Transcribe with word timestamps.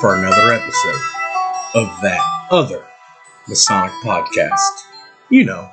It's 0.00 0.04
now 0.04 0.14
time 0.14 0.14
for 0.14 0.14
another 0.14 0.52
episode 0.52 1.00
of 1.74 2.00
that 2.02 2.20
other 2.50 2.84
Masonic 3.48 3.92
podcast. 4.04 4.86
You 5.28 5.44
know, 5.44 5.70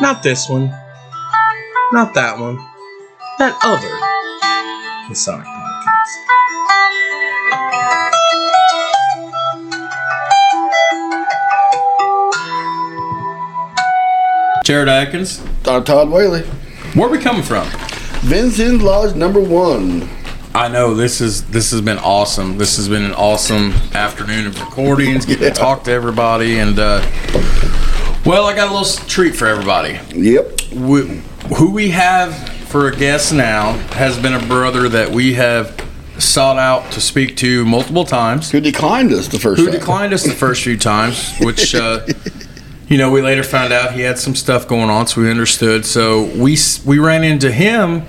not 0.00 0.22
this 0.22 0.48
one, 0.48 0.68
not 1.92 2.14
that 2.14 2.38
one, 2.38 2.56
that 3.38 3.58
other 3.62 5.08
Masonic 5.08 5.46
podcast. 5.46 5.62
Jared 14.64 14.88
Atkins, 14.88 15.38
Dr. 15.64 15.84
Todd 15.84 16.10
Whaley. 16.10 16.42
where 16.94 17.08
are 17.08 17.10
we 17.10 17.18
coming 17.18 17.42
from? 17.42 17.66
Vincennes 18.22 18.82
Lodge 18.82 19.14
number 19.14 19.40
one. 19.40 20.08
I 20.54 20.68
know 20.68 20.94
this 20.94 21.22
is 21.22 21.44
this 21.44 21.70
has 21.70 21.80
been 21.80 21.96
awesome. 21.98 22.58
This 22.58 22.76
has 22.76 22.86
been 22.86 23.04
an 23.04 23.14
awesome 23.14 23.72
afternoon 23.94 24.46
of 24.46 24.60
recordings, 24.60 25.24
getting 25.24 25.48
to 25.48 25.50
talk 25.50 25.84
to 25.84 25.90
everybody, 25.90 26.58
and 26.58 26.78
uh, 26.78 27.00
well, 28.26 28.44
I 28.44 28.54
got 28.54 28.70
a 28.70 28.74
little 28.78 29.06
treat 29.06 29.34
for 29.34 29.46
everybody. 29.46 29.98
Yep. 30.14 30.72
We, 30.72 31.22
who 31.56 31.72
we 31.72 31.90
have 31.90 32.50
for 32.68 32.88
a 32.88 32.94
guest 32.94 33.32
now 33.32 33.72
has 33.94 34.18
been 34.18 34.34
a 34.34 34.46
brother 34.46 34.90
that 34.90 35.08
we 35.08 35.32
have 35.34 35.80
sought 36.18 36.58
out 36.58 36.92
to 36.92 37.00
speak 37.00 37.36
to 37.38 37.64
multiple 37.64 38.04
times. 38.04 38.50
Who 38.50 38.60
declined 38.60 39.10
us 39.10 39.28
the 39.28 39.38
first 39.38 39.58
who 39.58 39.70
time? 39.70 39.80
declined 39.80 40.12
us 40.12 40.22
the 40.22 40.34
first 40.34 40.62
few 40.62 40.76
times, 40.76 41.32
which 41.40 41.74
uh, 41.74 42.06
you 42.88 42.98
know 42.98 43.10
we 43.10 43.22
later 43.22 43.42
found 43.42 43.72
out 43.72 43.92
he 43.92 44.02
had 44.02 44.18
some 44.18 44.34
stuff 44.34 44.68
going 44.68 44.90
on, 44.90 45.06
so 45.06 45.22
we 45.22 45.30
understood. 45.30 45.86
So 45.86 46.24
we 46.36 46.58
we 46.84 46.98
ran 46.98 47.24
into 47.24 47.50
him 47.50 48.02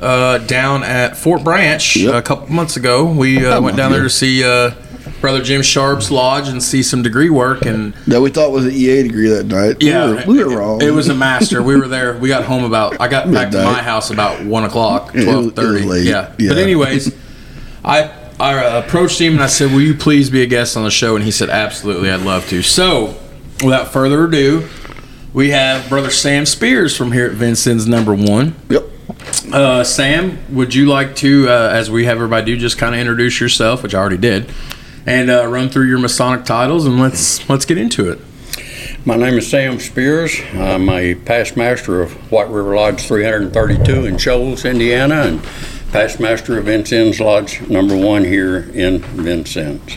uh, 0.00 0.38
down 0.38 0.82
at 0.82 1.16
Fort 1.16 1.42
Branch 1.44 1.96
Yep. 1.96 2.14
a 2.14 2.22
couple 2.22 2.48
months 2.52 2.76
ago. 2.76 3.04
We 3.04 3.44
uh, 3.44 3.60
went 3.60 3.76
down 3.76 3.92
there 3.92 4.02
to 4.02 4.10
see 4.10 4.44
uh, 4.44 4.72
Brother 5.20 5.42
Jim 5.42 5.62
Sharp's 5.62 6.10
lodge 6.10 6.48
and 6.48 6.62
see 6.62 6.82
some 6.82 7.02
degree 7.02 7.30
work, 7.30 7.64
and 7.64 7.94
That 8.06 8.20
we 8.20 8.30
thought 8.30 8.50
was 8.52 8.66
an 8.66 8.72
EA 8.72 9.02
degree 9.04 9.28
that 9.28 9.44
night. 9.46 9.76
yeah, 9.80 10.06
We 10.10 10.14
were, 10.14 10.24
we 10.26 10.44
were 10.54 10.58
wrong. 10.60 10.82
It 10.82 10.90
was 10.90 11.08
a 11.08 11.14
master. 11.14 11.62
We 11.62 11.76
were 11.76 11.88
there. 11.88 12.16
We 12.18 12.28
got 12.28 12.44
home 12.44 12.64
about. 12.64 13.00
I 13.00 13.08
got 13.08 13.30
back 13.32 13.50
to 13.52 13.62
my 13.64 13.80
house 13.82 14.10
about 14.10 14.44
one 14.44 14.64
o'clock, 14.64 15.14
It 15.14 15.24
twelve 15.24 15.46
it 15.48 15.56
thirty. 15.56 15.84
Yeah. 16.02 16.34
Yeah. 16.38 16.50
But 16.50 16.58
anyways, 16.58 17.14
I 17.84 18.10
I 18.38 18.54
uh, 18.66 18.82
approached 18.84 19.20
him 19.20 19.34
and 19.34 19.42
I 19.42 19.46
said, 19.46 19.70
"Will 19.72 19.80
you 19.80 19.94
please 19.94 20.28
be 20.28 20.42
a 20.42 20.46
guest 20.46 20.76
on 20.76 20.84
the 20.84 20.90
show?" 20.90 21.14
And 21.16 21.24
he 21.24 21.30
said, 21.30 21.48
"Absolutely, 21.48 22.10
I'd 22.10 22.20
love 22.22 22.46
to." 22.48 22.62
So, 22.62 23.14
without 23.62 23.92
further 23.92 24.24
ado, 24.24 24.68
we 25.32 25.50
have 25.50 25.88
Brother 25.88 26.10
Sam 26.10 26.44
Spears 26.44 26.96
from 26.96 27.12
here 27.12 27.26
at 27.26 27.32
Vincennes 27.32 27.86
Number 27.86 28.12
One. 28.12 28.56
Yep. 28.68 28.82
Uh, 29.52 29.84
Sam, 29.84 30.38
would 30.54 30.74
you 30.74 30.86
like 30.86 31.16
to, 31.16 31.48
uh, 31.48 31.70
as 31.72 31.90
we 31.90 32.04
have 32.04 32.16
everybody 32.16 32.46
do, 32.46 32.56
just 32.56 32.78
kind 32.78 32.94
of 32.94 33.00
introduce 33.00 33.40
yourself, 33.40 33.82
which 33.82 33.94
I 33.94 33.98
already 33.98 34.16
did, 34.16 34.52
and 35.06 35.30
uh, 35.30 35.46
run 35.46 35.68
through 35.68 35.86
your 35.86 35.98
Masonic 35.98 36.44
titles, 36.44 36.86
and 36.86 37.00
let's 37.00 37.48
let's 37.48 37.64
get 37.64 37.78
into 37.78 38.10
it. 38.10 38.20
My 39.06 39.16
name 39.16 39.34
is 39.34 39.50
Sam 39.50 39.78
Spears. 39.80 40.40
I'm 40.54 40.88
a 40.88 41.14
past 41.14 41.56
master 41.56 42.00
of 42.00 42.12
White 42.32 42.48
River 42.48 42.74
Lodge 42.74 43.02
332 43.02 44.06
in 44.06 44.16
Shoals, 44.16 44.64
Indiana, 44.64 45.22
and 45.22 45.42
past 45.92 46.20
master 46.20 46.58
of 46.58 46.64
Vincennes 46.64 47.20
Lodge 47.20 47.60
number 47.68 47.96
one 47.96 48.24
here 48.24 48.70
in 48.72 49.00
Vincennes. 49.00 49.96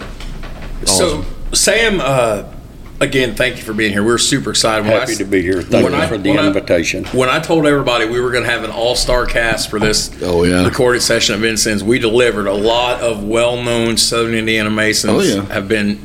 So, 0.86 1.24
Sam, 1.54 2.00
uh, 2.02 2.52
again, 3.00 3.36
thank 3.36 3.58
you 3.58 3.64
for 3.64 3.74
being 3.74 3.92
here. 3.92 4.04
We're 4.04 4.18
super 4.18 4.50
excited. 4.52 4.84
When 4.86 4.94
I 4.96 5.00
Happy 5.00 5.12
s- 5.14 5.18
to 5.20 5.26
be 5.26 5.42
here. 5.42 5.62
Thank 5.62 5.90
you 5.90 5.96
I- 5.96 6.08
for 6.08 6.18
the 6.18 6.30
when 6.32 6.40
I- 6.40 6.48
invitation. 6.48 7.06
When 7.06 7.30
I 7.30 7.40
told 7.40 7.66
everybody 7.66 8.06
we 8.06 8.20
were 8.20 8.32
going 8.32 8.44
to 8.44 8.50
have 8.50 8.64
an 8.64 8.72
all-star 8.72 9.26
cast 9.26 9.70
for 9.70 9.80
this 9.80 10.10
Oh, 10.22 10.44
yeah. 10.44 10.66
recorded 10.66 11.02
session 11.02 11.36
of 11.36 11.42
Vincennes, 11.42 11.84
we 11.84 12.00
delivered. 12.00 12.48
A 12.48 12.54
lot 12.54 13.02
of 13.02 13.24
well-known 13.24 13.98
Southern 13.98 14.34
Indiana 14.34 14.70
Masons 14.70 15.14
Oh, 15.14 15.22
yeah. 15.22 15.46
have 15.54 15.68
been, 15.68 16.00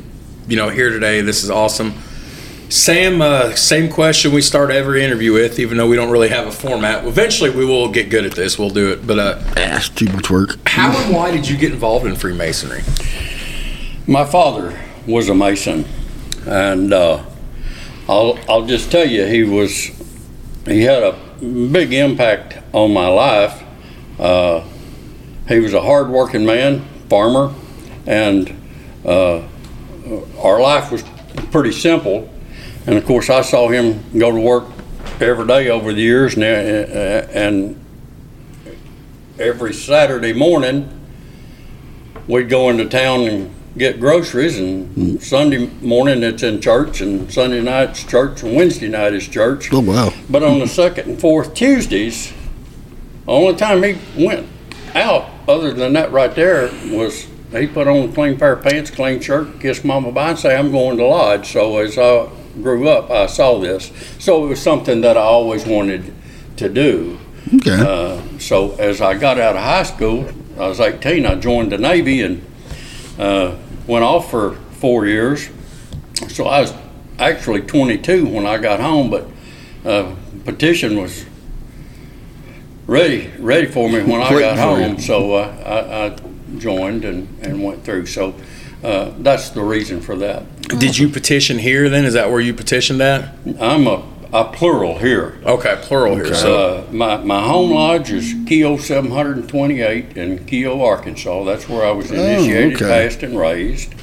you 0.48 0.56
know, 0.56 0.68
here 0.68 0.90
today. 0.90 1.20
This 1.20 1.42
is 1.44 1.50
awesome. 1.50 1.94
Sam, 2.68 3.20
uh, 3.20 3.54
same 3.54 3.90
question 3.90 4.32
we 4.32 4.40
start 4.40 4.70
every 4.70 5.04
interview 5.04 5.34
with, 5.34 5.58
even 5.58 5.76
though 5.76 5.86
we 5.86 5.94
don't 5.94 6.08
really 6.10 6.30
have 6.30 6.46
a 6.46 6.50
format. 6.52 7.04
Eventually, 7.04 7.50
we 7.50 7.66
will 7.66 7.88
get 7.88 8.08
good 8.08 8.24
at 8.24 8.32
this. 8.32 8.58
We'll 8.58 8.70
do 8.70 8.90
it. 8.92 9.06
But 9.06 9.18
uh, 9.18 9.38
Ass, 9.58 9.90
too 9.90 10.06
much 10.06 10.30
work. 10.30 10.56
how 10.66 10.90
and 11.04 11.14
why 11.14 11.30
did 11.32 11.46
you 11.46 11.58
get 11.58 11.70
involved 11.72 12.06
in 12.06 12.16
Freemasonry? 12.16 12.80
My 14.06 14.24
father 14.24 14.78
was 15.06 15.28
a 15.28 15.34
Mason, 15.34 15.84
and 16.46 16.92
uh, 16.92 17.24
I'll 18.08 18.38
I'll 18.48 18.66
just 18.66 18.90
tell 18.90 19.06
you 19.06 19.26
he 19.26 19.42
was 19.42 19.90
he 20.66 20.82
had 20.82 21.02
a 21.02 21.18
big 21.40 21.92
impact 21.92 22.58
on 22.72 22.92
my 22.92 23.08
life. 23.08 23.62
Uh, 24.18 24.64
he 25.48 25.58
was 25.58 25.74
a 25.74 25.80
hardworking 25.80 26.46
man, 26.46 26.84
farmer, 27.08 27.52
and 28.06 28.54
uh, 29.04 29.42
our 30.38 30.60
life 30.60 30.92
was 30.92 31.02
pretty 31.50 31.72
simple. 31.72 32.28
And 32.86 32.96
of 32.96 33.04
course, 33.04 33.30
I 33.30 33.42
saw 33.42 33.68
him 33.68 34.02
go 34.18 34.32
to 34.32 34.40
work 34.40 34.64
every 35.20 35.46
day 35.46 35.68
over 35.68 35.92
the 35.92 36.00
years, 36.00 36.34
and, 36.34 36.44
uh, 36.44 37.28
and 37.32 37.84
every 39.38 39.72
Saturday 39.72 40.32
morning 40.32 40.88
we'd 42.28 42.48
go 42.48 42.70
into 42.70 42.88
town 42.88 43.20
and 43.22 43.54
get 43.76 43.98
groceries 44.00 44.58
and 44.58 45.22
Sunday 45.22 45.66
morning 45.80 46.22
it's 46.22 46.42
in 46.42 46.60
church 46.60 47.00
and 47.00 47.32
Sunday 47.32 47.62
night's 47.62 48.04
church 48.04 48.42
and 48.42 48.54
Wednesday 48.54 48.88
night 48.88 49.14
is 49.14 49.26
church. 49.26 49.72
Oh, 49.72 49.80
wow. 49.80 50.12
But 50.28 50.42
on 50.42 50.58
the 50.58 50.68
second 50.68 51.08
and 51.08 51.20
fourth 51.20 51.54
Tuesdays, 51.54 52.32
the 53.24 53.32
only 53.32 53.56
time 53.56 53.82
he 53.82 53.98
went 54.24 54.46
out 54.94 55.30
other 55.48 55.72
than 55.72 55.94
that 55.94 56.12
right 56.12 56.34
there 56.34 56.70
was 56.94 57.26
he 57.52 57.66
put 57.66 57.86
on 57.86 58.08
a 58.08 58.12
clean 58.12 58.38
pair 58.38 58.52
of 58.52 58.62
pants, 58.62 58.90
clean 58.90 59.20
shirt, 59.20 59.60
kiss 59.60 59.84
mama 59.84 60.10
bye 60.10 60.30
and 60.30 60.38
say, 60.38 60.56
I'm 60.56 60.72
going 60.72 60.96
to 60.96 61.04
lodge. 61.04 61.52
So 61.52 61.78
as 61.78 61.98
I 61.98 62.28
grew 62.62 62.88
up, 62.88 63.10
I 63.10 63.26
saw 63.26 63.58
this. 63.58 63.92
So 64.18 64.44
it 64.44 64.48
was 64.48 64.62
something 64.62 65.02
that 65.02 65.16
I 65.16 65.20
always 65.20 65.66
wanted 65.66 66.14
to 66.56 66.68
do. 66.68 67.18
Okay. 67.54 67.76
Uh, 67.78 68.38
so 68.38 68.74
as 68.76 69.00
I 69.00 69.18
got 69.18 69.38
out 69.38 69.56
of 69.56 69.62
high 69.62 69.82
school, 69.82 70.30
I 70.58 70.68
was 70.68 70.80
18. 70.80 71.26
I 71.26 71.34
joined 71.34 71.72
the 71.72 71.78
Navy 71.78 72.22
and 72.22 72.42
uh, 73.18 73.56
went 73.86 74.04
off 74.04 74.30
for 74.30 74.54
four 74.80 75.06
years. 75.06 75.48
So 76.28 76.46
I 76.46 76.60
was 76.60 76.74
actually 77.18 77.62
22 77.62 78.26
when 78.26 78.46
I 78.46 78.58
got 78.58 78.80
home, 78.80 79.10
but 79.10 79.26
uh, 79.84 80.14
petition 80.44 81.00
was 81.00 81.24
ready 82.86 83.30
ready 83.38 83.66
for 83.66 83.88
me 83.88 84.02
when 84.02 84.20
I 84.20 84.30
got 84.38 84.58
for 84.58 84.78
you. 84.78 84.88
home. 84.88 84.98
So 84.98 85.34
uh, 85.34 85.62
I, 85.64 86.06
I 86.06 86.58
joined 86.58 87.04
and, 87.04 87.28
and 87.42 87.62
went 87.62 87.84
through. 87.84 88.06
So 88.06 88.34
uh, 88.82 89.12
that's 89.18 89.50
the 89.50 89.62
reason 89.62 90.00
for 90.00 90.16
that. 90.16 90.44
Did 90.62 90.98
you 90.98 91.08
petition 91.08 91.58
here? 91.58 91.88
Then 91.88 92.04
is 92.04 92.14
that 92.14 92.30
where 92.30 92.40
you 92.40 92.54
petitioned 92.54 93.00
at? 93.00 93.34
I'm 93.60 93.86
a, 93.86 94.02
a 94.32 94.44
plural 94.44 94.98
here. 94.98 95.38
Okay, 95.44 95.78
plural 95.82 96.14
here. 96.14 96.34
So 96.34 96.86
Uh, 96.88 96.92
my, 96.92 97.16
my 97.18 97.42
home 97.42 97.70
lodge 97.70 98.10
is 98.10 98.34
Keo 98.46 98.78
728 98.78 100.16
in 100.16 100.44
Keo, 100.46 100.82
Arkansas. 100.82 101.44
That's 101.44 101.68
where 101.68 101.86
I 101.86 101.90
was 101.90 102.10
initiated, 102.10 102.76
okay. 102.76 102.84
passed, 102.86 103.22
and 103.22 103.38
raised. 103.38 103.94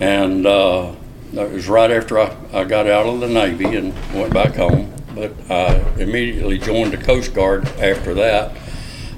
And 0.00 0.46
uh, 0.46 0.92
that 1.34 1.50
was 1.52 1.68
right 1.68 1.90
after 1.90 2.18
I, 2.18 2.34
I 2.52 2.64
got 2.64 2.86
out 2.86 3.06
of 3.06 3.20
the 3.20 3.28
Navy 3.28 3.76
and 3.76 3.92
went 4.14 4.32
back 4.32 4.54
home. 4.54 4.92
But 5.14 5.32
I 5.50 5.76
immediately 5.98 6.58
joined 6.58 6.92
the 6.92 6.96
Coast 6.96 7.34
Guard 7.34 7.68
after 7.78 8.14
that 8.14 8.56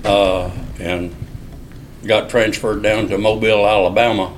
uh, 0.05 0.51
and 0.79 1.15
got 2.05 2.29
transferred 2.29 2.83
down 2.83 3.09
to 3.09 3.17
Mobile, 3.19 3.67
Alabama. 3.67 4.33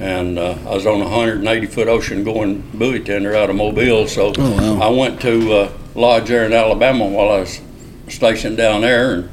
And 0.00 0.38
uh, 0.38 0.56
I 0.66 0.74
was 0.74 0.86
on 0.86 1.00
a 1.02 1.04
180 1.04 1.66
foot 1.66 1.86
ocean 1.86 2.24
going 2.24 2.62
buoy 2.72 3.00
tender 3.00 3.36
out 3.36 3.50
of 3.50 3.56
Mobile. 3.56 4.08
So 4.08 4.32
Oh, 4.36 4.78
wow. 4.78 4.86
I 4.86 4.90
went 4.90 5.20
to 5.20 5.52
uh, 5.52 5.72
lodge 5.94 6.28
there 6.28 6.44
in 6.46 6.52
Alabama 6.54 7.06
while 7.06 7.28
I 7.30 7.40
was 7.40 7.60
stationed 8.08 8.56
down 8.56 8.80
there. 8.80 9.12
And 9.12 9.30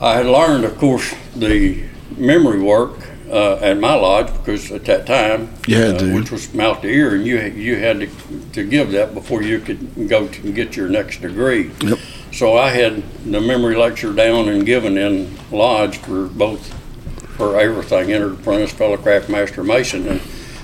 I 0.00 0.16
had 0.16 0.26
learned, 0.26 0.64
of 0.64 0.76
course, 0.76 1.14
the 1.34 1.84
memory 2.18 2.60
work 2.60 2.98
uh, 3.30 3.56
at 3.56 3.78
my 3.78 3.94
lodge 3.94 4.32
because 4.34 4.70
at 4.70 4.84
that 4.84 5.06
time, 5.06 5.48
had 5.66 6.02
uh, 6.02 6.06
which 6.14 6.30
was 6.30 6.52
mouth 6.54 6.82
to 6.82 6.88
ear, 6.88 7.14
and 7.14 7.26
you 7.26 7.40
you 7.40 7.76
had 7.76 8.00
to, 8.00 8.08
to 8.52 8.64
give 8.64 8.92
that 8.92 9.14
before 9.14 9.42
you 9.42 9.58
could 9.58 10.08
go 10.08 10.28
to 10.28 10.52
get 10.52 10.76
your 10.76 10.88
next 10.88 11.22
degree. 11.22 11.70
Yep. 11.80 11.98
So 12.32 12.56
I 12.56 12.70
had 12.70 13.02
the 13.24 13.40
memory 13.40 13.74
lecture 13.74 14.12
down 14.12 14.48
and 14.48 14.64
given 14.66 14.98
in 14.98 15.36
lodge 15.50 15.96
for 15.98 16.26
both 16.26 16.74
for 17.36 17.58
everything, 17.58 18.12
entered 18.12 18.32
apprentice, 18.32 18.72
fellow 18.72 18.96
craft 18.96 19.28
master, 19.28 19.62
mason. 19.62 20.06
And 20.08 20.20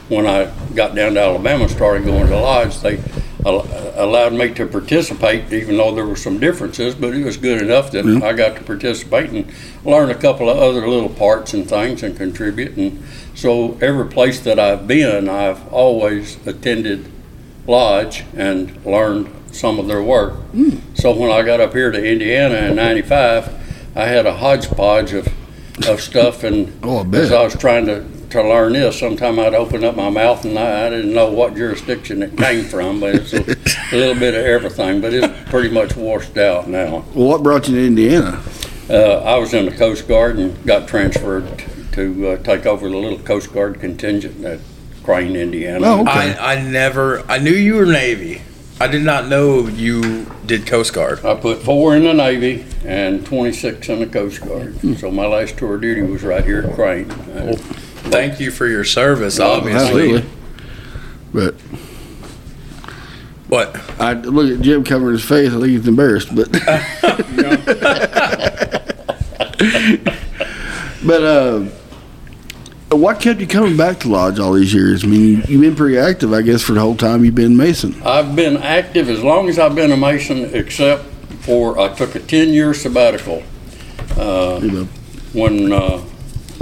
when 0.08 0.26
I 0.26 0.52
got 0.74 0.94
down 0.94 1.14
to 1.14 1.20
Alabama 1.20 1.64
and 1.64 1.72
started 1.72 2.04
going 2.04 2.28
to 2.28 2.38
lodge, 2.38 2.78
they 2.80 3.02
al- 3.44 3.66
allowed 3.96 4.32
me 4.32 4.52
to 4.54 4.66
participate, 4.66 5.52
even 5.52 5.76
though 5.76 5.94
there 5.94 6.06
were 6.06 6.16
some 6.16 6.38
differences, 6.38 6.94
but 6.94 7.14
it 7.14 7.24
was 7.24 7.36
good 7.36 7.62
enough 7.62 7.90
that 7.92 8.04
mm-hmm. 8.04 8.22
I 8.22 8.32
got 8.32 8.56
to 8.56 8.64
participate 8.64 9.30
and 9.30 9.52
learn 9.84 10.10
a 10.10 10.14
couple 10.14 10.48
of 10.48 10.58
other 10.58 10.88
little 10.88 11.08
parts 11.08 11.54
and 11.54 11.68
things 11.68 12.02
and 12.02 12.16
contribute. 12.16 12.76
And 12.76 13.02
so 13.34 13.78
every 13.80 14.08
place 14.08 14.40
that 14.40 14.58
I've 14.58 14.86
been, 14.86 15.28
I've 15.28 15.72
always 15.72 16.44
attended 16.46 17.10
lodge 17.66 18.24
and 18.34 18.84
learned 18.84 19.32
some 19.52 19.78
of 19.78 19.86
their 19.86 20.02
work. 20.02 20.34
Mm. 20.52 20.80
So 20.94 21.14
when 21.16 21.30
I 21.30 21.42
got 21.42 21.60
up 21.60 21.72
here 21.72 21.90
to 21.90 22.04
Indiana 22.04 22.68
in 22.68 22.76
'95, 22.76 23.94
I 23.94 24.06
had 24.06 24.26
a 24.26 24.36
hodgepodge 24.36 25.12
of 25.12 25.28
of 25.88 26.00
stuff. 26.00 26.44
And 26.44 26.72
Oh, 26.82 27.00
I 27.00 27.04
bet. 27.04 27.22
as 27.22 27.32
I 27.32 27.42
was 27.42 27.56
trying 27.56 27.86
to, 27.86 28.04
to 28.30 28.42
learn 28.42 28.72
this, 28.74 28.98
sometime 28.98 29.38
I'd 29.38 29.54
open 29.54 29.84
up 29.84 29.96
my 29.96 30.10
mouth 30.10 30.44
and 30.44 30.58
I, 30.58 30.86
I 30.86 30.90
didn't 30.90 31.12
know 31.14 31.30
what 31.30 31.54
jurisdiction 31.54 32.22
it 32.22 32.36
came 32.36 32.64
from, 32.64 33.00
but 33.00 33.14
it's 33.14 33.32
a, 33.32 33.40
a 33.40 33.96
little 33.96 34.14
bit 34.18 34.34
of 34.34 34.44
everything. 34.44 35.00
But 35.00 35.12
it's 35.14 35.50
pretty 35.50 35.70
much 35.70 35.96
washed 35.96 36.36
out 36.36 36.68
now. 36.68 37.04
Well, 37.14 37.28
what 37.28 37.42
brought 37.42 37.68
you 37.68 37.74
to 37.76 37.86
Indiana? 37.86 38.42
Uh, 38.90 39.18
I 39.24 39.36
was 39.38 39.54
in 39.54 39.64
the 39.66 39.70
Coast 39.72 40.06
Guard 40.08 40.38
and 40.38 40.66
got 40.66 40.88
transferred 40.88 41.64
to 41.92 42.28
uh, 42.28 42.36
take 42.38 42.66
over 42.66 42.88
the 42.88 42.96
little 42.96 43.18
Coast 43.18 43.52
Guard 43.52 43.80
contingent 43.80 44.44
at 44.44 44.60
Crane, 45.04 45.36
Indiana. 45.36 45.80
Oh, 45.86 46.00
okay. 46.02 46.10
I, 46.36 46.54
I 46.54 46.62
never, 46.62 47.20
I 47.30 47.38
knew 47.38 47.52
you 47.52 47.74
were 47.74 47.86
Navy. 47.86 48.42
I 48.82 48.88
did 48.88 49.04
not 49.04 49.28
know 49.28 49.68
you 49.68 50.26
did 50.44 50.66
Coast 50.66 50.92
Guard. 50.92 51.24
I 51.24 51.36
put 51.36 51.62
four 51.62 51.94
in 51.94 52.02
the 52.02 52.12
Navy 52.12 52.66
and 52.84 53.24
26 53.24 53.88
in 53.88 54.00
the 54.00 54.08
Coast 54.08 54.40
Guard. 54.40 54.76
So 54.98 55.08
my 55.08 55.24
last 55.24 55.56
tour 55.56 55.76
of 55.76 55.82
duty 55.82 56.02
was 56.02 56.24
right 56.24 56.44
here 56.44 56.62
at 56.62 56.74
Crane. 56.74 57.08
Uh, 57.08 57.54
Thank 58.10 58.40
you 58.40 58.50
for 58.50 58.66
your 58.66 58.82
service, 58.82 59.38
obviously. 59.38 60.16
absolutely. 60.16 60.28
But 61.32 61.54
What? 63.46 63.80
I 64.00 64.14
look 64.14 64.52
at 64.52 64.60
Jim 64.64 64.82
covering 64.82 65.12
his 65.12 65.24
face. 65.24 65.50
I 65.50 65.60
think 65.60 65.66
he's 65.66 65.86
embarrassed. 65.86 66.34
But 66.34 66.50
but 71.06 71.22
uh, 71.22 71.66
what 72.96 73.20
kept 73.20 73.40
you 73.40 73.46
coming 73.46 73.76
back 73.76 74.00
to 74.00 74.08
lodge 74.08 74.38
all 74.38 74.52
these 74.52 74.72
years? 74.72 75.04
I 75.04 75.06
mean, 75.06 75.42
you've 75.48 75.60
been 75.60 75.76
pretty 75.76 75.98
active, 75.98 76.32
I 76.32 76.42
guess, 76.42 76.62
for 76.62 76.72
the 76.72 76.80
whole 76.80 76.96
time 76.96 77.24
you've 77.24 77.34
been 77.34 77.56
Mason. 77.56 78.00
I've 78.02 78.34
been 78.36 78.56
active 78.56 79.08
as 79.08 79.22
long 79.22 79.48
as 79.48 79.58
I've 79.58 79.74
been 79.74 79.92
a 79.92 79.96
Mason, 79.96 80.54
except 80.54 81.04
for 81.40 81.78
I 81.78 81.92
took 81.94 82.14
a 82.14 82.20
10 82.20 82.48
year 82.48 82.74
sabbatical. 82.74 83.42
Uh, 84.16 84.58
You 84.62 84.70
know, 84.70 84.84
when 85.32 85.72
uh, 85.72 86.02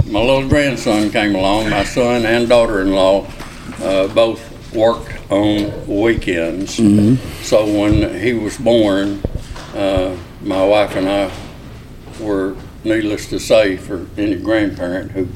my 0.07 0.19
little 0.19 0.47
grandson 0.47 1.09
came 1.09 1.35
along, 1.35 1.69
my 1.69 1.83
son 1.83 2.25
and 2.25 2.47
daughter-in-law 2.47 3.27
uh, 3.81 4.07
both 4.09 4.73
worked 4.73 5.11
on 5.31 5.87
weekends. 5.87 6.75
So 7.47 7.65
when 7.65 8.19
he 8.21 8.33
was 8.33 8.57
born, 8.57 9.21
uh, 9.75 10.15
my 10.41 10.63
wife 10.65 10.95
and 10.95 11.07
I 11.09 11.31
were, 12.19 12.55
needless 12.83 13.27
to 13.29 13.39
say, 13.39 13.77
for 13.77 14.07
any 14.17 14.35
grandparent 14.35 15.11
who 15.11 15.27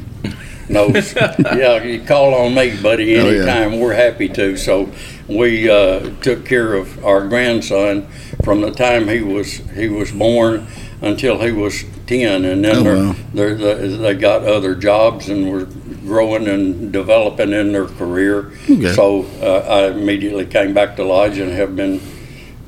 knows, 0.69 1.13
yeah, 1.15 1.83
you 1.83 2.01
call 2.03 2.33
on 2.33 2.53
me, 2.56 2.79
buddy, 2.81 3.17
Oh, 3.17 3.29
yeah. 3.29 3.41
anytime. 3.41 3.79
We're 3.79 3.94
happy 3.94 4.29
to. 4.29 4.57
So 4.57 4.89
we 5.27 5.69
uh, 5.69 6.12
took 6.21 6.45
care 6.45 6.73
of 6.73 7.03
our 7.06 7.27
grandson 7.27 8.07
from 8.44 8.62
the 8.62 8.71
time 8.71 9.07
he 9.07 9.21
was 9.21 9.53
he 9.75 9.88
was 9.88 10.12
born 10.12 10.67
until 11.01 11.39
he 11.39 11.51
was 11.51 11.83
ten, 12.07 12.45
and 12.45 12.63
then 12.63 12.75
Oh, 12.77 12.83
they're- 12.83 12.95
wow. 12.97 13.15
they're, 13.33 13.56
they 13.56 13.88
they 13.97 14.13
got 14.15 14.44
other 14.44 14.75
jobs 14.75 15.29
and 15.29 15.51
were 15.51 15.65
growing 16.06 16.47
and 16.47 16.91
developing 16.94 17.51
in 17.51 17.71
their 17.71 17.85
career. 17.88 18.51
Okay. 18.69 18.94
So 18.94 19.25
uh, 19.41 19.65
I 19.68 19.88
immediately 19.88 20.45
came 20.45 20.73
back 20.73 20.95
to 20.97 21.03
lodge 21.03 21.38
and 21.39 21.51
have 21.51 21.75
been 21.75 22.00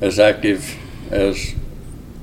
as 0.00 0.18
active 0.18 0.76
as 1.10 1.54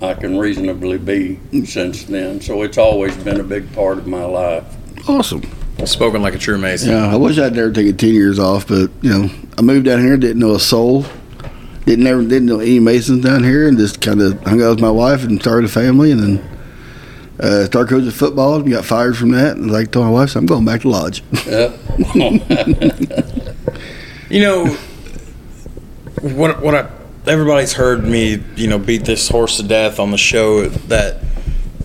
I 0.01 0.13
can 0.13 0.37
reasonably 0.37 0.97
be 0.97 1.39
since 1.65 2.03
then. 2.03 2.41
So 2.41 2.63
it's 2.63 2.77
always 2.77 3.15
been 3.15 3.39
a 3.39 3.43
big 3.45 3.73
part 3.73 3.97
of 3.97 4.07
my 4.07 4.25
life. 4.25 4.65
awesome. 5.07 5.41
Spoken 5.83 6.21
like 6.21 6.33
a 6.33 6.37
true 6.39 6.57
Mason. 6.57 6.91
Yeah, 6.91 7.11
I 7.11 7.15
wish 7.17 7.37
I'd 7.37 7.53
never 7.55 7.71
taken 7.71 7.97
ten 7.97 8.13
years 8.13 8.39
off, 8.39 8.67
but 8.67 8.89
you 9.01 9.09
know, 9.09 9.29
I 9.57 9.61
moved 9.61 9.85
down 9.85 9.99
here, 9.99 10.15
didn't 10.17 10.39
know 10.39 10.55
a 10.55 10.59
soul, 10.59 11.05
didn't 11.85 12.05
never 12.05 12.21
didn't 12.21 12.45
know 12.45 12.59
any 12.59 12.79
Masons 12.79 13.23
down 13.23 13.43
here, 13.43 13.67
and 13.67 13.77
just 13.77 14.01
kind 14.01 14.21
of 14.21 14.41
hung 14.43 14.61
out 14.61 14.69
with 14.71 14.79
my 14.81 14.89
wife 14.89 15.23
and 15.23 15.39
started 15.39 15.69
a 15.69 15.71
family, 15.71 16.11
and 16.11 16.19
then 16.21 16.49
uh, 17.39 17.65
started 17.65 17.89
coaching 17.89 18.09
football. 18.11 18.55
and 18.55 18.71
Got 18.71 18.85
fired 18.85 19.17
from 19.17 19.31
that, 19.31 19.57
and 19.57 19.69
like 19.69 19.91
told 19.91 20.05
my 20.05 20.11
wife, 20.11 20.29
so 20.31 20.39
I'm 20.39 20.45
going 20.45 20.65
back 20.65 20.81
to 20.81 20.89
lodge. 20.89 21.23
Yep. 21.45 21.77
You 24.27 24.41
know, 24.41 24.65
what 26.21 26.61
what 26.61 26.73
I 26.73 26.89
everybody's 27.27 27.73
heard 27.73 28.03
me, 28.03 28.43
you 28.55 28.67
know, 28.67 28.79
beat 28.79 29.05
this 29.05 29.29
horse 29.29 29.57
to 29.57 29.63
death 29.63 29.99
on 29.99 30.09
the 30.11 30.17
show 30.17 30.67
that 30.67 31.21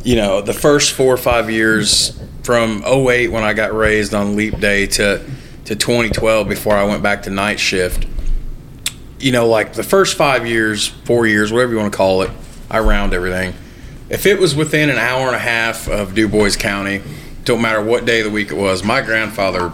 you 0.02 0.16
know, 0.16 0.40
the 0.40 0.54
first 0.54 0.92
4 0.94 1.12
or 1.12 1.16
5 1.18 1.50
years 1.50 2.18
from 2.50 2.82
08 2.84 3.28
when 3.28 3.44
I 3.44 3.52
got 3.52 3.72
raised 3.72 4.12
on 4.12 4.34
leap 4.34 4.58
day 4.58 4.84
to 4.84 5.24
to 5.66 5.76
2012 5.76 6.48
before 6.48 6.74
I 6.74 6.82
went 6.82 7.00
back 7.00 7.22
to 7.22 7.30
night 7.30 7.60
shift. 7.60 8.08
You 9.20 9.30
know, 9.30 9.46
like 9.46 9.74
the 9.74 9.84
first 9.84 10.16
5 10.16 10.48
years, 10.48 10.88
4 10.88 11.28
years, 11.28 11.52
whatever 11.52 11.74
you 11.74 11.78
want 11.78 11.92
to 11.92 11.96
call 11.96 12.22
it, 12.22 12.30
I 12.68 12.80
round 12.80 13.14
everything. 13.14 13.54
If 14.08 14.26
it 14.26 14.40
was 14.40 14.56
within 14.56 14.90
an 14.90 14.98
hour 14.98 15.28
and 15.28 15.36
a 15.36 15.38
half 15.38 15.86
of 15.86 16.16
Dubois 16.16 16.56
County, 16.56 17.02
don't 17.44 17.62
matter 17.62 17.80
what 17.80 18.04
day 18.04 18.18
of 18.18 18.24
the 18.24 18.32
week 18.32 18.50
it 18.50 18.56
was, 18.56 18.82
my 18.82 19.00
grandfather 19.00 19.70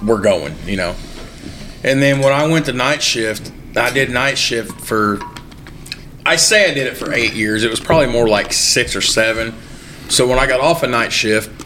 we're 0.00 0.20
going, 0.20 0.54
you 0.64 0.76
know. 0.76 0.94
And 1.82 2.00
then 2.00 2.20
when 2.20 2.32
I 2.32 2.46
went 2.46 2.66
to 2.66 2.72
night 2.72 3.02
shift, 3.02 3.50
I 3.74 3.90
did 3.90 4.10
night 4.10 4.38
shift 4.38 4.80
for. 4.80 5.18
I 6.24 6.36
say 6.36 6.70
I 6.70 6.74
did 6.74 6.86
it 6.86 6.96
for 6.96 7.12
eight 7.12 7.34
years. 7.34 7.64
It 7.64 7.70
was 7.70 7.80
probably 7.80 8.12
more 8.12 8.28
like 8.28 8.52
six 8.52 8.94
or 8.94 9.00
seven. 9.00 9.56
So 10.08 10.28
when 10.28 10.38
I 10.38 10.46
got 10.46 10.60
off 10.60 10.84
a 10.84 10.86
night 10.86 11.12
shift, 11.12 11.65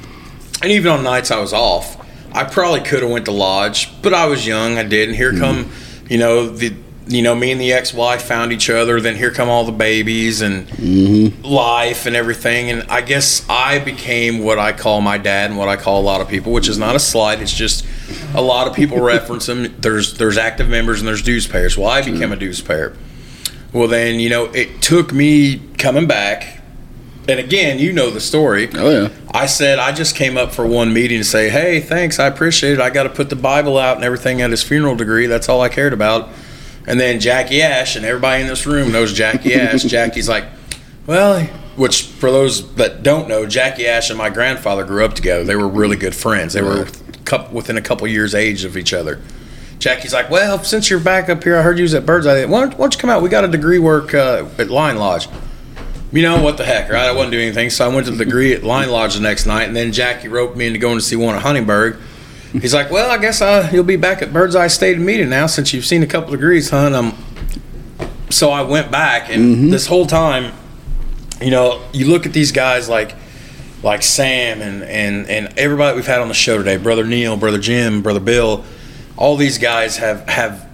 and 0.62 0.72
even 0.72 0.92
on 0.92 1.02
nights 1.02 1.30
I 1.30 1.40
was 1.40 1.52
off, 1.52 1.96
I 2.32 2.44
probably 2.44 2.80
could 2.80 3.02
have 3.02 3.10
went 3.10 3.24
to 3.24 3.32
lodge, 3.32 3.90
but 4.02 4.14
I 4.14 4.26
was 4.26 4.46
young. 4.46 4.78
I 4.78 4.84
did, 4.84 5.08
and 5.08 5.16
here 5.16 5.32
hmm. 5.32 5.38
come, 5.38 5.72
you 6.08 6.18
know 6.18 6.48
the. 6.48 6.74
You 7.06 7.22
know, 7.22 7.34
me 7.34 7.50
and 7.50 7.60
the 7.60 7.72
ex-wife 7.72 8.22
found 8.22 8.52
each 8.52 8.70
other. 8.70 9.00
Then 9.00 9.16
here 9.16 9.32
come 9.32 9.48
all 9.48 9.64
the 9.64 9.72
babies 9.72 10.42
and 10.42 10.68
mm-hmm. 10.68 11.44
life 11.44 12.06
and 12.06 12.14
everything. 12.14 12.70
And 12.70 12.88
I 12.88 13.00
guess 13.00 13.44
I 13.48 13.80
became 13.80 14.44
what 14.44 14.60
I 14.60 14.70
call 14.70 15.00
my 15.00 15.18
dad 15.18 15.50
and 15.50 15.58
what 15.58 15.68
I 15.68 15.74
call 15.74 16.00
a 16.00 16.04
lot 16.04 16.20
of 16.20 16.28
people, 16.28 16.52
which 16.52 16.68
is 16.68 16.78
not 16.78 16.94
a 16.94 17.00
slight. 17.00 17.42
It's 17.42 17.52
just 17.52 17.84
a 18.32 18.40
lot 18.40 18.68
of 18.68 18.76
people 18.76 19.00
reference 19.00 19.46
them. 19.46 19.74
There's 19.80 20.18
there's 20.18 20.38
active 20.38 20.68
members 20.68 21.00
and 21.00 21.08
there's 21.08 21.22
dues 21.22 21.48
payers. 21.48 21.76
Well, 21.76 21.88
I 21.88 22.00
became 22.00 22.30
a 22.30 22.36
dues 22.36 22.60
payer. 22.60 22.96
Well, 23.72 23.88
then 23.88 24.20
you 24.20 24.30
know 24.30 24.44
it 24.46 24.82
took 24.82 25.12
me 25.12 25.58
coming 25.78 26.06
back, 26.06 26.59
and 27.28 27.38
again, 27.38 27.78
you 27.78 27.92
know 27.92 28.10
the 28.10 28.20
story. 28.20 28.68
Oh 28.74 28.90
yeah, 28.90 29.08
I 29.32 29.46
said 29.46 29.78
I 29.78 29.92
just 29.92 30.16
came 30.16 30.36
up 30.36 30.52
for 30.52 30.66
one 30.66 30.92
meeting 30.92 31.18
to 31.18 31.24
say, 31.24 31.48
hey, 31.48 31.80
thanks, 31.80 32.18
I 32.18 32.26
appreciate 32.26 32.74
it. 32.74 32.80
I 32.80 32.90
got 32.90 33.04
to 33.04 33.10
put 33.10 33.30
the 33.30 33.36
Bible 33.36 33.78
out 33.78 33.96
and 33.96 34.04
everything 34.04 34.40
at 34.42 34.50
his 34.50 34.62
funeral 34.62 34.96
degree. 34.96 35.26
That's 35.26 35.48
all 35.48 35.60
I 35.60 35.68
cared 35.68 35.92
about. 35.92 36.28
And 36.86 36.98
then 36.98 37.20
Jackie 37.20 37.62
Ash, 37.62 37.94
and 37.94 38.04
everybody 38.04 38.42
in 38.42 38.48
this 38.48 38.66
room 38.66 38.90
knows 38.90 39.12
Jackie 39.12 39.54
Ash. 39.54 39.82
Jackie's 39.84 40.28
like, 40.28 40.44
well, 41.06 41.44
which 41.76 42.02
for 42.02 42.30
those 42.30 42.74
that 42.74 43.02
don't 43.02 43.28
know, 43.28 43.46
Jackie 43.46 43.86
Ash 43.86 44.10
and 44.10 44.18
my 44.18 44.30
grandfather 44.30 44.84
grew 44.84 45.04
up 45.04 45.14
together. 45.14 45.44
They 45.44 45.56
were 45.56 45.68
really 45.68 45.96
good 45.96 46.14
friends. 46.14 46.54
They 46.54 46.62
were 46.62 46.86
within 47.52 47.76
a 47.76 47.82
couple 47.82 48.06
years 48.08 48.34
age 48.34 48.64
of 48.64 48.76
each 48.76 48.92
other. 48.92 49.20
Jackie's 49.78 50.12
like, 50.12 50.30
well, 50.30 50.62
since 50.62 50.90
you're 50.90 51.00
back 51.00 51.28
up 51.28 51.42
here, 51.44 51.56
I 51.56 51.62
heard 51.62 51.78
you 51.78 51.84
was 51.84 51.94
at 51.94 52.04
Birdseye. 52.04 52.44
Why 52.44 52.60
don't, 52.60 52.72
why 52.72 52.84
don't 52.84 52.94
you 52.94 53.00
come 53.00 53.08
out? 53.08 53.22
We 53.22 53.28
got 53.28 53.44
a 53.44 53.48
degree 53.48 53.78
work 53.78 54.12
uh, 54.14 54.46
at 54.58 54.68
Line 54.68 54.96
Lodge 54.96 55.28
you 56.12 56.22
know 56.22 56.42
what 56.42 56.56
the 56.56 56.64
heck, 56.64 56.90
right? 56.90 57.08
I 57.08 57.12
wasn't 57.12 57.32
doing 57.32 57.46
anything, 57.46 57.70
so 57.70 57.88
I 57.88 57.94
went 57.94 58.06
to 58.06 58.12
the 58.12 58.24
degree 58.24 58.52
at 58.52 58.64
Line 58.64 58.90
Lodge 58.90 59.14
the 59.14 59.20
next 59.20 59.46
night, 59.46 59.64
and 59.64 59.76
then 59.76 59.92
Jackie 59.92 60.28
roped 60.28 60.56
me 60.56 60.66
into 60.66 60.78
going 60.78 60.98
to 60.98 61.04
see 61.04 61.16
one 61.16 61.36
at 61.36 61.42
Huntingburg. 61.42 61.98
He's 62.52 62.74
like, 62.74 62.90
"Well, 62.90 63.10
I 63.10 63.18
guess 63.18 63.40
uh, 63.40 63.68
you'll 63.72 63.84
be 63.84 63.96
back 63.96 64.22
at 64.22 64.32
Birdseye 64.32 64.66
State 64.66 64.98
meeting 64.98 65.28
now 65.28 65.46
since 65.46 65.72
you've 65.72 65.84
seen 65.84 66.02
a 66.02 66.06
couple 66.06 66.32
degrees, 66.32 66.70
huh?" 66.70 66.86
And 66.86 66.96
I'm, 66.96 67.12
so 68.28 68.50
I 68.50 68.62
went 68.62 68.90
back, 68.90 69.30
and 69.30 69.72
this 69.72 69.86
whole 69.86 70.06
time, 70.06 70.52
you 71.40 71.52
know, 71.52 71.80
you 71.92 72.06
look 72.06 72.26
at 72.26 72.32
these 72.32 72.50
guys 72.50 72.88
like, 72.88 73.14
like 73.84 74.02
Sam 74.02 74.60
and 74.62 74.82
and 74.82 75.28
and 75.28 75.56
everybody 75.56 75.94
we've 75.94 76.06
had 76.08 76.20
on 76.20 76.26
the 76.26 76.34
show 76.34 76.58
today, 76.58 76.76
brother 76.76 77.04
Neil, 77.04 77.36
brother 77.36 77.58
Jim, 77.58 78.02
brother 78.02 78.18
Bill, 78.18 78.64
all 79.16 79.36
these 79.36 79.58
guys 79.58 79.98
have 79.98 80.28
have 80.28 80.68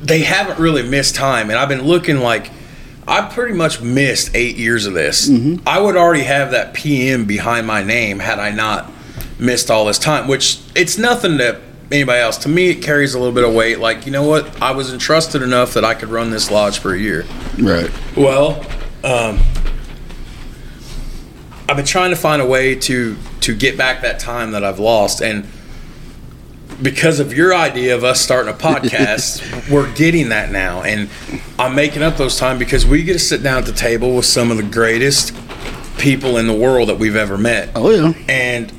they 0.00 0.20
haven't 0.20 0.60
really 0.60 0.88
missed 0.88 1.16
time, 1.16 1.50
and 1.50 1.58
I've 1.58 1.68
been 1.68 1.82
looking 1.82 2.18
like 2.18 2.52
I 3.06 3.22
pretty 3.22 3.54
much 3.54 3.80
missed 3.80 4.34
eight 4.34 4.56
years 4.56 4.86
of 4.86 4.94
this. 4.94 5.28
I 5.66 5.80
would 5.80 5.96
already 5.96 6.22
have 6.22 6.52
that 6.52 6.72
PM 6.74 7.24
behind 7.24 7.66
my 7.66 7.82
name 7.82 8.20
had 8.20 8.38
I 8.38 8.50
not 8.50 8.90
missed 9.38 9.70
all 9.70 9.86
this 9.86 9.98
time. 9.98 10.28
Which 10.28 10.60
it's 10.74 10.98
nothing 10.98 11.38
to 11.38 11.60
anybody 11.90 12.20
else. 12.20 12.38
To 12.38 12.48
me, 12.48 12.70
it 12.70 12.76
carries 12.76 13.14
a 13.14 13.18
little 13.18 13.34
bit 13.34 13.44
of 13.44 13.54
weight. 13.54 13.78
Like 13.80 14.06
you 14.06 14.12
know 14.12 14.22
what, 14.26 14.62
I 14.62 14.70
was 14.72 14.92
entrusted 14.92 15.42
enough 15.42 15.74
that 15.74 15.84
I 15.84 15.94
could 15.94 16.08
run 16.08 16.30
this 16.30 16.50
lodge 16.50 16.78
for 16.78 16.94
a 16.94 16.98
year. 16.98 17.24
right. 17.58 17.90
Well, 18.16 18.60
um, 19.04 19.40
I've 21.68 21.76
been 21.76 21.86
trying 21.86 22.10
to 22.10 22.16
find 22.16 22.40
a 22.40 22.46
way 22.46 22.74
to 22.76 23.16
to 23.40 23.54
get 23.54 23.76
back 23.76 24.02
that 24.02 24.20
time 24.20 24.52
that 24.52 24.62
I've 24.64 24.78
lost, 24.78 25.22
and 25.22 25.46
because 26.82 27.20
of 27.20 27.32
your 27.32 27.54
idea 27.54 27.94
of 27.94 28.04
us 28.04 28.20
starting 28.20 28.52
a 28.52 28.56
podcast, 28.58 29.70
we're 29.70 29.92
getting 29.94 30.30
that 30.30 30.50
now, 30.50 30.82
and 30.82 31.08
I'm 31.58 31.74
making 31.74 32.02
up 32.02 32.16
those 32.16 32.36
time 32.38 32.58
because 32.58 32.84
we 32.84 33.02
get 33.02 33.14
to 33.14 33.18
sit 33.18 33.42
down 33.42 33.58
at 33.58 33.66
the 33.66 33.72
table 33.72 34.16
with 34.16 34.26
some 34.26 34.50
of 34.50 34.56
the 34.56 34.62
greatest 34.62 35.34
people 35.98 36.36
in 36.38 36.46
the 36.46 36.54
world 36.54 36.88
that 36.88 36.98
we've 36.98 37.16
ever 37.16 37.38
met, 37.38 37.70
Oh 37.74 37.90
yeah, 37.90 38.12
and 38.28 38.72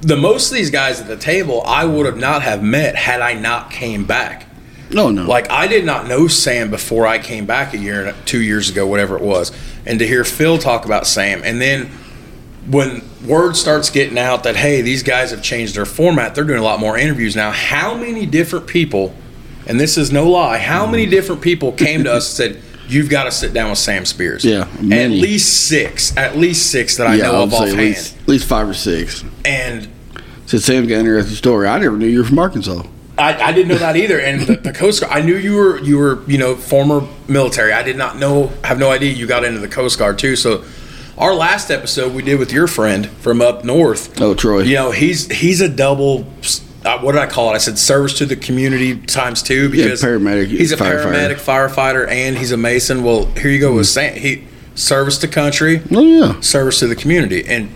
the 0.00 0.16
most 0.16 0.50
of 0.50 0.54
these 0.54 0.70
guys 0.70 1.00
at 1.00 1.08
the 1.08 1.16
table 1.16 1.62
I 1.66 1.84
would 1.84 2.06
have 2.06 2.16
not 2.16 2.42
have 2.42 2.62
met 2.62 2.94
had 2.94 3.20
I 3.20 3.32
not 3.34 3.70
came 3.70 4.04
back. 4.04 4.46
no, 4.90 5.10
no. 5.10 5.26
Like 5.26 5.50
I 5.50 5.66
did 5.66 5.84
not 5.84 6.06
know 6.06 6.28
Sam 6.28 6.70
before 6.70 7.06
I 7.06 7.18
came 7.18 7.46
back 7.46 7.74
a 7.74 7.78
year, 7.78 8.14
two 8.24 8.40
years 8.40 8.70
ago, 8.70 8.86
whatever 8.86 9.16
it 9.16 9.22
was, 9.22 9.50
and 9.84 9.98
to 9.98 10.06
hear 10.06 10.22
Phil 10.24 10.58
talk 10.58 10.84
about 10.84 11.06
Sam, 11.06 11.40
and 11.44 11.60
then 11.60 11.90
when 12.70 13.02
word 13.26 13.56
starts 13.56 13.90
getting 13.90 14.18
out 14.18 14.44
that 14.44 14.56
hey, 14.56 14.82
these 14.82 15.02
guys 15.02 15.30
have 15.30 15.42
changed 15.42 15.74
their 15.74 15.86
format, 15.86 16.34
they're 16.34 16.44
doing 16.44 16.58
a 16.58 16.62
lot 16.62 16.80
more 16.80 16.96
interviews 16.98 17.34
now. 17.34 17.50
How 17.50 17.96
many 17.96 18.26
different 18.26 18.66
people, 18.66 19.14
and 19.66 19.80
this 19.80 19.96
is 19.96 20.12
no 20.12 20.28
lie, 20.30 20.58
how 20.58 20.86
many 20.86 21.06
mm. 21.06 21.10
different 21.10 21.42
people 21.42 21.72
came 21.72 22.04
to 22.04 22.12
us 22.12 22.38
and 22.38 22.54
said, 22.54 22.62
"You've 22.88 23.10
got 23.10 23.24
to 23.24 23.32
sit 23.32 23.52
down 23.52 23.70
with 23.70 23.78
Sam 23.78 24.04
Spears"? 24.04 24.44
Yeah, 24.44 24.68
at 24.92 25.10
least 25.10 25.68
six, 25.68 26.16
at 26.16 26.36
least 26.36 26.70
six 26.70 26.96
that 26.96 27.06
I 27.06 27.14
yeah, 27.14 27.24
know 27.24 27.42
of 27.44 27.50
say 27.50 27.56
at 27.56 27.62
offhand. 27.62 27.78
least, 27.78 28.18
at 28.20 28.28
least 28.28 28.48
five 28.48 28.68
or 28.68 28.74
six. 28.74 29.24
And 29.44 29.88
Said 30.48 30.62
Sam's 30.62 30.88
got 30.88 30.94
an 30.94 31.00
interesting 31.00 31.36
story. 31.36 31.68
I 31.68 31.78
never 31.78 31.98
knew 31.98 32.06
you 32.06 32.20
were 32.20 32.24
from 32.24 32.38
Arkansas. 32.38 32.82
I, 33.18 33.34
I 33.34 33.52
didn't 33.52 33.68
know 33.68 33.76
that 33.76 33.96
either. 33.96 34.18
And 34.18 34.40
the, 34.40 34.56
the 34.56 34.72
Coast 34.72 35.02
Guard, 35.02 35.12
I 35.12 35.20
knew 35.20 35.36
you 35.36 35.56
were 35.56 35.78
you 35.80 35.98
were 35.98 36.22
you 36.26 36.38
know 36.38 36.56
former 36.56 37.06
military. 37.28 37.72
I 37.72 37.82
did 37.82 37.98
not 37.98 38.16
know 38.16 38.46
have 38.64 38.78
no 38.78 38.90
idea 38.90 39.12
you 39.12 39.26
got 39.26 39.44
into 39.44 39.60
the 39.60 39.68
Coast 39.68 39.98
Guard 39.98 40.18
too. 40.18 40.36
So 40.36 40.64
our 41.18 41.34
last 41.34 41.70
episode 41.70 42.14
we 42.14 42.22
did 42.22 42.38
with 42.38 42.52
your 42.52 42.66
friend 42.66 43.06
from 43.08 43.40
up 43.42 43.64
north. 43.64 44.20
Oh, 44.20 44.34
Troy. 44.34 44.60
You 44.62 44.74
know 44.76 44.90
he's 44.92 45.30
he's 45.30 45.60
a 45.60 45.68
double. 45.68 46.26
Uh, 46.84 46.98
what 47.00 47.12
did 47.12 47.20
I 47.20 47.26
call 47.26 47.50
it? 47.50 47.54
I 47.54 47.58
said 47.58 47.76
service 47.78 48.16
to 48.18 48.26
the 48.26 48.36
community 48.36 48.96
times 48.96 49.42
two 49.42 49.68
because 49.68 50.00
paramedic, 50.02 50.46
He's 50.46 50.70
a 50.72 50.76
firefighter. 50.76 51.04
paramedic, 51.12 51.34
firefighter, 51.36 52.08
and 52.08 52.38
he's 52.38 52.52
a 52.52 52.56
mason. 52.56 53.02
Well, 53.02 53.26
here 53.34 53.50
you 53.50 53.58
go 53.60 53.74
with 53.74 53.88
Sam. 53.88 54.14
He 54.16 54.44
service 54.76 55.18
to 55.18 55.28
country, 55.28 55.82
Oh 55.90 56.00
yeah. 56.02 56.40
service 56.40 56.78
to 56.78 56.86
the 56.86 56.94
community, 56.94 57.44
and 57.46 57.68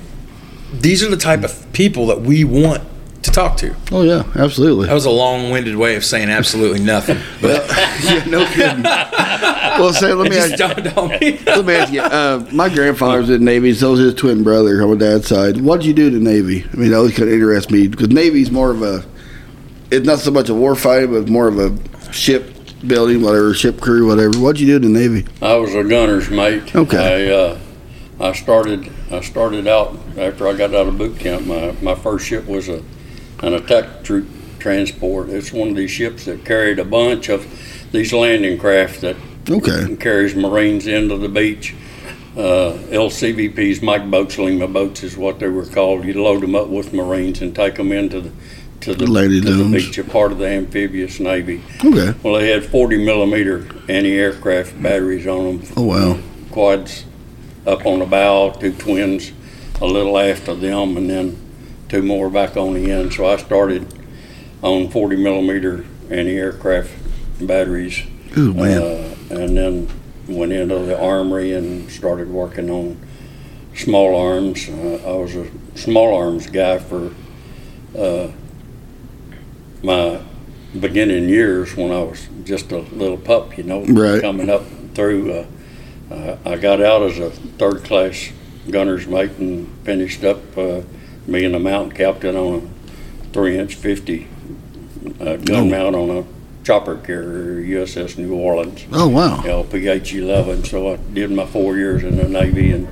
these 0.73 1.03
are 1.03 1.11
the 1.11 1.17
type 1.17 1.43
of 1.43 1.71
people 1.73 2.07
that 2.07 2.21
we 2.21 2.45
want 2.45 2.83
to 3.23 3.31
talk 3.31 3.57
to. 3.59 3.75
Oh 3.91 4.03
yeah. 4.03 4.25
Absolutely. 4.35 4.87
That 4.87 4.95
was 4.95 5.05
a 5.05 5.11
long-winded 5.11 5.77
way 5.77 5.97
of 5.97 6.05
saying 6.05 6.29
absolutely 6.29 6.81
nothing. 6.81 7.19
But 7.41 7.69
yeah, 8.03 8.25
no 8.27 8.45
kidding. 8.47 8.83
well, 8.83 9.93
Sam, 9.93 10.19
let 10.19 10.31
me 10.31 10.37
ask, 10.37 10.57
dawned 10.57 10.89
on 10.89 11.09
me. 11.21 11.39
let 11.47 11.65
me 11.65 11.75
ask 11.75 11.93
you. 11.93 12.01
Uh, 12.01 12.47
my 12.53 12.69
grandfather 12.69 13.21
was 13.21 13.31
in 13.31 13.45
the 13.45 13.45
Navy. 13.45 13.75
So 13.75 13.93
was 13.93 14.01
his 14.01 14.15
twin 14.15 14.43
brother 14.43 14.83
on 14.83 14.91
my 14.91 14.97
dad's 14.97 15.29
side. 15.29 15.61
What 15.61 15.81
did 15.81 15.87
you 15.87 15.95
do 15.95 16.11
to 16.11 16.19
the 16.19 16.25
Navy? 16.25 16.65
I 16.73 16.77
mean, 16.77 16.91
that 16.91 16.97
always 16.97 17.17
kind 17.17 17.29
of 17.29 17.35
interests 17.35 17.71
me 17.71 17.89
because 17.89 18.09
Navy's 18.09 18.51
more 18.51 18.71
of 18.71 18.83
a. 18.83 19.05
It's 19.91 20.07
not 20.07 20.21
so 20.21 20.31
much 20.31 20.49
a 20.49 20.55
war 20.55 20.75
fight, 20.75 21.11
but 21.11 21.29
more 21.29 21.49
of 21.49 21.59
a 21.59 22.13
ship 22.13 22.53
building, 22.87 23.23
whatever, 23.23 23.55
ship 23.55 23.81
crew, 23.81 24.07
whatever. 24.07 24.39
What'd 24.39 24.61
you 24.61 24.67
do 24.67 24.79
to 24.81 24.89
the 24.89 24.93
Navy? 24.93 25.27
I 25.41 25.55
was 25.57 25.75
a 25.75 25.85
gunner's 25.85 26.31
mate. 26.31 26.75
Okay. 26.75 27.31
I 27.31 27.35
uh, 27.35 27.59
I 28.21 28.33
started 28.33 28.91
I 29.11 29.21
started 29.21 29.67
out 29.67 29.99
after 30.17 30.49
I 30.49 30.55
got 30.55 30.75
out 30.75 30.87
of 30.87 30.99
boot 30.99 31.19
camp. 31.19 31.47
My 31.47 31.73
my 31.83 31.95
first 31.95 32.27
ship 32.27 32.47
was 32.47 32.69
a 32.69 32.83
an 33.43 33.55
attack 33.55 34.03
troop 34.05 34.27
transport. 34.59 35.29
It's 35.29 35.53
one 35.53 35.69
of 35.69 35.77
these 35.77 35.91
ships 35.91 36.25
that 36.27 36.45
carried 36.45 36.79
a 36.79 36.85
bunch 36.85 37.29
of 37.29 37.47
these 37.93 38.13
landing 38.13 38.59
craft 38.59 39.01
that 39.03 39.17
Okay. 39.51 39.97
carries 39.97 40.35
Marines 40.35 40.87
into 40.87 41.17
the 41.19 41.29
beach. 41.29 41.75
Uh, 42.37 42.73
LCVPs, 42.91 43.83
Mike 43.83 44.11
boats, 44.11 44.39
Lima 44.39 44.67
boats 44.69 45.03
is 45.03 45.17
what 45.19 45.39
they 45.39 45.49
were 45.49 45.67
called. 45.67 46.05
You 46.05 46.23
load 46.23 46.41
them 46.43 46.55
up 46.55 46.69
with 46.69 46.93
Marines 46.95 47.43
and 47.43 47.55
take 47.55 47.75
them 47.75 47.93
into 47.93 48.21
the 48.23 48.31
to 48.81 48.95
the, 48.95 49.07
Landing 49.07 49.43
to 49.43 49.53
the 49.53 49.77
beach, 49.77 49.97
a 49.99 50.03
part 50.03 50.33
of 50.33 50.39
the 50.39 50.49
amphibious 50.49 51.21
navy. 51.21 51.63
Okay. 51.85 52.15
Well, 52.25 52.35
they 52.35 52.49
had 52.49 52.65
40 52.65 53.05
millimeter 53.05 53.65
anti-aircraft 53.89 54.83
batteries 54.83 55.25
on 55.27 55.59
them. 55.59 55.69
Oh 55.77 55.83
wow. 55.85 56.19
Quads 56.51 57.05
up 57.65 57.87
on 57.87 58.01
the 58.01 58.07
bow, 58.07 58.51
two 58.59 58.73
twins 58.73 59.31
a 59.81 59.87
little 59.87 60.19
after 60.19 60.55
them, 60.57 60.97
and 60.97 61.09
then 61.09 61.39
two 61.93 62.03
more 62.03 62.31
back 62.31 62.57
on 62.57 62.73
the 62.73 62.91
end. 62.91 63.13
So 63.13 63.27
I 63.27 63.37
started 63.37 63.87
on 64.63 64.89
40 64.89 65.17
millimeter 65.17 65.85
anti-aircraft 66.11 66.91
batteries, 67.47 68.03
Ooh 68.39 68.55
man. 68.55 68.83
uh, 68.83 69.15
and 69.29 69.55
then 69.57 69.89
went 70.27 70.53
into 70.53 70.79
the 70.79 70.99
armory 70.99 71.53
and 71.53 71.91
started 71.91 72.31
working 72.31 72.71
on 72.71 72.99
small 73.77 74.17
arms. 74.17 74.67
Uh, 74.71 75.03
I 75.07 75.13
was 75.19 75.37
a 75.37 75.47
small 75.75 76.15
arms 76.17 76.47
guy 76.47 76.79
for 76.79 77.13
uh, 77.99 78.29
my 79.83 80.23
beginning 80.81 81.29
years 81.29 81.77
when 81.77 81.91
I 81.91 82.03
was 82.05 82.27
just 82.45 82.73
a 82.73 82.79
little 82.79 83.19
pup, 83.19 83.59
you 83.59 83.65
know, 83.65 83.85
Right. 83.85 84.23
coming 84.23 84.49
up 84.49 84.63
through. 84.95 85.31
Uh, 85.31 85.47
uh, 86.11 86.37
I 86.47 86.57
got 86.57 86.81
out 86.81 87.03
as 87.03 87.19
a 87.19 87.29
third 87.31 87.85
class 87.85 88.31
gunner's 88.71 89.07
mate 89.07 89.33
and 89.39 89.69
finished 89.85 90.25
up 90.25 90.39
uh, 90.57 90.81
being 91.31 91.55
a 91.55 91.59
mountain 91.59 91.93
captain 91.93 92.37
on 92.37 92.71
a 93.23 93.25
three 93.33 93.59
inch 93.59 93.75
50 93.75 94.29
uh, 95.21 95.37
gun 95.37 95.51
Oh. 95.51 95.65
mount 95.65 95.97
on 95.97 96.11
a 96.11 96.25
chopper 96.65 96.97
carrier, 96.97 97.61
USS 97.81 98.17
New 98.19 98.35
Orleans. 98.35 98.85
oh 98.93 99.09
wow. 99.09 99.39
LPH 99.43 100.15
11. 100.15 100.65
So 100.65 100.93
I 100.93 100.97
did 100.97 101.31
my 101.31 101.47
four 101.47 101.77
years 101.77 102.05
in 102.05 102.17
the 102.17 102.29
Navy 102.29 102.71
and 102.73 102.89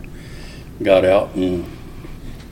got 0.82 1.04
out 1.04 1.34
and 1.34 1.64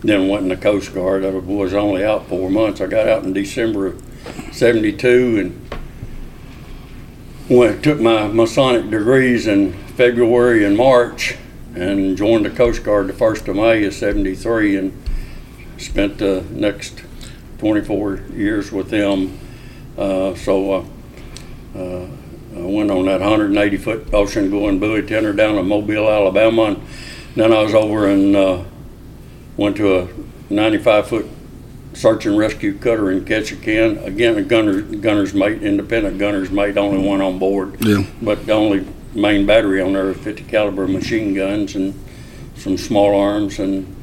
then 0.02 0.28
went 0.28 0.44
in 0.44 0.48
the 0.48 0.56
Coast 0.56 0.94
Guard. 0.94 1.24
I 1.24 1.30
was 1.30 1.74
only 1.74 2.04
out 2.04 2.28
four 2.28 2.50
months. 2.50 2.80
I 2.80 2.86
got 2.86 3.08
out 3.08 3.24
in 3.24 3.32
December 3.32 3.88
of 3.88 4.02
72 4.52 5.38
and 5.40 5.70
went, 7.48 7.82
took 7.82 7.98
my 8.00 8.28
Masonic 8.28 8.90
degrees 8.90 9.46
in 9.46 9.72
February 9.72 10.64
and 10.64 10.76
March 10.76 11.34
and 11.74 12.16
joined 12.16 12.44
the 12.44 12.50
Coast 12.50 12.84
Guard 12.84 13.08
the 13.08 13.12
1st 13.12 13.48
of 13.48 13.56
May 13.56 13.84
of 13.84 13.94
73 13.94 14.76
and 14.76 15.02
spent 15.78 16.18
the 16.18 16.44
next 16.50 17.02
24 17.58 18.16
years 18.34 18.70
with 18.70 18.90
them. 18.90 19.38
Uh, 19.96 20.34
so 20.34 20.72
uh, 20.72 20.84
uh, 21.76 22.06
I 22.56 22.60
went 22.60 22.90
on 22.90 23.06
that 23.06 23.20
180 23.20 23.76
foot 23.78 24.14
ocean 24.14 24.50
going 24.50 24.78
buoy 24.78 25.02
tender 25.02 25.32
down 25.32 25.56
to 25.56 25.62
Mobile, 25.62 26.08
Alabama, 26.08 26.62
and 26.64 26.82
then 27.34 27.52
I 27.52 27.62
was 27.62 27.74
over 27.74 28.06
and 28.08 28.36
uh, 28.36 28.64
went 29.56 29.76
to 29.76 29.98
a 29.98 30.08
95 30.50 31.08
foot 31.08 31.26
search 31.94 32.26
and 32.26 32.38
rescue 32.38 32.78
cutter 32.78 33.10
in 33.10 33.24
Ketchikan. 33.24 34.04
Again, 34.04 34.36
a 34.38 34.42
gunner, 34.42 34.82
gunner's 34.82 35.34
mate, 35.34 35.62
independent 35.62 36.18
gunner's 36.18 36.50
mate, 36.50 36.76
only 36.76 37.04
one 37.04 37.20
on 37.20 37.38
board. 37.38 37.76
Yeah. 37.80 38.04
But 38.22 38.46
the 38.46 38.52
only 38.52 38.86
main 39.14 39.46
battery 39.46 39.80
on 39.80 39.94
there 39.94 40.06
was 40.06 40.16
50 40.18 40.44
caliber 40.44 40.86
machine 40.86 41.34
guns 41.34 41.74
and 41.74 41.98
some 42.56 42.76
small 42.76 43.18
arms, 43.18 43.58
and 43.58 43.94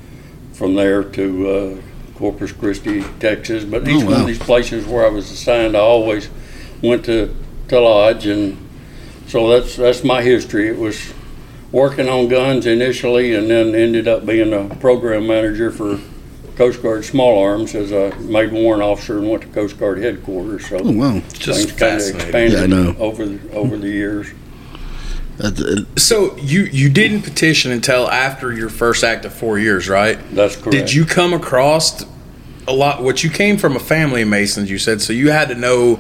from 0.56 0.76
there 0.76 1.04
to 1.04 1.50
uh, 1.50 1.82
Corpus 2.18 2.52
Christi, 2.52 3.04
Texas. 3.20 3.64
But 3.66 3.88
each 3.88 4.02
Oh, 4.04 4.06
one 4.06 4.14
wow. 4.14 4.22
of 4.22 4.28
these 4.28 4.40
places 4.40 4.86
where 4.86 5.06
I 5.06 5.10
was 5.10 5.30
assigned, 5.32 5.76
I 5.76 5.82
always 5.82 6.30
went 6.82 7.06
to, 7.06 7.36
to 7.68 7.80
lodge, 7.80 8.26
and 8.26 8.58
so 9.28 9.50
that's 9.50 9.76
that's 9.76 10.04
my 10.04 10.22
history. 10.22 10.68
It 10.70 10.78
was 10.78 11.14
working 11.72 12.08
on 12.08 12.28
guns 12.30 12.66
initially, 12.66 13.34
and 13.36 13.50
then 13.50 13.76
ended 13.76 14.08
up 14.08 14.26
being 14.26 14.54
a 14.54 14.74
program 14.76 15.28
manager 15.28 15.72
for 15.72 16.00
Coast 16.56 16.82
Guard 16.82 17.04
Small 17.04 17.44
Arms 17.44 17.76
as 17.76 17.92
a 17.92 18.16
made 18.20 18.54
warrant 18.54 18.82
officer 18.82 19.18
and 19.18 19.30
went 19.30 19.42
to 19.44 19.50
Coast 19.50 19.78
Guard 19.78 19.98
headquarters. 19.98 20.68
So 20.70 20.78
Oh 20.82 20.92
wow. 20.92 21.22
Just 21.34 21.68
things 21.68 21.80
kind 21.80 21.96
of 22.02 22.16
expanded 22.16 22.54
Yeah, 22.54 22.64
I 22.64 22.68
know. 22.68 22.96
over 22.98 23.26
the, 23.26 23.52
over 23.52 23.76
the 23.78 23.90
years. 23.90 24.28
That's 25.38 25.60
it. 25.60 26.00
So 26.00 26.36
you 26.38 26.62
you 26.64 26.90
didn't 26.90 27.22
petition 27.24 27.72
until 27.72 28.10
after 28.10 28.54
your 28.54 28.70
first 28.70 29.04
act 29.04 29.26
of 29.26 29.34
four 29.34 29.60
years, 29.60 29.90
right? 29.90 30.18
That's 30.34 30.56
correct. 30.56 30.72
Did 30.72 30.94
you 30.94 31.06
come 31.06 31.34
across 31.34 32.06
a 32.68 32.74
lot? 32.74 33.04
What 33.04 33.24
you 33.24 33.30
came 33.30 33.58
from 33.58 33.76
a 33.76 33.80
family 33.80 34.22
of 34.22 34.28
Masons, 34.30 34.70
you 34.72 34.78
said, 34.78 35.02
so 35.02 35.14
you 35.14 35.32
had 35.32 35.50
to 35.50 35.56
know. 35.56 36.00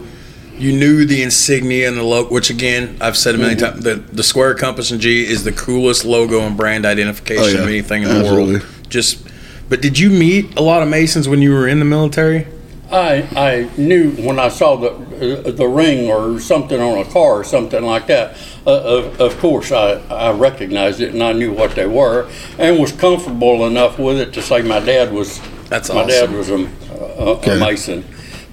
You 0.57 0.71
knew 0.71 1.05
the 1.05 1.21
insignia 1.21 1.85
and 1.89 1.97
the 1.97 2.03
logo, 2.03 2.29
which 2.33 2.49
again 2.49 2.95
I've 3.01 3.17
said 3.17 3.35
a 3.35 3.37
1000000 3.39 3.41
Mm-hmm. 3.41 3.59
times. 3.59 3.83
The 3.83 3.95
the 3.95 4.23
square 4.23 4.55
compass 4.55 4.89
and 4.89 5.01
G 5.01 5.25
is 5.25 5.43
the 5.43 5.51
coolest 5.51 6.05
logo 6.05 6.39
and 6.39 6.55
brand 6.55 6.85
identification 6.85 7.43
Oh, 7.43 7.47
yeah. 7.47 7.59
of 7.63 7.67
anything 7.67 8.03
in 8.03 8.07
the 8.09 8.15
Absolutely. 8.21 8.53
world. 8.59 8.65
Just, 8.87 9.27
but 9.67 9.81
did 9.81 9.99
you 9.99 10.09
meet 10.09 10.55
a 10.57 10.61
lot 10.61 10.81
of 10.81 10.87
Masons 10.87 11.27
when 11.27 11.41
you 11.41 11.51
were 11.51 11.67
in 11.67 11.79
the 11.79 11.85
military? 11.85 12.47
I 12.91 13.27
I 13.35 13.69
knew 13.77 14.11
when 14.11 14.39
I 14.39 14.49
saw 14.49 14.75
the 14.75 15.51
the 15.51 15.67
ring 15.67 16.09
or 16.09 16.39
something 16.39 16.79
on 16.79 16.99
a 16.99 17.05
car 17.05 17.39
or 17.39 17.43
something 17.43 17.83
like 17.83 18.07
that. 18.07 18.37
Uh, 18.67 18.71
of, 18.71 19.21
of 19.21 19.37
course, 19.39 19.71
I, 19.71 19.93
I 20.09 20.31
recognized 20.31 20.99
it 20.99 21.13
and 21.13 21.21
I 21.21 21.33
knew 21.33 21.53
what 21.53 21.75
they 21.75 21.85
were 21.85 22.29
and 22.57 22.79
was 22.79 22.91
comfortable 22.91 23.65
enough 23.67 23.99
with 23.99 24.17
it 24.17 24.33
to 24.33 24.41
say 24.41 24.61
my 24.61 24.79
dad 24.79 25.11
was 25.13 25.39
That's 25.69 25.91
my 25.93 26.05
dad 26.05 26.31
was 26.31 26.49
a, 26.49 26.69
a, 26.99 27.33
a 27.35 27.59
mason. 27.59 28.05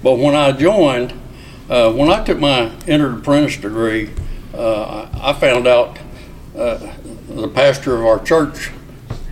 But 0.03 0.15
when 0.19 0.35
I 0.35 0.51
joined, 0.51 1.13
uh, 1.69 1.91
when 1.93 2.11
I 2.11 2.23
took 2.23 2.39
my 2.39 2.71
entered 2.87 3.19
apprentice 3.19 3.57
degree, 3.57 4.11
uh, 4.53 5.09
I 5.13 5.29
I 5.29 5.33
found 5.33 5.67
out 5.67 5.97
uh, 6.55 6.77
the 7.29 7.47
pastor 7.47 7.95
of 7.95 8.05
our 8.05 8.23
church 8.23 8.71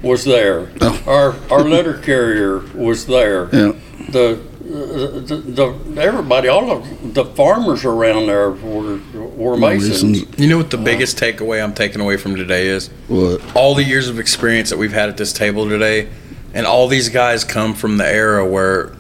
was 0.01 0.25
there. 0.25 0.71
Oh. 0.81 1.03
Our 1.05 1.35
our 1.51 1.63
letter 1.63 1.97
carrier 1.97 2.59
was 2.73 3.05
there. 3.05 3.49
Yeah. 3.53 3.73
The, 4.09 4.50
the, 4.61 5.35
the 5.37 6.01
everybody, 6.01 6.47
all 6.47 6.71
of 6.71 7.13
the 7.13 7.25
farmers 7.25 7.85
around 7.85 8.27
there 8.27 8.51
were 8.51 8.99
were 9.13 9.57
masons. 9.57 10.03
Masons. 10.03 10.39
You 10.39 10.47
know 10.47 10.57
what 10.57 10.71
the 10.71 10.77
biggest 10.77 11.17
takeaway 11.17 11.63
I'm 11.63 11.73
taking 11.73 12.01
away 12.01 12.17
from 12.17 12.35
today 12.35 12.67
is? 12.67 12.89
What? 13.07 13.55
all 13.55 13.75
the 13.75 13.83
years 13.83 14.07
of 14.07 14.19
experience 14.19 14.69
that 14.69 14.77
we've 14.77 14.93
had 14.93 15.09
at 15.09 15.17
this 15.17 15.33
table 15.33 15.67
today, 15.67 16.09
and 16.53 16.65
all 16.65 16.87
these 16.87 17.09
guys 17.09 17.43
come 17.43 17.73
from 17.73 17.97
the 17.97 18.07
era 18.07 18.45
where 18.47 18.93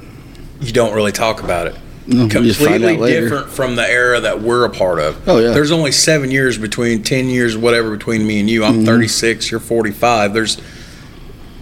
you 0.59 0.71
don't 0.71 0.93
really 0.93 1.11
talk 1.11 1.43
about 1.43 1.67
it. 1.67 1.75
No, 2.07 2.23
you 2.23 2.29
just 2.29 2.59
find 2.59 2.81
Completely 2.83 3.11
different 3.11 3.49
from 3.49 3.75
the 3.75 3.87
era 3.87 4.19
that 4.19 4.41
we're 4.41 4.65
a 4.65 4.69
part 4.69 4.99
of. 4.99 5.29
Oh, 5.29 5.37
yeah. 5.37 5.51
There's 5.51 5.71
only 5.71 5.91
seven 5.91 6.31
years 6.31 6.57
between 6.57 7.03
ten 7.03 7.27
years, 7.27 7.55
whatever, 7.55 7.91
between 7.91 8.25
me 8.25 8.39
and 8.39 8.49
you. 8.49 8.61
Mm-hmm. 8.61 8.79
I'm 8.79 8.85
36. 8.85 9.51
You're 9.51 9.59
45. 9.59 10.33
There's 10.33 10.57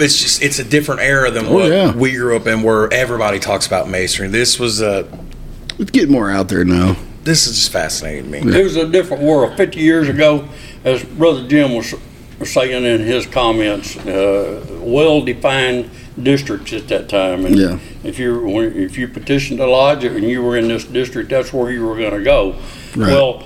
it's 0.01 0.21
just 0.21 0.41
it's 0.41 0.59
a 0.59 0.63
different 0.63 1.01
era 1.01 1.29
than 1.31 1.45
Oh, 1.47 1.53
what 1.53 1.69
yeah. 1.71 1.93
we 1.95 2.13
grew 2.13 2.35
up 2.35 2.47
in, 2.47 2.63
where 2.63 2.91
everybody 2.93 3.39
talks 3.39 3.67
about 3.67 3.89
masonry. 3.89 4.27
This 4.29 4.59
was 4.59 4.81
a 4.81 5.07
It's 5.77 5.91
getting 5.91 6.11
more 6.11 6.29
out 6.31 6.47
there 6.49 6.63
now. 6.65 6.95
this 7.23 7.47
is 7.47 7.55
just 7.55 7.71
fascinating 7.71 8.31
to 8.31 8.41
me. 8.45 8.59
It 8.59 8.63
was 8.63 8.75
a 8.75 8.87
different 8.87 9.23
world. 9.23 9.55
50 9.57 9.79
years 9.79 10.07
ago, 10.09 10.47
as 10.83 11.03
Brother 11.03 11.47
Jim 11.47 11.73
was 11.75 11.93
saying 12.45 12.83
in 12.85 13.01
his 13.01 13.25
comments, 13.27 13.97
uh, 13.97 14.65
well-defined 14.81 15.89
districts 16.21 16.73
at 16.73 16.87
that 16.87 17.09
time. 17.09 17.45
And 17.45 17.55
Yeah. 17.57 17.77
if 18.03 18.19
you 18.19 18.59
if 18.61 18.97
you 18.97 19.07
petitioned 19.07 19.59
a 19.59 19.67
lodge 19.67 20.03
and 20.03 20.23
you 20.23 20.41
were 20.41 20.57
in 20.57 20.67
this 20.67 20.83
district, 20.85 21.29
that's 21.29 21.51
where 21.53 21.71
you 21.71 21.85
were 21.85 21.97
going 21.97 22.11
to 22.13 22.23
go. 22.23 22.55
Right. 22.95 23.11
Well, 23.13 23.43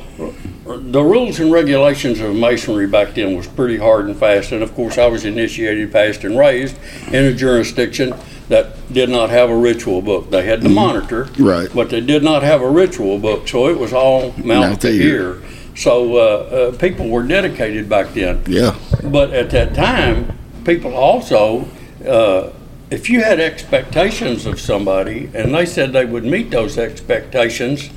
the 0.66 1.04
rules 1.04 1.40
and 1.40 1.52
regulations 1.52 2.20
of 2.22 2.36
masonry 2.36 2.88
back 2.88 3.16
then 3.16 3.36
was 3.36 3.48
pretty 3.48 3.78
hard 3.78 4.06
and 4.06 4.16
fast. 4.16 4.52
And 4.52 4.64
of 4.64 4.74
course, 4.76 4.98
I 4.98 5.08
was 5.08 5.26
initiated, 5.26 5.92
passed, 5.92 6.24
and 6.24 6.38
raised 6.38 6.78
in 7.08 7.26
a 7.26 7.34
jurisdiction 7.34 8.14
that 8.50 8.76
did 8.94 9.10
not 9.10 9.30
have 9.30 9.50
a 9.50 9.56
ritual 9.56 10.02
book. 10.02 10.30
They 10.30 10.46
had 10.46 10.62
to 10.62 10.70
monitor, 10.70 11.28
Right. 11.38 11.70
but 11.74 11.90
they 11.90 12.02
did 12.02 12.24
not 12.24 12.44
have 12.44 12.62
a 12.62 12.70
ritual 12.70 13.18
book, 13.20 13.48
so 13.48 13.68
it 13.68 13.78
was 13.78 13.94
all 13.94 14.34
mouth 14.38 14.80
to 14.80 14.90
ear. 14.90 15.42
So 15.76 16.16
uh, 16.18 16.20
uh, 16.20 16.78
people 16.78 17.10
were 17.10 17.24
dedicated 17.24 17.90
back 17.90 18.14
then. 18.14 18.44
Yeah. 18.48 18.76
But 19.04 19.32
at 19.34 19.50
that 19.52 19.74
time, 19.74 20.38
people 20.66 20.94
also, 20.94 21.68
uh, 22.08 22.52
if 22.92 23.10
you 23.10 23.22
had 23.24 23.40
expectations 23.40 24.46
of 24.46 24.60
somebody 24.60 25.30
and 25.34 25.54
they 25.54 25.66
said 25.66 25.92
they 25.92 26.06
would 26.06 26.26
meet 26.26 26.52
those 26.52 26.78
expectations, 26.78 27.90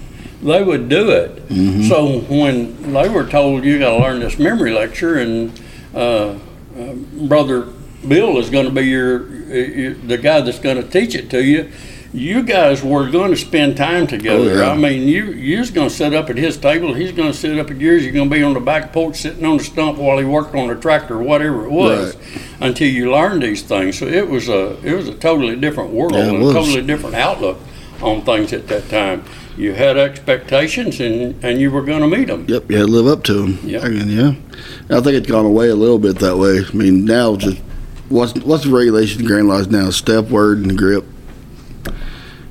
they 0.42 0.62
would 0.62 0.88
do 0.88 1.10
it. 1.10 1.42
So 1.88 2.20
when 2.20 2.92
they 2.92 3.08
were 3.08 3.26
told 3.26 3.64
you 3.64 3.78
got 3.78 3.90
to 3.96 3.98
learn 3.98 4.20
this 4.20 4.38
memory 4.38 4.72
lecture 4.72 5.18
and 5.18 5.58
uh, 5.94 6.36
uh, 6.78 6.92
brother 7.28 7.68
Bill 8.06 8.38
is 8.38 8.50
going 8.50 8.66
to 8.66 8.70
be 8.72 8.82
your, 8.82 9.26
your 9.48 9.94
the 9.94 10.18
guy 10.18 10.40
that's 10.42 10.58
going 10.58 10.76
to 10.76 10.88
teach 10.88 11.14
it 11.14 11.30
to 11.30 11.42
you. 11.42 11.70
You 12.12 12.42
guys 12.44 12.82
were 12.82 13.10
going 13.10 13.30
to 13.32 13.36
spend 13.36 13.76
time 13.76 14.06
together. 14.06 14.50
Oh, 14.50 14.56
yeah. 14.58 14.70
I 14.70 14.76
mean, 14.76 15.06
you 15.08 15.32
you're 15.32 15.66
going 15.66 15.88
to 15.88 15.94
sit 15.94 16.14
up 16.14 16.30
at 16.30 16.36
his 16.36 16.56
table. 16.56 16.94
He's 16.94 17.12
going 17.12 17.30
to 17.32 17.36
sit 17.36 17.58
up 17.58 17.70
at 17.70 17.78
yours. 17.78 18.04
You're 18.04 18.12
going 18.12 18.30
to 18.30 18.34
be 18.34 18.42
on 18.42 18.54
the 18.54 18.60
back 18.60 18.92
porch 18.92 19.16
sitting 19.16 19.44
on 19.44 19.58
the 19.58 19.64
stump 19.64 19.98
while 19.98 20.16
he 20.18 20.24
worked 20.24 20.54
on 20.54 20.68
the 20.68 20.76
tractor, 20.76 21.16
or 21.16 21.22
whatever 21.22 21.64
it 21.66 21.70
was, 21.70 22.16
until 22.60 22.88
you 22.88 23.10
learned 23.10 23.42
these 23.42 23.62
things. 23.62 23.98
So 23.98 24.06
it 24.06 24.28
was 24.30 24.48
a 24.48 24.78
it 24.86 24.94
was 24.94 25.08
a 25.08 25.14
totally 25.14 25.56
different 25.56 25.90
world 25.90 26.14
Yeah, 26.14 26.28
and 26.28 26.42
a 26.42 26.52
totally 26.52 26.82
different 26.82 27.16
outlook 27.16 27.58
on 28.00 28.22
things 28.22 28.52
at 28.52 28.68
that 28.68 28.88
time. 28.88 29.24
You 29.56 29.72
had 29.72 29.96
expectations 29.96 31.00
and 31.00 31.42
and 31.44 31.60
you 31.60 31.70
were 31.70 31.82
going 31.82 32.02
to 32.02 32.08
meet 32.08 32.28
them. 32.28 32.44
Yep. 32.48 32.70
You 32.70 32.76
had 32.78 32.86
to 32.86 32.92
live 32.92 33.06
up 33.06 33.24
to 33.24 33.32
them. 33.34 33.58
Yep. 33.64 33.84
I 33.84 33.88
mean, 33.88 34.08
yeah. 34.08 34.34
I 34.96 35.00
think 35.00 35.16
it's 35.16 35.26
gone 35.26 35.46
away 35.46 35.68
a 35.68 35.74
little 35.74 35.98
bit 35.98 36.18
that 36.18 36.36
way. 36.36 36.60
I 36.68 36.72
mean, 36.76 37.04
now 37.04 37.36
just 37.36 37.58
what's 38.08 38.34
what's 38.40 38.64
the 38.64 38.70
regulation 38.70 39.22
of 39.22 39.26
grand 39.26 39.48
laws 39.48 39.68
now? 39.68 39.90
Step, 39.90 40.26
word, 40.26 40.58
and 40.58 40.76
grip. 40.76 41.04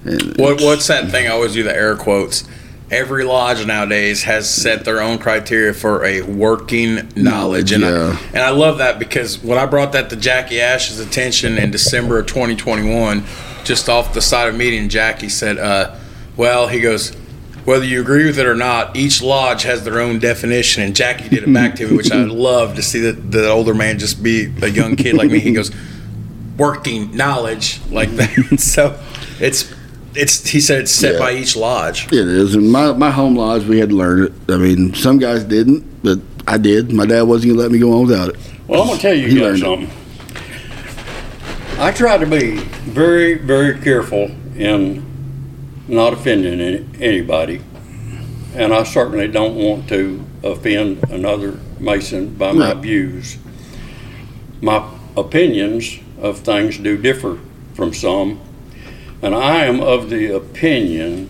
And 0.04 0.38
What 0.38 0.62
what's 0.62 0.88
that 0.88 1.10
thing 1.12 1.27
I 1.27 1.29
always 1.32 1.53
do 1.53 1.64
the 1.64 1.75
air 1.75 1.96
quotes? 1.96 2.44
Every 2.92 3.24
lodge 3.24 3.66
nowadays 3.66 4.24
has 4.24 4.48
set 4.48 4.86
their 4.86 5.01
own 5.01 5.18
criteria 5.18 5.74
for 5.74 6.06
a 6.06 6.22
working 6.22 7.12
knowledge, 7.16 7.72
and 7.72 7.82
Yeah. 7.84 8.16
I, 8.20 8.25
and 8.27 8.38
I 8.38 8.51
love 8.51 8.77
that 8.77 9.00
because 9.00 9.44
when 9.44 9.58
I 9.58 9.66
brought 9.66 9.92
that 9.94 10.12
to 10.12 10.16
Jackie 10.16 10.62
Ash's 10.62 11.00
attention 11.00 11.58
in 11.58 11.72
December 11.72 12.20
of 12.20 12.27
2021, 12.27 13.24
just 13.64 13.90
off 13.90 14.14
the 14.14 14.22
side 14.22 14.48
of 14.48 14.56
meeting, 14.56 14.88
Jackie 14.88 15.29
said, 15.29 15.58
uh, 15.58 15.96
"Well, 16.38 16.68
he 16.68 16.80
goes." 16.80 17.16
Whether 17.66 17.86
you 17.86 18.00
agree 18.00 18.26
with 18.28 18.38
it 18.38 18.46
or 18.46 18.54
not, 18.54 18.96
each 18.96 19.24
lodge 19.24 19.64
has 19.64 19.84
their 19.84 20.00
own 20.00 20.20
definition, 20.20 20.84
and 20.84 20.96
Jackie 20.96 21.30
did 21.30 21.42
it 21.48 21.52
back 21.52 21.74
to 21.78 21.88
me, 21.88 21.98
which 21.98 22.12
I 22.12 22.18
love 22.24 22.76
to 22.76 22.84
see 22.84 23.00
that 23.00 23.32
the 23.32 23.50
older 23.50 23.74
man 23.74 23.98
just 23.98 24.22
be 24.22 24.54
a 24.62 24.68
young 24.68 24.96
kid 24.96 25.16
like 25.16 25.32
me. 25.32 25.40
He 25.40 25.52
goes, 25.52 25.72
working 26.60 27.16
knowledge 27.18 27.82
like 27.90 28.12
that. 28.18 28.60
so 28.60 29.00
it's 29.40 29.74
it's 30.14 30.48
he 30.48 30.60
said 30.60 30.82
it's 30.82 30.92
set 30.92 31.14
Yeah. 31.14 31.20
by 31.20 31.32
each 31.34 31.56
lodge. 31.56 32.06
It 32.14 32.28
is. 32.28 32.54
And 32.54 32.72
my, 32.72 32.94
my 32.94 33.10
home 33.10 33.36
lodge, 33.36 33.66
we 33.66 33.80
had 33.80 33.90
to 33.90 33.96
learn 33.96 34.26
it. 34.26 34.34
I 34.48 34.58
mean, 34.58 34.94
some 34.94 35.18
guys 35.18 35.44
didn't, 35.44 36.04
but 36.04 36.20
I 36.48 36.60
did. 36.60 36.94
My 36.94 37.08
dad 37.08 37.24
wasn't 37.24 37.50
going 37.56 37.58
to 37.58 37.64
let 37.64 37.72
me 37.72 37.80
go 37.80 37.94
on 38.00 38.06
without 38.06 38.30
it. 38.30 38.36
Well, 38.68 38.84
I'm 38.84 38.88
gonna 38.90 39.00
tell 39.00 39.14
you 39.16 39.28
He 39.28 39.40
guys 39.40 39.60
learned 39.60 39.88
something. 39.90 39.90
I 41.80 41.92
try 41.92 42.20
to 42.20 42.28
be 42.28 42.58
very, 42.58 43.40
very 43.40 43.80
careful 43.82 44.30
in 44.56 45.04
not 45.88 46.14
offending 46.14 46.60
any- 46.60 46.86
anybody, 47.00 47.62
and 48.56 48.74
I 48.74 48.84
certainly 48.84 49.28
don't 49.28 49.56
want 49.56 49.88
to 49.90 50.22
offend 50.44 51.00
another 51.10 51.60
Mason 51.80 52.30
by 52.38 52.52
my 52.54 52.74
views. 52.74 53.38
My 54.62 54.84
opinions 55.18 56.00
of 56.22 56.40
things 56.40 56.78
do 56.78 56.98
differ 56.98 57.38
from 57.74 57.94
some, 57.94 58.40
and 59.22 59.36
I 59.36 59.66
am 59.66 59.80
of 59.82 60.10
the 60.10 60.36
opinion 60.36 61.30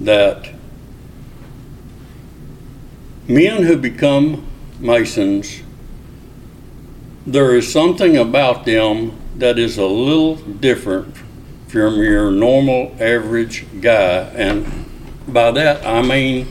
that 0.00 0.48
men 3.28 3.62
who 3.62 3.76
become 3.76 4.42
Masons 4.80 5.62
there 7.26 7.54
is 7.54 7.70
something 7.72 8.16
about 8.16 8.64
them 8.64 9.12
that 9.38 9.58
is 9.58 9.78
a 9.78 9.86
little 9.86 10.34
different 10.36 11.14
from 11.72 11.96
your 12.02 12.30
normal 12.30 12.94
average 13.00 13.64
guy. 13.80 14.30
And 14.34 14.84
by 15.26 15.50
that, 15.52 15.86
I 15.86 16.02
mean 16.02 16.46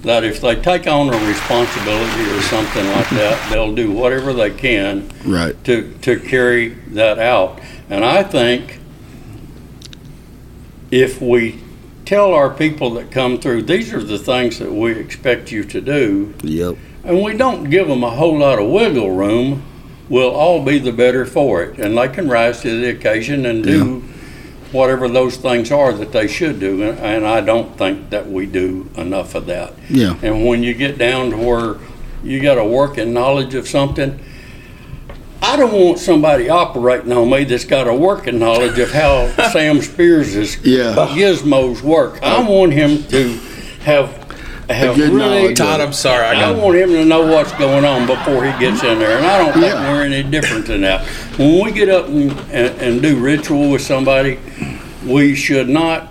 that 0.00 0.24
if 0.24 0.40
they 0.40 0.54
take 0.56 0.86
on 0.86 1.12
a 1.12 1.26
responsibility 1.28 2.22
or 2.30 2.40
something 2.40 2.86
like 2.86 3.10
that, 3.10 3.50
they'll 3.52 3.74
do 3.74 3.92
whatever 3.92 4.32
they 4.32 4.50
can 4.50 5.10
Right. 5.26 5.62
to, 5.64 5.92
to 6.00 6.18
carry 6.18 6.70
that 6.94 7.18
out. 7.18 7.60
And 7.90 8.02
I 8.02 8.22
think 8.22 8.78
if 10.90 11.20
we 11.20 11.60
tell 12.06 12.32
our 12.32 12.48
people 12.48 12.90
that 12.94 13.10
come 13.10 13.38
through, 13.38 13.62
these 13.64 13.92
are 13.92 14.02
the 14.02 14.18
things 14.18 14.58
that 14.58 14.72
we 14.72 14.92
expect 14.92 15.52
you 15.52 15.64
to 15.64 15.82
do, 15.82 16.32
Yep. 16.42 16.76
and 17.04 17.22
we 17.22 17.36
don't 17.36 17.68
give 17.68 17.88
them 17.88 18.02
a 18.02 18.10
whole 18.10 18.38
lot 18.38 18.58
of 18.58 18.70
wiggle 18.70 19.10
room, 19.10 19.62
we'll 20.08 20.30
all 20.30 20.64
be 20.64 20.78
the 20.78 20.92
better 20.92 21.26
for 21.26 21.62
it. 21.62 21.78
And 21.78 21.96
they 21.96 22.08
can 22.08 22.26
rise 22.28 22.62
to 22.62 22.80
the 22.80 22.88
occasion 22.88 23.44
and 23.44 23.62
do 23.62 24.02
whatever 24.72 25.06
those 25.08 25.36
things 25.36 25.70
are 25.70 25.92
that 25.92 26.12
they 26.12 26.26
should 26.26 26.58
do. 26.58 26.82
And, 26.82 26.98
and 26.98 27.26
I 27.26 27.40
don't 27.40 27.76
think 27.76 28.10
that 28.10 28.28
we 28.30 28.46
do 28.46 28.90
enough 28.96 29.34
of 29.34 29.46
that. 29.46 29.74
Yeah. 29.90 30.18
And 30.22 30.46
when 30.46 30.62
you 30.62 30.74
get 30.74 30.98
down 30.98 31.30
to 31.30 31.36
where 31.36 31.76
you 32.24 32.40
got 32.40 32.58
a 32.58 32.64
working 32.64 33.12
knowledge 33.12 33.54
of 33.54 33.68
something, 33.68 34.18
I 35.42 35.56
don't 35.56 35.72
want 35.72 35.98
somebody 35.98 36.48
operating 36.48 37.12
on 37.12 37.28
me 37.28 37.44
that's 37.44 37.64
got 37.64 37.88
a 37.88 37.94
working 37.94 38.38
knowledge 38.38 38.78
of 38.78 38.92
how 38.92 39.28
Sam 39.50 39.80
Spears' 39.82 40.64
Yeah. 40.64 40.94
gizmos 41.10 41.82
work. 41.82 42.22
I 42.22 42.48
want 42.48 42.72
him 42.72 43.02
to 43.08 43.28
have 43.84 44.21
have 44.70 44.96
good 44.96 45.12
really 45.12 45.18
knowledge 45.42 45.58
Todd, 45.58 45.80
I'm 45.80 45.92
sorry, 45.92 46.24
I 46.24 46.30
I 46.32 46.40
got 46.52 46.62
want 46.62 46.76
him 46.76 46.90
to 46.90 47.04
know 47.04 47.26
what's 47.26 47.52
going 47.52 47.84
on 47.84 48.06
before 48.06 48.44
he 48.44 48.58
gets 48.58 48.82
in 48.82 48.98
there, 48.98 49.16
and 49.18 49.26
I 49.26 49.38
don't 49.38 49.52
think 49.52 49.66
Yeah. 49.66 49.92
we're 49.92 50.02
any 50.04 50.22
different 50.22 50.66
than 50.66 50.82
that. 50.82 51.04
When 51.38 51.64
we 51.64 51.72
get 51.72 51.88
up 51.88 52.06
and, 52.08 52.30
and, 52.50 52.80
and 52.80 53.02
do 53.02 53.18
ritual 53.18 53.70
with 53.70 53.82
somebody, 53.82 54.38
we 55.06 55.34
should 55.34 55.68
not 55.68 56.08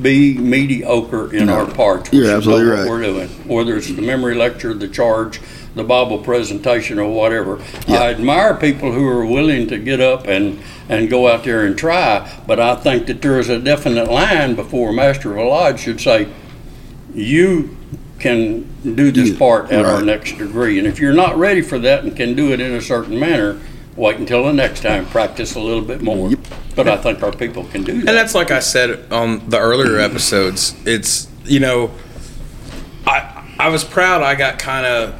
be 0.00 0.36
mediocre 0.36 1.32
in 1.32 1.46
No. 1.46 1.54
our 1.60 1.66
parts. 1.66 2.10
We 2.10 2.18
You're 2.18 2.36
absolutely 2.36 2.64
know 2.64 2.80
right. 2.82 2.90
We're 2.90 3.02
doing, 3.02 3.28
whether 3.46 3.76
it's 3.76 3.88
the 3.88 4.02
memory 4.02 4.34
lecture, 4.34 4.74
the 4.74 4.88
charge, 4.88 5.40
the 5.76 5.84
Bible 5.84 6.18
presentation, 6.18 6.98
or 6.98 7.10
whatever. 7.12 7.60
I 7.88 8.10
admire 8.10 8.54
people 8.54 8.90
who 8.92 9.06
are 9.06 9.24
willing 9.24 9.68
to 9.68 9.78
get 9.78 10.00
up 10.00 10.26
and 10.26 10.58
and 10.88 11.08
go 11.08 11.28
out 11.28 11.44
there 11.44 11.64
and 11.64 11.78
try, 11.78 12.28
but 12.46 12.60
I 12.60 12.74
think 12.74 13.06
that 13.06 13.22
there 13.22 13.38
is 13.38 13.48
a 13.48 13.58
definite 13.58 14.10
line 14.10 14.54
before 14.54 14.90
a 14.90 14.92
master 14.92 15.30
of 15.32 15.38
a 15.38 15.44
lodge 15.44 15.80
should 15.80 16.00
say, 16.00 16.28
you 17.14 17.76
can 18.18 18.62
do 18.82 19.10
this 19.10 19.30
Yeah, 19.30 19.38
part 19.38 19.70
at 19.70 19.84
our 19.84 20.02
next 20.02 20.38
degree. 20.38 20.78
And 20.78 20.86
if 20.86 20.98
you're 20.98 21.14
not 21.14 21.36
ready 21.36 21.62
for 21.62 21.78
that 21.80 22.04
and 22.04 22.16
can 22.16 22.34
do 22.34 22.52
it 22.52 22.60
in 22.60 22.72
a 22.72 22.80
certain 22.80 23.18
manner, 23.18 23.60
wait 23.96 24.16
until 24.16 24.44
the 24.44 24.52
next 24.52 24.80
time, 24.80 25.06
practice 25.06 25.54
a 25.54 25.60
little 25.60 25.82
bit 25.82 26.02
more. 26.02 26.30
But 26.74 26.88
I 26.88 26.96
think 26.96 27.22
our 27.22 27.32
people 27.32 27.64
can 27.64 27.82
do 27.84 27.92
that. 28.00 28.08
And 28.08 28.16
that's 28.16 28.34
like 28.34 28.50
I 28.50 28.60
said 28.60 29.12
on 29.12 29.48
the 29.48 29.58
earlier 29.58 29.98
episodes. 29.98 30.74
It's 30.84 31.28
you 31.44 31.60
know, 31.60 31.92
I 33.06 33.54
I 33.58 33.68
was 33.68 33.84
proud. 33.84 34.22
I 34.22 34.34
got 34.34 34.58
kind 34.58 34.86
of. 34.86 35.14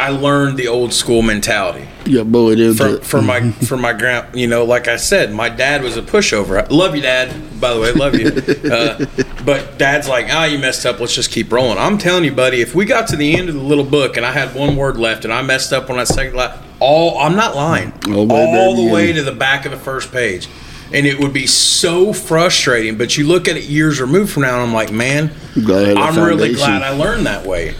I 0.00 0.10
learned 0.10 0.56
the 0.56 0.68
old 0.68 0.92
school 0.92 1.22
mentality 1.22 1.88
You 2.04 2.24
boy, 2.24 2.52
into 2.52 2.74
from 2.74 3.00
from 3.00 3.26
my 3.26 3.50
from 3.66 3.80
my 3.80 3.92
grand. 3.92 4.38
You 4.38 4.46
know, 4.46 4.64
like 4.64 4.86
I 4.86 4.96
said, 4.96 5.32
my 5.32 5.48
dad 5.48 5.82
was 5.82 5.96
a 5.96 6.02
pushover. 6.02 6.62
I 6.62 6.72
love 6.72 6.94
you, 6.94 7.02
Dad. 7.02 7.60
By 7.60 7.74
the 7.74 7.80
way, 7.80 7.92
love 7.92 8.14
you. 8.14 8.28
Uh, 8.68 9.06
but 9.44 9.78
Dad's 9.78 10.08
like, 10.08 10.26
ah, 10.30 10.44
you 10.44 10.58
messed 10.58 10.84
up. 10.84 11.00
Let's 11.00 11.14
just 11.14 11.30
keep 11.30 11.50
rolling. 11.50 11.78
I'm 11.78 11.96
telling 11.96 12.24
you, 12.24 12.32
buddy. 12.32 12.60
If 12.60 12.74
we 12.74 12.84
got 12.84 13.08
to 13.08 13.16
the 13.16 13.34
end 13.34 13.48
of 13.48 13.54
the 13.54 13.62
little 13.62 13.84
book 13.84 14.16
and 14.16 14.26
I 14.26 14.32
had 14.32 14.54
one 14.54 14.76
word 14.76 14.98
left 14.98 15.24
and 15.24 15.32
I 15.32 15.40
messed 15.42 15.72
up 15.72 15.88
on 15.88 15.96
that 15.96 16.08
second 16.08 16.34
line, 16.36 16.58
all 16.80 17.18
I'm 17.18 17.34
not 17.34 17.56
lying. 17.56 17.92
All 18.08 18.26
the 18.26 18.34
way 18.34 18.54
all 18.58 18.76
the 18.76 18.92
way 18.92 19.12
to 19.12 19.22
the 19.22 19.32
back 19.32 19.64
of 19.64 19.72
the 19.72 19.78
first 19.78 20.12
page. 20.12 20.48
And 20.92 21.06
it 21.06 21.18
would 21.18 21.32
be 21.32 21.46
so 21.46 22.12
frustrating. 22.12 22.98
But 22.98 23.16
you 23.16 23.26
look 23.26 23.48
at 23.48 23.56
it 23.56 23.64
years 23.64 24.00
removed 24.00 24.32
from 24.32 24.42
now, 24.42 24.54
and 24.54 24.68
I'm 24.68 24.74
like, 24.74 24.92
man, 24.92 25.32
I'm 25.56 25.64
glad 25.64 25.84
I 25.84 25.88
had 25.88 25.96
a 25.96 26.00
I'm 26.00 26.18
really 26.18 26.54
glad 26.54 26.82
I 26.82 26.90
learned 26.90 27.26
that 27.26 27.46
way 27.46 27.74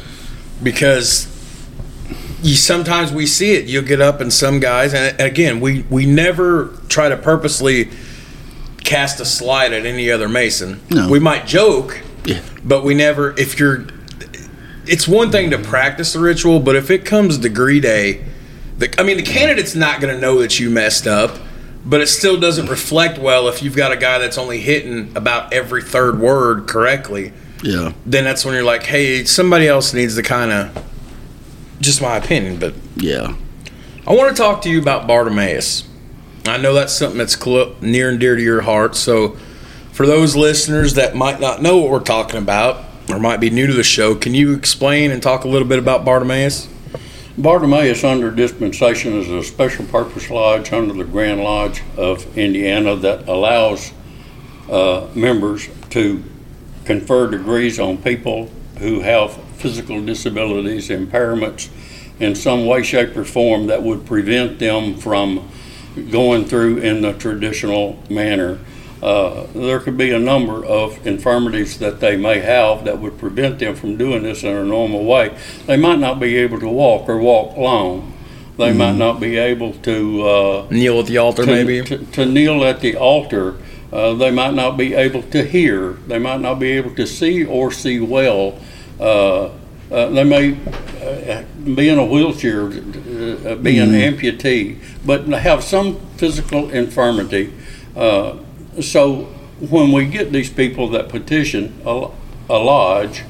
because 0.62 1.26
you 2.42 2.54
sometimes 2.54 3.12
we 3.12 3.26
see 3.26 3.52
it. 3.52 3.66
You'll 3.66 3.84
get 3.84 4.00
up 4.00 4.20
and 4.20 4.32
some 4.32 4.60
guys, 4.60 4.94
and 4.94 5.18
again, 5.20 5.60
we 5.60 5.82
we 5.90 6.06
never 6.06 6.76
try 6.88 7.08
to 7.08 7.16
purposely 7.16 7.90
cast 8.84 9.20
a 9.20 9.24
slide 9.24 9.72
at 9.72 9.84
any 9.84 10.10
other 10.10 10.28
Mason. 10.28 10.80
No. 10.90 11.08
We 11.08 11.18
might 11.18 11.46
joke, 11.46 12.00
Yeah. 12.24 12.40
but 12.64 12.84
we 12.84 12.94
never. 12.94 13.38
If 13.38 13.58
you're, 13.58 13.86
it's 14.86 15.06
one 15.06 15.30
thing 15.30 15.50
to 15.50 15.58
practice 15.58 16.12
the 16.14 16.20
ritual, 16.20 16.60
but 16.60 16.74
if 16.76 16.90
it 16.90 17.04
comes 17.04 17.36
degree 17.38 17.80
day, 17.80 18.24
the, 18.78 18.94
I 18.98 19.02
mean, 19.02 19.16
the 19.18 19.22
candidate's 19.24 19.74
not 19.74 20.00
going 20.00 20.14
to 20.14 20.20
know 20.20 20.38
that 20.40 20.58
you 20.58 20.70
messed 20.70 21.06
up, 21.06 21.36
but 21.84 22.00
it 22.00 22.06
still 22.06 22.38
doesn't 22.40 22.66
reflect 22.68 23.18
well 23.18 23.48
if 23.48 23.62
you've 23.62 23.76
got 23.76 23.92
a 23.92 23.96
guy 23.96 24.18
that's 24.18 24.38
only 24.38 24.60
hitting 24.60 25.14
about 25.16 25.52
every 25.52 25.82
third 25.82 26.18
word 26.18 26.66
correctly. 26.68 27.32
Yeah. 27.62 27.92
Then 28.06 28.24
that's 28.24 28.44
when 28.44 28.54
you're 28.54 28.64
like, 28.64 28.84
hey, 28.84 29.24
somebody 29.24 29.66
else 29.66 29.92
needs 29.92 30.14
to 30.14 30.22
kind 30.22 30.52
of. 30.52 30.84
Just 31.80 32.02
my 32.02 32.16
opinion, 32.16 32.56
but 32.58 32.74
Yeah. 32.96 33.34
I 34.06 34.12
want 34.14 34.34
to 34.34 34.42
talk 34.42 34.62
to 34.62 34.70
you 34.70 34.80
about 34.80 35.06
Bartimaeus. 35.06 35.84
I 36.46 36.56
know 36.56 36.72
that's 36.72 36.94
something 36.94 37.18
that's 37.18 37.36
clo- 37.36 37.74
near 37.80 38.08
and 38.08 38.18
dear 38.18 38.36
to 38.36 38.42
your 38.42 38.62
heart. 38.62 38.96
So, 38.96 39.36
for 39.92 40.06
those 40.06 40.34
listeners 40.34 40.94
that 40.94 41.14
might 41.14 41.40
not 41.40 41.60
know 41.60 41.76
what 41.78 41.90
we're 41.90 42.00
talking 42.00 42.38
about 42.38 42.84
or 43.10 43.18
might 43.18 43.38
be 43.40 43.50
new 43.50 43.66
to 43.66 43.72
the 43.74 43.82
show, 43.82 44.14
can 44.14 44.34
you 44.34 44.54
explain 44.54 45.10
and 45.10 45.22
talk 45.22 45.44
a 45.44 45.48
little 45.48 45.68
bit 45.68 45.78
about 45.78 46.04
Bartimaeus? 46.04 46.68
Bartimaeus 47.36 48.02
under 48.02 48.30
dispensation 48.30 49.12
is 49.18 49.28
a 49.28 49.42
special 49.44 49.84
purpose 49.86 50.30
lodge 50.30 50.72
under 50.72 50.92
the 50.94 51.04
Grand 51.04 51.40
Lodge 51.42 51.82
of 51.96 52.36
Indiana 52.36 52.96
that 52.96 53.28
allows 53.28 53.92
uh, 54.70 55.06
members 55.14 55.68
to 55.90 56.22
confer 56.84 57.30
degrees 57.30 57.78
on 57.78 57.98
people 57.98 58.50
who 58.78 59.00
have 59.00 59.38
physical 59.58 60.04
disabilities, 60.04 60.88
impairments 60.88 61.68
in 62.20 62.34
some 62.34 62.66
way, 62.66 62.82
shape, 62.82 63.16
or 63.16 63.24
form 63.24 63.66
that 63.66 63.82
would 63.82 64.06
prevent 64.06 64.58
them 64.58 64.96
from 64.96 65.48
going 66.10 66.44
through 66.44 66.78
in 66.78 67.02
the 67.02 67.12
traditional 67.12 67.98
manner. 68.08 68.58
Uh, 69.02 69.46
there 69.54 69.78
could 69.78 69.96
be 69.96 70.10
a 70.10 70.18
number 70.18 70.64
of 70.64 71.06
infirmities 71.06 71.78
that 71.78 72.00
they 72.00 72.16
may 72.16 72.40
have 72.40 72.84
that 72.84 72.98
would 72.98 73.16
prevent 73.18 73.58
them 73.60 73.74
from 73.76 73.96
doing 73.96 74.24
this 74.24 74.42
in 74.42 74.56
a 74.56 74.64
normal 74.64 75.04
way. 75.04 75.36
They 75.66 75.76
might 75.76 76.00
not 76.00 76.18
be 76.18 76.36
able 76.36 76.58
to 76.60 76.68
walk 76.68 77.08
or 77.08 77.18
walk 77.18 77.56
long. 77.56 78.14
They 78.56 78.72
might 78.72 78.96
not 78.96 79.20
be 79.20 79.36
able 79.36 79.72
to 79.72 80.22
uh, 80.22 80.66
Kneel 80.68 80.98
at 80.98 81.06
the 81.06 81.18
altar, 81.18 81.46
to, 81.46 81.52
maybe? 81.52 81.84
to, 81.84 81.98
to 81.98 82.26
kneel 82.26 82.64
at 82.64 82.80
the 82.80 82.96
altar. 82.96 83.56
Uh, 83.92 84.14
they 84.14 84.32
might 84.32 84.52
not 84.52 84.76
be 84.76 84.94
able 84.94 85.22
to 85.22 85.44
hear. 85.44 85.92
They 85.92 86.18
might 86.18 86.40
not 86.40 86.58
be 86.58 86.72
able 86.72 86.92
to 86.96 87.06
see 87.06 87.44
or 87.44 87.70
see 87.70 88.00
well. 88.00 88.58
Uh, 89.00 89.50
uh, 89.90 90.08
they 90.10 90.24
may 90.24 90.52
uh, 90.52 91.42
be 91.64 91.88
in 91.88 91.98
a 91.98 92.04
wheelchair, 92.04 92.66
uh, 92.66 93.54
be 93.56 93.78
an 93.78 93.90
amputee, 93.90 94.78
but 95.06 95.26
have 95.28 95.64
some 95.64 95.98
physical 96.16 96.68
infirmity. 96.70 97.52
Uh, 97.96 98.36
so 98.80 99.24
when 99.60 99.92
we 99.92 100.06
get 100.06 100.30
these 100.30 100.50
people 100.50 100.88
that 100.90 101.08
petition 101.08 101.80
a, 101.86 102.10
a 102.50 102.58
lodge, 102.58 103.24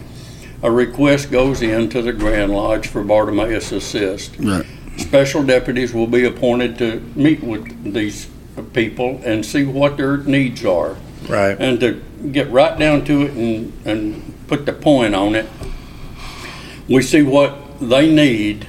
a 0.63 0.71
request 0.71 1.31
goes 1.31 1.63
in 1.63 1.89
to 1.91 2.03
the 2.03 2.13
Grand 2.13 2.53
Lodge 2.53 2.89
for 2.89 3.05
Bartimaeus 3.05 3.71
Assist 3.71 4.37
Right. 4.39 4.67
special 4.97 5.45
deputies 5.45 5.95
will 5.95 6.09
be 6.09 6.25
appointed 6.25 6.77
to 6.79 7.01
meet 7.15 7.43
with 7.43 7.93
these 7.93 8.29
people 8.73 9.21
and 9.25 9.47
see 9.47 9.65
what 9.65 9.97
their 9.97 10.17
needs 10.19 10.65
are. 10.65 10.97
Right. 11.29 11.57
And 11.59 11.79
to 11.81 12.03
get 12.33 12.51
right 12.51 12.77
down 12.77 13.05
to 13.05 13.23
it 13.23 13.31
and, 13.33 13.73
and 13.87 14.35
put 14.49 14.67
the 14.67 14.73
point 14.73 15.15
on 15.15 15.35
it, 15.35 15.47
we 16.89 17.03
see 17.03 17.23
what 17.23 17.55
they 17.81 18.11
need, 18.13 18.67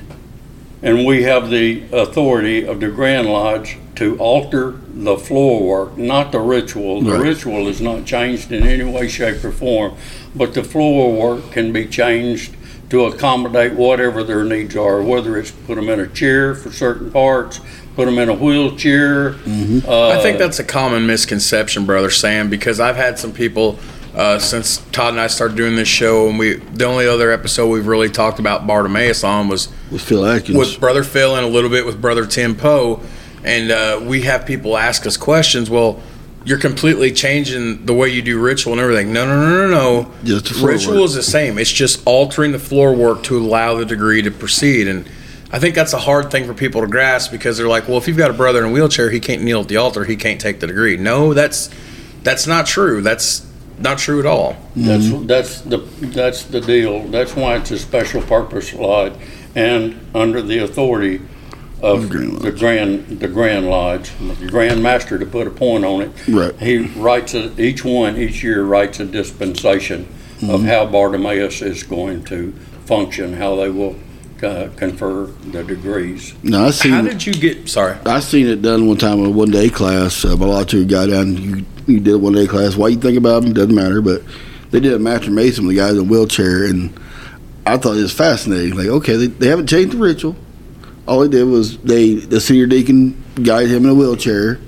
and 0.83 1.05
we 1.05 1.23
have 1.23 1.49
the 1.49 1.83
authority 1.91 2.65
of 2.65 2.79
the 2.81 2.89
Grand 2.89 3.27
Lodge 3.27 3.77
to 3.95 4.17
alter 4.17 4.75
the 4.93 5.17
floor 5.17 5.63
work, 5.63 5.97
not 5.97 6.31
the 6.31 6.39
ritual. 6.39 7.01
The 7.01 7.13
Right. 7.13 7.21
ritual 7.21 7.67
is 7.67 7.81
not 7.81 8.05
changed 8.05 8.51
in 8.51 8.63
any 8.63 8.83
way, 8.83 9.07
shape, 9.07 9.43
or 9.43 9.51
form, 9.51 9.93
but 10.35 10.53
the 10.53 10.63
floor 10.63 11.11
work 11.11 11.51
can 11.51 11.71
be 11.71 11.85
changed 11.85 12.51
to 12.89 13.05
accommodate 13.05 13.73
whatever 13.73 14.23
their 14.23 14.43
needs 14.43 14.75
are, 14.75 15.01
whether 15.01 15.37
it's 15.37 15.51
put 15.51 15.75
them 15.75 15.89
in 15.89 15.99
a 15.99 16.07
chair 16.07 16.55
for 16.55 16.71
certain 16.71 17.11
parts, 17.11 17.59
put 17.95 18.05
them 18.05 18.17
in 18.17 18.29
a 18.29 18.33
wheelchair. 18.33 19.35
Uh, 19.87 20.09
I 20.09 20.21
think 20.21 20.39
that's 20.39 20.59
a 20.59 20.63
common 20.63 21.05
misconception, 21.05 21.85
brother 21.85 22.09
Sam, 22.09 22.49
because 22.49 22.79
I've 22.79 22.95
had 22.95 23.19
some 23.19 23.31
people 23.31 23.77
uh, 24.19 24.37
since 24.37 24.79
Todd 24.91 25.13
and 25.13 25.21
I 25.21 25.27
started 25.27 25.55
doing 25.55 25.77
this 25.77 25.87
show, 25.87 26.27
and 26.27 26.37
we 26.37 26.55
the 26.55 26.83
only 26.83 27.07
other 27.07 27.31
episode 27.31 27.69
we've 27.69 27.87
really 27.87 28.09
talked 28.09 28.37
about 28.37 28.67
Bartimaeus 28.67 29.23
on 29.23 29.47
was 29.47 29.69
With 29.89 30.01
Phil 30.01 30.25
Atkins. 30.25 30.57
with 30.57 30.77
brother 30.77 31.05
Phil 31.05 31.37
and 31.37 31.45
a 31.45 31.49
little 31.49 31.69
bit 31.69 31.85
with 31.85 32.01
brother 32.01 32.25
Tim 32.25 32.53
Poe, 32.53 33.01
and 33.45 33.71
uh, 33.71 34.01
we 34.03 34.23
have 34.23 34.45
people 34.45 34.75
ask 34.75 35.07
us 35.07 35.15
questions. 35.15 35.69
Well, 35.69 36.01
you're 36.43 36.59
completely 36.59 37.13
changing 37.13 37.85
the 37.85 37.93
way 37.93 38.09
you 38.09 38.21
do 38.21 38.37
ritual 38.41 38.73
and 38.73 38.81
everything. 38.81 39.13
No, 39.13 39.25
no, 39.25 39.39
no, 39.39 39.67
no, 39.67 40.01
no. 40.03 40.11
The 40.21 40.65
ritual 40.65 40.95
work. 40.95 41.05
is 41.05 41.13
the 41.13 41.23
same. 41.23 41.57
It's 41.57 41.71
just 41.71 42.05
altering 42.05 42.51
the 42.51 42.59
floor 42.59 42.93
work 42.93 43.23
to 43.23 43.37
allow 43.37 43.75
the 43.75 43.85
degree 43.85 44.21
to 44.21 44.31
proceed. 44.31 44.89
And 44.89 45.09
I 45.49 45.59
think 45.59 45.75
that's 45.75 45.93
a 45.93 45.97
hard 45.97 46.29
thing 46.29 46.45
for 46.45 46.53
people 46.53 46.81
to 46.81 46.87
grasp 46.87 47.31
because 47.31 47.57
they're 47.57 47.69
like, 47.69 47.87
well, 47.87 47.97
if 47.97 48.07
you've 48.09 48.17
got 48.17 48.31
a 48.31 48.33
brother 48.33 48.59
in 48.59 48.71
a 48.71 48.73
wheelchair, 48.73 49.09
he 49.11 49.21
can't 49.21 49.43
kneel 49.43 49.61
at 49.61 49.69
the 49.69 49.77
altar, 49.77 50.03
he 50.03 50.17
can't 50.17 50.41
take 50.41 50.59
the 50.59 50.67
degree. 50.67 50.97
No, 50.97 51.33
that's 51.33 51.69
that's 52.23 52.45
not 52.47 52.65
true. 52.65 53.01
That's 53.01 53.45
not 53.79 53.97
true 53.97 54.19
at 54.19 54.25
all. 54.25 54.55
That's, 54.75 55.09
that's 55.25 55.61
the, 55.61 55.77
that's 55.77 56.43
the 56.43 56.61
deal. 56.61 57.03
That's 57.07 57.35
why 57.35 57.57
it's 57.57 57.71
a 57.71 57.79
special 57.79 58.21
purpose 58.21 58.73
lodge 58.73 59.13
and 59.55 59.99
under 60.13 60.41
the 60.41 60.59
authority 60.59 61.21
of 61.81 62.09
Grand 62.09 62.39
the 62.41 62.51
Grand, 62.51 63.19
the 63.19 63.27
Grand 63.27 63.69
Lodge, 63.69 64.11
the 64.19 64.47
Grand 64.47 64.83
Master 64.83 65.17
to 65.17 65.25
put 65.25 65.47
a 65.47 65.49
point 65.51 65.85
on 65.85 66.01
it. 66.01 66.11
Right. 66.27 66.53
He 66.59 66.77
writes, 66.79 67.33
a- 67.33 67.59
each 67.61 67.85
one, 67.85 68.17
each 68.17 68.43
year 68.43 68.63
writes 68.63 68.99
a 68.99 69.05
dispensation 69.05 70.07
of 70.47 70.63
how 70.63 70.85
Bartimaeus 70.85 71.61
is 71.61 71.83
going 71.83 72.23
to 72.25 72.51
function, 72.85 73.33
how 73.33 73.55
they 73.55 73.69
will 73.69 73.95
uh, 74.43 74.69
confer 74.77 75.25
the 75.25 75.63
degrees. 75.63 76.33
now, 76.43 76.65
I 76.65 76.71
seen 76.71 76.91
How 76.91 77.01
did 77.01 77.25
you 77.25 77.33
get? 77.33 77.67
Sorry. 77.67 77.97
I 78.05 78.19
seen 78.21 78.47
it 78.47 78.61
done 78.61 78.87
one 78.87 78.97
time 78.97 79.19
in 79.19 79.25
a 79.25 79.29
one 79.29 79.51
day 79.51 79.69
class. 79.69 80.23
Uh, 80.23 80.37
my 80.37 80.45
law 80.45 80.63
two 80.63 80.85
guy 80.85 81.07
down, 81.07 81.35
you, 81.35 81.65
you 81.89 81.99
did 81.99 82.13
a 82.13 82.17
one 82.17 82.33
day 82.33 82.47
class. 82.47 82.75
Why 82.75 82.89
you 82.89 82.97
think 82.97 83.17
about 83.17 83.43
them 83.43 83.53
doesn't 83.53 83.73
matter, 83.75 84.01
but 84.01 84.21
they 84.71 84.79
did 84.79 84.93
a 84.93 84.99
match 84.99 85.21
master 85.21 85.31
mason 85.31 85.67
with 85.67 85.75
the 85.75 85.81
guy 85.81 85.89
in 85.89 85.97
a 85.97 86.03
wheelchair, 86.03 86.65
and 86.65 86.97
I 87.65 87.77
thought 87.77 87.97
it 87.97 88.01
was 88.01 88.13
fascinating. 88.13 88.75
Like, 88.77 88.87
okay, 88.87 89.15
they, 89.15 89.27
they 89.27 89.47
haven't 89.47 89.67
changed 89.67 89.93
the 89.93 89.97
ritual. 89.97 90.35
All 91.07 91.21
they 91.21 91.27
did 91.27 91.45
was 91.45 91.77
they 91.79 92.15
the 92.15 92.39
senior 92.39 92.67
deacon 92.67 93.21
guided 93.41 93.71
him 93.71 93.83
in 93.85 93.89
a 93.89 93.95
wheelchair, 93.95 94.59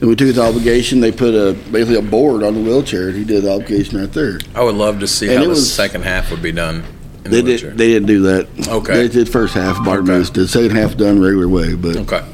and 0.00 0.08
we 0.08 0.16
took 0.16 0.26
his 0.26 0.38
obligation. 0.38 1.00
They 1.00 1.12
put 1.12 1.34
a 1.34 1.52
basically 1.70 1.96
a 1.96 2.02
board 2.02 2.42
on 2.42 2.54
the 2.54 2.60
wheelchair, 2.60 3.08
and 3.08 3.16
he 3.16 3.24
did 3.24 3.44
the 3.44 3.52
obligation 3.52 4.00
right 4.00 4.12
there. 4.12 4.38
I 4.54 4.62
would 4.64 4.74
love 4.74 5.00
to 5.00 5.06
see 5.06 5.28
And 5.28 5.36
how 5.38 5.42
the 5.44 5.48
was- 5.50 5.72
second 5.72 6.02
half 6.02 6.30
would 6.30 6.42
be 6.42 6.52
done. 6.52 6.82
In 7.24 7.30
They 7.32 7.40
the 7.40 7.56
did. 7.58 7.78
They 7.78 7.88
didn't 7.88 8.06
do 8.06 8.20
that. 8.22 8.46
Okay. 8.68 8.92
They 8.94 9.08
did 9.08 9.28
first 9.28 9.54
half. 9.54 9.84
Bartimaeus 9.84 10.30
did 10.30 10.48
second 10.48 10.76
half 10.76 10.96
done 10.96 11.20
regular 11.20 11.48
way, 11.48 11.74
but 11.74 11.96
okay. 11.96 12.24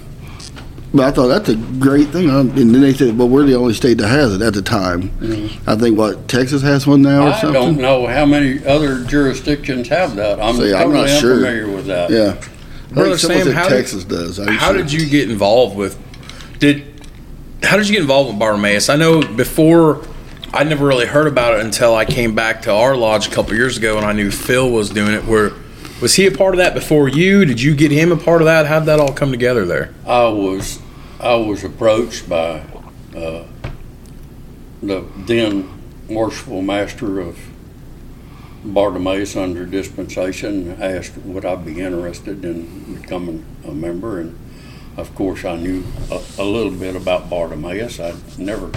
But 0.95 1.05
I 1.07 1.11
thought 1.11 1.29
that's 1.29 1.49
a 1.49 1.57
great 1.57 2.09
thing. 2.09 2.29
Um, 2.29 2.51
And 2.51 2.75
then 2.75 2.83
they 2.83 2.93
said, 2.93 3.17
"Well, 3.17 3.29
we're 3.29 3.45
the 3.47 3.55
only 3.55 3.73
state 3.73 3.97
that 3.99 4.09
has 4.09 4.35
it 4.35 4.43
at 4.43 4.53
the 4.53 4.61
time." 4.63 5.11
I 5.67 5.75
think 5.77 5.97
what 5.97 6.29
Texas 6.29 6.61
has 6.63 6.87
one 6.87 7.01
now 7.01 7.27
or 7.27 7.31
I 7.31 7.41
something. 7.41 7.53
don't 7.63 7.79
know 7.79 8.07
how 8.07 8.27
many 8.27 8.61
other 8.67 9.03
jurisdictions 9.05 9.89
have 9.89 10.17
that. 10.17 10.39
I'm 10.41 10.57
See, 10.57 10.75
I'm 10.75 10.93
not 10.93 11.09
sure. 11.09 11.35
unfamiliar 11.37 11.69
with 11.75 11.87
that. 11.87 12.11
Yeah, 12.11 12.35
I 12.91 12.95
Brother 12.95 13.17
think 13.17 13.33
Sam, 13.33 13.45
said 13.47 13.55
how 13.55 13.69
did- 13.71 13.77
Texas 13.77 14.05
does. 14.05 14.39
I 14.39 14.51
How 14.53 14.73
did 14.75 14.93
you 14.93 15.07
get 15.07 15.31
involved 15.31 15.77
with? 15.77 15.97
Did 16.59 16.83
how 17.63 17.77
did 17.79 17.87
you 17.89 17.93
get 17.95 18.03
involved 18.03 18.29
with 18.29 18.39
Bartimaeus? 18.39 18.89
I 18.91 18.97
know 18.97 19.23
before 19.23 20.01
I 20.53 20.65
never 20.65 20.85
really 20.87 21.07
heard 21.07 21.27
about 21.27 21.55
it 21.55 21.65
until 21.65 21.95
I 21.95 22.05
came 22.05 22.35
back 22.35 22.61
to 22.63 22.73
our 22.73 22.95
lodge 22.97 23.29
a 23.29 23.31
couple 23.31 23.55
years 23.55 23.79
ago, 23.79 23.97
and 23.97 24.05
I 24.05 24.13
knew 24.13 24.31
Phil 24.31 24.69
was 24.71 24.91
doing 24.91 25.15
it. 25.15 25.25
Where 25.25 25.53
was 26.03 26.17
he 26.17 26.27
a 26.27 26.33
part 26.33 26.53
of 26.53 26.59
that 26.59 26.75
before 26.75 27.09
you? 27.09 27.45
Did 27.45 27.63
you 27.63 27.77
get 27.77 27.93
him 27.93 28.11
a 28.11 28.17
part 28.17 28.43
of 28.43 28.47
that? 28.47 28.67
How 28.67 28.81
did 28.81 28.87
that 28.87 28.99
all 28.99 29.13
come 29.13 29.31
together 29.31 29.65
there? 29.65 29.95
I 30.05 30.27
was 30.29 30.81
I 31.21 31.37
was 31.37 31.63
approached 31.63 32.29
by 32.29 32.65
uh, 33.17 33.45
the 34.83 35.07
then 35.17 35.71
worshipful 36.09 36.61
master 36.61 37.21
of 37.21 37.39
Bartimaeus 38.65 39.37
under 39.37 39.65
dispensation. 39.65 40.83
Asked 40.83 41.19
would 41.19 41.45
I 41.45 41.55
be 41.55 41.81
interested 41.81 42.45
in 42.45 43.01
becoming 43.01 43.47
a 43.65 43.71
member, 43.71 44.19
and 44.19 44.37
of 44.97 45.15
course 45.15 45.45
I 45.45 45.55
knew 45.55 45.85
a, 46.11 46.21
a 46.39 46.45
little 46.45 46.73
bit 46.73 46.97
about 46.97 47.31
Bartimaeus. 47.31 48.01
I'd 48.01 48.39
never 48.41 48.73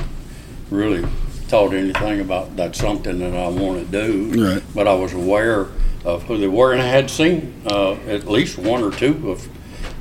really 0.69 1.03
thought 1.47 1.73
anything 1.73 2.19
about 2.21 2.55
that's 2.55 2.79
something 2.79 3.19
that 3.19 3.33
I 3.33 3.47
want 3.49 3.91
to 3.91 4.07
do, 4.07 4.45
Right. 4.53 4.63
but 4.73 4.87
I 4.87 4.93
was 4.95 5.13
aware 5.13 5.67
of 6.03 6.23
who 6.23 6.37
they 6.37 6.47
were, 6.47 6.73
and 6.73 6.81
I 6.81 6.87
had 6.87 7.09
seen 7.09 7.61
uh, 7.67 7.93
at 8.07 8.27
least 8.27 8.57
one 8.57 8.83
or 8.83 8.91
two 8.91 9.29
of 9.31 9.47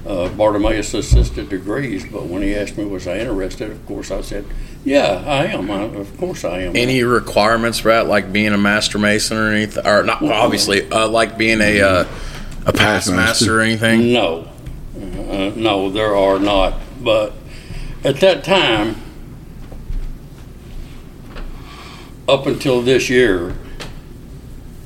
uh, 0.06 0.28
Bartimaeus 0.30 0.92
assisted 0.94 1.48
degrees, 1.48 2.04
but 2.10 2.26
when 2.26 2.42
he 2.42 2.54
asked 2.54 2.76
me 2.76 2.84
was 2.84 3.06
I 3.06 3.18
interested, 3.18 3.70
of 3.70 3.86
course 3.86 4.10
I 4.10 4.20
said, 4.20 4.44
yeah, 4.84 5.22
I 5.26 5.46
am. 5.46 5.70
I, 5.70 5.82
of 5.84 6.18
course 6.18 6.44
I 6.44 6.60
am. 6.60 6.76
Any 6.76 7.02
requirements 7.04 7.78
for 7.78 7.88
that, 7.88 8.06
like 8.06 8.30
being 8.30 8.52
a 8.52 8.58
master 8.58 8.98
mason 8.98 9.38
or 9.38 9.50
anything, 9.50 9.86
or 9.86 10.02
not? 10.02 10.22
Obviously, 10.22 10.90
uh, 10.90 11.08
like 11.08 11.38
being 11.38 11.62
a 11.62 11.80
uh, 11.80 12.00
a 12.66 12.72
past 12.72 12.76
Past 13.08 13.12
master 13.12 13.58
or 13.58 13.62
anything? 13.62 14.12
No, 14.12 14.46
uh, 14.94 15.52
no, 15.56 15.88
there 15.90 16.14
are 16.14 16.38
not. 16.38 16.74
But 17.02 17.32
at 18.04 18.16
that 18.20 18.44
time, 18.44 18.96
up 22.28 22.46
until 22.46 22.82
this 22.82 23.10
year, 23.10 23.54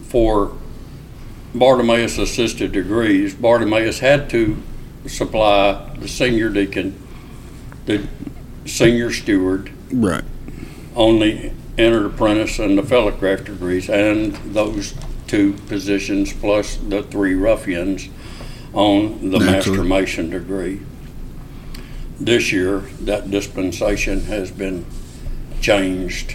for 0.09 0.57
Bartimaeus 1.55 2.19
assisted 2.19 2.73
degrees, 2.73 3.35
Bartimaeus 3.35 4.01
had 4.01 4.29
to 4.31 4.57
supply 5.07 5.95
the 5.99 6.09
senior 6.09 6.49
deacon, 6.49 7.01
the 7.87 8.07
senior 8.67 9.13
steward, 9.13 9.71
Right. 9.93 10.25
on 10.95 11.19
the 11.21 11.53
entered 11.79 12.07
apprentice 12.07 12.59
and 12.59 12.77
the 12.77 12.83
fellow 12.83 13.13
craft 13.13 13.45
degrees, 13.45 13.89
and 13.89 14.35
those 14.53 14.95
two 15.27 15.53
positions 15.69 16.33
plus 16.33 16.77
the 16.77 17.03
three 17.03 17.35
ruffians 17.35 18.09
on 18.73 19.31
the 19.31 19.39
master 19.39 19.71
Naturally. 19.71 19.89
mason 19.89 20.31
degree. 20.31 20.81
This 22.21 22.53
year, 22.53 22.83
that 23.01 23.31
dispensation 23.31 24.23
has 24.23 24.51
been 24.51 24.85
changed 25.61 26.35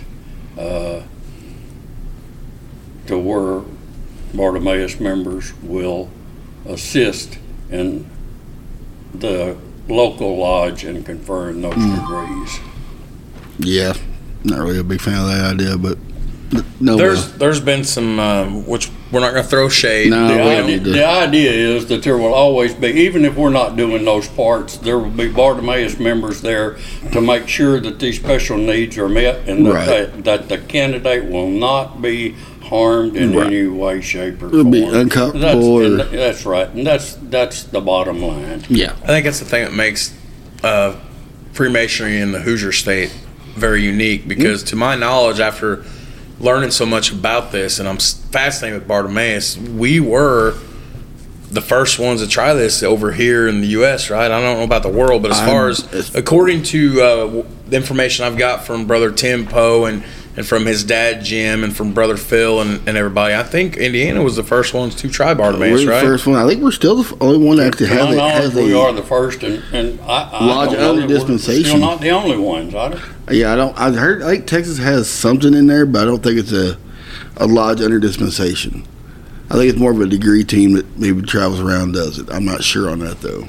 uh, 0.58 1.02
to 3.08 3.18
where 3.18 3.64
Bartimaeus 4.34 5.00
members 5.00 5.54
will 5.62 6.10
assist 6.66 7.38
in 7.70 8.10
the 9.14 9.58
local 9.88 10.38
lodge 10.38 10.86
in 10.86 11.04
conferring 11.04 11.62
those 11.62 11.76
degrees. 11.76 12.60
Yeah. 13.60 13.94
Not 14.44 14.60
really 14.60 14.80
a 14.80 14.84
big 14.84 15.02
fan 15.02 15.16
of 15.20 15.28
that 15.28 15.54
idea, 15.54 15.78
but 15.78 15.98
no. 16.80 16.98
There's 16.98 17.34
uh, 17.34 17.38
there's 17.38 17.62
been 17.62 17.84
some 17.84 18.20
um, 18.20 18.68
which 18.68 18.90
we're 19.14 19.20
not 19.20 19.32
going 19.32 19.44
to 19.44 19.50
throw 19.50 19.70
shade. 19.70 20.10
No, 20.10 20.28
The 20.28 20.34
we 20.36 20.42
idea, 20.42 20.80
don't 20.80 20.92
the 20.94 21.06
idea 21.08 21.52
is 21.52 21.86
that 21.86 22.02
there 22.02 22.18
will 22.18 22.34
always 22.34 22.74
be, 22.74 22.88
even 22.88 23.24
if 23.26 23.36
we're 23.36 23.52
not 23.52 23.78
doing 23.78 24.04
those 24.04 24.28
parts, 24.28 24.78
there 24.78 24.98
will 24.98 25.12
be 25.12 25.30
Bartimaeus 25.32 26.00
members 26.00 26.42
there 26.42 26.78
to 27.12 27.22
make 27.22 27.48
sure 27.48 27.80
that 27.80 28.00
these 28.00 28.16
special 28.20 28.58
needs 28.58 28.98
are 28.98 29.08
met 29.08 29.48
and 29.48 29.68
Right. 29.68 29.86
that, 29.86 30.24
that 30.24 30.50
the 30.50 30.58
candidate 30.58 31.26
will 31.26 31.50
not 31.50 32.02
be 32.02 32.36
harmed 32.64 33.16
in 33.16 33.36
Right. 33.36 33.48
any 33.48 33.68
way, 33.68 34.02
shape, 34.02 34.42
or 34.42 34.48
It'll 34.48 34.62
form. 34.62 34.72
be 34.72 34.84
uncomfortable 34.84 35.40
That's, 35.40 35.66
or- 35.66 35.84
and 35.84 36.00
that's 36.00 36.46
right, 36.46 36.70
and 36.74 36.88
that's 36.88 37.16
that's 37.30 37.64
the 37.64 37.82
bottom 37.82 38.20
line. 38.22 38.64
yeah. 38.68 38.94
I 39.04 39.08
think 39.08 39.26
that's 39.26 39.40
the 39.40 39.46
thing 39.46 39.64
that 39.64 39.74
makes 39.74 40.12
uh, 40.64 40.94
Freemasonry 41.52 42.20
in 42.20 42.32
the 42.32 42.40
Hoosier 42.40 42.72
State 42.72 43.14
very 43.56 43.84
unique 43.84 44.28
because, 44.28 44.64
to 44.64 44.76
my 44.76 44.96
knowledge, 44.96 45.40
after 45.40 45.84
learning 46.44 46.72
so 46.72 46.86
much 46.86 47.12
about 47.12 47.52
this, 47.52 47.80
and 47.80 47.88
I'm 47.88 47.98
fascinated 47.98 48.80
with 48.82 48.88
Bartimaeus, 48.88 49.58
we 49.58 50.00
were 50.00 50.56
the 51.50 51.62
first 51.62 52.00
ones 52.00 52.22
to 52.22 52.28
try 52.28 52.54
this 52.54 52.82
over 52.84 53.12
here 53.12 53.48
in 53.48 53.62
the 53.62 53.68
U.S. 53.68 54.10
Right? 54.10 54.26
I 54.30 54.42
don't 54.42 54.58
know 54.58 54.64
about 54.64 54.84
the 54.84 54.90
world, 54.90 55.22
but 55.22 55.32
as 55.32 55.40
I'm- 55.40 55.50
far 55.50 55.70
as 55.70 56.14
according 56.16 56.64
to 56.64 57.02
uh, 57.02 57.44
the 57.68 57.76
information 57.78 58.26
I've 58.26 58.38
got 58.38 58.66
from 58.66 58.86
Brother 58.88 59.12
Tim 59.12 59.46
Poe 59.48 59.86
and 59.86 60.04
and 60.36 60.46
from 60.48 60.66
his 60.66 60.84
dad 60.84 61.24
Jim 61.24 61.64
and 61.64 61.76
from 61.76 61.94
Brother 61.94 62.18
Phil 62.18 62.60
and, 62.62 62.88
and 62.88 62.98
everybody, 62.98 63.36
I 63.36 63.44
think 63.44 63.78
Indiana 63.78 64.24
was 64.24 64.36
the 64.36 64.44
first 64.44 64.74
ones 64.74 64.96
to 64.96 65.10
try 65.10 65.34
Bartimaeus, 65.34 65.72
We're 65.82 65.86
the 65.86 65.92
right? 65.92 66.02
first 66.04 66.26
one. 66.26 66.36
I 66.38 66.48
think 66.48 66.64
we're 66.64 66.72
still 66.72 67.04
the 67.04 67.18
only 67.22 67.46
one 67.46 67.58
that 67.58 67.68
actually 67.68 67.88
To 67.88 67.94
my 67.96 68.00
has, 68.02 68.14
a, 68.14 68.18
knowledge, 68.18 68.34
has 68.44 68.56
we 68.56 68.74
a. 68.74 68.78
are 68.80 68.94
the 68.94 69.04
first, 69.04 69.44
and, 69.44 69.64
and 69.74 70.00
I, 70.02 70.30
I 70.32 70.46
Lodge 70.46 70.70
don't 70.72 70.80
know 70.80 70.90
only 70.90 71.02
we're 71.04 71.08
dispensation. 71.10 71.66
Still 71.66 71.80
not 71.80 72.02
the 72.02 72.10
only 72.10 72.38
ones. 72.38 72.74
I 72.74 72.90
don't, 72.90 73.02
Yeah, 73.32 73.54
I 73.54 73.56
don't. 73.56 73.78
I 73.80 73.92
heard. 73.92 74.22
I 74.24 74.28
think 74.36 74.48
Texas 74.48 74.78
has 74.80 75.10
something 75.10 75.54
in 75.54 75.68
there, 75.68 75.86
but 75.86 76.02
I 76.02 76.06
don't 76.06 76.24
think 76.24 76.38
it's 76.40 76.52
a 76.52 76.78
a 77.38 77.48
lodge 77.48 77.82
under 77.82 78.00
dispensation. 78.00 78.86
I 79.50 79.56
think 79.56 79.70
it's 79.70 79.80
more 79.80 79.92
of 79.92 80.00
a 80.00 80.06
degree 80.08 80.44
team 80.44 80.74
that 80.74 80.98
maybe 80.98 81.22
travels 81.22 81.60
around 81.60 81.82
and 81.84 81.94
does 81.94 82.18
it. 82.20 82.30
I'm 82.32 82.46
not 82.46 82.64
sure 82.64 82.90
on 82.90 83.00
that 83.00 83.22
though. 83.22 83.48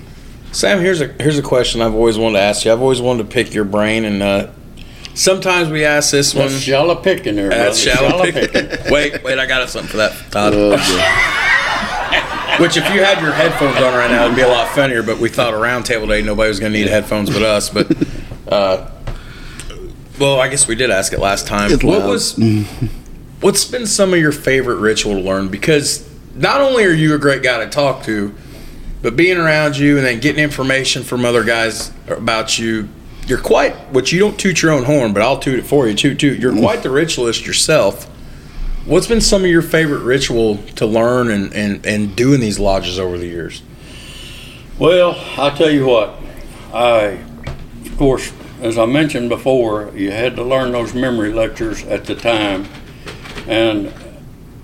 Sam, 0.52 0.80
here's 0.80 1.00
a 1.00 1.08
here's 1.20 1.38
a 1.38 1.42
question 1.42 1.80
I've 1.80 1.94
always 1.94 2.18
wanted 2.18 2.38
to 2.38 2.42
ask 2.44 2.64
you. 2.64 2.72
I've 2.72 2.80
always 2.82 3.00
wanted 3.00 3.24
to 3.24 3.28
pick 3.30 3.52
your 3.54 3.64
brain, 3.64 4.04
and 4.04 4.22
uh, 4.22 4.48
sometimes 5.14 5.70
we 5.70 5.84
ask 5.84 6.10
this 6.10 6.34
one. 6.34 6.48
that's 6.48 6.60
shallow 6.60 6.94
picking 6.96 7.36
there, 7.36 7.48
That's 7.48 7.78
shallow 7.78 8.22
picking. 8.22 8.52
wait, 8.92 9.22
wait, 9.22 9.38
I 9.38 9.46
got 9.46 9.68
something 9.68 9.90
for 9.90 9.96
that, 9.98 10.12
Todd. 10.30 10.54
Uh, 10.54 11.40
Which, 12.60 12.76
if 12.76 12.84
you 12.94 13.02
had 13.02 13.20
your 13.20 13.32
headphones 13.32 13.76
on 13.78 13.94
right 13.94 14.10
now, 14.10 14.26
it'd 14.26 14.36
be 14.36 14.42
a 14.42 14.48
lot 14.48 14.68
funnier. 14.68 15.02
But 15.02 15.18
we 15.18 15.28
thought 15.28 15.54
a 15.54 15.56
round 15.56 15.86
table 15.86 16.06
day, 16.06 16.22
nobody 16.22 16.48
was 16.48 16.60
going 16.60 16.72
to 16.72 16.78
need 16.78 16.86
headphones 16.86 17.28
but 17.28 17.42
us. 17.42 17.68
But, 17.68 17.90
uh, 18.48 18.90
well, 20.20 20.40
I 20.40 20.46
guess 20.48 20.68
we 20.68 20.76
did 20.76 20.90
ask 20.90 21.12
it 21.12 21.18
last 21.18 21.48
time. 21.48 21.72
It's 21.72 21.82
what 21.82 22.00
loud. 22.00 22.10
was 22.10 22.38
what's 23.40 23.64
been 23.64 23.86
some 23.86 24.14
of 24.14 24.20
your 24.20 24.32
favorite 24.32 24.76
ritual 24.76 25.14
to 25.14 25.20
learn? 25.20 25.48
Because 25.48 26.08
not 26.34 26.60
only 26.60 26.84
are 26.84 26.92
you 26.92 27.14
a 27.14 27.18
great 27.18 27.42
guy 27.42 27.64
to 27.64 27.70
talk 27.70 28.04
to, 28.04 28.34
but 29.02 29.16
being 29.16 29.36
around 29.36 29.76
you 29.76 29.96
and 29.96 30.06
then 30.06 30.20
getting 30.20 30.42
information 30.42 31.02
from 31.02 31.24
other 31.24 31.44
guys 31.44 31.92
about 32.08 32.58
you, 32.58 32.88
you're 33.26 33.40
quite. 33.40 33.74
Which 33.92 34.12
you 34.12 34.18
don't 34.18 34.38
toot 34.38 34.62
your 34.62 34.72
own 34.72 34.84
horn, 34.84 35.12
but 35.12 35.22
I'll 35.22 35.38
toot 35.38 35.58
it 35.58 35.66
for 35.66 35.88
you. 35.88 35.94
Toot 35.94 36.18
toot. 36.18 36.38
You're 36.38 36.52
mm. 36.52 36.60
quite 36.60 36.82
the 36.82 36.90
ritualist 36.90 37.46
yourself. 37.46 38.04
What's 38.86 39.06
been 39.06 39.22
some 39.22 39.42
of 39.44 39.50
your 39.50 39.62
favorite 39.62 40.02
ritual 40.02 40.58
to 40.76 40.84
learn 40.84 41.30
and, 41.30 41.54
and, 41.54 41.86
and 41.86 42.14
do 42.14 42.34
in 42.34 42.40
these 42.40 42.58
lodges 42.58 42.98
over 42.98 43.16
the 43.16 43.26
years? 43.26 43.62
Well, 44.78 45.14
I'll 45.36 45.56
tell 45.56 45.70
you 45.70 45.86
what. 45.86 46.20
I, 46.72 47.18
of 47.86 47.96
course, 47.96 48.30
as 48.60 48.76
I 48.76 48.84
mentioned 48.84 49.30
before, 49.30 49.90
you 49.94 50.10
had 50.10 50.36
to 50.36 50.42
learn 50.42 50.72
those 50.72 50.92
memory 50.92 51.32
lectures 51.32 51.82
at 51.84 52.04
the 52.04 52.14
time, 52.14 52.66
and 53.46 53.92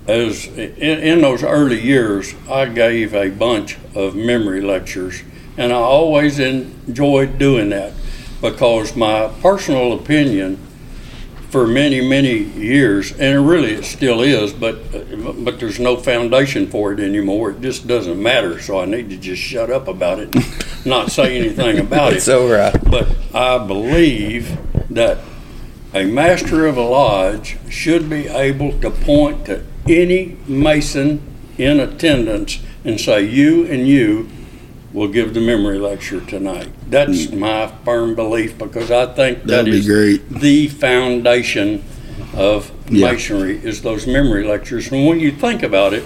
as 0.07 0.45
in, 0.47 0.99
in 0.99 1.21
those 1.21 1.43
early 1.43 1.81
years, 1.81 2.35
I 2.49 2.65
gave 2.65 3.15
a 3.15 3.29
bunch 3.29 3.77
of 3.95 4.15
memory 4.15 4.61
lectures, 4.61 5.23
and 5.57 5.71
I 5.71 5.77
always 5.77 6.37
enjoyed 6.37 7.39
doing 7.39 7.69
that 7.69 7.93
because 8.41 8.95
my 8.95 9.27
personal 9.41 9.93
opinion 9.93 10.57
for 11.49 11.67
many 11.67 11.99
many 11.99 12.37
years 12.37 13.11
and 13.19 13.47
really 13.47 13.73
it 13.73 13.83
still 13.83 14.21
is 14.21 14.53
but 14.53 14.75
but 15.43 15.59
there's 15.59 15.79
no 15.79 15.97
foundation 15.97 16.65
for 16.65 16.93
it 16.93 16.99
anymore 16.99 17.51
it 17.51 17.61
just 17.61 17.87
doesn't 17.87 18.21
matter 18.21 18.59
so 18.61 18.79
i 18.79 18.85
need 18.85 19.09
to 19.09 19.17
just 19.17 19.41
shut 19.41 19.69
up 19.69 19.87
about 19.87 20.17
it 20.17 20.33
not 20.85 21.11
say 21.11 21.37
anything 21.37 21.77
about 21.77 22.13
it 22.13 22.27
all 22.29 22.47
right. 22.47 22.89
but 22.89 23.07
i 23.35 23.57
believe 23.57 24.57
that 24.89 25.19
a 25.93 26.05
master 26.05 26.65
of 26.67 26.77
a 26.77 26.81
lodge 26.81 27.57
should 27.69 28.09
be 28.09 28.27
able 28.29 28.79
to 28.79 28.89
point 28.89 29.45
to 29.45 29.61
any 29.89 30.37
mason 30.47 31.21
in 31.57 31.81
attendance 31.81 32.59
and 32.85 32.99
say 32.99 33.21
you 33.21 33.65
and 33.65 33.87
you 33.87 34.29
will 34.93 35.07
give 35.07 35.33
the 35.33 35.39
memory 35.39 35.77
lecture 35.79 36.19
tonight 36.21 36.67
that's 36.89 37.31
my 37.31 37.67
firm 37.85 38.13
belief 38.15 38.57
because 38.57 38.91
i 38.91 39.05
think 39.05 39.39
that 39.39 39.47
That'd 39.47 39.65
be 39.65 39.79
is 39.79 39.87
great. 39.87 40.29
the 40.29 40.67
foundation 40.67 41.83
of 42.33 42.71
Yeah. 42.89 43.11
masonry 43.11 43.59
is 43.63 43.81
those 43.81 44.05
memory 44.07 44.45
lectures. 44.45 44.91
And 44.91 45.05
when 45.07 45.19
you 45.19 45.31
think 45.31 45.63
about 45.63 45.93
it, 45.93 46.03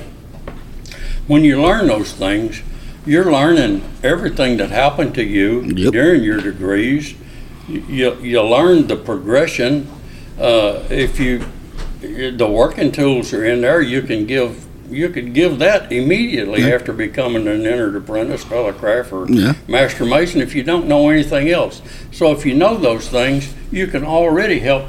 when 1.27 1.43
you 1.43 1.61
learn 1.61 1.87
those 1.87 2.11
things, 2.13 2.61
you're 3.05 3.31
learning 3.31 3.83
everything 4.03 4.57
that 4.57 4.69
happened 4.69 5.13
to 5.15 5.23
you 5.23 5.61
Yep. 5.75 5.93
during 5.93 6.23
your 6.23 6.39
degrees. 6.41 7.13
You, 7.67 8.15
you 8.21 8.41
learn 8.41 8.87
the 8.87 8.95
progression. 8.95 9.87
Uh, 10.39 10.79
if 10.89 11.19
you, 11.19 11.43
the 12.01 12.47
working 12.47 12.91
tools 12.91 13.33
are 13.33 13.43
in 13.45 13.61
there, 13.61 13.81
you 13.81 14.01
can 14.01 14.25
give 14.25 14.64
you 14.89 15.09
could 15.09 15.33
give 15.33 15.59
that 15.59 15.91
immediately 15.91 16.61
Yeah. 16.61 16.75
after 16.75 16.93
becoming 16.93 17.47
an 17.47 17.65
entered 17.65 17.95
apprentice, 17.95 18.43
fellow 18.43 18.71
craft, 18.71 19.11
or 19.11 19.25
Yeah. 19.29 19.53
master 19.67 20.05
mason 20.05 20.41
if 20.41 20.55
you 20.55 20.63
don't 20.63 20.87
know 20.87 21.09
anything 21.09 21.49
else. 21.49 21.81
So 22.11 22.31
if 22.31 22.45
you 22.45 22.53
know 22.53 22.77
those 22.77 23.07
things, 23.07 23.53
you 23.71 23.87
can 23.87 24.03
already 24.03 24.59
help 24.59 24.85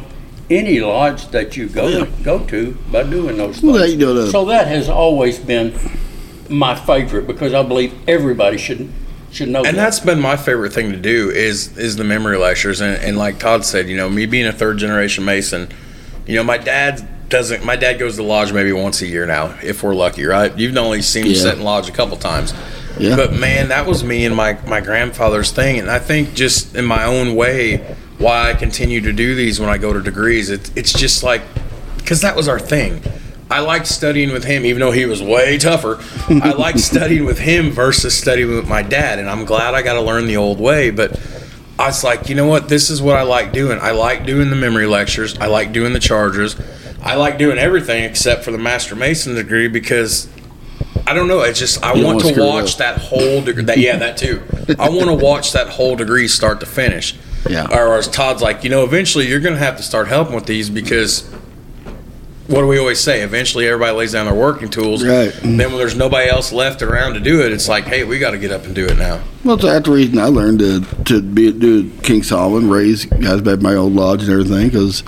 any 0.51 0.79
lodge 0.81 1.29
that 1.31 1.57
you 1.57 1.67
go 1.67 1.89
Yeah. 1.89 2.05
go 2.23 2.39
to 2.41 2.77
by 2.93 3.03
doing 3.03 3.37
those 3.37 3.61
Well, 3.63 3.79
things. 3.79 3.95
you 3.95 3.99
know, 3.99 4.27
so 4.29 4.45
that 4.47 4.69
has 4.69 4.89
always 4.89 5.39
been 5.39 5.73
my 6.49 6.75
favorite 6.75 7.27
because 7.27 7.53
I 7.55 7.63
believe 7.63 7.93
everybody 8.07 8.59
should 8.59 8.89
should 9.33 9.49
know. 9.49 9.59
And 9.65 9.77
that. 9.77 9.83
that's 9.83 10.01
been 10.01 10.21
my 10.21 10.37
favorite 10.37 10.73
thing 10.73 10.93
to 10.93 10.97
do 10.97 11.31
is 11.31 11.77
is 11.77 11.97
the 11.97 12.05
memory 12.05 12.39
lectures. 12.39 12.81
And, 12.81 12.97
and 13.03 13.19
like 13.19 13.39
Todd 13.39 13.65
said, 13.65 13.89
you 13.89 13.97
know, 13.97 14.09
me 14.09 14.25
being 14.25 14.47
a 14.47 14.53
third 14.53 14.79
generation 14.79 15.25
Mason, 15.25 15.69
you 16.27 16.37
know, 16.37 16.45
my 16.45 16.57
dad 16.59 17.07
doesn't. 17.29 17.65
My 17.65 17.77
dad 17.77 17.99
goes 17.99 18.17
to 18.17 18.23
lodge 18.23 18.53
maybe 18.53 18.73
once 18.73 19.03
a 19.03 19.07
year 19.07 19.27
now, 19.27 19.55
if 19.63 19.83
we're 19.83 19.95
lucky, 19.95 20.25
right? 20.25 20.57
You've 20.57 20.77
only 20.77 21.03
seen 21.03 21.25
him 21.27 21.33
Yeah. 21.33 21.39
sit 21.43 21.55
in 21.55 21.63
lodge 21.65 21.89
a 21.89 21.93
couple 21.93 22.17
times. 22.17 22.55
Yeah. 22.99 23.17
But 23.17 23.35
man, 23.35 23.69
that 23.69 23.87
was 23.87 24.03
me 24.05 24.25
and 24.25 24.35
my 24.35 24.57
my 24.67 24.81
grandfather's 24.81 25.51
thing, 25.51 25.79
and 25.79 25.91
I 25.91 25.99
think 25.99 26.35
just 26.35 26.75
in 26.75 26.85
my 26.85 27.05
own 27.05 27.35
way, 27.35 27.79
why 28.19 28.51
I 28.51 28.55
continue 28.55 29.01
to 29.03 29.13
do 29.13 29.35
these 29.35 29.61
when 29.61 29.69
I 29.69 29.77
go 29.79 29.93
to 29.93 30.01
degrees. 30.01 30.49
It's 30.51 30.71
it's 30.77 30.93
just 30.93 31.23
like 31.23 31.43
because 31.99 32.21
that 32.23 32.37
was 32.37 32.49
our 32.49 32.59
thing. 32.61 33.03
I 33.51 33.61
liked 33.61 33.87
studying 33.87 34.33
with 34.33 34.45
him, 34.45 34.65
even 34.65 34.81
though 34.81 34.91
he 34.91 35.07
was 35.07 35.23
way 35.23 35.57
tougher. 35.59 36.01
I 36.29 36.51
liked 36.59 36.81
studying 36.81 37.25
with 37.27 37.39
him 37.39 37.71
versus 37.71 38.17
studying 38.17 38.49
with 38.55 38.69
my 38.69 38.83
dad, 38.83 39.19
and 39.19 39.29
I'm 39.31 39.45
glad 39.45 39.75
I 39.75 39.83
got 39.83 39.95
to 39.95 40.01
learn 40.01 40.27
the 40.27 40.37
old 40.37 40.59
way. 40.59 40.91
But 40.91 41.21
I 41.79 41.87
was 41.87 42.03
like, 42.03 42.29
you 42.29 42.35
know 42.35 42.47
what? 42.47 42.69
This 42.69 42.91
is 42.91 43.01
what 43.03 43.17
I 43.17 43.23
like 43.23 43.53
doing. 43.53 43.79
I 43.81 43.91
like 43.93 44.25
doing 44.27 44.51
the 44.51 44.57
memory 44.57 44.87
lectures. 44.87 45.39
I 45.39 45.47
like 45.47 45.73
doing 45.73 45.93
the 45.93 46.01
charges. 46.01 46.57
I 47.07 47.15
like 47.15 47.39
doing 47.39 47.59
everything 47.59 48.05
except 48.05 48.45
for 48.45 48.51
the 48.51 48.59
Master 48.59 48.97
Mason 48.97 49.35
degree 49.35 49.69
because 49.69 50.29
I 51.07 51.15
don't 51.15 51.29
know. 51.29 51.41
It's 51.43 51.59
just 51.59 51.83
I 51.85 51.95
You 51.95 52.05
want 52.05 52.21
to 52.21 52.35
watch 52.39 52.79
that 52.79 52.99
whole 52.99 53.41
degree. 53.43 53.63
That, 53.63 53.79
yeah, 53.79 53.97
that 53.97 54.17
too. 54.17 54.43
I 54.79 54.89
want 54.89 55.07
to 55.07 55.15
watch 55.25 55.53
that 55.53 55.69
whole 55.69 55.95
degree 55.95 56.27
start 56.27 56.61
to 56.61 56.67
finish. 56.67 57.15
Yeah. 57.49 57.69
Or 57.71 57.97
as 57.97 58.09
Todd's 58.09 58.43
like, 58.43 58.65
you 58.65 58.71
know, 58.71 58.83
eventually 58.83 59.29
you're 59.29 59.41
going 59.41 59.55
to 59.55 59.61
have 59.61 59.77
to 59.77 59.85
start 59.85 60.09
helping 60.09 60.35
with 60.35 60.47
these 60.47 60.69
because 60.69 61.31
what 62.49 62.61
do 62.61 62.67
we 62.67 62.79
always 62.79 63.01
say? 63.01 63.23
Eventually 63.23 63.67
everybody 63.69 63.97
lays 63.97 64.13
down 64.13 64.27
their 64.27 64.35
working 64.35 64.69
tools. 64.69 65.05
Right. 65.05 65.33
Then 65.43 65.59
when 65.59 65.77
there's 65.77 65.97
nobody 65.97 66.29
else 66.29 66.53
left 66.53 66.83
around 66.83 67.15
to 67.15 67.21
do 67.21 67.41
it, 67.45 67.53
it's 67.53 67.69
like, 67.69 67.85
hey, 67.85 68.05
we 68.05 68.19
got 68.19 68.33
to 68.33 68.39
get 68.39 68.51
up 68.51 68.65
and 68.65 68.75
do 68.75 68.87
it 68.87 68.97
now. 68.99 69.23
Well, 69.45 69.57
that's 69.57 69.87
the 69.87 69.93
reason 69.93 70.19
I 70.19 70.27
learned 70.27 70.59
to 70.61 70.81
to 71.05 71.23
be 71.23 71.53
do 71.53 71.91
King 72.01 72.23
Solomon, 72.23 72.69
raise 72.69 73.05
guys 73.05 73.41
back 73.43 73.61
my 73.61 73.75
old 73.75 73.95
lodge 73.95 74.23
and 74.23 74.31
everything. 74.31 74.69
Because 74.69 75.03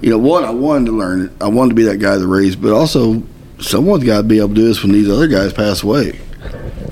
you 0.00 0.10
know, 0.10 0.18
one, 0.18 0.44
I 0.44 0.50
wanted 0.50 0.86
to 0.86 0.92
learn 0.92 1.22
it. 1.26 1.30
I 1.40 1.48
wanted 1.48 1.70
to 1.70 1.74
be 1.74 1.84
that 1.84 1.98
guy 1.98 2.16
that 2.16 2.26
raised, 2.26 2.60
but 2.62 2.72
also 2.72 3.22
someone's 3.60 4.04
got 4.04 4.18
to 4.18 4.22
be 4.22 4.38
able 4.38 4.48
to 4.50 4.54
do 4.54 4.64
this 4.68 4.82
when 4.82 4.92
these 4.92 5.08
other 5.08 5.26
guys 5.28 5.52
pass 5.52 5.82
away. 5.82 6.18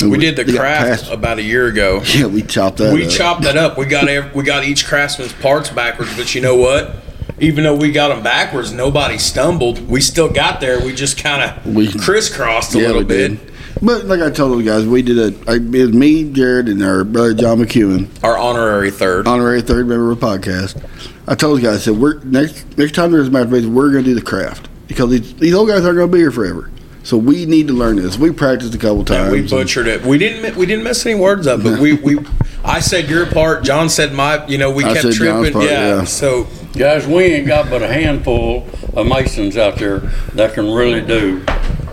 And 0.00 0.10
We 0.10 0.18
did 0.18 0.36
the 0.36 0.44
craft 0.56 1.10
about 1.10 1.38
a 1.38 1.42
year 1.42 1.66
ago. 1.66 2.02
Yeah, 2.06 2.26
we 2.26 2.42
chopped 2.42 2.78
that. 2.78 2.92
we 2.92 3.04
up. 3.06 3.10
chopped 3.12 3.42
that 3.42 3.56
up. 3.56 3.78
We 3.78 3.86
got 3.86 4.08
ev- 4.08 4.34
we 4.34 4.42
got 4.42 4.64
each 4.64 4.86
craftsman's 4.86 5.32
parts 5.34 5.70
backwards, 5.70 6.16
but 6.16 6.34
you 6.34 6.40
know 6.40 6.56
what? 6.56 6.96
Even 7.40 7.64
though 7.64 7.76
we 7.76 7.90
got 7.92 8.08
them 8.08 8.22
backwards, 8.22 8.72
nobody 8.72 9.18
stumbled. 9.18 9.88
We 9.88 10.00
still 10.00 10.28
got 10.28 10.60
there. 10.60 10.80
We 10.84 10.94
just 10.94 11.18
kind 11.22 11.42
of 11.42 11.74
We- 11.74 11.92
crisscrossed 11.92 12.74
a 12.74 12.80
Yeah, 12.80 12.86
little 12.88 13.04
bit. 13.04 13.28
did. 13.28 13.52
But 13.82 14.06
like 14.06 14.20
I 14.20 14.30
told 14.30 14.52
those 14.58 14.64
guys, 14.64 14.86
we 14.86 15.02
did 15.02 15.18
a. 15.18 15.50
I, 15.50 15.54
it 15.56 15.70
was 15.70 15.92
me, 15.92 16.24
Jared, 16.32 16.68
and 16.68 16.82
our 16.82 17.04
brother 17.04 17.34
John 17.34 17.58
McEwen, 17.58 18.08
Our 18.24 18.36
honorary 18.38 18.90
third. 18.90 19.26
honorary 19.28 19.62
third 19.62 19.86
member 19.88 20.10
of 20.12 20.18
the 20.20 20.26
podcast. 20.26 20.80
I 21.26 21.34
told 21.34 21.58
the 21.58 21.62
guys, 21.62 21.76
I 21.76 21.80
said, 21.92 21.96
"We're 21.98 22.18
next 22.24 22.76
next 22.76 22.94
time 22.94 23.12
there's 23.12 23.28
a 23.28 23.30
match, 23.30 23.46
we're 23.48 23.90
going 23.92 24.04
to 24.04 24.10
do 24.10 24.14
the 24.14 24.22
craft 24.22 24.68
because 24.88 25.10
these, 25.10 25.34
these 25.36 25.54
old 25.54 25.68
guys 25.68 25.84
aren't 25.84 25.96
going 25.96 26.08
to 26.10 26.12
be 26.12 26.18
here 26.18 26.30
forever. 26.30 26.70
So 27.02 27.18
we 27.18 27.44
need 27.44 27.66
to 27.68 27.74
learn 27.74 27.96
this. 27.96 28.16
We 28.18 28.30
practiced 28.30 28.74
a 28.74 28.78
couple 28.78 29.04
times. 29.04 29.24
And 29.24 29.32
we 29.32 29.38
and- 29.40 29.50
butchered 29.50 29.86
it. 29.86 30.02
We 30.02 30.16
didn't. 30.18 30.42
mi- 30.42 30.58
We 30.58 30.66
didn't 30.66 30.84
mess 30.84 31.04
any 31.04 31.18
words 31.20 31.46
up, 31.46 31.62
but 31.62 31.78
we, 31.78 31.94
we. 31.94 32.18
I 32.64 32.80
said 32.80 33.10
your 33.10 33.26
part. 33.26 33.62
John 33.64 33.88
said 33.90 34.12
my. 34.14 34.46
You 34.46 34.56
know, 34.58 34.70
we 34.70 34.84
I 34.84 34.88
kept 34.94 35.02
said 35.02 35.12
John's 35.12 35.48
tripping. 35.48 35.52
part, 35.52 35.64
yeah. 35.66 35.96
yeah. 35.98 36.04
So 36.04 36.46
Guys, 36.72 37.06
we 37.06 37.22
ain't 37.24 37.46
got 37.46 37.70
but 37.70 37.82
a 37.82 37.86
handful 37.88 38.66
of 38.94 39.06
masons 39.06 39.56
out 39.56 39.76
there 39.76 39.98
that 40.34 40.54
can 40.54 40.72
really 40.72 41.00
do 41.02 41.40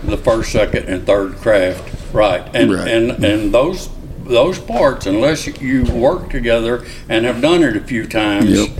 the 0.02 0.16
first, 0.16 0.50
second, 0.50 0.88
and 0.88 1.06
third 1.06 1.34
craft 1.36 2.12
right. 2.14 2.42
And 2.54 2.72
Right. 2.72 2.88
and 2.88 3.24
and 3.24 3.52
those 3.54 3.88
those 4.32 4.58
parts, 4.58 5.06
unless 5.06 5.46
you 5.60 5.84
work 5.84 6.30
together 6.30 6.84
and 7.08 7.24
have 7.24 7.40
done 7.40 7.62
it 7.62 7.76
a 7.76 7.80
few 7.80 8.06
times, 8.06 8.50
Yep. 8.50 8.70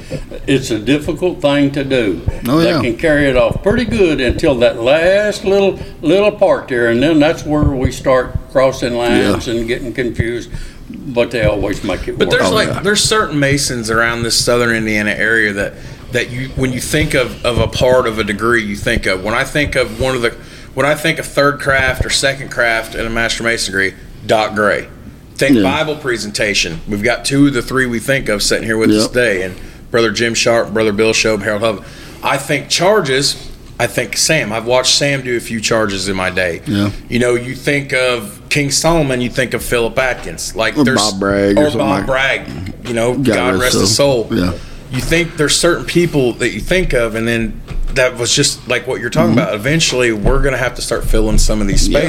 it's 0.47 0.71
a 0.71 0.79
difficult 0.79 1.41
thing 1.41 1.71
to 1.73 1.85
do. 1.85 2.23
Oh, 2.49 2.59
they 2.59 2.71
yeah. 2.71 2.81
can 2.81 2.97
carry 2.97 3.27
it 3.29 3.37
off 3.37 3.63
pretty 3.63 3.85
good 3.85 4.21
until 4.21 4.57
that 4.57 4.81
last 4.83 5.45
little 5.45 5.79
little 6.03 6.33
part 6.33 6.69
there, 6.69 6.89
and 6.89 7.03
then 7.03 7.21
that's 7.21 7.45
where 7.45 7.63
we 7.65 7.93
start 7.93 8.35
crossing 8.51 8.95
lines 8.95 9.47
and 9.49 9.69
getting 9.69 9.93
confused. 9.93 10.51
But 10.91 11.31
they 11.31 11.45
always 11.45 11.83
make 11.85 12.07
it 12.09 12.19
But 12.19 12.29
work. 12.29 12.39
there's 12.39 12.51
Oh, 12.51 12.55
like 12.55 12.69
yeah. 12.69 12.81
there's 12.81 13.03
certain 13.03 13.39
masons 13.39 13.91
around 13.91 14.25
this 14.25 14.43
southern 14.43 14.75
Indiana 14.77 15.13
area 15.13 15.53
that 15.55 15.75
that 16.13 16.31
you 16.31 16.49
when 16.57 16.73
you 16.73 16.81
think 16.81 17.15
of, 17.15 17.43
of 17.47 17.59
a 17.59 17.67
part 17.69 18.07
of 18.07 18.19
a 18.19 18.25
degree 18.25 18.63
you 18.63 18.77
think 18.77 19.07
of 19.07 19.25
when 19.25 19.33
I 19.35 19.45
think 19.45 19.75
of 19.77 19.99
one 20.01 20.15
of 20.15 20.21
the 20.23 20.31
when 20.75 20.85
I 20.85 20.95
think 20.95 21.19
of 21.19 21.25
third 21.25 21.61
craft 21.61 22.05
or 22.05 22.11
second 22.11 22.51
craft 22.51 22.95
in 22.95 23.07
a 23.07 23.11
master 23.11 23.43
mason 23.43 23.73
degree 23.73 23.95
Doc 24.27 24.55
Gray 24.55 24.89
think 25.37 25.57
Yeah. 25.57 25.63
Bible 25.63 25.97
presentation 25.97 26.81
we've 26.89 27.03
got 27.03 27.25
two 27.25 27.49
of 27.49 27.55
the 27.55 27.63
three 27.63 27.87
we 27.87 27.99
think 27.99 28.29
of 28.29 28.43
sitting 28.43 28.65
here 28.65 28.77
with 28.77 28.91
us 28.91 29.09
today 29.09 29.43
and 29.43 29.55
brother 29.91 30.11
Jim 30.11 30.35
Sharp 30.35 30.73
brother 30.73 30.93
Bill 30.93 31.13
Shobe 31.13 31.43
Harold 31.43 31.63
Hub 31.63 31.85
I 32.23 32.37
think 32.39 32.69
charges 32.69 33.51
I 33.81 33.87
think 33.87 34.17
Sam 34.17 34.53
I've 34.53 34.67
watched 34.67 34.95
Sam 34.97 35.23
do 35.23 35.37
a 35.37 35.41
few 35.41 35.61
charges 35.61 36.09
in 36.09 36.17
my 36.17 36.31
day 36.31 36.63
Yeah. 36.67 36.91
you 37.09 37.19
know 37.19 37.35
you 37.35 37.55
think 37.55 37.93
of 37.93 38.41
King 38.51 38.71
Solomon 38.71 39.21
you 39.21 39.31
think 39.31 39.55
of 39.55 39.63
Philip 39.65 39.99
Atkins 39.99 40.55
like 40.55 40.77
Or 40.77 40.85
there's 40.85 40.99
Bob 40.99 41.19
Bragg 41.21 41.59
or 41.59 41.67
or 41.67 41.71
Bob 41.71 41.79
like- 41.79 42.07
Bragg 42.07 42.49
you 42.87 42.95
know, 42.95 43.15
God 43.15 43.25
God, 43.35 43.61
rest 43.61 43.75
his 43.79 43.95
soul. 43.95 44.25
soul. 44.29 44.37
Yeah. 44.39 44.53
You 44.91 45.01
think 45.01 45.37
there's 45.37 45.55
certain 45.57 45.85
people 45.87 46.33
that 46.35 46.51
you 46.51 46.59
think 46.61 46.93
of, 46.93 47.15
and 47.15 47.27
then 47.29 47.61
that 47.95 48.19
was 48.19 48.35
just 48.35 48.67
like 48.69 48.89
what 48.89 49.01
you're 49.01 49.09
talking 49.09 49.33
about. 49.35 49.55
Eventually, 49.55 50.11
we're 50.13 50.41
going 50.43 50.51
to 50.53 50.59
have 50.59 50.75
to 50.75 50.83
start 50.83 51.05
filling 51.05 51.39
some 51.39 51.61
of 51.61 51.69
these 51.69 51.85
Mm-hmm. 51.85 51.93
Yeah. 51.93 52.01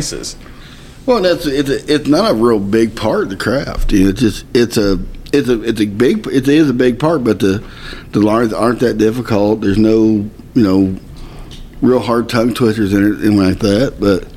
Well, 1.05 1.21
that's 1.21 1.45
it's 1.45 1.69
a, 1.69 1.93
it's 1.93 2.07
not 2.07 2.31
a 2.31 2.33
real 2.33 2.59
big 2.59 2.95
part 2.95 3.23
of 3.23 3.29
the 3.29 3.35
craft. 3.35 3.91
You 3.91 4.03
know, 4.03 4.09
it's 4.09 4.21
just 4.21 4.45
it's 4.53 4.77
a 4.77 5.03
it's 5.33 5.49
a 5.49 5.61
it's 5.63 5.81
a 5.81 5.85
big 5.85 6.25
it 6.27 6.47
is 6.47 6.69
a 6.69 6.73
big 6.73 6.99
part, 6.99 7.23
but 7.23 7.39
the 7.39 7.63
the 8.11 8.19
lines 8.19 8.53
aren't 8.53 8.79
that 8.79 8.97
difficult. 8.97 9.61
There's 9.61 9.77
no 9.77 10.29
you 10.53 10.63
know 10.63 10.97
real 11.81 11.99
hard 11.99 12.29
tongue 12.29 12.53
twisters 12.53 12.93
in 12.93 13.03
it 13.03 13.19
and 13.19 13.37
like 13.37 13.59
that. 13.59 13.99
But 13.99 14.27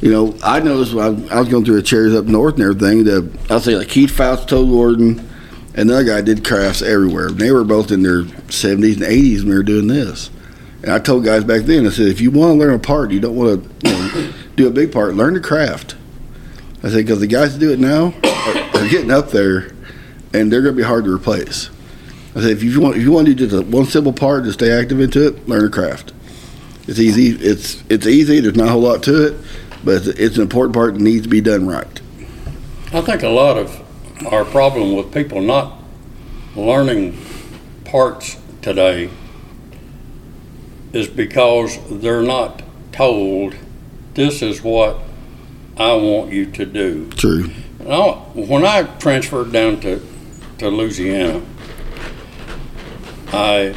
you 0.00 0.10
know, 0.10 0.34
I 0.42 0.60
noticed 0.60 0.94
when 0.94 1.30
I, 1.30 1.36
I 1.36 1.40
was 1.40 1.48
going 1.48 1.64
through 1.64 1.76
the 1.76 1.82
chairs 1.82 2.14
up 2.14 2.24
north 2.24 2.54
and 2.54 2.62
everything. 2.62 3.04
The 3.04 3.30
I'll 3.50 3.60
say 3.60 3.76
like 3.76 3.88
Keith 3.88 4.10
Faust, 4.10 4.48
Toad 4.48 4.70
Gordon, 4.70 5.18
and 5.74 5.90
another 5.90 6.04
guy 6.04 6.22
did 6.22 6.46
crafts 6.46 6.80
everywhere. 6.80 7.30
They 7.30 7.52
were 7.52 7.64
both 7.64 7.92
in 7.92 8.02
their 8.02 8.22
70s 8.22 8.94
and 8.94 9.02
80s 9.02 9.40
when 9.40 9.50
they 9.50 9.56
were 9.56 9.62
doing 9.62 9.86
this. 9.86 10.30
And 10.82 10.92
I 10.92 10.98
told 10.98 11.24
guys 11.24 11.44
back 11.44 11.62
then, 11.62 11.86
I 11.86 11.90
said, 11.90 12.06
if 12.06 12.20
you 12.20 12.30
want 12.30 12.52
to 12.52 12.58
learn 12.58 12.74
a 12.74 12.78
part, 12.78 13.10
you 13.10 13.20
don't 13.20 13.34
want 13.34 13.80
to 13.82 13.88
you 13.88 13.92
know, 13.92 14.32
do 14.54 14.68
a 14.68 14.70
big 14.70 14.92
part, 14.92 15.14
learn 15.14 15.34
the 15.34 15.40
craft. 15.40 15.96
I 16.82 16.88
said, 16.88 16.98
because 16.98 17.20
the 17.20 17.26
guys 17.26 17.54
that 17.54 17.60
do 17.60 17.72
it 17.72 17.78
now 17.78 18.14
are, 18.24 18.82
are 18.82 18.88
getting 18.88 19.10
up 19.10 19.30
there, 19.30 19.72
and 20.32 20.52
they're 20.52 20.62
going 20.62 20.74
to 20.74 20.80
be 20.80 20.82
hard 20.82 21.04
to 21.04 21.14
replace. 21.14 21.70
I 22.34 22.40
said, 22.40 22.50
if 22.50 22.62
you 22.62 22.80
want, 22.80 22.96
if 22.96 23.02
you 23.02 23.12
want 23.12 23.26
to 23.28 23.34
do 23.34 23.46
just 23.46 23.66
one 23.66 23.86
simple 23.86 24.12
part 24.12 24.44
to 24.44 24.52
stay 24.52 24.70
active 24.70 25.00
into 25.00 25.26
it, 25.26 25.48
learn 25.48 25.64
a 25.64 25.70
craft. 25.70 26.12
It's 26.86 26.98
easy. 26.98 27.30
It's 27.30 27.82
it's 27.88 28.06
easy. 28.06 28.40
There's 28.40 28.56
not 28.56 28.68
a 28.68 28.72
whole 28.72 28.82
lot 28.82 29.02
to 29.04 29.26
it, 29.26 29.40
but 29.82 30.06
it's, 30.06 30.06
it's 30.06 30.36
an 30.36 30.42
important 30.42 30.74
part 30.74 30.94
that 30.94 31.00
needs 31.00 31.22
to 31.22 31.28
be 31.28 31.40
done 31.40 31.66
right. 31.66 32.00
I 32.92 33.00
think 33.00 33.22
a 33.22 33.28
lot 33.28 33.56
of 33.56 33.82
our 34.32 34.44
problem 34.44 34.94
with 34.94 35.12
people 35.12 35.40
not 35.40 35.82
learning 36.54 37.18
parts 37.84 38.36
today 38.62 39.10
is 40.92 41.08
because 41.08 41.78
they're 42.00 42.22
not 42.22 42.62
told 42.92 43.54
this 44.14 44.42
is 44.42 44.62
what 44.62 45.00
I 45.78 45.92
want 45.94 46.32
you 46.32 46.46
to 46.52 46.64
do. 46.66 47.08
True. 47.10 47.50
Now, 47.80 48.14
when 48.34 48.64
I 48.64 48.84
transferred 48.98 49.52
down 49.52 49.80
to, 49.80 50.00
to 50.58 50.68
Louisiana, 50.70 51.42
I 53.32 53.74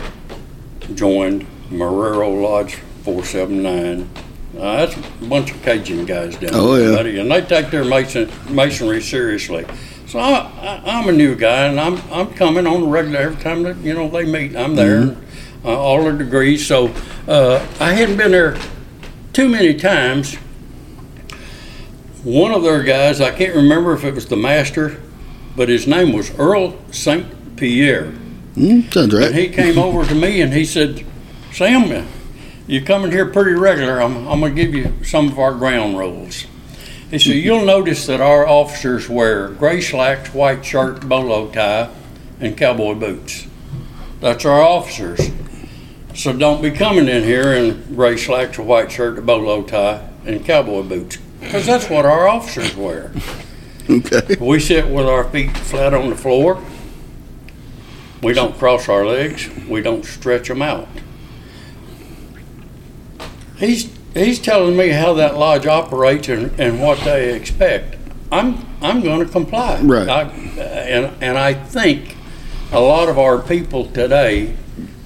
joined 0.95 1.45
Marrero 1.69 2.41
Lodge 2.41 2.75
479. 3.03 4.09
Uh, 4.57 4.85
that's 4.85 4.95
a 4.97 5.25
bunch 5.25 5.51
of 5.51 5.61
Cajun 5.61 6.05
guys 6.05 6.35
down 6.37 6.49
Oh, 6.53 6.75
there, 6.75 6.89
yeah. 6.89 6.95
buddy, 6.95 7.19
and 7.19 7.31
they 7.31 7.41
take 7.41 7.69
their 7.69 7.83
mason, 7.85 8.29
masonry 8.49 9.01
seriously. 9.01 9.65
So 10.07 10.17
I, 10.19 10.39
I, 10.39 10.81
I'm 10.85 11.07
a 11.07 11.11
new 11.11 11.35
guy, 11.35 11.67
and 11.67 11.79
I'm 11.79 12.01
I'm 12.11 12.33
coming 12.33 12.65
on 12.65 12.81
the 12.81 12.87
regular 12.87 13.19
every 13.19 13.41
time 13.43 13.61
that 13.63 13.77
you 13.77 13.93
know 13.93 14.09
they 14.09 14.25
meet. 14.25 14.55
I'm 14.55 14.75
there, 14.75 15.01
Mm-hmm. 15.01 15.67
uh, 15.67 15.71
all 15.71 16.03
the 16.03 16.17
degrees. 16.17 16.65
So 16.65 16.87
uh, 17.27 17.63
I 17.79 17.93
hadn't 17.93 18.17
been 18.17 18.31
there 18.31 18.57
too 19.33 19.49
many 19.49 19.75
times. 19.75 20.35
One 22.23 22.51
of 22.51 22.63
their 22.63 22.83
guys, 22.83 23.21
I 23.21 23.31
can't 23.31 23.55
remember 23.55 23.93
if 23.93 24.03
it 24.03 24.13
was 24.13 24.25
the 24.25 24.35
master, 24.35 24.99
but 25.55 25.69
his 25.69 25.87
name 25.87 26.11
was 26.11 26.37
Earl 26.37 26.77
St. 26.91 27.55
Pierre. 27.55 28.11
Mm, 28.55 28.93
sounds 28.93 29.13
And 29.13 29.13
right. 29.13 29.33
he 29.33 29.47
came 29.47 29.77
over 29.79 30.05
to 30.05 30.15
me 30.15 30.41
and 30.41 30.53
he 30.53 30.65
said, 30.65 31.05
Sam, 31.53 32.07
you're 32.67 32.83
coming 32.83 33.11
here 33.11 33.25
pretty 33.25 33.53
regular. 33.53 34.01
I'm, 34.01 34.27
I'm 34.27 34.41
going 34.41 34.53
to 34.53 34.61
give 34.61 34.75
you 34.75 35.03
some 35.03 35.29
of 35.29 35.39
our 35.39 35.53
ground 35.53 35.97
rules. 35.97 36.45
He 37.09 37.17
said, 37.17 37.35
You'll 37.37 37.65
notice 37.65 38.05
that 38.07 38.21
our 38.21 38.45
officers 38.45 39.09
wear 39.09 39.47
gray 39.47 39.81
slacks, 39.81 40.33
white 40.33 40.63
shirt, 40.63 41.07
bolo 41.07 41.49
tie, 41.49 41.89
and 42.39 42.55
cowboy 42.57 42.95
boots. 42.95 43.47
That's 44.19 44.45
our 44.45 44.61
officers. 44.61 45.31
So 46.13 46.33
don't 46.33 46.61
be 46.61 46.71
coming 46.71 47.07
in 47.07 47.23
here 47.23 47.53
in 47.53 47.95
gray 47.95 48.17
slacks, 48.17 48.57
a 48.57 48.63
white 48.63 48.91
shirt, 48.91 49.17
a 49.17 49.21
bolo 49.21 49.63
tie, 49.63 50.07
and 50.25 50.45
cowboy 50.45 50.83
boots. 50.83 51.17
Because 51.39 51.65
that's 51.65 51.89
what 51.89 52.05
our 52.05 52.27
officers 52.27 52.75
wear. 52.75 53.11
Okay. 53.89 54.35
We 54.39 54.59
sit 54.59 54.87
with 54.87 55.07
our 55.07 55.23
feet 55.23 55.55
flat 55.57 55.93
on 55.93 56.09
the 56.09 56.15
floor. 56.15 56.63
We 58.21 58.33
don't 58.33 58.57
cross 58.57 58.87
our 58.89 59.05
legs. 59.05 59.49
We 59.67 59.81
don't 59.81 60.05
stretch 60.05 60.47
them 60.49 60.61
out. 60.61 60.87
He's 63.57 63.89
he's 64.13 64.39
telling 64.39 64.77
me 64.77 64.89
how 64.89 65.13
that 65.15 65.37
lodge 65.37 65.65
operates 65.65 66.29
and, 66.29 66.57
and 66.59 66.81
what 66.81 66.99
they 66.99 67.33
expect. 67.35 67.95
I'm 68.31 68.65
I'm 68.81 69.01
going 69.01 69.25
to 69.25 69.31
comply. 69.31 69.81
Right. 69.81 70.07
I, 70.07 70.23
and 70.23 71.11
and 71.21 71.37
I 71.37 71.53
think 71.53 72.15
a 72.71 72.79
lot 72.79 73.09
of 73.09 73.17
our 73.17 73.39
people 73.39 73.85
today, 73.87 74.55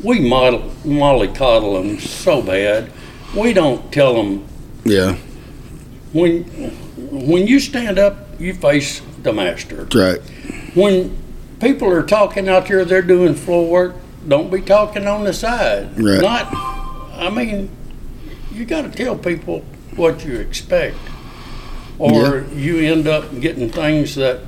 we 0.04 0.20
model, 0.20 0.60
mollycoddle 0.84 1.82
them 1.82 2.00
so 2.00 2.42
bad. 2.42 2.92
We 3.36 3.54
don't 3.54 3.92
tell 3.94 4.16
them 4.16 4.46
Yeah. 4.84 5.18
When 6.14 6.44
when 7.12 7.48
you 7.48 7.60
stand 7.60 8.00
up, 8.00 8.18
you 8.40 8.54
face 8.54 9.02
the 9.24 9.34
master. 9.34 9.88
Right. 9.94 10.20
When 10.76 11.18
people 11.60 11.90
are 11.92 12.04
talking 12.04 12.48
out 12.48 12.68
there, 12.68 12.86
they're 12.86 13.02
doing 13.02 13.36
floor 13.36 13.68
work. 13.68 13.96
Don't 14.28 14.50
be 14.52 14.62
talking 14.62 15.06
on 15.08 15.24
the 15.26 15.34
side. 15.34 16.00
Right. 16.02 16.22
Not. 16.22 16.48
I 17.14 17.30
mean, 17.30 17.70
you 18.52 18.66
got 18.66 18.82
to 18.84 18.90
tell 18.90 19.18
people 19.18 19.60
what 19.96 20.24
you 20.26 20.36
expect. 20.36 20.98
or 22.00 22.46
you 22.56 22.80
end 22.80 23.08
up 23.08 23.40
getting 23.40 23.70
things 23.70 24.16
that 24.16 24.40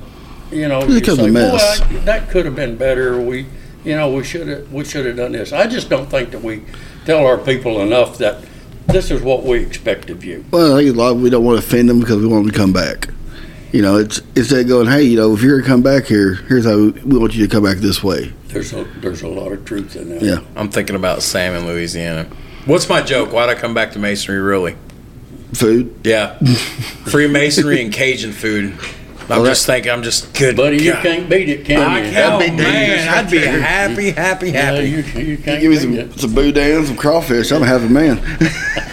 you 0.50 0.66
know 0.68 0.80
It 0.82 1.06
you 1.06 1.14
say. 1.16 1.30
I- 1.32 2.00
that 2.04 2.28
could 2.28 2.44
have 2.44 2.56
been 2.56 2.76
better. 2.76 3.20
We, 3.20 3.46
you 3.84 3.94
know, 3.96 4.12
we 4.12 4.24
should 4.24 4.48
have 4.48 4.72
we 4.72 4.84
should 4.84 5.06
have 5.06 5.16
done 5.16 5.32
this. 5.32 5.52
I 5.52 5.66
just 5.66 5.88
don't 5.88 6.10
think 6.10 6.30
that 6.32 6.42
we 6.42 6.62
tell 7.04 7.24
our 7.24 7.38
people 7.38 7.80
enough 7.80 8.18
that 8.18 8.42
this 8.88 9.10
is 9.10 9.22
what 9.22 9.44
we 9.44 9.58
expect 9.58 10.10
of 10.10 10.24
you. 10.24 10.44
Well, 10.50 10.76
I 10.76 10.82
think 10.82 10.94
a 10.94 10.98
lot 10.98 11.12
of 11.12 11.20
we 11.20 11.30
don't 11.30 11.44
want 11.44 11.60
to 11.60 11.66
offend 11.66 11.88
them 11.88 12.00
because 12.00 12.16
we 12.16 12.26
want 12.26 12.44
them 12.44 12.52
to 12.52 12.58
come 12.58 12.72
back. 12.72 13.08
You 13.72 13.82
know, 13.82 13.96
it's 13.96 14.20
instead 14.36 14.60
of 14.60 14.68
going, 14.68 14.86
hey, 14.86 15.02
you 15.02 15.16
know, 15.16 15.34
if 15.34 15.42
you're 15.42 15.60
gonna 15.60 15.68
come 15.68 15.82
back 15.82 16.04
here, 16.06 16.34
here's 16.34 16.64
how 16.64 16.76
we, 16.76 16.90
we 16.92 17.18
want 17.18 17.34
you 17.34 17.46
to 17.46 17.52
come 17.52 17.64
back 17.64 17.78
this 17.78 18.02
way. 18.02 18.32
There's 18.48 18.72
a 18.72 18.84
there's 19.00 19.22
a 19.22 19.28
lot 19.28 19.52
of 19.52 19.64
truth 19.64 19.96
in 19.96 20.08
that. 20.10 20.22
Yeah. 20.22 20.38
I'm 20.54 20.70
thinking 20.70 20.96
about 20.96 21.22
Sam 21.22 21.54
in 21.54 21.66
Louisiana. 21.66 22.24
What's 22.64 22.88
my 22.88 23.02
joke? 23.02 23.32
Why'd 23.32 23.48
I 23.48 23.54
come 23.54 23.74
back 23.74 23.92
to 23.92 23.98
masonry? 23.98 24.40
Really? 24.40 24.76
Food. 25.52 25.94
Yeah, 26.04 26.38
Freemasonry 27.06 27.82
and 27.82 27.92
Cajun 27.92 28.32
food. 28.32 28.78
I'm 29.28 29.42
Well, 29.42 29.46
just 29.46 29.66
thinking. 29.66 29.90
I'm 29.90 30.02
just 30.04 30.32
good. 30.34 30.56
Buddy, 30.56 30.82
you 30.84 30.92
can't 30.92 31.28
beat 31.28 31.48
it, 31.48 31.64
can 31.64 31.80
I 31.82 31.98
you? 32.04 32.12
can't, 32.12 32.38
That'd 32.38 32.56
be 32.56 32.62
man. 32.62 33.08
I'd 33.08 33.30
be 33.30 33.38
happy, 33.38 34.10
happy, 34.12 34.50
happy, 34.50 34.50
Yeah, 34.52 34.80
you, 34.80 34.98
you 35.20 35.36
can't 35.38 35.60
Give 35.60 35.70
me 35.70 35.76
beat 35.76 35.80
some 35.80 35.94
it. 35.94 36.20
some 36.20 36.34
boudin, 36.34 36.86
some 36.86 36.96
crawfish. 36.96 37.50
I'm 37.50 37.62
a 37.62 37.66
happy 37.66 37.88
man. 37.88 38.18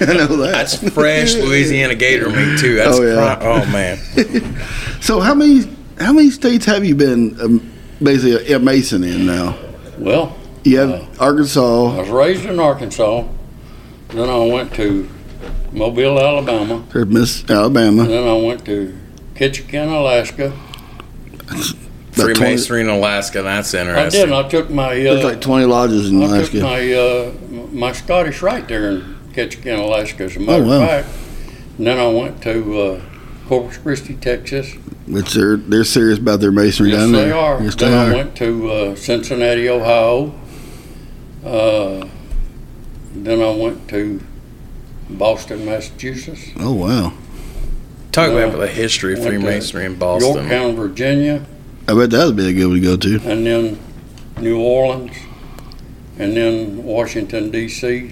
I 0.01 0.05
know 0.13 0.35
that. 0.37 0.51
That's 0.53 0.89
fresh 0.93 1.35
Louisiana 1.35 1.93
gator 1.95 2.29
meat 2.31 2.57
too. 2.59 2.75
That's 2.75 2.97
Oh, 2.97 3.03
yeah. 3.03 3.35
pri- 3.35 3.45
oh 3.47 3.65
man. 3.71 3.99
So 5.01 5.19
how 5.19 5.35
many 5.35 5.63
how 5.99 6.13
many 6.13 6.29
states 6.31 6.65
have 6.65 6.83
you 6.85 6.95
been 6.95 7.39
um, 7.41 7.71
basically 8.01 8.51
a 8.53 8.57
mason 8.59 9.03
in 9.03 9.25
now? 9.25 9.57
Well, 9.99 10.35
You 10.63 10.79
have 10.79 10.89
Uh, 11.19 11.25
I 11.25 11.29
was 11.31 12.09
raised 12.09 12.45
in 12.45 12.59
Arkansas. 12.59 13.25
Then 14.09 14.29
I 14.29 14.37
went 14.45 14.73
to 14.75 15.07
Mobile, 15.71 16.19
Alabama. 16.19 16.83
or 16.95 17.05
Miss 17.05 17.47
Alabama. 17.49 18.05
Then 18.05 18.27
I 18.27 18.33
went 18.33 18.65
to 18.65 18.97
Ketchikan, 19.35 19.87
Alaska. 19.91 20.53
About 21.49 22.25
20 22.25 22.35
Freemasonry 22.35 22.81
in 22.81 22.89
Alaska. 22.89 23.41
That's 23.41 23.73
interesting. 23.73 23.95
I 23.95 24.03
interesting. 24.05 24.29
did. 24.29 24.45
I 24.45 24.49
took 24.49 24.69
my 24.69 24.93
There's 24.95 25.25
uh, 25.25 25.29
like 25.29 25.41
20 25.41 25.65
lodges 25.65 26.09
in 26.09 26.21
Alaska. 26.21 26.35
I 26.37 26.43
took 26.43 26.53
Alaska. 26.61 27.39
my 27.51 27.57
uh, 27.63 27.67
my 27.71 27.91
Scottish 27.91 28.41
Rite 28.43 28.67
there 28.67 28.91
in 28.91 29.17
Ketchikan, 29.33 29.79
Alaska. 29.79 30.25
As 30.25 30.35
a 30.35 30.39
matter 30.39 30.63
Oh, 30.63 30.67
wow. 30.67 30.81
of 30.83 30.87
fact. 30.89 31.07
And 31.79 31.87
then 31.87 31.97
I 31.99 32.07
went 32.07 32.43
to 32.43 32.79
uh, 32.81 33.01
Corpus 33.47 33.77
Christi, 33.79 34.15
Texas. 34.15 34.73
Which 35.07 35.33
they're 35.33 35.57
they're 35.57 35.83
serious 35.83 36.19
about 36.19 36.39
their 36.39 36.51
masonry 36.51 36.91
Yes, 36.91 36.99
down 37.01 37.11
they 37.13 37.25
there. 37.25 37.35
are. 37.35 37.61
Yes, 37.63 37.75
they 37.75 37.89
then 37.89 37.97
I 37.97 38.09
are. 38.11 38.15
went 38.15 38.35
to 38.37 38.71
uh, 38.71 38.95
Cincinnati, 38.95 39.67
Ohio. 39.67 40.33
Uh, 41.43 42.07
then 43.15 43.41
I 43.41 43.51
went 43.55 43.89
to 43.89 44.21
Boston, 45.09 45.65
Massachusetts. 45.65 46.51
Oh 46.57 46.73
wow! 46.73 47.13
Talk 48.13 48.29
Uh, 48.29 48.37
about 48.37 48.57
the 48.59 48.67
history 48.67 49.13
of 49.13 49.23
Freemasonry 49.23 49.85
in 49.85 49.95
Boston. 49.95 50.35
Yorktown, 50.35 50.75
Virginia, 50.75 51.43
I 51.87 51.93
bet 51.95 52.11
that 52.11 52.25
would 52.27 52.35
be 52.37 52.47
a 52.47 52.53
good 52.53 52.67
one 52.67 52.75
to 52.75 52.81
go 52.81 52.95
to. 52.95 53.15
and 53.29 53.45
then 53.45 53.79
New 54.39 54.59
Orleans, 54.61 55.11
and 56.17 56.37
then 56.37 56.83
Washington 56.83 57.49
D.C., 57.51 58.11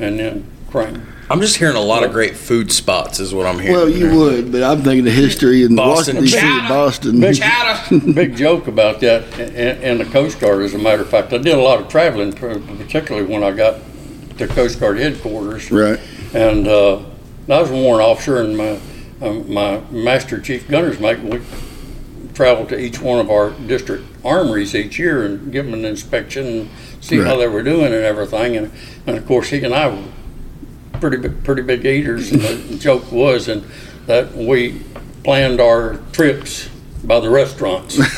and 0.00 0.18
then 0.18 0.46
Crane. 0.70 1.02
I'm 1.30 1.40
just 1.40 1.56
hearing 1.56 1.76
a 1.76 1.80
lot 1.80 2.02
of 2.02 2.12
great 2.12 2.34
food 2.36 2.72
spots, 2.72 3.20
is 3.20 3.32
what 3.34 3.46
I'm 3.46 3.58
hearing. 3.58 3.74
Well, 3.76 3.88
you 3.88 4.18
would, 4.18 4.50
but 4.52 4.62
I'm 4.62 4.82
thinking 4.82 5.04
the 5.04 5.10
history 5.10 5.62
in 5.64 5.76
Boston. 5.76 6.16
Washington 6.16 6.24
D.C. 6.24 6.38
and 6.38 6.62
Chowder. 6.62 6.74
Boston. 6.74 8.00
Big, 8.00 8.14
big 8.14 8.36
joke 8.36 8.66
about 8.66 9.00
that 9.00 9.38
in, 9.38 9.82
in 9.82 9.98
the 9.98 10.04
Coast 10.06 10.40
Guard. 10.40 10.62
As 10.62 10.74
a 10.74 10.78
matter 10.78 11.02
of 11.02 11.08
fact, 11.10 11.32
I 11.32 11.38
did 11.38 11.54
a 11.54 11.60
lot 11.60 11.78
of 11.80 11.88
traveling, 11.88 12.32
particularly 12.32 13.26
when 13.26 13.42
I 13.44 13.52
got 13.52 13.80
to 14.38 14.46
Coast 14.48 14.80
Guard 14.80 14.98
headquarters. 14.98 15.70
Right. 15.70 16.00
And 16.34 16.66
uh, 16.66 16.96
I 17.48 17.60
was 17.60 17.70
a 17.70 17.74
warrant 17.74 18.02
officer, 18.02 18.40
and 18.42 18.56
my 18.56 18.78
um, 19.24 19.52
my 19.52 19.80
master 19.90 20.40
chief 20.40 20.68
gunner's 20.68 21.00
mate. 21.00 21.20
We 21.20 21.40
traveled 22.34 22.68
to 22.70 22.78
each 22.78 23.00
one 23.00 23.20
of 23.20 23.30
our 23.30 23.50
district 23.50 24.04
armories 24.24 24.74
each 24.74 24.98
year 24.98 25.24
and 25.24 25.52
give 25.52 25.64
them 25.64 25.74
an 25.74 25.84
inspection 25.84 26.46
and 26.46 26.70
see 27.00 27.18
how 27.18 27.36
they 27.36 27.46
were 27.46 27.62
doing 27.62 27.92
and 27.92 28.04
everything. 28.04 28.56
And, 28.56 28.72
and 29.06 29.16
of 29.16 29.26
course, 29.26 29.50
he 29.50 29.62
and 29.62 29.74
I 29.74 29.88
were 29.88 30.04
pretty 31.00 31.16
big, 31.16 31.44
pretty 31.44 31.62
big 31.62 31.84
eaters. 31.84 32.32
And 32.32 32.40
the 32.40 32.78
joke 32.80 33.10
was, 33.12 33.48
and 33.48 33.64
that 34.06 34.34
we 34.34 34.82
planned 35.22 35.60
our 35.60 35.98
trips 36.12 36.68
by 37.04 37.20
the 37.20 37.30
restaurants. 37.30 37.98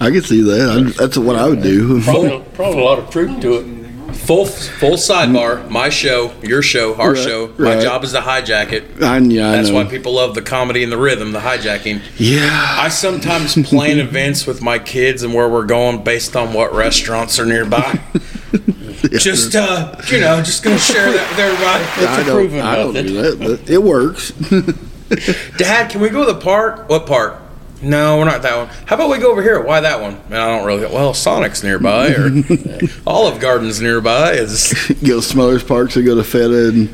I 0.00 0.10
can 0.10 0.22
see 0.22 0.42
that. 0.42 0.70
I, 0.70 0.90
that's 0.90 1.16
what 1.16 1.36
I 1.36 1.48
would 1.48 1.62
do. 1.62 2.02
Probably, 2.02 2.44
probably 2.54 2.80
a 2.80 2.84
lot 2.84 2.98
of 2.98 3.10
truth 3.10 3.40
to 3.40 3.54
it. 3.54 3.75
Full 4.12 4.46
full 4.46 4.92
sidebar. 4.94 5.68
My 5.70 5.88
show, 5.88 6.32
your 6.42 6.62
show, 6.62 6.94
our 6.96 7.12
Right, 7.12 7.24
show. 7.24 7.48
My 7.58 7.74
right. 7.74 7.82
job 7.82 8.04
is 8.04 8.12
to 8.12 8.20
hijack 8.20 8.72
it. 8.72 9.02
I, 9.02 9.18
yeah, 9.18 9.52
That's 9.52 9.68
know. 9.68 9.74
why 9.76 9.84
people 9.84 10.14
love 10.14 10.34
the 10.34 10.42
comedy 10.42 10.82
and 10.82 10.90
the 10.92 10.96
rhythm, 10.98 11.32
the 11.32 11.40
hijacking. 11.40 12.00
yeah. 12.18 12.76
I 12.78 12.88
sometimes 12.88 13.54
plan 13.66 13.98
events 14.08 14.46
with 14.46 14.62
my 14.62 14.78
kids 14.78 15.22
and 15.22 15.34
where 15.34 15.48
we're 15.48 15.66
going 15.66 16.02
based 16.04 16.36
on 16.36 16.52
what 16.52 16.72
restaurants 16.74 17.38
are 17.38 17.46
nearby. 17.46 18.00
just 19.18 19.54
uh, 19.54 19.94
you 20.10 20.20
know, 20.20 20.42
just 20.42 20.62
gonna 20.64 20.78
share 20.78 21.12
that 21.12 21.30
with 21.30 21.38
everybody. 21.38 21.84
I 22.08 22.20
a 22.20 22.24
don't, 22.24 22.34
proven 22.34 22.60
I 22.60 22.76
don't 22.76 22.94
do 22.94 23.22
that, 23.22 23.38
but 23.38 23.70
it 23.70 23.82
works. 23.82 24.32
Dad, 25.58 25.90
can 25.90 26.00
we 26.00 26.08
go 26.08 26.26
to 26.26 26.32
the 26.32 26.40
park? 26.40 26.88
What 26.88 27.06
park? 27.06 27.40
No, 27.82 28.16
we're 28.18 28.24
not 28.24 28.42
that 28.42 28.56
one. 28.56 28.68
How 28.86 28.96
about 28.96 29.10
we 29.10 29.18
go 29.18 29.30
over 29.30 29.42
here? 29.42 29.60
Why 29.62 29.80
that 29.80 30.00
one? 30.00 30.14
Man, 30.30 30.40
I 30.40 30.56
don't 30.56 30.66
really. 30.66 30.86
Well, 30.86 31.12
Sonic's 31.12 31.62
nearby, 31.62 32.08
or 32.14 32.30
Olive 33.06 33.38
Garden's 33.40 33.80
nearby. 33.82 34.32
Is 34.32 34.72
go 35.06 35.16
to 35.20 35.22
Smothers 35.22 35.62
Parks 35.62 35.94
and 35.96 36.06
go 36.06 36.14
to 36.14 36.24
Feta 36.24 36.68
and 36.68 36.88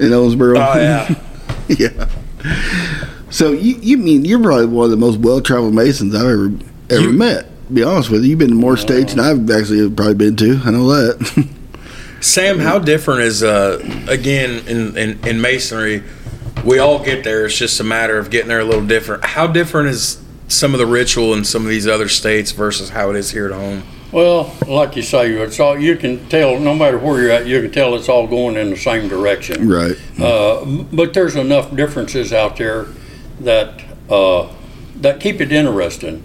in 0.00 0.10
Owensboro. 0.10 0.56
oh 0.58 0.80
yeah. 0.80 1.14
yeah. 1.68 2.08
So 3.30 3.52
you, 3.52 3.76
you 3.76 3.96
mean 3.96 4.24
you're 4.24 4.42
probably 4.42 4.66
one 4.66 4.84
of 4.86 4.90
the 4.90 4.96
most 4.96 5.18
well 5.20 5.40
traveled 5.40 5.74
Masons 5.74 6.14
I've 6.14 6.22
ever 6.26 6.52
ever 6.90 7.02
You- 7.02 7.12
met. 7.12 7.46
Be 7.72 7.82
honest 7.82 8.10
with 8.10 8.22
you, 8.24 8.30
you've 8.30 8.38
been 8.38 8.50
to 8.50 8.54
more 8.54 8.76
states 8.76 9.14
than 9.14 9.24
I've 9.24 9.50
actually 9.50 9.88
probably 9.90 10.14
been 10.14 10.36
to. 10.36 10.60
I 10.64 10.70
know 10.70 10.86
that. 10.88 11.48
Sam, 12.20 12.58
how 12.58 12.78
different 12.78 13.20
is 13.22 13.42
uh 13.42 13.78
again 14.08 14.66
in, 14.66 14.96
in 14.98 15.26
in 15.26 15.40
masonry? 15.40 16.02
We 16.64 16.78
all 16.78 17.02
get 17.02 17.24
there. 17.24 17.46
It's 17.46 17.56
just 17.56 17.80
a 17.80 17.84
matter 17.84 18.18
of 18.18 18.30
getting 18.30 18.48
there 18.48 18.60
a 18.60 18.64
little 18.64 18.84
different. 18.86 19.24
How 19.24 19.46
different 19.46 19.88
is 19.88 20.22
some 20.48 20.74
of 20.74 20.78
the 20.78 20.86
ritual 20.86 21.34
in 21.34 21.44
some 21.44 21.62
of 21.62 21.68
these 21.68 21.86
other 21.86 22.08
states 22.08 22.52
versus 22.52 22.90
how 22.90 23.10
it 23.10 23.16
is 23.16 23.30
here 23.30 23.46
at 23.46 23.52
home? 23.52 23.82
Well, 24.12 24.54
like 24.68 24.94
you 24.94 25.02
say, 25.02 25.32
it's 25.32 25.58
all 25.58 25.76
you 25.76 25.96
can 25.96 26.28
tell. 26.28 26.58
No 26.60 26.74
matter 26.74 26.98
where 26.98 27.20
you're 27.20 27.32
at, 27.32 27.46
you 27.46 27.60
can 27.62 27.72
tell 27.72 27.96
it's 27.96 28.08
all 28.08 28.28
going 28.28 28.56
in 28.56 28.70
the 28.70 28.76
same 28.76 29.08
direction. 29.08 29.68
right. 29.68 29.96
Uh, 30.20 30.64
but 30.92 31.14
there's 31.14 31.34
enough 31.34 31.74
differences 31.74 32.32
out 32.32 32.56
there 32.56 32.86
that 33.40 33.82
uh, 34.08 34.48
that 34.96 35.18
keep 35.18 35.40
it 35.40 35.50
interesting. 35.50 36.22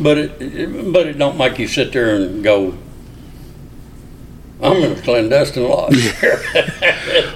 But 0.00 0.18
it, 0.18 0.42
it 0.42 0.92
but 0.92 1.06
it 1.06 1.16
don't 1.16 1.38
make 1.38 1.58
you 1.60 1.68
sit 1.68 1.92
there 1.92 2.16
and 2.16 2.42
go. 2.42 2.76
I'm 4.62 4.76
in 4.78 4.92
a 4.92 5.00
clandestine 5.02 5.68
lodge 5.68 5.96
here. 6.20 6.40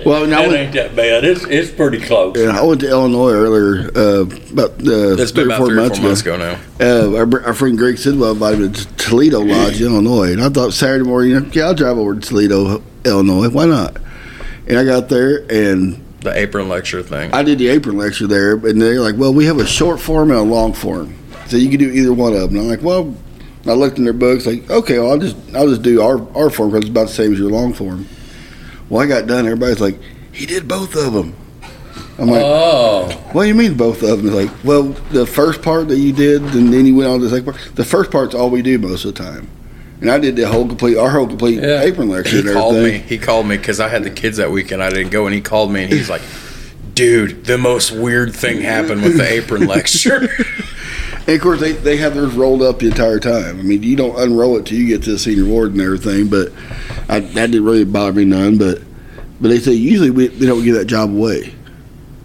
Well, 0.07 0.27
now 0.27 0.43
it 0.45 0.49
when- 0.49 0.57
ain't 0.57 0.73
that 0.75 0.95
bad. 0.97 1.25
It's 1.25 1.45
it's 1.45 1.71
pretty 1.71 1.99
close. 2.01 2.37
Yeah, 2.39 2.59
I 2.59 2.63
went 2.63 2.81
to 2.83 2.89
Illinois 2.89 3.33
earlier, 3.33 3.91
uh, 3.95 4.21
about 4.53 4.71
uh, 4.87 5.17
It's 5.21 5.33
three 5.33 5.45
been 5.45 5.53
or 5.53 5.55
about 5.55 5.59
four 5.59 5.67
three 5.69 5.77
or 5.77 5.81
months 5.81 5.99
four 5.99 6.09
months 6.09 6.21
ago. 6.23 6.35
ago 6.37 6.59
now. 6.79 7.15
Uh, 7.15 7.17
our, 7.19 7.47
our 7.47 7.55
friend 7.55 7.77
Greg 7.77 7.99
Sidwell 7.99 8.33
invited 8.33 8.61
me 8.61 8.69
to 8.73 8.87
Toledo 8.97 9.41
Lodge, 9.41 9.81
Illinois, 9.81 10.33
and 10.33 10.41
I 10.43 10.49
thought 10.49 10.73
Saturday 10.73 11.05
morning, 11.05 11.51
yeah, 11.53 11.65
I'll 11.65 11.75
drive 11.75 11.99
over 11.99 12.15
to 12.15 12.21
Toledo, 12.21 12.83
Illinois. 13.05 13.49
Why 13.51 13.67
not? 13.67 13.97
And 14.67 14.79
I 14.79 14.85
got 14.85 15.09
there, 15.09 15.45
and 15.51 16.03
The 16.21 16.35
apron 16.39 16.69
lecture 16.69 17.03
thing. 17.03 17.33
I 17.35 17.43
did 17.43 17.59
the 17.59 17.69
apron 17.69 17.99
lecture 17.99 18.27
there, 18.27 18.53
and 18.55 18.81
they're 18.81 19.01
like, 19.01 19.17
"Well, 19.17 19.35
we 19.35 19.45
have 19.47 19.59
a 19.59 19.67
short 19.67 20.01
form 20.01 20.31
and 20.31 20.39
a 20.39 20.43
long 20.43 20.73
form, 20.73 21.15
so 21.49 21.57
you 21.57 21.69
can 21.69 21.79
do 21.81 21.91
either 21.91 22.13
one 22.13 22.33
of 22.33 22.41
them." 22.41 22.51
And 22.51 22.61
I'm 22.61 22.69
like, 22.69 22.83
"Well," 22.83 23.15
I 23.69 23.73
looked 23.75 23.99
in 23.99 24.05
their 24.05 24.13
books, 24.13 24.47
like, 24.47 24.69
"Okay, 24.71 24.99
well, 24.99 25.11
I'll 25.13 25.19
just 25.19 25.37
I'll 25.55 25.69
just 25.69 25.83
do 25.83 26.01
our 26.03 26.21
our 26.37 26.51
form 26.51 26.71
because 26.71 26.85
it's 26.85 26.91
about 26.91 27.09
the 27.09 27.15
same 27.15 27.33
as 27.33 27.39
your 27.39 27.51
long 27.51 27.73
form." 27.73 28.07
Well, 28.89 29.03
I 29.03 29.07
got 29.07 29.27
done. 29.27 29.45
Everybody's 29.47 29.81
like, 29.81 29.99
"He 30.33 30.47
did 30.47 30.67
both 30.67 30.95
of 30.97 31.13
them." 31.13 31.35
I'm 32.21 32.27
like, 32.29 32.43
Oh, 32.45 33.09
"What 33.33 33.43
do 33.45 33.49
you 33.49 33.55
mean 33.55 33.75
both 33.75 34.03
of 34.03 34.23
them?" 34.23 34.27
It's 34.27 34.35
like, 34.35 34.51
"Well, 34.65 34.95
the 35.13 35.27
first 35.27 35.63
part 35.63 35.89
that 35.89 35.99
you 35.99 36.13
did, 36.13 36.43
and 36.43 36.73
then 36.73 36.87
you 36.87 36.97
went 36.97 37.09
on 37.11 37.19
to 37.21 37.25
the 37.27 37.31
second 37.31 37.53
part. 37.53 37.57
The 37.77 37.85
first 37.85 38.11
part's 38.11 38.35
all 38.35 38.51
we 38.51 38.63
do 38.63 38.79
most 38.79 39.05
of 39.05 39.15
the 39.15 39.23
time." 39.23 39.49
And 40.01 40.11
I 40.11 40.19
did 40.19 40.37
the 40.37 40.47
whole 40.49 40.67
complete, 40.67 40.97
our 40.97 41.11
whole 41.11 41.27
complete 41.27 41.61
Yeah. 41.61 41.83
apron 41.83 42.09
lecture 42.09 42.37
he 42.37 42.39
and 42.41 42.53
called 42.53 42.77
me. 42.77 43.03
He 43.09 43.19
called 43.19 43.47
me 43.49 43.57
because 43.57 43.81
I 43.81 43.89
had 43.89 44.05
the 44.05 44.11
kids 44.11 44.37
that 44.39 44.51
weekend. 44.53 44.83
I 44.83 44.91
didn't 44.91 45.11
go, 45.11 45.27
and 45.27 45.35
he 45.35 45.41
called 45.41 45.73
me, 45.73 45.83
and 45.85 45.93
he's 45.93 46.09
like, 46.09 46.23
"Dude, 46.95 47.45
the 47.45 47.59
most 47.59 47.91
weird 47.93 48.33
thing 48.35 48.61
happened 48.63 49.03
with 49.03 49.17
the 49.17 49.29
apron 49.31 49.67
lecture." 49.75 50.29
And 51.29 51.37
of 51.37 51.43
course, 51.43 51.61
they, 51.61 51.73
they 51.73 51.99
have 51.99 52.15
theirs 52.15 52.33
rolled 52.33 52.63
up 52.63 52.79
the 52.79 52.87
entire 52.87 53.21
time. 53.21 53.61
I 53.61 53.63
mean, 53.63 53.83
you 53.83 53.97
don't 53.97 54.19
unroll 54.19 54.57
it 54.57 54.65
till 54.65 54.79
you 54.79 54.87
get 54.87 55.03
to 55.03 55.13
the 55.13 55.19
senior 55.19 55.45
ward 55.45 55.73
and 55.73 55.81
everything. 55.81 56.29
But 56.29 56.55
I, 57.07 57.21
that 57.21 57.51
didn't 57.51 57.67
really 57.67 57.85
bother 57.85 58.15
me 58.15 58.25
none. 58.25 58.57
But 58.57 58.81
but 59.39 59.49
they 59.49 59.59
say 59.59 59.73
usually 59.73 60.09
we, 60.09 60.29
they 60.29 60.47
don't 60.47 60.65
give 60.65 60.75
that 60.77 60.87
job 60.87 61.11
away. 61.11 61.55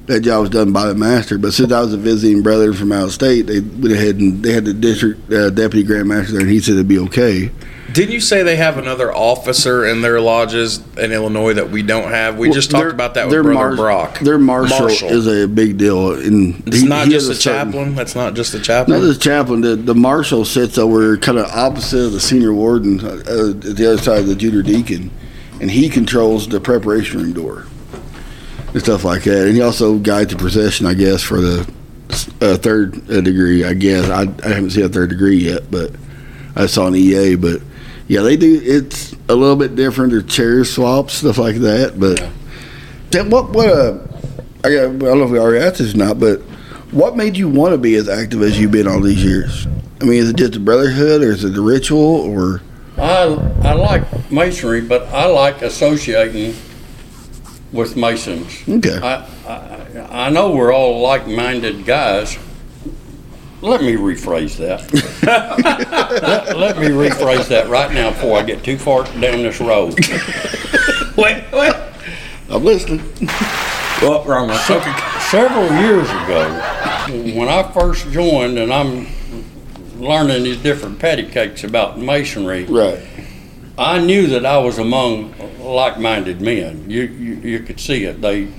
That 0.05 0.21
job 0.21 0.39
was 0.39 0.51
done 0.51 0.71
by 0.71 0.87
the 0.87 0.95
master. 0.95 1.37
But 1.37 1.51
since 1.51 1.73
I 1.73 1.81
was 1.81 1.93
a 1.93 1.97
visiting 1.97 2.43
brother 2.43 2.73
from 2.73 2.93
out 2.93 3.03
of 3.03 3.13
state, 3.13 3.41
they 3.41 3.59
went 3.59 3.91
ahead 3.91 4.15
and 4.15 4.41
they 4.41 4.53
had 4.53 4.63
the 4.63 4.73
district 4.73 5.29
uh, 5.31 5.49
deputy 5.49 5.83
grand 5.85 6.07
master 6.07 6.31
there, 6.31 6.41
and 6.41 6.49
he 6.49 6.61
said 6.61 6.75
it'd 6.75 6.87
be 6.87 6.99
okay. 6.99 7.51
Didn't 7.93 8.11
you 8.13 8.19
say 8.21 8.41
they 8.41 8.55
have 8.55 8.79
another 8.79 9.13
officer 9.13 9.85
in 9.85 10.01
their 10.01 10.19
lodges 10.19 10.79
in 10.97 11.11
Illinois 11.11 11.53
that 11.53 11.69
we 11.69 11.83
don't 11.83 12.09
have? 12.09 12.39
We 12.39 12.49
just 12.49 12.71
talked 12.71 12.91
about 12.91 13.13
that 13.13 13.29
their 13.29 13.43
with 13.43 13.53
Brother 13.53 13.75
mar- 13.75 13.75
Brock. 13.75 14.19
Their 14.19 14.39
marshal, 14.39 14.87
is 14.87 15.27
a 15.27 15.47
big 15.47 15.77
deal. 15.77 16.13
And 16.13 16.63
It's 16.67 16.81
he- 16.81 16.87
not 16.87 17.05
he 17.05 17.13
just 17.13 17.29
a 17.29 17.35
certain- 17.35 17.71
chaplain. 17.71 17.95
That's 17.95 18.15
not 18.15 18.33
just 18.33 18.53
a 18.55 18.59
chaplain. 18.59 18.99
Not 18.99 19.05
just 19.05 19.17
a 19.19 19.23
chaplain. 19.23 19.61
The, 19.61 19.75
the 19.75 19.93
marshal 19.93 20.43
sits 20.43 20.79
over 20.79 21.17
kind 21.17 21.37
of 21.37 21.45
opposite 21.51 22.05
of 22.05 22.11
the 22.13 22.19
senior 22.19 22.51
warden 22.51 22.99
uh, 22.99 23.09
uh, 23.27 23.49
at 23.51 23.61
the 23.61 23.91
other 23.93 24.01
side 24.01 24.21
of 24.21 24.27
the 24.27 24.35
junior 24.35 24.63
deacon, 24.63 25.11
and 25.61 25.69
he 25.69 25.87
controls 25.87 26.47
the 26.47 26.59
preparation 26.59 27.21
room 27.21 27.33
door 27.33 27.67
and 28.73 28.81
stuff 28.81 29.03
like 29.03 29.21
that. 29.25 29.45
And 29.47 29.55
he 29.55 29.61
also 29.61 29.99
guides 29.99 30.31
the 30.33 30.39
procession, 30.39 30.87
I 30.87 30.95
guess, 30.95 31.21
for 31.21 31.39
the 31.39 31.71
uh, 32.41 32.57
third 32.57 32.95
uh, 33.11 33.21
degree. 33.21 33.63
I 33.63 33.75
guess 33.75 34.09
I, 34.09 34.21
I 34.43 34.47
haven't 34.53 34.71
seen 34.71 34.83
a 34.85 34.89
third 34.89 35.09
degree 35.11 35.37
yet, 35.37 35.69
but 35.69 35.91
I 36.55 36.65
saw 36.65 36.87
an 36.87 36.95
EA. 36.95 37.35
But 37.35 37.61
yeah, 38.07 38.21
they 38.21 38.37
do. 38.37 38.59
It's 38.63 39.13
a 39.29 39.35
little 39.35 39.55
bit 39.55 39.75
different. 39.75 40.11
There's 40.11 40.25
chair 40.25 40.63
swaps, 40.65 41.15
stuff 41.15 41.37
like 41.37 41.55
that. 41.57 41.99
But 41.99 42.25
Then 43.11 43.29
what? 43.29 43.51
What? 43.51 43.67
Uh, 43.67 43.97
I, 44.65 44.69
got, 44.69 44.83
I 44.85 44.87
don't 44.87 44.99
know 44.99 45.23
if 45.23 45.31
we 45.31 45.39
already 45.39 45.63
asked 45.65 45.79
this 45.79 45.93
or 45.93 45.97
not, 45.97 46.19
but 46.19 46.39
what 46.91 47.17
made 47.17 47.35
you 47.35 47.49
want 47.49 47.73
to 47.73 47.77
be 47.77 47.95
as 47.95 48.07
active 48.07 48.41
as 48.41 48.59
you've 48.59 48.71
been 48.71 48.87
all 48.87 49.01
these 49.01 49.23
years? 49.23 49.67
I 50.01 50.05
mean, 50.05 50.19
is 50.19 50.29
it 50.29 50.35
just 50.37 50.53
the 50.53 50.59
brotherhood, 50.59 51.21
or 51.21 51.31
is 51.31 51.43
it 51.43 51.53
the 51.53 51.61
ritual, 51.61 51.99
or 51.99 52.61
I, 52.97 53.23
I 53.63 53.73
like 53.73 54.31
masonry, 54.31 54.81
but 54.81 55.03
I 55.07 55.25
like 55.25 55.61
associating 55.61 56.55
with 57.71 57.97
masons. 57.97 58.61
okay? 58.69 58.99
I, 59.01 59.27
I, 59.47 60.27
I 60.27 60.29
know 60.29 60.51
we're 60.51 60.71
all 60.73 61.01
like-minded 61.01 61.85
guys. 61.85 62.37
Let 63.63 63.81
me 63.81 63.93
rephrase 63.93 64.57
that. 64.57 64.91
let, 65.23 66.57
let 66.57 66.77
me 66.77 66.87
rephrase 66.87 67.47
that 67.47 67.69
right 67.69 67.93
now 67.93 68.09
before 68.09 68.37
I 68.37 68.43
get 68.43 68.61
too 68.61 68.77
far 68.77 69.05
down 69.05 69.41
this 69.41 69.61
road. 69.61 69.97
wait, 71.17 71.45
wait. 71.53 71.73
I'm 72.49 72.61
listening. 72.61 73.01
Well, 74.01 74.21
wrong 74.25 74.49
one. 74.49 74.57
Se- 74.57 74.81
several 75.31 75.71
years 75.79 76.09
ago, 76.09 77.39
when 77.39 77.47
I 77.47 77.63
first 77.71 78.11
joined, 78.11 78.57
and 78.59 78.73
I'm 78.73 79.07
learning 79.97 80.43
these 80.43 80.61
different 80.61 80.99
patty 80.99 81.23
cakes 81.23 81.63
about 81.63 81.97
masonry, 81.97 82.65
Right. 82.65 82.99
I 83.77 83.99
knew 83.99 84.27
that 84.27 84.45
I 84.45 84.57
was 84.57 84.77
among 84.77 85.33
like-minded 85.59 86.41
men. 86.41 86.89
You, 86.89 87.03
you, 87.03 87.33
you 87.35 87.59
could 87.61 87.79
see 87.79 88.03
it. 88.03 88.21
They, 88.21 88.49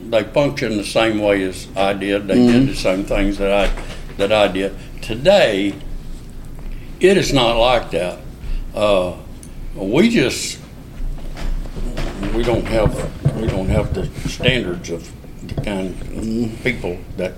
they 0.00 0.24
functioned 0.24 0.80
the 0.80 0.84
same 0.84 1.18
way 1.18 1.42
as 1.42 1.68
I 1.76 1.92
did. 1.92 2.26
They 2.26 2.34
did 2.34 2.62
mm-hmm. 2.62 2.66
the 2.66 2.74
same 2.74 3.04
things 3.04 3.36
that 3.38 3.52
I, 3.52 3.82
that 4.18 4.32
I 4.32 4.48
did. 4.48 4.76
Today, 5.00 5.74
it 7.00 7.16
is 7.16 7.32
not 7.32 7.56
like 7.56 7.90
that. 7.92 8.18
Uh, 8.74 9.16
we 9.74 10.10
just, 10.10 10.60
we 12.34 12.42
don't 12.42 12.66
have, 12.66 13.36
we 13.40 13.46
don't 13.46 13.68
have 13.68 13.94
the 13.94 14.06
standards 14.28 14.90
of 14.90 15.10
the 15.48 15.54
kind 15.62 15.90
of 15.90 16.62
people 16.62 16.98
that 17.16 17.34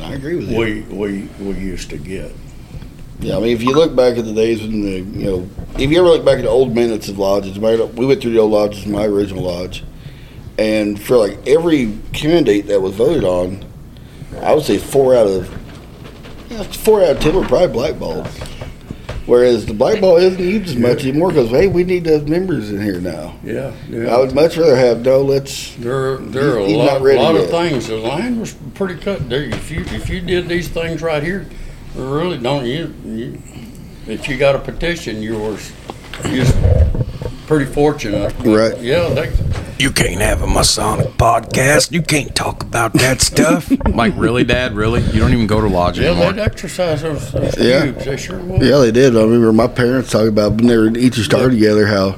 I 0.00 0.14
agree 0.14 0.36
with 0.36 0.50
you. 0.50 0.58
we, 0.58 0.80
we, 0.82 1.28
we 1.40 1.58
used 1.58 1.90
to 1.90 1.98
get. 1.98 2.32
Yeah, 3.20 3.36
I 3.36 3.40
mean, 3.40 3.56
if 3.56 3.62
you 3.62 3.72
look 3.72 3.96
back 3.96 4.16
at 4.16 4.24
the 4.24 4.32
days 4.32 4.60
when 4.60 4.82
the, 4.82 5.00
you 5.00 5.26
know, 5.26 5.50
if 5.76 5.90
you 5.90 5.98
ever 5.98 6.08
look 6.08 6.24
back 6.24 6.38
at 6.38 6.42
the 6.42 6.48
old 6.48 6.72
minutes 6.72 7.08
of 7.08 7.18
lodges, 7.18 7.58
we 7.58 8.06
went 8.06 8.22
through 8.22 8.32
the 8.32 8.38
old 8.38 8.52
lodges, 8.52 8.86
my 8.86 9.06
original 9.06 9.42
lodge, 9.42 9.82
and 10.56 11.00
for 11.00 11.16
like 11.16 11.44
every 11.46 11.98
candidate 12.12 12.66
that 12.68 12.80
was 12.80 12.94
voted 12.94 13.24
on, 13.24 13.64
I 14.40 14.54
would 14.54 14.64
say 14.64 14.78
four 14.78 15.16
out 15.16 15.26
of, 15.26 15.52
yeah, 16.50 16.62
four 16.64 17.02
out 17.02 17.16
of 17.16 17.20
ten 17.20 17.34
were 17.34 17.44
probably 17.46 17.68
blackballed. 17.68 18.26
Whereas 19.26 19.66
the 19.66 19.74
blackball 19.74 20.16
isn't 20.16 20.42
used 20.42 20.70
as 20.70 20.76
much 20.76 21.04
anymore 21.04 21.28
because 21.28 21.50
hey, 21.50 21.66
we 21.68 21.84
need 21.84 22.04
those 22.04 22.26
members 22.26 22.70
in 22.70 22.80
here 22.80 22.98
now. 22.98 23.36
Yeah, 23.44 23.74
yeah. 23.90 24.14
I 24.14 24.18
would 24.18 24.34
much 24.34 24.56
rather 24.56 24.74
have 24.74 25.04
no. 25.04 25.20
Let's 25.20 25.74
There, 25.76 26.16
there 26.16 26.54
are 26.54 26.58
a 26.58 26.66
lot, 26.66 27.02
lot 27.02 27.36
of 27.36 27.50
things. 27.50 27.88
The 27.88 27.96
line 27.96 28.40
was 28.40 28.54
pretty 28.72 28.96
cut. 28.98 29.28
There, 29.28 29.42
if 29.42 29.70
you 29.70 29.82
if 29.88 30.08
you 30.08 30.22
did 30.22 30.48
these 30.48 30.68
things 30.68 31.02
right 31.02 31.22
here, 31.22 31.46
really 31.94 32.38
don't 32.38 32.64
you, 32.64 32.94
you 33.04 33.42
if 34.06 34.30
you 34.30 34.38
got 34.38 34.56
a 34.56 34.58
petition, 34.58 35.20
you 35.20 35.38
were 35.38 35.58
you 36.24 36.40
was 36.40 36.54
pretty 37.46 37.66
fortunate. 37.66 38.34
But, 38.38 38.46
Right. 38.46 38.80
Yeah, 38.80 39.10
they, 39.10 39.30
You 39.78 39.90
can't 39.92 40.20
have 40.20 40.42
a 40.42 40.46
Masonic 40.46 41.06
podcast. 41.18 41.92
You 41.92 42.02
can't 42.02 42.34
talk 42.34 42.64
about 42.64 42.92
that 42.94 43.20
stuff. 43.20 43.70
like, 43.94 44.12
really, 44.16 44.42
Dad? 44.42 44.74
Really? 44.74 45.02
You 45.02 45.20
don't 45.20 45.32
even 45.32 45.46
go 45.46 45.60
to 45.60 45.68
lodge 45.68 46.00
yeah, 46.00 46.08
anymore? 46.10 46.32
they'd 46.32 46.42
exercise 46.42 47.02
those, 47.02 47.30
those 47.30 47.56
Yeah. 47.56 47.84
cubes. 47.84 48.04
They 48.04 48.16
sure 48.16 48.40
would. 48.40 48.60
Yeah, 48.60 48.78
they 48.78 48.90
did. 48.90 49.16
I 49.16 49.20
remember 49.20 49.52
my 49.52 49.68
parents 49.68 50.10
talking 50.10 50.28
about 50.28 50.52
when 50.56 50.66
they 50.66 50.76
were 50.76 50.88
each 50.96 51.14
star 51.18 51.48
together 51.48 51.86
how, 51.86 52.16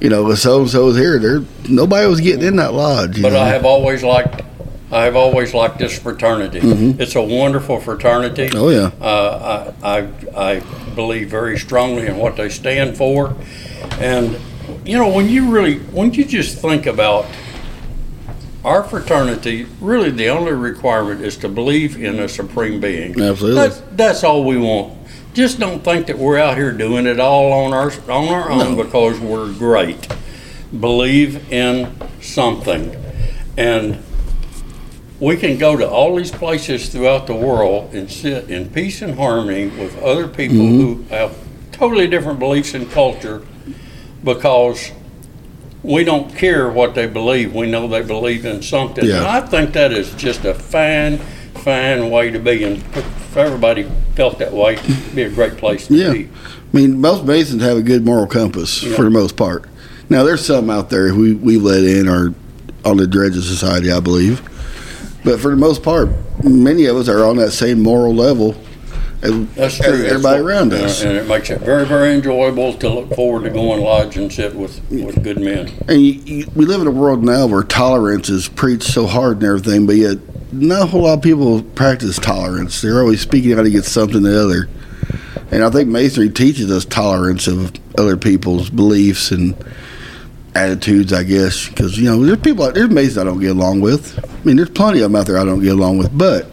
you 0.00 0.10
know, 0.10 0.30
if 0.30 0.38
so 0.40 0.60
and 0.60 0.68
so 0.70 0.84
was 0.84 0.96
here, 0.98 1.18
there 1.18 1.42
nobody 1.66 2.06
was 2.06 2.20
getting 2.20 2.44
in 2.44 2.56
that 2.56 2.74
lodge. 2.74 3.16
you 3.16 3.22
But 3.22 3.32
know? 3.32 3.40
I 3.40 3.48
have 3.48 3.64
always 3.64 4.02
liked, 4.04 4.42
I 4.90 5.04
have 5.04 5.16
always 5.16 5.54
liked 5.54 5.78
this 5.78 5.98
fraternity. 5.98 6.60
It's 6.62 7.14
a 7.16 7.22
wonderful 7.22 7.80
fraternity. 7.80 8.50
Mm-hmm. 8.50 8.58
Oh 8.58 8.68
yeah, 8.68 8.90
Uh, 9.00 9.72
I, 9.82 9.98
I, 10.36 10.56
I 10.56 10.60
believe 10.94 11.30
very 11.30 11.58
strongly 11.58 12.06
in 12.06 12.18
what 12.18 12.36
they 12.36 12.50
stand 12.50 12.98
for. 12.98 13.34
And, 13.98 14.36
you 14.84 14.98
know, 14.98 15.08
when 15.08 15.28
you 15.28 15.50
really, 15.50 15.78
when 15.78 16.12
you 16.12 16.24
just 16.24 16.58
think 16.58 16.86
about 16.86 17.26
our 18.64 18.84
fraternity, 18.84 19.66
really 19.80 20.10
the 20.10 20.28
only 20.28 20.52
requirement 20.52 21.20
is 21.20 21.36
to 21.38 21.48
believe 21.48 22.02
in 22.02 22.20
a 22.20 22.28
supreme 22.28 22.80
being. 22.80 23.20
Absolutely. 23.20 23.54
That's, 23.54 23.82
that's 23.92 24.24
all 24.24 24.44
we 24.44 24.56
want. 24.56 24.98
Just 25.34 25.58
don't 25.58 25.82
think 25.82 26.06
that 26.06 26.18
we're 26.18 26.38
out 26.38 26.56
here 26.56 26.72
doing 26.72 27.06
it 27.06 27.18
all 27.18 27.52
on 27.52 27.72
our, 27.72 27.90
on 28.10 28.28
our 28.28 28.50
own 28.50 28.76
because 28.76 29.18
we're 29.18 29.52
great. 29.54 30.06
Believe 30.78 31.50
in 31.52 31.92
something. 32.20 32.94
And 33.56 34.02
we 35.18 35.36
can 35.36 35.56
go 35.56 35.76
to 35.76 35.88
all 35.88 36.16
these 36.16 36.30
places 36.30 36.88
throughout 36.88 37.26
the 37.26 37.34
world 37.34 37.94
and 37.94 38.10
sit 38.10 38.50
in 38.50 38.70
peace 38.70 39.02
and 39.02 39.14
harmony 39.14 39.66
with 39.66 40.00
other 40.02 40.28
people 40.28 40.56
mm-hmm. 40.56 40.80
who 40.80 41.02
have 41.04 41.36
totally 41.72 42.06
different 42.06 42.38
beliefs 42.38 42.74
and 42.74 42.90
culture 42.90 43.42
because 44.24 44.90
we 45.82 46.04
don't 46.04 46.34
care 46.36 46.70
what 46.70 46.94
they 46.94 47.06
believe. 47.06 47.54
We 47.54 47.70
know 47.70 47.88
they 47.88 48.02
believe 48.02 48.44
in 48.44 48.62
something. 48.62 49.04
Yeah. 49.04 49.18
And 49.18 49.26
I 49.26 49.40
think 49.40 49.72
that 49.72 49.92
is 49.92 50.12
just 50.14 50.44
a 50.44 50.54
fine, 50.54 51.18
fine 51.18 52.10
way 52.10 52.30
to 52.30 52.38
be. 52.38 52.62
And 52.64 52.76
if 52.78 53.36
everybody 53.36 53.88
felt 54.14 54.38
that 54.38 54.52
way, 54.52 54.74
it'd 54.74 55.14
be 55.16 55.22
a 55.22 55.30
great 55.30 55.56
place 55.56 55.88
to 55.88 55.94
Yeah. 55.94 56.12
be. 56.12 56.28
I 56.72 56.76
mean, 56.76 57.00
most 57.00 57.24
Masons 57.24 57.62
have 57.62 57.76
a 57.76 57.82
good 57.82 58.04
moral 58.04 58.26
compass 58.26 58.82
Yeah. 58.82 58.94
for 58.94 59.02
the 59.02 59.10
most 59.10 59.36
part. 59.36 59.64
Now, 60.08 60.22
there's 60.24 60.44
some 60.44 60.70
out 60.70 60.90
there 60.90 61.12
we 61.14 61.32
we 61.34 61.58
let 61.58 61.84
in 61.84 62.08
are 62.08 62.32
on 62.84 62.96
the 62.98 63.06
Dredges 63.06 63.46
Society, 63.46 63.90
I 63.90 64.00
believe, 64.00 64.42
but 65.24 65.40
for 65.40 65.50
the 65.50 65.56
most 65.56 65.82
part, 65.82 66.10
many 66.42 66.86
of 66.86 66.96
us 66.96 67.08
are 67.08 67.24
on 67.24 67.36
that 67.36 67.52
same 67.52 67.82
moral 67.82 68.14
level 68.14 68.54
as, 69.22 69.46
That's 69.54 69.76
true. 69.78 69.96
That's 69.98 70.10
everybody 70.12 70.42
what- 70.42 70.50
around 70.50 70.72
and- 70.72 70.82
us. 70.84 71.02
And 71.02 71.16
it 71.16 71.26
makes 71.28 71.50
it 71.50 71.60
very, 71.60 71.86
very 71.86 72.12
enjoyable 72.14 72.74
to 72.74 72.88
look 72.88 73.14
forward 73.14 73.44
to 73.44 73.50
going 73.50 73.80
lodge 73.82 74.16
and 74.16 74.32
sit 74.32 74.54
with, 74.54 74.80
with 74.90 75.22
good 75.22 75.38
men. 75.40 75.70
And 75.88 76.00
you, 76.00 76.12
you, 76.24 76.46
we 76.54 76.66
live 76.66 76.80
in 76.80 76.86
a 76.86 76.90
world 76.92 77.22
now 77.24 77.46
where 77.46 77.62
tolerance 77.62 78.28
is 78.28 78.48
preached 78.48 78.84
so 78.84 79.06
hard 79.06 79.36
and 79.38 79.44
everything, 79.44 79.86
but 79.86 79.96
yet 79.96 80.18
not 80.52 80.82
a 80.82 80.86
whole 80.86 81.02
lot 81.02 81.14
of 81.18 81.22
people 81.22 81.62
practice 81.62 82.18
tolerance. 82.18 82.82
They're 82.82 83.00
always 83.00 83.20
speaking 83.20 83.52
out 83.58 83.64
against 83.64 83.92
something 83.92 84.18
or 84.18 84.30
the 84.30 84.42
other. 84.44 84.68
And 85.50 85.62
I 85.62 85.70
think 85.70 85.88
Masonry 85.88 86.30
teaches 86.30 86.70
us 86.70 86.84
tolerance 86.84 87.46
of 87.46 87.72
other 87.98 88.16
people's 88.16 88.70
beliefs 88.70 89.30
and 89.30 89.54
attitudes, 90.54 91.12
I 91.12 91.22
guess. 91.24 91.68
Because, 91.68 91.98
you 91.98 92.04
know, 92.04 92.22
there's 92.24 92.38
people 92.40 92.64
out 92.64 92.74
there's 92.74 92.90
Masons 92.90 93.18
I 93.18 93.24
don't 93.24 93.40
get 93.40 93.50
along 93.52 93.80
with. 93.80 94.18
I 94.24 94.44
mean, 94.44 94.56
there's 94.56 94.70
plenty 94.70 94.98
of 95.00 95.10
them 95.10 95.16
out 95.20 95.26
there 95.26 95.38
I 95.38 95.44
don't 95.44 95.62
get 95.62 95.72
along 95.72 95.98
with, 95.98 96.16
but, 96.16 96.46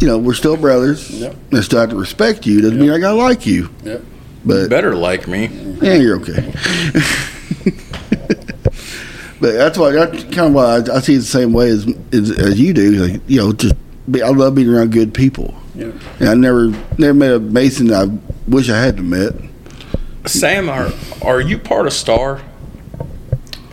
you 0.00 0.06
know, 0.06 0.18
we're 0.18 0.34
still 0.34 0.56
brothers. 0.56 1.10
Yep. 1.10 1.36
I 1.52 1.60
still 1.60 1.80
have 1.80 1.90
to 1.90 1.96
respect 1.96 2.46
you. 2.46 2.60
Doesn't 2.60 2.78
mean 2.78 2.90
I 2.90 2.98
got 2.98 3.12
to 3.12 3.18
like 3.18 3.46
you. 3.46 3.68
Yep. 3.84 4.02
But 4.44 4.70
Better 4.70 4.94
like 4.94 5.26
me. 5.28 5.46
yeah, 5.82 5.94
you're 5.94 6.16
okay. 6.20 6.52
but 9.40 9.52
that's 9.52 9.76
why 9.78 9.92
that's 9.92 10.22
kind 10.24 10.38
of 10.48 10.52
why 10.54 10.76
I, 10.76 10.96
I 10.96 11.00
see 11.00 11.14
it 11.14 11.18
the 11.18 11.24
same 11.24 11.52
way 11.52 11.68
as 11.70 11.86
as, 12.12 12.30
as 12.30 12.60
you 12.60 12.72
do. 12.72 12.90
Like, 12.92 13.20
you 13.26 13.38
know, 13.40 13.52
just 13.52 13.74
be, 14.10 14.22
I 14.22 14.28
love 14.28 14.54
being 14.54 14.68
around 14.72 14.92
good 14.92 15.12
people. 15.14 15.54
Yeah. 15.74 15.92
And 16.20 16.28
I 16.28 16.34
never 16.34 16.68
never 16.98 17.14
met 17.14 17.32
a 17.32 17.38
Mason 17.38 17.92
I 17.92 18.06
wish 18.48 18.68
I 18.70 18.78
hadn't 18.78 19.08
met. 19.08 19.32
Sam, 20.26 20.68
are 20.68 20.90
are 21.22 21.40
you 21.40 21.58
part 21.58 21.86
of 21.86 21.92
Star? 21.92 22.40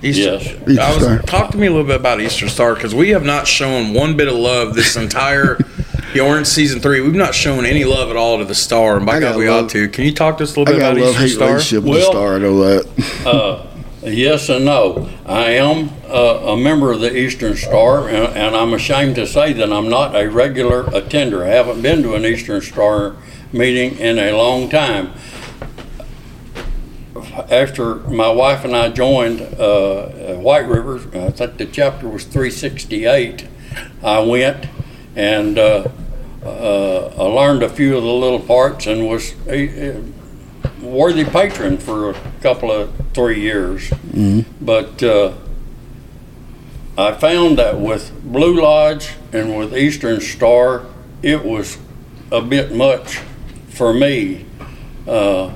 Easter, 0.04 0.22
Yes. 0.34 0.44
Easter 0.68 0.82
I 0.82 0.94
was, 0.94 1.04
Star. 1.04 1.20
Talk 1.24 1.52
to 1.52 1.58
me 1.58 1.68
a 1.68 1.72
little 1.72 1.86
bit 1.86 1.96
about 2.00 2.22
Eastern 2.22 2.50
Star 2.50 2.76
because 2.76 2.94
we 2.94 3.10
have 3.10 3.24
not 3.24 3.48
shown 3.48 3.94
one 3.94 4.16
bit 4.18 4.28
of 4.28 4.36
love 4.36 4.76
this 4.76 4.96
entire. 4.96 5.58
The 6.16 6.22
Orange 6.22 6.48
season 6.48 6.80
three, 6.80 7.02
we've 7.02 7.14
not 7.14 7.36
shown 7.36 7.66
any 7.66 7.84
love 7.84 8.10
at 8.10 8.16
all 8.16 8.38
to 8.38 8.46
the 8.46 8.56
Star, 8.56 8.96
and 8.96 9.06
by 9.06 9.18
I 9.18 9.20
God, 9.20 9.36
we 9.36 9.50
love. 9.50 9.66
ought 9.66 9.70
to. 9.72 9.90
Can 9.90 10.06
you 10.06 10.14
talk 10.14 10.38
to 10.38 10.46
us 10.46 10.56
a 10.56 10.60
little 10.62 10.74
bit 10.74 10.80
got 10.80 10.94
a 10.94 10.96
about 10.96 11.06
love 11.08 11.16
hate 11.18 11.26
Eastern 11.26 11.38
Star? 11.38 11.48
relationship 11.50 11.84
with 11.84 11.92
Well- 11.92 12.14
the 12.14 12.18
star. 12.18 12.36
I 12.36 12.40
know 12.40 12.60
that. 12.62 13.26
Uh, 13.26 13.66
yes 14.10 14.48
and 14.48 14.64
no. 14.64 15.10
I 15.26 15.52
am 15.52 15.90
uh, 16.08 16.54
a 16.54 16.58
member 16.58 16.94
of 16.94 17.02
the 17.02 17.14
Eastern 17.14 17.58
Star, 17.58 18.08
and, 18.08 18.34
and 18.34 18.56
I'm 18.56 18.74
ashamed 18.74 19.16
to 19.16 19.28
say 19.28 19.52
that 19.52 19.74
I'm 19.74 19.90
not 19.90 20.16
a 20.16 20.30
regular 20.30 20.86
attender. 20.96 21.44
I 21.44 21.50
haven't 21.50 21.82
been 21.82 22.02
to 22.04 22.16
an 22.16 22.26
Eastern 22.26 22.62
Star 22.62 23.18
meeting 23.52 23.98
in 23.98 24.18
a 24.18 24.32
long 24.32 24.70
time. 24.70 25.12
after 27.52 27.96
my 27.96 28.30
wife 28.30 28.64
and 28.64 28.74
I 28.74 28.88
joined 28.88 29.42
uh, 29.42 30.36
White 30.36 30.66
River, 30.66 30.96
I 31.18 31.32
think 31.32 31.58
the 31.58 31.66
chapter 31.66 32.08
was 32.08 32.24
368. 32.24 33.48
I 34.02 34.20
went 34.20 34.68
and 35.18 35.58
uh, 35.58 35.88
uh, 36.46 37.14
I 37.18 37.24
learned 37.24 37.64
a 37.64 37.70
few 37.70 37.98
of 37.98 38.04
the 38.04 38.10
little 38.10 38.40
parts 38.40 38.88
and 38.88 39.08
was 39.08 39.34
a, 39.48 39.90
a 39.98 40.04
worthy 40.82 41.26
patron 41.26 41.78
for 41.78 42.12
a 42.12 42.16
couple 42.42 42.72
of 42.72 42.94
three 43.14 43.42
years. 43.42 43.92
But 44.62 45.02
uh, 45.04 45.34
I 46.98 47.14
found 47.14 47.58
that 47.58 47.80
with 47.80 48.12
Blue 48.24 48.62
Lodge 48.62 49.14
and 49.34 49.58
with 49.58 49.76
Eastern 49.76 50.22
Star, 50.22 50.86
it 51.22 51.44
was 51.44 51.78
a 52.32 52.42
bit 52.42 52.74
much 52.74 53.20
for 53.70 53.94
me. 53.94 54.46
Uh, 55.08 55.52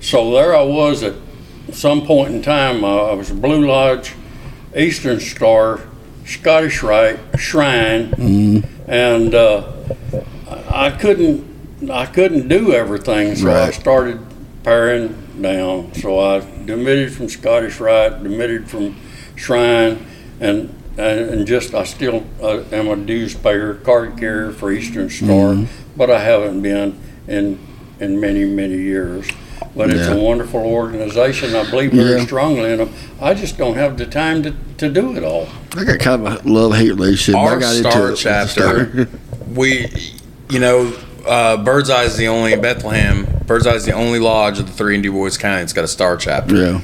so 0.00 0.32
there 0.32 0.54
I 0.54 0.62
was 0.62 1.02
at 1.02 1.14
some 1.72 2.06
point 2.06 2.34
in 2.34 2.42
time. 2.42 2.84
I 2.84 3.12
was 3.12 3.30
Blue 3.30 3.66
Lodge, 3.66 4.14
Eastern 4.76 5.20
Star, 5.20 5.80
Scottish 6.24 6.82
Rite, 6.82 7.18
Shrine, 7.38 8.12
and 8.86 9.34
uh, 9.34 9.72
I 10.48 10.86
I 10.86 10.90
couldn't 10.90 11.90
I 11.90 12.06
couldn't 12.06 12.48
do 12.48 12.72
everything. 12.72 13.34
So 13.36 13.50
I 13.50 13.70
started 13.70 14.20
paring 14.62 15.14
down. 15.40 15.92
So 15.94 16.18
I 16.18 16.40
demitted 16.64 17.12
from 17.12 17.28
Scottish 17.28 17.78
Rite, 17.80 18.22
demitted 18.22 18.68
from 18.68 18.96
Shrine, 19.36 20.06
and 20.40 20.72
and, 20.98 21.20
and 21.30 21.46
just 21.46 21.74
I 21.74 21.84
still 21.84 22.24
uh, 22.42 22.62
am 22.72 22.88
a 22.88 22.96
dues 22.96 23.34
payer, 23.34 23.74
card 23.74 24.16
carrier 24.18 24.52
for 24.52 24.72
Eastern 24.72 25.10
Star, 25.10 25.56
but 25.96 26.10
I 26.10 26.20
haven't 26.20 26.62
been 26.62 26.98
in 27.28 27.58
in 28.00 28.20
many 28.20 28.44
many 28.44 28.76
years. 28.78 29.28
But 29.74 29.90
it's 29.90 30.08
a 30.08 30.16
wonderful 30.16 30.60
organization. 30.64 31.54
I 31.54 31.68
believe 31.70 31.92
very 31.92 32.16
Yeah. 32.18 32.24
strongly 32.24 32.70
in 32.72 32.78
them. 32.78 32.94
I 33.20 33.34
just 33.34 33.58
don't 33.58 33.74
have 33.76 33.98
the 33.98 34.06
time 34.06 34.42
to, 34.44 34.54
to 34.78 34.88
do 34.90 35.14
it 35.16 35.22
all. 35.22 35.48
I 35.76 35.84
got 35.84 35.98
kind 35.98 36.26
of 36.26 36.46
a 36.46 36.48
love 36.48 36.74
hate 36.74 36.90
relationship. 36.92 37.34
I 37.38 37.44
Our 37.44 37.58
got 37.58 37.74
star 37.74 37.92
into 37.92 38.06
it 38.06 38.10
with 38.12 38.18
chapter, 38.20 39.08
we, 39.56 40.12
you 40.50 40.60
know, 40.60 40.96
uh, 41.26 41.56
Birdseye 41.56 42.04
is 42.04 42.16
the 42.16 42.28
only 42.28 42.54
Bethlehem. 42.56 43.26
Birdseye 43.46 43.74
is 43.74 43.84
the 43.84 43.92
only 43.92 44.18
lodge 44.18 44.58
of 44.58 44.66
the 44.66 44.72
three 44.72 44.94
in 44.94 45.02
Dubois 45.02 45.36
County 45.36 45.60
that's 45.60 45.72
got 45.72 45.84
a 45.84 45.88
star 45.88 46.16
chapter. 46.16 46.56
yeah. 46.56 46.80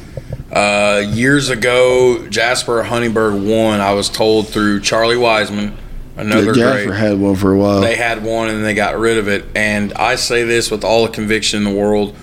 Uh, 0.53 0.99
years 0.99 1.49
ago, 1.49 2.29
Jasper 2.29 2.83
Honeyberg 2.83 3.49
won. 3.49 3.81
I 3.81 3.95
was 3.95 4.11
told 4.11 4.49
through 4.49 4.81
Charlie 4.81 5.16
Wiseman, 5.16 5.75
another 6.14 6.49
yeah, 6.49 6.53
great. 6.53 6.62
Jasper 6.85 6.93
had 6.93 7.18
one 7.18 7.37
for 7.37 7.53
a 7.53 7.59
while. 7.59 7.81
They 7.81 7.97
had 7.97 8.23
one 8.23 8.51
and 8.51 8.62
they 8.62 8.75
got 8.75 8.99
rid 8.99 9.16
of 9.16 9.29
it. 9.29 9.47
And 9.55 9.95
I 9.95 10.16
say 10.16 10.45
this 10.45 10.70
with 10.70 10.85
all 10.85 11.07
the 11.07 11.12
conviction 11.12 11.57
in 11.57 11.64
the 11.64 11.79
world. 11.81 12.14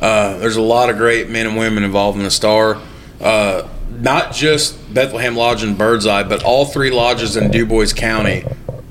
Uh, 0.00 0.36
there's 0.38 0.56
a 0.56 0.62
lot 0.62 0.90
of 0.90 0.96
great 0.96 1.30
men 1.30 1.46
and 1.46 1.56
women 1.56 1.84
involved 1.84 2.18
in 2.18 2.24
the 2.24 2.30
Star. 2.30 2.80
Uh, 3.20 3.68
not 3.88 4.34
just 4.34 4.92
Bethlehem 4.92 5.36
Lodge 5.36 5.62
and 5.62 5.78
Birdseye, 5.78 6.24
but 6.24 6.42
all 6.42 6.64
three 6.64 6.90
lodges 6.90 7.36
in 7.36 7.52
Dubois 7.52 7.92
County 7.92 8.44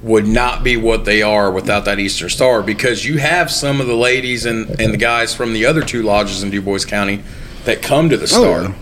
would 0.05 0.27
not 0.27 0.63
be 0.63 0.77
what 0.77 1.03
they 1.03 1.23
are 1.23 1.51
without 1.51 1.85
that 1.85 1.97
Eastern 1.97 2.29
Star 2.29 2.61
because 2.61 3.03
you 3.03 3.17
have 3.17 3.49
some 3.49 3.81
of 3.81 3.87
the 3.87 3.95
ladies 3.95 4.45
and, 4.45 4.79
and 4.79 4.93
the 4.93 4.97
guys 4.97 5.33
from 5.33 5.51
the 5.51 5.65
other 5.65 5.81
two 5.81 6.03
lodges 6.03 6.43
in 6.43 6.51
Dubois 6.51 6.85
County 6.85 7.23
that 7.63 7.81
come 7.81 8.09
to 8.09 8.15
the 8.15 8.23
oh, 8.23 8.27
Star. 8.27 8.61
yeah. 8.61 8.73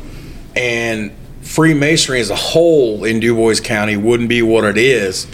And 0.57 1.11
Freemasonry 1.41 2.19
as 2.19 2.29
a 2.29 2.35
whole 2.35 3.05
in 3.05 3.21
Dubois 3.21 3.61
County 3.61 3.95
wouldn't 3.95 4.27
be 4.27 4.41
what 4.41 4.65
it 4.65 4.77
is 4.77 5.25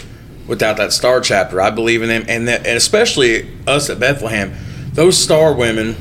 without 0.48 0.78
that 0.78 0.94
Star 0.94 1.22
chapter. 1.22 1.60
I 1.60 1.72
believe 1.72 2.04
in 2.04 2.10
them, 2.10 2.24
and 2.28 2.48
that, 2.48 2.68
and 2.68 2.78
especially 2.78 3.50
us 3.66 3.90
at 3.90 4.00
Bethlehem, 4.00 4.54
those 4.94 5.18
Star 5.18 5.56
women 5.56 5.96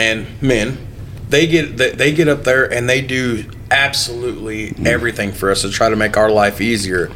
and 0.00 0.26
men, 0.42 0.78
they 1.28 1.46
get 1.46 1.76
they, 1.76 1.92
they 1.92 2.12
get 2.12 2.26
up 2.26 2.42
there 2.42 2.72
and 2.72 2.88
they 2.88 3.02
do 3.02 3.44
absolutely 3.70 4.70
mm. 4.70 4.84
everything 4.84 5.30
for 5.30 5.48
us 5.50 5.62
to 5.62 5.70
try 5.70 5.88
to 5.88 5.96
make 5.96 6.16
our 6.16 6.30
life 6.30 6.60
easier, 6.60 7.12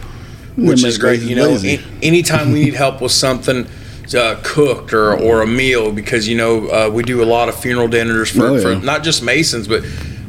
which 0.57 0.85
is 0.85 0.99
great. 0.99 1.21
You 1.21 1.37
know, 1.37 1.49
lazy. 1.49 1.75
a- 1.77 1.83
anytime 2.03 2.53
we 2.53 2.65
need 2.65 2.75
help 2.75 3.01
with 3.01 3.13
something. 3.13 3.67
Uh, 4.15 4.39
cooked 4.43 4.93
or, 4.93 5.15
or 5.19 5.41
a 5.41 5.47
meal 5.47 5.91
because 5.91 6.29
you 6.29 6.37
know 6.37 6.67
uh, 6.69 6.91
we 6.93 7.03
do 7.03 7.23
a 7.23 7.25
lot 7.25 7.49
of 7.49 7.55
funeral 7.55 7.89
dinners 7.89 8.31
for, 8.31 8.43
Oh, 8.47 8.55
yeah. 8.57 8.61
for 8.61 8.75
not 8.85 9.03
just 9.05 9.23
masons 9.23 9.67
but 9.67 9.85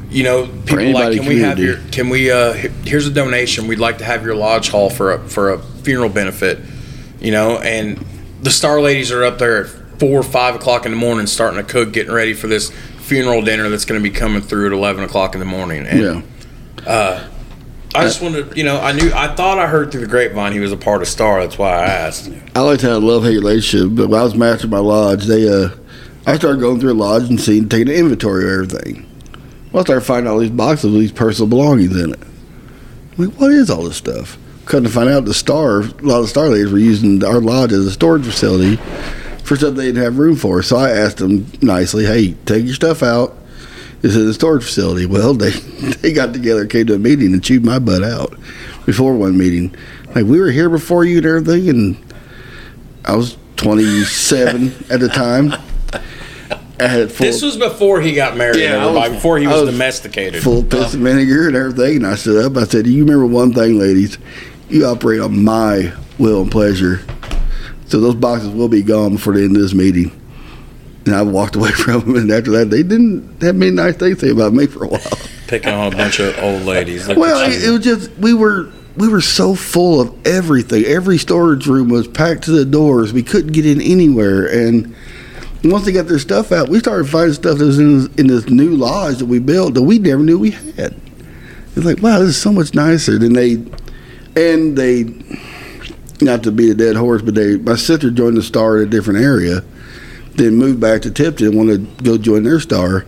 you 0.10 0.24
know 0.24 0.46
people 0.66 0.92
like 0.94 1.18
can 1.18 1.26
we 1.26 1.40
have 1.40 1.60
your 1.60 1.78
can 1.92 2.08
we 2.08 2.32
uh 2.32 2.54
here's 2.54 3.08
a 3.08 3.12
donation 3.12 3.68
we'd 3.68 3.80
like 3.80 3.98
to 3.98 4.06
have 4.06 4.24
your 4.24 4.36
lodge 4.36 4.70
hall 4.70 4.90
for 4.90 5.14
a 5.14 5.28
for 5.28 5.50
a 5.52 5.60
funeral 5.60 6.08
benefit 6.08 6.60
you 7.20 7.32
know 7.32 7.58
and 7.58 7.98
the 8.44 8.52
star 8.52 8.80
ladies 8.80 9.12
are 9.12 9.26
up 9.26 9.38
there 9.38 9.66
at 9.66 9.70
four 10.00 10.18
or 10.20 10.24
five 10.24 10.56
o'clock 10.56 10.86
in 10.86 10.92
the 10.92 10.98
morning 10.98 11.28
starting 11.28 11.58
to 11.60 11.70
cook 11.70 11.92
getting 11.92 12.14
ready 12.14 12.34
for 12.36 12.48
this 12.48 12.70
funeral 13.00 13.42
dinner 13.42 13.68
that's 13.68 13.86
going 13.86 14.00
to 14.02 14.08
be 14.10 14.16
coming 14.16 14.42
through 14.42 14.68
at 14.68 14.72
11 14.72 15.04
o'clock 15.04 15.34
in 15.34 15.40
the 15.40 15.46
morning 15.46 15.86
and 15.88 16.24
yeah. 16.86 17.28
I 17.96 18.04
just 18.04 18.22
wanted 18.22 18.56
you 18.58 18.64
know 18.64 18.80
i 18.82 18.92
knew 18.92 19.12
i 19.14 19.34
thought 19.36 19.60
i 19.60 19.68
heard 19.68 19.92
through 19.92 20.02
the 20.02 20.08
grapevine 20.08 20.52
he 20.52 20.60
was 20.60 20.72
a 20.72 20.78
part 20.78 21.02
of 21.02 21.08
star 21.08 21.42
that's 21.42 21.58
why 21.58 21.70
i 21.72 21.86
asked 21.86 22.30
I 22.56 22.62
like 22.62 22.80
to 22.82 22.88
have 22.90 23.02
a 23.02 23.06
love 23.06 23.24
hate 23.24 23.38
relationship, 23.38 23.96
but 23.96 24.10
when 24.10 24.20
I 24.20 24.24
was 24.24 24.36
master 24.36 24.68
my 24.68 24.78
lodge, 24.78 25.26
they 25.26 25.50
uh, 25.50 25.70
I 26.28 26.38
started 26.38 26.62
going 26.62 26.80
through 26.80 26.94
a 26.94 26.94
lodge 26.94 27.24
and 27.28 27.42
seeing 27.42 27.68
taking 27.68 27.90
an 27.90 27.96
inventory 27.96 28.46
of 28.46 28.52
everything. 28.52 29.10
Well, 29.72 29.82
I 29.82 29.84
started 29.86 30.02
finding 30.06 30.32
all 30.32 30.38
these 30.38 30.52
boxes 30.52 30.92
with 30.92 31.02
these 31.02 31.12
personal 31.12 31.50
belongings 31.50 32.00
in 32.00 32.14
it. 32.14 32.20
I'm 33.18 33.26
like, 33.26 33.40
what 33.40 33.52
is 33.52 33.72
all 33.72 33.84
this 33.84 33.98
stuff? 33.98 34.38
Come 34.66 34.84
to 34.84 34.90
find 34.90 35.10
out, 35.10 35.26
the 35.26 35.34
star, 35.34 35.80
a 35.80 35.84
lot 36.04 36.18
of 36.18 36.24
the 36.24 36.28
star 36.28 36.48
ladies 36.50 36.72
were 36.72 36.78
using 36.78 37.24
our 37.24 37.42
lodge 37.42 37.72
as 37.74 37.88
a 37.88 37.92
storage 37.92 38.24
facility 38.24 38.76
for 39.44 39.56
stuff 39.56 39.74
they 39.74 39.88
didn't 39.88 40.04
have 40.04 40.20
room 40.20 40.36
for. 40.36 40.62
So 40.62 40.78
I 40.78 40.92
asked 40.92 41.18
them 41.18 41.52
nicely, 41.62 42.06
"Hey, 42.06 42.36
take 42.46 42.66
your 42.66 42.76
stuff 42.76 43.02
out. 43.02 43.36
It's 44.04 44.16
in 44.16 44.26
the 44.28 44.34
storage 44.34 44.64
facility." 44.64 45.06
Well, 45.06 45.34
they 45.34 45.52
they 45.52 46.14
got 46.14 46.34
together, 46.34 46.66
came 46.66 46.86
to 46.88 46.94
a 46.96 47.00
meeting, 47.00 47.34
and 47.34 47.44
chewed 47.44 47.66
my 47.66 47.80
butt 47.80 48.04
out 48.04 48.38
before 48.86 49.16
one 49.16 49.38
meeting. 49.38 49.74
Like 50.14 50.26
we 50.26 50.40
were 50.40 50.52
here 50.52 50.70
before 50.70 51.06
you 51.06 51.18
and 51.18 51.26
everything, 51.26 51.70
and 51.70 51.98
I 53.06 53.16
was 53.16 53.38
27 53.58 54.68
at 54.92 55.00
the 55.00 55.10
time. 55.10 55.54
I 56.80 56.88
had 56.88 57.12
full, 57.12 57.28
this 57.28 57.42
was 57.42 57.56
before 57.56 58.02
he 58.02 58.14
got 58.14 58.36
married 58.36 58.58
Yeah, 58.60 58.92
was- 58.92 59.12
before 59.12 59.38
he 59.38 59.48
was, 59.48 59.62
was 59.62 59.72
domesticated 59.72 60.42
full 60.44 60.64
piss 60.64 60.94
and 60.96 61.04
vinegar 61.04 61.48
and 61.48 61.56
everything. 61.56 61.98
And 61.98 62.08
I 62.08 62.16
stood 62.16 62.44
up. 62.46 62.58
I 62.58 62.66
said, 62.66 62.88
"You 62.88 63.06
remember 63.06 63.26
one 63.28 63.54
thing, 63.54 63.80
ladies? 63.80 64.18
You 64.70 64.86
operate 64.88 65.22
on 65.22 65.44
my 65.44 65.94
will 66.18 66.42
and 66.42 66.52
pleasure. 66.52 67.02
So 67.88 68.00
those 68.00 68.16
boxes 68.16 68.50
will 68.50 68.68
be 68.70 68.82
gone 68.82 69.14
before 69.16 69.34
the 69.34 69.44
end 69.44 69.56
of 69.56 69.62
this 69.62 69.74
meeting." 69.74 70.12
And 71.06 71.16
I 71.16 71.22
walked 71.22 71.56
away 71.56 71.72
from 71.72 72.02
them. 72.02 72.16
And 72.16 72.32
after 72.32 72.52
that, 72.52 72.70
they 72.70 72.84
didn't 72.84 73.42
have 73.42 73.56
many 73.56 73.72
nice 73.72 73.96
things 73.96 74.20
to 74.20 74.28
say 74.28 74.32
about 74.32 74.54
me 74.54 74.68
for 74.68 74.86
a 74.86 74.88
while. 74.88 75.02
picking 75.48 75.74
on 75.74 75.94
a 75.94 75.96
bunch 75.96 76.20
of 76.20 76.38
old 76.40 76.64
ladies 76.64 77.08
Look 77.08 77.18
Well, 77.18 77.50
it, 77.50 77.64
it 77.64 77.70
was 77.70 77.84
just 77.84 78.12
we 78.18 78.34
were 78.34 78.72
we 78.96 79.08
were 79.08 79.22
so 79.22 79.56
full 79.56 80.00
of 80.02 80.28
everything. 80.28 80.86
Every 80.86 81.18
storage 81.18 81.68
room 81.68 81.90
was 81.90 82.08
packed 82.08 82.44
to 82.44 82.52
the 82.52 82.66
doors. 82.66 83.12
We 83.12 83.24
couldn't 83.24 83.52
get 83.52 83.66
in 83.66 83.82
anywhere. 83.82 84.46
And 84.46 84.96
once 85.64 85.86
they 85.86 85.92
got 85.92 86.08
their 86.08 86.20
stuff 86.20 86.52
out, 86.52 86.70
we 86.70 86.80
started 86.80 87.10
finding 87.10 87.34
stuff 87.34 87.58
that 87.58 87.66
was 87.66 87.80
in, 87.80 88.14
in 88.18 88.28
this 88.28 88.48
new 88.50 88.76
lodge 88.76 89.18
that 89.18 89.26
we 89.26 89.40
built 89.40 89.74
that 89.74 89.82
we 89.82 89.98
never 89.98 90.22
knew 90.22 90.38
we 90.38 90.52
had. 90.52 90.96
It's 91.76 91.86
like, 91.86 92.02
wow, 92.02 92.20
this 92.20 92.30
is 92.30 92.42
so 92.42 92.52
much 92.52 92.76
nicer. 92.76 93.18
than 93.18 93.34
they, 93.34 93.54
and 94.36 94.78
they, 94.78 95.06
not 96.22 96.44
to 96.44 96.52
beat 96.52 96.70
a 96.70 96.76
dead 96.76 96.96
horse, 96.96 97.22
but 97.22 97.34
they, 97.34 97.58
my 97.58 97.76
sister 97.76 98.12
joined 98.12 98.38
the 98.38 98.44
star 98.44 98.78
in 98.78 98.88
a 98.88 98.92
different 98.92 99.22
area, 99.22 99.64
then 100.36 100.56
moved 100.56 100.80
back 100.80 101.02
to 101.04 101.12
Tipton, 101.12 101.56
wanted 101.56 101.98
to 101.98 102.04
go 102.04 102.18
join 102.18 102.44
their 102.44 102.60
star 102.60 103.06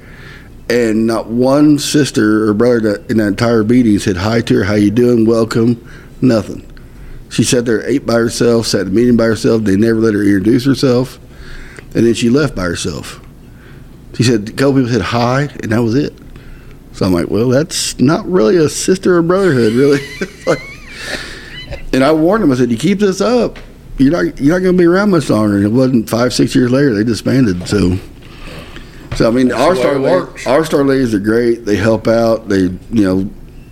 and 0.69 1.05
not 1.05 1.27
one 1.27 1.77
sister 1.77 2.47
or 2.47 2.53
brother 2.53 3.03
in 3.09 3.17
that 3.17 3.27
entire 3.27 3.63
meeting 3.63 3.99
said 3.99 4.17
hi 4.17 4.41
to 4.41 4.55
her, 4.55 4.63
how 4.63 4.73
you 4.73 4.89
doing, 4.89 5.25
welcome, 5.25 5.87
nothing. 6.21 6.65
She 7.29 7.43
sat 7.43 7.65
there, 7.65 7.85
ate 7.87 8.05
by 8.05 8.15
herself, 8.15 8.67
sat 8.67 8.81
at 8.81 8.85
the 8.87 8.91
meeting 8.91 9.17
by 9.17 9.25
herself. 9.25 9.63
They 9.63 9.75
never 9.75 9.99
let 9.99 10.13
her 10.13 10.23
introduce 10.23 10.65
herself, 10.65 11.19
and 11.93 12.05
then 12.05 12.13
she 12.13 12.29
left 12.29 12.55
by 12.55 12.63
herself. 12.63 13.19
She 14.15 14.23
said 14.23 14.49
a 14.49 14.51
couple 14.53 14.75
people 14.75 14.89
said 14.89 15.01
hi, 15.01 15.43
and 15.61 15.71
that 15.71 15.83
was 15.83 15.95
it. 15.95 16.13
So 16.93 17.05
I'm 17.05 17.13
like, 17.13 17.29
well, 17.29 17.49
that's 17.49 17.99
not 17.99 18.25
really 18.25 18.55
a 18.55 18.69
sister 18.69 19.17
or 19.17 19.21
brotherhood, 19.21 19.73
really. 19.73 19.99
Like- 20.47 20.61
and 21.93 22.03
I 22.03 22.11
warned 22.11 22.43
him, 22.43 22.51
I 22.51 22.55
said, 22.55 22.71
you 22.71 22.77
keep 22.77 22.99
this 22.99 23.21
up, 23.21 23.57
you're 23.97 24.11
not 24.11 24.39
you're 24.39 24.53
not 24.53 24.63
going 24.63 24.75
to 24.75 24.77
be 24.77 24.85
around 24.85 25.11
much 25.11 25.29
longer. 25.29 25.57
And 25.57 25.65
it 25.65 25.71
wasn't 25.71 26.09
five 26.09 26.33
six 26.33 26.55
years 26.55 26.71
later 26.71 26.93
they 26.93 27.03
disbanded. 27.03 27.67
So. 27.67 27.97
So 29.15 29.29
I 29.29 29.31
mean, 29.31 29.49
our 29.53 29.77
star 29.77 29.97
ladies, 29.97 30.45
our 30.45 30.65
star 30.65 30.83
ladies 30.83 31.13
are 31.13 31.19
great. 31.19 31.63
They 31.63 31.77
help 31.77 32.05
out. 32.05 32.49
They, 32.49 32.63
you 32.63 32.79
know, 32.91 33.29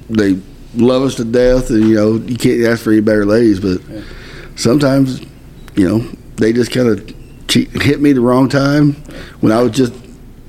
they 0.10 0.40
love 0.74 1.04
us 1.04 1.16
to 1.16 1.26
death, 1.26 1.70
and 1.70 1.82
you 1.82 1.96
know, 1.96 2.14
you 2.16 2.38
can't 2.38 2.62
ask 2.64 2.82
for 2.82 2.92
any 2.92 3.02
better 3.02 3.26
ladies. 3.26 3.60
But 3.60 3.82
sometimes, 4.56 5.20
you 5.76 5.90
know, 5.90 6.00
they 6.38 6.54
just 6.54 6.72
kind 6.72 6.88
of 6.88 7.10
hit 7.50 8.00
me 8.00 8.14
the 8.14 8.22
wrong 8.22 8.48
time 8.48 8.94
when 9.42 9.52
I 9.52 9.62
was 9.62 9.74
just 9.74 9.94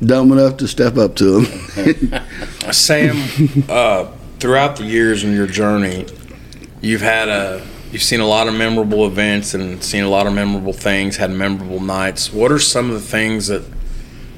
dumb 0.01 0.31
enough 0.31 0.59
to 0.59 0.68
step 0.68 0.97
up 0.97 1.16
to 1.16 1.41
them. 1.41 2.22
Sam, 2.72 3.16
uh, 3.68 4.12
throughout 4.39 4.77
the 4.77 4.85
years 4.85 5.25
in 5.25 5.35
your 5.35 5.47
journey, 5.47 6.07
you've 6.81 7.01
had 7.01 7.29
a 7.29 7.66
you've 7.95 8.03
seen 8.03 8.18
a 8.18 8.26
lot 8.26 8.49
of 8.49 8.55
memorable 8.55 9.07
events 9.07 9.55
and 9.55 9.82
seen 9.82 10.03
a 10.03 10.09
lot 10.09 10.26
of 10.26 10.32
memorable 10.32 10.72
things, 10.72 11.16
had 11.16 11.30
memorable 11.30 11.78
nights. 11.78 12.32
What 12.32 12.51
are 12.51 12.59
some 12.59 12.90
of 12.90 12.95
the 13.01 13.09
things 13.09 13.47
that 13.47 13.62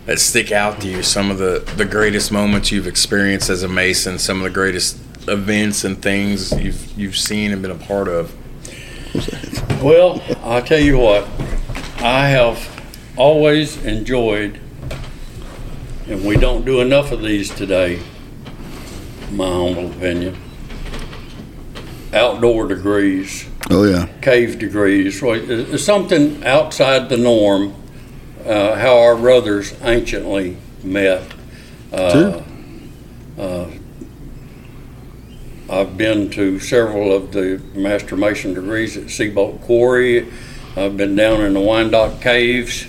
that 0.04 0.20
stick 0.20 0.52
out 0.52 0.82
to 0.82 0.88
you? 0.88 1.02
Some 1.02 1.30
of 1.30 1.38
the 1.38 1.64
the 1.76 1.86
greatest 1.86 2.30
moments 2.30 2.70
you've 2.70 2.86
experienced 2.86 3.48
as 3.48 3.62
a 3.62 3.68
Mason, 3.68 4.18
some 4.18 4.36
of 4.36 4.44
the 4.44 4.50
greatest 4.50 4.98
events 5.26 5.84
and 5.84 6.00
things 6.00 6.52
you've 6.52 6.98
you've 6.98 7.16
seen 7.16 7.50
and 7.50 7.62
been 7.62 7.70
a 7.70 7.74
part 7.74 8.08
of. 8.08 8.34
Well, 9.82 10.22
I'll 10.42 10.62
tell 10.62 10.78
you 10.78 10.98
what, 10.98 11.26
I 12.00 12.28
have 12.28 12.58
always 13.16 13.82
enjoyed, 13.86 14.60
and 16.06 16.26
we 16.26 16.36
don't 16.36 16.66
do 16.66 16.82
enough 16.82 17.10
of 17.10 17.22
these 17.22 17.48
today, 17.48 18.02
my 19.32 19.46
humble 19.46 19.90
opinion, 19.92 20.36
outdoor 22.16 22.66
degrees, 22.68 23.46
Oh 23.70 23.84
yeah. 23.84 24.08
cave 24.22 24.58
degrees, 24.58 25.20
right, 25.22 25.78
something 25.78 26.42
outside 26.44 27.08
the 27.08 27.16
norm, 27.16 27.74
uh, 28.44 28.74
how 28.76 28.98
our 28.98 29.16
brothers 29.16 29.74
anciently 29.82 30.56
met. 30.82 31.22
Uh, 31.92 32.10
Sure. 32.10 32.44
uh, 33.38 33.66
I've 35.68 35.96
been 35.96 36.30
to 36.30 36.60
several 36.60 37.12
of 37.14 37.32
the 37.32 37.60
Master 37.74 38.16
Mason 38.16 38.54
degrees 38.54 38.96
at 38.96 39.04
Seabolt 39.04 39.62
Quarry. 39.62 40.26
I've 40.76 40.96
been 40.96 41.16
down 41.16 41.40
in 41.40 41.54
the 41.54 41.60
Wyandotte 41.60 42.20
Caves. 42.20 42.86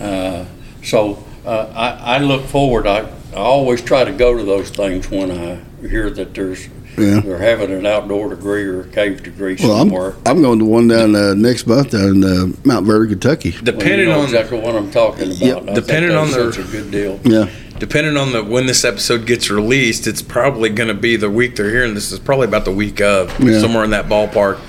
Uh, 0.00 0.44
so 0.82 1.24
uh, 1.44 1.72
I, 1.74 2.16
I 2.16 2.18
look 2.18 2.44
forward. 2.46 2.86
I, 2.86 3.00
I 3.32 3.36
always 3.36 3.82
try 3.82 4.04
to 4.04 4.12
go 4.12 4.36
to 4.36 4.44
those 4.44 4.70
things 4.70 5.10
when 5.10 5.30
I 5.32 5.60
hear 5.88 6.08
that 6.10 6.34
there's 6.34 6.68
Yeah. 6.96 7.20
they're 7.20 7.38
having 7.38 7.72
an 7.72 7.86
outdoor 7.86 8.28
degree 8.30 8.64
or 8.64 8.82
a 8.82 8.88
cave 8.88 9.22
degree 9.22 9.56
Well, 9.60 9.72
I'm 9.72 9.88
somewhere. 9.88 10.14
I'm 10.26 10.42
going 10.42 10.58
to 10.60 10.64
one 10.64 10.88
down 10.88 11.14
uh, 11.16 11.34
next 11.34 11.66
month 11.66 11.90
down 11.90 12.22
in 12.22 12.24
uh, 12.24 12.46
Mount 12.64 12.86
Vernon, 12.86 13.08
Kentucky. 13.08 13.50
Well, 13.50 13.58
you 13.60 13.64
Depending 13.64 14.08
know 14.08 14.18
on 14.18 14.24
exactly 14.24 14.60
what 14.60 14.76
I'm 14.76 14.90
talking 14.90 15.24
about. 15.28 15.38
Yep. 15.40 15.68
I 15.68 15.74
Depending 15.74 16.12
on 16.16 16.28
the- 16.30 16.52
such 16.52 16.64
a 16.64 16.70
good 16.70 16.90
deal. 16.90 17.20
Yeah. 17.24 17.50
depending 17.78 18.16
on 18.16 18.32
the 18.32 18.42
when 18.44 18.66
this 18.66 18.84
episode 18.84 19.26
gets 19.26 19.50
released, 19.50 20.06
it's 20.06 20.22
probably 20.22 20.70
going 20.70 20.88
to 20.88 20.94
be 20.94 21.16
the 21.16 21.28
week 21.30 21.56
they're 21.56 21.70
hearing 21.70 21.94
this 21.94 22.12
is 22.12 22.18
probably 22.20 22.46
about 22.46 22.64
the 22.64 22.70
week 22.72 23.00
of 23.00 23.38
Yeah. 23.40 23.58
somewhere 23.60 23.82
in 23.84 23.90
that 23.90 24.06
ballpark. 24.06 24.60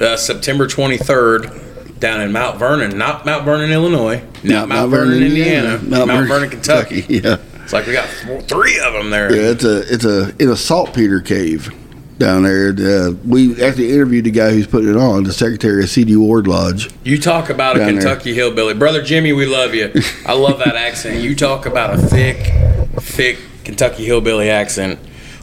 Uh, 0.00 0.16
September 0.16 0.66
23rd 0.66 1.98
down 2.00 2.20
in 2.20 2.32
Mount 2.32 2.58
Vernon, 2.58 2.96
not 2.98 3.24
Mount 3.26 3.44
Vernon, 3.44 3.70
Illinois, 3.70 4.22
not 4.42 4.68
Mount, 4.68 4.90
Vernon, 4.90 5.22
Indiana, 5.22 5.78
Mount, 5.82 6.28
Vernon, 6.28 6.50
Kentucky. 6.50 7.04
Yeah. 7.08 7.36
It's 7.64 7.72
like 7.72 7.86
we 7.86 7.92
got 7.92 8.08
four, 8.08 8.40
three 8.42 8.78
of 8.80 8.92
them 8.92 9.10
there. 9.10 9.34
Yeah, 9.34 9.50
it's 9.50 9.64
a 9.64 9.92
it's 9.92 10.04
a 10.04 10.34
in 10.42 10.48
a 10.50 10.56
saltpeter 10.56 11.20
cave 11.20 11.70
down 12.18 12.42
there. 12.44 12.68
Uh, 12.70 13.12
we 13.26 13.62
actually 13.62 13.92
interviewed 13.92 14.24
the 14.24 14.30
guy 14.30 14.50
who's 14.50 14.66
putting 14.66 14.90
it 14.90 14.96
on, 14.96 15.24
the 15.24 15.32
secretary 15.32 15.82
of 15.82 15.88
CD 15.88 16.16
Ward 16.16 16.46
Lodge. 16.46 16.90
You 17.04 17.18
talk 17.18 17.50
about 17.50 17.76
a 17.76 17.80
Down 17.80 17.94
there. 17.94 18.02
Kentucky 18.02 18.34
hillbilly, 18.34 18.74
brother 18.74 19.02
Jimmy. 19.02 19.32
We 19.32 19.46
love 19.46 19.74
you. 19.74 19.92
I 20.26 20.34
love 20.34 20.58
that 20.58 20.76
accent. 20.76 21.20
You 21.20 21.34
talk 21.34 21.66
about 21.66 21.94
a 21.94 21.98
thick, 21.98 22.52
thick 23.00 23.38
Kentucky 23.64 24.04
hillbilly 24.04 24.50
accent. 24.50 24.98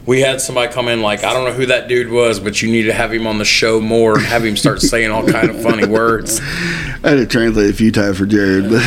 We 0.05 0.21
had 0.21 0.41
somebody 0.41 0.71
come 0.73 0.87
in 0.87 1.01
like 1.01 1.23
I 1.23 1.33
don't 1.33 1.45
know 1.45 1.53
who 1.53 1.67
that 1.67 1.87
dude 1.87 2.09
was, 2.09 2.39
but 2.39 2.61
you 2.61 2.71
need 2.71 2.83
to 2.83 2.93
have 2.93 3.13
him 3.13 3.27
on 3.27 3.37
the 3.37 3.45
show 3.45 3.79
more 3.79 4.17
and 4.17 4.25
have 4.25 4.43
him 4.43 4.57
start 4.57 4.81
saying 4.81 5.11
all 5.11 5.27
kind 5.27 5.49
of 5.49 5.61
funny 5.61 5.85
words. 5.85 6.39
I 7.03 7.09
had 7.09 7.15
to 7.15 7.27
translate 7.27 7.69
a 7.69 7.73
few 7.73 7.91
times 7.91 8.17
for 8.17 8.25
Jared, 8.25 8.69
but 8.69 8.81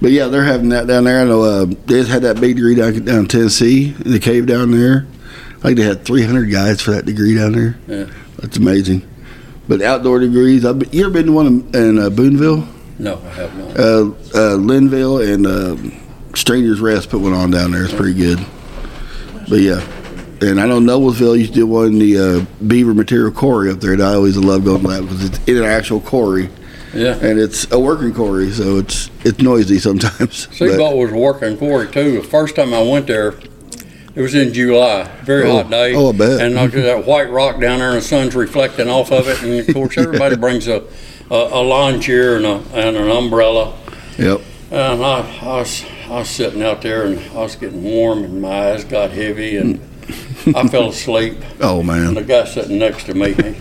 but 0.00 0.10
yeah, 0.10 0.26
they're 0.26 0.44
having 0.44 0.70
that 0.70 0.86
down 0.86 1.04
there. 1.04 1.20
I 1.20 1.24
know 1.24 1.42
uh, 1.42 1.64
they 1.64 2.00
just 2.00 2.10
had 2.10 2.22
that 2.22 2.40
big 2.40 2.56
degree 2.56 2.74
down 2.74 3.04
down 3.04 3.18
in 3.20 3.26
Tennessee 3.26 3.94
in 4.04 4.10
the 4.10 4.20
cave 4.20 4.46
down 4.46 4.70
there. 4.70 5.06
I 5.58 5.66
think 5.66 5.78
they 5.78 5.84
had 5.84 6.04
300 6.04 6.46
guys 6.46 6.80
for 6.80 6.90
that 6.90 7.04
degree 7.04 7.36
down 7.36 7.52
there. 7.52 7.78
Yeah. 7.86 8.12
That's 8.38 8.56
amazing. 8.56 9.08
But 9.68 9.80
outdoor 9.80 10.18
degrees, 10.18 10.64
I've 10.64 10.80
been, 10.80 10.90
you 10.90 11.04
ever 11.04 11.12
been 11.12 11.26
to 11.26 11.32
one 11.32 11.46
in, 11.46 11.76
in 11.76 11.98
uh, 11.98 12.10
Boonville? 12.10 12.66
No, 12.98 13.20
I 13.24 13.28
have 13.30 13.56
not. 13.56 13.78
Uh, 13.78 14.10
uh, 14.34 14.54
Linville 14.56 15.20
and 15.20 15.46
uh, 15.46 15.76
Stranger's 16.34 16.80
Rest 16.80 17.10
put 17.10 17.20
one 17.20 17.32
on 17.32 17.50
down 17.50 17.70
there. 17.70 17.84
It's 17.84 17.94
pretty 17.94 18.14
good. 18.14 18.44
But 19.48 19.60
yeah, 19.60 19.80
and 20.40 20.60
I 20.60 20.66
know 20.66 20.80
Noblesville 20.80 21.38
used 21.38 21.54
to 21.54 21.60
do 21.60 21.66
one 21.66 21.86
in 21.86 21.98
the 21.98 22.18
uh, 22.18 22.64
Beaver 22.66 22.94
Material 22.94 23.30
Quarry 23.30 23.70
up 23.70 23.78
there. 23.78 23.92
And 23.92 24.02
I 24.02 24.14
always 24.14 24.36
love 24.36 24.64
going 24.64 24.82
to 24.82 24.88
that 24.88 25.02
because 25.02 25.24
it's 25.24 25.38
in 25.46 25.58
an 25.58 25.64
actual 25.64 26.00
quarry 26.00 26.48
Yeah. 26.94 27.16
and 27.20 27.38
it's 27.38 27.70
a 27.72 27.78
working 27.80 28.12
quarry, 28.12 28.50
so 28.50 28.76
it's 28.78 29.10
it's 29.24 29.40
noisy 29.40 29.78
sometimes. 29.78 30.46
Seabolt 30.52 30.96
was 30.96 31.10
a 31.12 31.16
working 31.16 31.56
quarry 31.56 31.88
too. 31.90 32.20
The 32.20 32.26
first 32.28 32.56
time 32.56 32.74
I 32.74 32.82
went 32.82 33.06
there, 33.06 33.34
it 34.14 34.20
was 34.20 34.34
in 34.34 34.52
July, 34.52 35.04
very 35.24 35.44
Oh, 35.48 35.62
hot 35.62 35.70
day. 35.70 35.94
oh, 35.94 36.10
I 36.10 36.12
bet. 36.12 36.40
And 36.42 36.58
at 36.58 36.72
that 36.72 37.06
white 37.06 37.30
rock 37.30 37.60
down 37.60 37.78
there, 37.78 37.88
and 37.90 37.98
the 37.98 38.02
sun's 38.02 38.34
reflecting 38.34 38.88
off 38.90 39.10
of 39.10 39.26
it. 39.28 39.42
And 39.42 39.66
of 39.68 39.74
course, 39.74 39.96
everybody 39.96 40.36
brings 40.36 40.68
a, 40.68 40.82
a, 41.30 41.34
a 41.34 41.62
lawn 41.62 42.00
chair 42.00 42.36
and, 42.36 42.44
a, 42.44 42.62
and 42.74 42.96
an 42.96 43.10
umbrella. 43.10 43.78
Yep. 44.18 44.40
And 44.70 45.02
I, 45.04 45.20
I 45.42 45.56
was 45.60 45.84
I 46.08 46.18
was 46.18 46.28
sitting 46.28 46.62
out 46.62 46.82
there, 46.82 47.06
and 47.06 47.18
I 47.30 47.40
was 47.42 47.56
getting 47.56 47.82
warm, 47.82 48.22
and 48.24 48.42
my 48.42 48.72
eyes 48.72 48.84
got 48.84 49.10
heavy, 49.12 49.56
and 49.56 49.80
I 50.54 50.68
fell 50.68 50.88
asleep. 50.90 51.38
Oh 51.62 51.78
And 51.78 51.86
man. 51.86 52.14
the 52.14 52.22
guy 52.22 52.44
sitting 52.44 52.78
next 52.78 53.04
to 53.04 53.14
me, 53.14 53.32
he, 53.32 53.52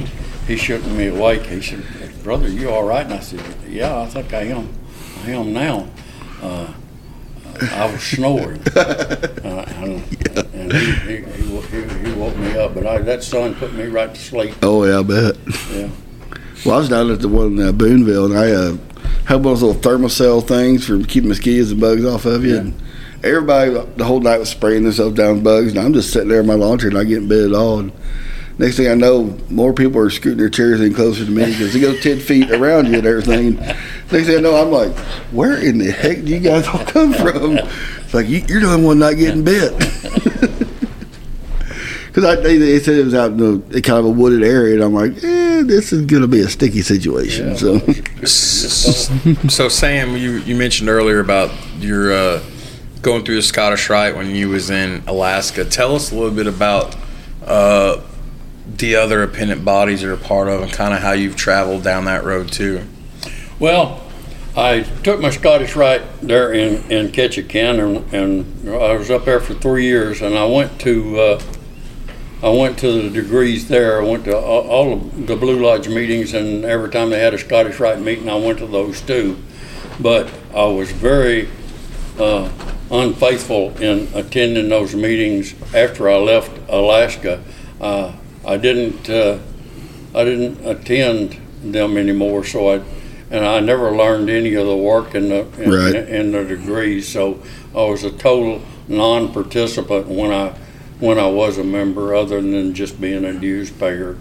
he 0.47 0.55
shook 0.57 0.83
me 0.87 1.07
awake. 1.07 1.43
He 1.43 1.61
said, 1.61 1.79
"Brother, 2.23 2.47
you 2.47 2.69
all 2.69 2.83
right?" 2.83 3.05
And 3.05 3.13
I 3.13 3.19
said, 3.19 3.41
"Yeah, 3.67 4.01
I 4.01 4.05
think 4.07 4.33
I 4.33 4.43
am. 4.43 4.69
I 5.25 5.31
am 5.31 5.53
now." 5.53 5.87
Uh, 6.41 6.73
I 7.73 7.91
was 7.91 8.01
snoring, 8.01 8.61
uh, 8.75 9.65
and, 9.75 10.03
and 10.53 10.73
he, 10.73 10.91
he, 10.91 11.15
he, 11.21 12.09
he, 12.09 12.13
woke 12.13 12.35
me 12.37 12.57
up. 12.57 12.73
But 12.73 12.87
I, 12.87 12.97
that 12.99 13.23
sun 13.23 13.53
put 13.55 13.73
me 13.73 13.85
right 13.85 14.13
to 14.13 14.19
sleep. 14.19 14.55
Oh 14.63 14.83
yeah, 14.85 14.99
I 14.99 15.03
bet. 15.03 15.37
Yeah. 15.69 15.89
Well, 16.65 16.75
I 16.75 16.77
was 16.79 16.89
down 16.89 17.11
at 17.11 17.21
the 17.21 17.27
one 17.27 17.59
in 17.59 17.67
uh, 17.67 17.71
Boonville, 17.71 18.25
and 18.25 18.37
I 18.37 18.51
uh, 18.51 18.77
had 19.25 19.43
one 19.43 19.53
of 19.53 19.59
those 19.59 19.63
little 19.63 19.81
Thermacell 19.81 20.47
things 20.47 20.85
for 20.87 21.03
keeping 21.03 21.29
mosquitoes 21.29 21.71
and 21.71 21.81
bugs 21.81 22.05
off 22.05 22.25
of 22.25 22.43
you. 22.43 22.53
Yeah. 22.53 22.59
And 22.61 22.81
everybody 23.23 23.71
the 23.95 24.05
whole 24.05 24.19
night 24.19 24.37
was 24.37 24.49
spraying 24.49 24.83
themselves 24.83 25.15
down 25.15 25.35
with 25.35 25.43
bugs, 25.43 25.69
and 25.69 25.79
I'm 25.79 25.93
just 25.93 26.11
sitting 26.11 26.29
there 26.29 26.41
in 26.41 26.47
my 26.47 26.55
lawn 26.55 26.79
chair, 26.79 26.91
not 26.91 27.07
getting 27.07 27.27
bit 27.27 27.45
at 27.45 27.53
all. 27.53 27.79
And 27.79 27.91
next 28.61 28.77
thing 28.77 28.87
I 28.87 28.93
know, 28.93 29.37
more 29.49 29.73
people 29.73 29.99
are 29.99 30.09
scooting 30.09 30.37
their 30.37 30.49
chairs 30.49 30.79
in 30.79 30.93
closer 30.93 31.25
to 31.25 31.31
me 31.31 31.45
because 31.45 31.73
they 31.73 31.79
go 31.79 31.97
ten 31.97 32.19
feet 32.19 32.51
around 32.51 32.87
you 32.87 32.99
and 32.99 33.07
everything. 33.07 33.55
next 33.55 34.27
thing 34.27 34.37
I 34.37 34.41
know, 34.41 34.55
I'm 34.55 34.71
like, 34.71 34.95
"Where 35.31 35.57
in 35.57 35.79
the 35.79 35.91
heck 35.91 36.17
do 36.23 36.27
you 36.27 36.39
guys 36.39 36.67
all 36.67 36.85
come 36.85 37.13
from?" 37.13 37.57
It's 37.57 38.13
like 38.13 38.27
you, 38.27 38.43
you're 38.47 38.61
the 38.61 38.67
only 38.67 38.85
one 38.85 38.99
not 38.99 39.17
getting 39.17 39.43
bit. 39.43 39.73
Because 42.13 42.43
they, 42.43 42.57
they 42.57 42.77
said 42.79 42.95
it 42.95 43.05
was 43.05 43.13
out 43.13 43.31
in 43.31 43.63
a, 43.73 43.81
kind 43.81 43.97
of 43.97 44.03
a 44.03 44.09
wooded 44.09 44.43
area, 44.43 44.75
and 44.75 44.83
I'm 44.83 44.93
like, 44.93 45.23
eh, 45.23 45.63
this 45.63 45.93
is 45.93 46.05
going 46.05 46.21
to 46.21 46.27
be 46.27 46.41
a 46.41 46.49
sticky 46.49 46.81
situation. 46.81 47.55
So, 47.55 47.79
So 49.47 49.69
Sam, 49.69 50.17
you, 50.17 50.39
you 50.39 50.57
mentioned 50.57 50.89
earlier 50.89 51.21
about 51.21 51.51
your 51.79 52.11
uh, 52.11 52.43
going 53.01 53.23
through 53.23 53.35
the 53.35 53.41
Scottish 53.41 53.89
Rite 53.89 54.17
when 54.17 54.35
you 54.35 54.49
was 54.49 54.69
in 54.69 55.03
Alaska. 55.07 55.63
Tell 55.63 55.95
us 55.95 56.11
a 56.11 56.15
little 56.15 56.35
bit 56.35 56.47
about 56.47 56.97
uh, 57.45 58.01
the 58.77 58.95
other 58.95 59.23
appendant 59.23 59.63
bodies 59.65 60.01
you're 60.01 60.13
a 60.13 60.17
part 60.17 60.47
of 60.47 60.61
and 60.61 60.71
kind 60.71 60.93
of 60.93 61.01
how 61.01 61.11
you've 61.11 61.35
traveled 61.35 61.83
down 61.83 62.05
that 62.05 62.23
road 62.23 62.51
too. 62.51 62.85
Well, 63.59 64.01
I 64.55 64.81
took 64.81 65.21
my 65.21 65.29
Scottish 65.29 65.75
Rite 65.75 66.01
there 66.21 66.51
in, 66.51 66.91
in 66.91 67.07
Ketchikan, 67.09 67.79
and, 67.79 68.13
and 68.13 68.69
I 68.69 68.93
was 68.95 69.09
up 69.09 69.23
there 69.23 69.39
for 69.39 69.53
three 69.53 69.85
years, 69.85 70.21
and 70.21 70.37
I 70.37 70.45
went 70.45 70.79
to 70.81 71.19
uh, 71.19 71.41
I 72.43 72.49
went 72.49 72.79
to 72.79 73.03
the 73.03 73.21
degrees 73.21 73.67
there. 73.67 74.01
I 74.01 74.05
went 74.05 74.25
to 74.25 74.35
all, 74.35 74.67
all 74.67 74.93
of 74.93 75.27
the 75.27 75.35
Blue 75.35 75.63
Lodge 75.63 75.87
meetings, 75.87 76.33
and 76.33 76.65
every 76.65 76.89
time 76.89 77.11
they 77.11 77.19
had 77.19 77.35
a 77.35 77.37
Scottish 77.37 77.79
Rite 77.79 77.99
meeting, 77.99 78.27
I 78.27 78.35
went 78.35 78.57
to 78.59 78.67
those 78.67 78.99
too. 78.99 79.37
But 79.99 80.29
I 80.53 80.65
was 80.65 80.91
very 80.91 81.47
uh, 82.19 82.49
unfaithful 82.89 83.77
in 83.77 84.09
attending 84.15 84.69
those 84.69 84.95
meetings 84.95 85.53
after 85.73 86.09
I 86.09 86.17
left 86.17 86.59
Alaska. 86.67 87.43
Uh, 87.79 88.13
I 88.45 88.57
didn't 88.57 89.09
uh, 89.09 89.37
I 90.15 90.23
didn't 90.23 90.65
attend 90.65 91.37
them 91.63 91.97
anymore, 91.97 92.43
so 92.43 92.69
I 92.73 92.81
and 93.29 93.45
I 93.45 93.59
never 93.61 93.95
learned 93.95 94.29
any 94.29 94.55
of 94.55 94.67
the 94.67 94.75
work 94.75 95.15
in 95.15 95.29
the 95.29 95.45
in, 95.61 95.69
Right. 95.71 95.95
in 95.95 96.31
the 96.31 96.43
degrees. 96.43 97.07
So 97.07 97.41
I 97.75 97.83
was 97.83 98.03
a 98.03 98.11
total 98.11 98.61
non-participant 98.87 100.07
when 100.07 100.31
I 100.31 100.53
when 100.99 101.17
I 101.17 101.27
was 101.27 101.57
a 101.57 101.63
member, 101.63 102.13
other 102.13 102.41
than 102.41 102.73
just 102.73 102.99
being 103.01 103.25
a 103.25 103.33
dues 103.33 103.71
payer. 103.71 104.17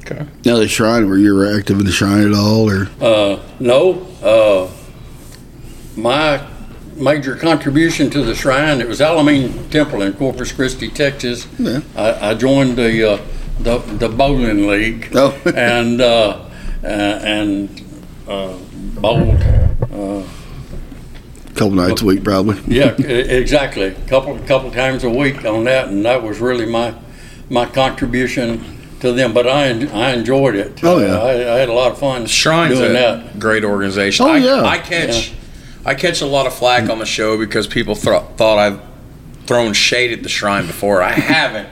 Okay. 0.00 0.26
now 0.44 0.56
the 0.58 0.68
shrine, 0.68 1.08
were 1.08 1.16
you 1.16 1.32
ever 1.42 1.58
active 1.58 1.78
in 1.80 1.86
the 1.86 1.92
shrine 1.92 2.26
at 2.26 2.34
all, 2.34 2.68
or 2.70 2.88
Uh, 3.00 3.40
no, 3.58 4.06
uh, 4.22 4.68
my 5.96 6.44
major 6.96 7.34
contribution 7.36 8.08
to 8.10 8.22
the 8.22 8.34
shrine 8.34 8.80
it 8.80 8.88
was 8.88 9.00
Alameen 9.00 9.68
Temple 9.70 10.02
in 10.02 10.12
Corpus 10.14 10.52
Christi, 10.52 10.88
Texas. 10.88 11.46
Yeah. 11.58 11.80
I, 11.96 12.30
I 12.30 12.34
joined 12.34 12.76
the, 12.76 13.12
uh, 13.14 13.20
the 13.60 13.78
the 13.78 14.08
bowling 14.08 14.66
league 14.66 15.10
Oh. 15.14 15.36
and 15.56 16.00
uh, 16.00 16.44
uh, 16.82 16.86
and 16.86 17.68
uh, 18.28 18.56
bowled. 19.00 19.40
Uh, 19.92 20.22
a 20.22 21.56
couple 21.56 21.72
nights 21.76 22.02
a 22.02 22.04
week, 22.04 22.24
probably? 22.24 22.60
yeah, 22.66 22.90
exactly. 23.00 23.94
Couple 24.08 24.38
couple 24.40 24.70
times 24.70 25.04
a 25.04 25.10
week 25.10 25.44
on 25.44 25.64
that, 25.64 25.88
and 25.88 26.04
that 26.04 26.22
was 26.22 26.40
really 26.40 26.66
my 26.66 26.94
my 27.48 27.64
contribution 27.66 28.62
to 29.00 29.12
them. 29.12 29.32
But 29.32 29.46
I 29.46 29.68
I 29.92 30.12
enjoyed 30.12 30.56
it. 30.56 30.82
Oh, 30.82 30.98
yeah. 30.98 31.14
Uh, 31.14 31.24
I, 31.24 31.30
I 31.54 31.58
had 31.58 31.68
a 31.68 31.72
lot 31.72 31.92
of 31.92 31.98
fun 31.98 32.26
Shrine's 32.26 32.78
doing 32.78 32.90
a 32.90 32.94
that. 32.94 33.38
great 33.38 33.64
organization. 33.64 34.26
Oh, 34.26 34.30
I, 34.30 34.38
yeah. 34.38 34.62
I 34.62 34.78
catch 34.78 35.32
I 35.84 35.94
catch 35.94 36.20
a 36.20 36.26
lot 36.26 36.46
of 36.46 36.54
flack 36.54 36.88
on 36.88 36.98
the 36.98 37.06
show 37.06 37.36
because 37.38 37.66
people 37.66 37.94
th- 37.94 38.22
thought 38.36 38.58
I've 38.58 38.80
thrown 39.46 39.72
shade 39.74 40.12
at 40.12 40.22
the 40.22 40.28
shrine 40.28 40.66
before. 40.66 41.02
I 41.02 41.12
haven't. 41.12 41.68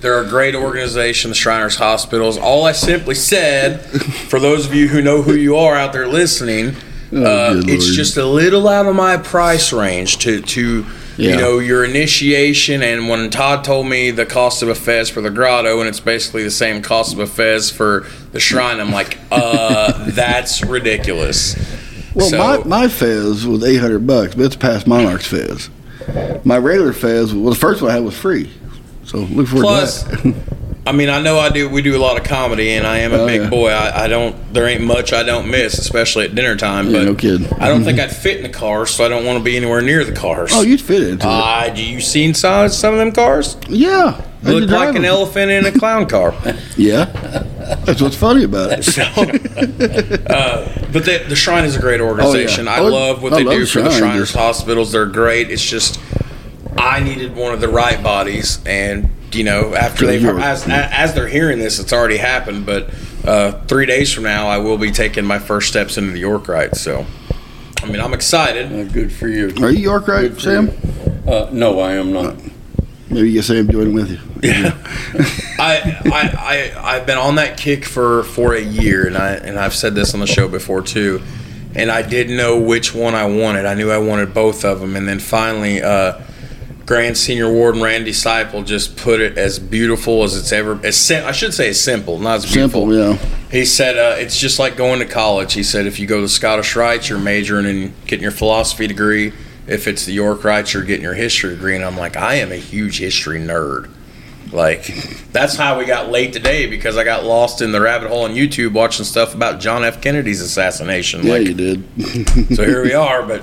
They're 0.00 0.20
a 0.20 0.28
great 0.28 0.54
organization, 0.54 1.30
the 1.30 1.34
Shriners 1.34 1.76
Hospitals. 1.76 2.38
All 2.38 2.64
I 2.64 2.72
simply 2.72 3.14
said, 3.14 3.82
for 4.28 4.40
those 4.40 4.66
of 4.66 4.74
you 4.74 4.88
who 4.88 5.02
know 5.02 5.20
who 5.22 5.34
you 5.34 5.56
are 5.56 5.74
out 5.74 5.92
there 5.92 6.06
listening, 6.08 6.76
Oh, 7.12 7.24
uh, 7.58 7.62
it's 7.66 7.94
just 7.94 8.16
a 8.16 8.24
little 8.26 8.68
out 8.68 8.86
of 8.86 8.96
my 8.96 9.16
price 9.16 9.72
range 9.72 10.18
to 10.18 10.40
to 10.40 10.84
you 11.16 11.36
know 11.36 11.60
your 11.60 11.84
initiation. 11.84 12.82
And 12.82 13.08
when 13.08 13.30
Todd 13.30 13.64
told 13.64 13.86
me 13.86 14.10
the 14.10 14.26
cost 14.26 14.62
of 14.62 14.68
a 14.68 14.74
fez 14.74 15.08
for 15.08 15.20
the 15.20 15.30
grotto, 15.30 15.78
and 15.78 15.88
it's 15.88 16.00
basically 16.00 16.42
the 16.42 16.50
same 16.50 16.82
cost 16.82 17.12
of 17.12 17.20
a 17.20 17.26
fez 17.26 17.70
for 17.70 18.06
the 18.32 18.40
shrine, 18.40 18.80
I'm 18.80 18.90
like, 18.90 19.18
uh, 19.30 20.10
that's 20.10 20.64
ridiculous. 20.64 21.54
Well, 22.16 22.28
So- 22.30 22.38
my, 22.38 22.64
my 22.64 22.88
fez 22.88 23.46
was 23.46 23.62
eight 23.64 23.76
hundred 23.76 24.06
bucks, 24.06 24.34
but 24.34 24.46
it's 24.46 24.56
past 24.56 24.86
Monarch's 24.86 25.26
fez. 25.26 25.70
My 26.44 26.56
regular 26.58 26.92
fez, 26.92 27.32
well, 27.34 27.52
the 27.52 27.58
first 27.58 27.82
one 27.82 27.90
I 27.90 27.94
had 27.94 28.04
was 28.04 28.16
free. 28.16 28.50
So 29.04 29.18
look 29.18 29.46
forward 29.48 29.62
Plus, 29.64 30.02
to 30.02 30.16
that. 30.32 30.34
I 30.86 30.92
mean, 30.92 31.08
I 31.10 31.20
know 31.20 31.38
I 31.38 31.48
do. 31.48 31.68
We 31.68 31.82
do 31.82 31.96
a 31.96 31.98
lot 31.98 32.16
of 32.16 32.22
comedy, 32.24 32.72
and 32.74 32.86
I 32.86 32.98
am 32.98 33.12
a 33.12 33.18
Oh, 33.18 33.26
big 33.26 33.42
yeah. 33.42 33.50
boy. 33.50 33.70
I, 33.70 34.04
I 34.04 34.06
don't. 34.08 34.36
There 34.54 34.66
ain't 34.68 34.82
much 34.84 35.12
I 35.12 35.24
don't 35.24 35.50
miss, 35.50 35.78
especially 35.78 36.26
at 36.26 36.34
dinner 36.36 36.54
time. 36.56 36.86
Yeah, 36.86 36.98
but 37.00 37.04
no 37.06 37.14
kidding. 37.16 37.52
I 37.60 37.66
don't 37.68 37.82
think 37.84 37.98
I'd 38.04 38.14
fit 38.14 38.36
in 38.36 38.44
the 38.44 38.48
car, 38.48 38.86
so 38.86 39.04
I 39.04 39.08
don't 39.08 39.24
want 39.26 39.38
to 39.38 39.44
be 39.44 39.56
anywhere 39.56 39.82
near 39.82 40.04
the 40.04 40.12
cars. 40.12 40.52
oh, 40.54 40.62
you'd 40.62 40.80
fit 40.80 41.02
into 41.02 41.26
Uh, 41.28 41.68
do 41.74 41.82
you 41.84 42.00
seen 42.00 42.34
some 42.34 42.68
some 42.68 42.94
of 42.94 42.98
them 43.00 43.10
cars? 43.12 43.56
Yeah. 43.68 44.22
Look 44.44 44.70
like 44.70 44.94
an 44.94 45.04
elephant 45.04 45.50
in 45.50 45.66
a 45.66 45.72
clown 45.72 46.06
car. 46.06 46.32
Yeah. 46.76 47.06
That's 47.84 48.00
what's 48.00 48.14
funny 48.16 48.44
about 48.44 48.70
it. 48.72 48.84
So, 48.84 49.02
uh, 50.32 50.85
but 50.96 51.04
the, 51.04 51.24
the 51.28 51.36
Shrine 51.36 51.64
is 51.64 51.76
a 51.76 51.80
great 51.80 52.00
organization. 52.00 52.68
I 52.68 52.78
Oh, 52.78 52.88
love 52.88 53.22
what 53.22 53.34
I 53.34 53.36
they 53.38 53.44
love 53.44 53.58
do 53.58 53.66
for 53.66 53.82
the 53.82 53.90
Shriners 53.90 54.32
hospitals. 54.32 54.92
They're 54.92 55.04
great. 55.04 55.50
It's 55.50 55.62
just 55.62 56.00
I 56.78 57.00
needed 57.00 57.36
one 57.36 57.52
of 57.52 57.60
the 57.60 57.68
right 57.68 58.02
bodies, 58.02 58.60
and 58.64 59.10
you 59.32 59.44
know, 59.44 59.74
after 59.74 60.06
they've 60.06 60.22
Lord. 60.22 60.40
as, 60.40 60.66
as 60.66 61.12
they're 61.14 61.28
hearing 61.28 61.58
this, 61.58 61.78
it's 61.78 61.92
already 61.92 62.16
happened. 62.16 62.64
But 62.64 62.94
uh, 63.26 63.52
three 63.66 63.84
days 63.84 64.10
from 64.12 64.24
now, 64.24 64.48
I 64.48 64.56
will 64.58 64.78
be 64.78 64.90
taking 64.90 65.24
my 65.26 65.38
first 65.38 65.68
steps 65.68 65.98
into 65.98 66.12
the 66.12 66.18
York 66.18 66.48
Rite. 66.48 66.76
So, 66.76 67.04
I 67.82 67.86
mean, 67.86 68.00
I'm 68.00 68.14
excited. 68.14 68.72
Uh, 68.72 68.84
good 68.90 69.12
for 69.12 69.28
you. 69.28 69.52
Are 69.62 69.70
you 69.70 69.80
York 69.80 70.08
Rite, 70.08 70.40
Sam? 70.40 70.68
you. 70.68 71.30
Uh, 71.30 71.50
no, 71.52 71.78
I 71.80 71.92
am 71.94 72.12
not. 72.12 72.36
Maybe 73.10 73.28
you 73.28 73.32
get 73.34 73.44
Sam 73.44 73.68
joining 73.70 73.92
with 73.92 74.10
you. 74.10 74.18
I, 75.58 76.00
I, 76.04 76.72
I, 76.76 76.96
I've 76.96 77.06
been 77.06 77.18
on 77.18 77.36
that 77.36 77.56
kick 77.56 77.84
for, 77.84 78.22
for 78.24 78.54
a 78.54 78.60
year, 78.60 79.06
and 79.06 79.16
I 79.16 79.34
and 79.34 79.58
I've 79.58 79.74
said 79.74 79.94
this 79.94 80.14
on 80.14 80.20
the 80.20 80.26
show 80.26 80.48
before 80.48 80.82
too. 80.82 81.22
And 81.74 81.90
I 81.90 82.02
didn't 82.02 82.36
know 82.36 82.58
which 82.58 82.94
one 82.94 83.14
I 83.14 83.26
wanted. 83.26 83.66
I 83.66 83.74
knew 83.74 83.90
I 83.90 83.98
wanted 83.98 84.32
both 84.32 84.64
of 84.64 84.80
them, 84.80 84.96
and 84.96 85.06
then 85.06 85.18
finally, 85.18 85.82
uh, 85.82 86.20
Grand 86.86 87.18
Senior 87.18 87.52
Warden 87.52 87.82
Randy 87.82 88.12
Disciple 88.12 88.62
just 88.62 88.96
put 88.96 89.20
it 89.20 89.36
as 89.36 89.58
beautiful 89.58 90.22
as 90.22 90.36
it's 90.36 90.52
ever. 90.52 90.80
As 90.84 90.96
sim- 90.96 91.26
I 91.26 91.32
should 91.32 91.52
say, 91.52 91.68
as 91.68 91.80
simple, 91.80 92.18
not 92.18 92.36
as 92.36 92.52
beautiful. 92.52 92.90
Simple, 92.90 92.94
yeah. 92.94 93.18
He 93.50 93.64
said 93.64 93.98
uh, 93.98 94.16
it's 94.18 94.38
just 94.38 94.58
like 94.58 94.76
going 94.76 95.00
to 95.00 95.04
college. 95.04 95.52
He 95.52 95.62
said 95.62 95.86
if 95.86 95.98
you 95.98 96.06
go 96.06 96.20
to 96.20 96.28
Scottish 96.28 96.76
Rites, 96.76 97.08
you're 97.08 97.18
majoring 97.18 97.66
in 97.66 97.94
getting 98.06 98.22
your 98.22 98.32
philosophy 98.32 98.86
degree. 98.86 99.32
If 99.66 99.88
it's 99.88 100.06
the 100.06 100.12
York 100.12 100.44
Rites, 100.44 100.74
you're 100.74 100.84
getting 100.84 101.02
your 101.02 101.14
history 101.14 101.50
degree. 101.50 101.74
And 101.74 101.84
I'm 101.84 101.96
like, 101.96 102.16
I 102.16 102.36
am 102.36 102.52
a 102.52 102.56
huge 102.56 103.00
history 103.00 103.40
nerd. 103.40 103.90
Like 104.56 104.86
that's 105.32 105.54
how 105.54 105.78
we 105.78 105.84
got 105.84 106.10
late 106.10 106.32
today 106.32 106.66
because 106.66 106.96
I 106.96 107.04
got 107.04 107.24
lost 107.24 107.60
in 107.60 107.72
the 107.72 107.80
rabbit 107.80 108.08
hole 108.08 108.22
on 108.24 108.30
YouTube 108.30 108.72
watching 108.72 109.04
stuff 109.04 109.34
about 109.34 109.60
John 109.60 109.84
F. 109.84 110.00
Kennedy's 110.00 110.40
assassination. 110.40 111.26
Yeah, 111.26 111.32
like, 111.34 111.46
you 111.46 111.52
did. 111.52 111.84
so 112.56 112.64
here 112.64 112.82
we 112.82 112.94
are. 112.94 113.22
But 113.22 113.42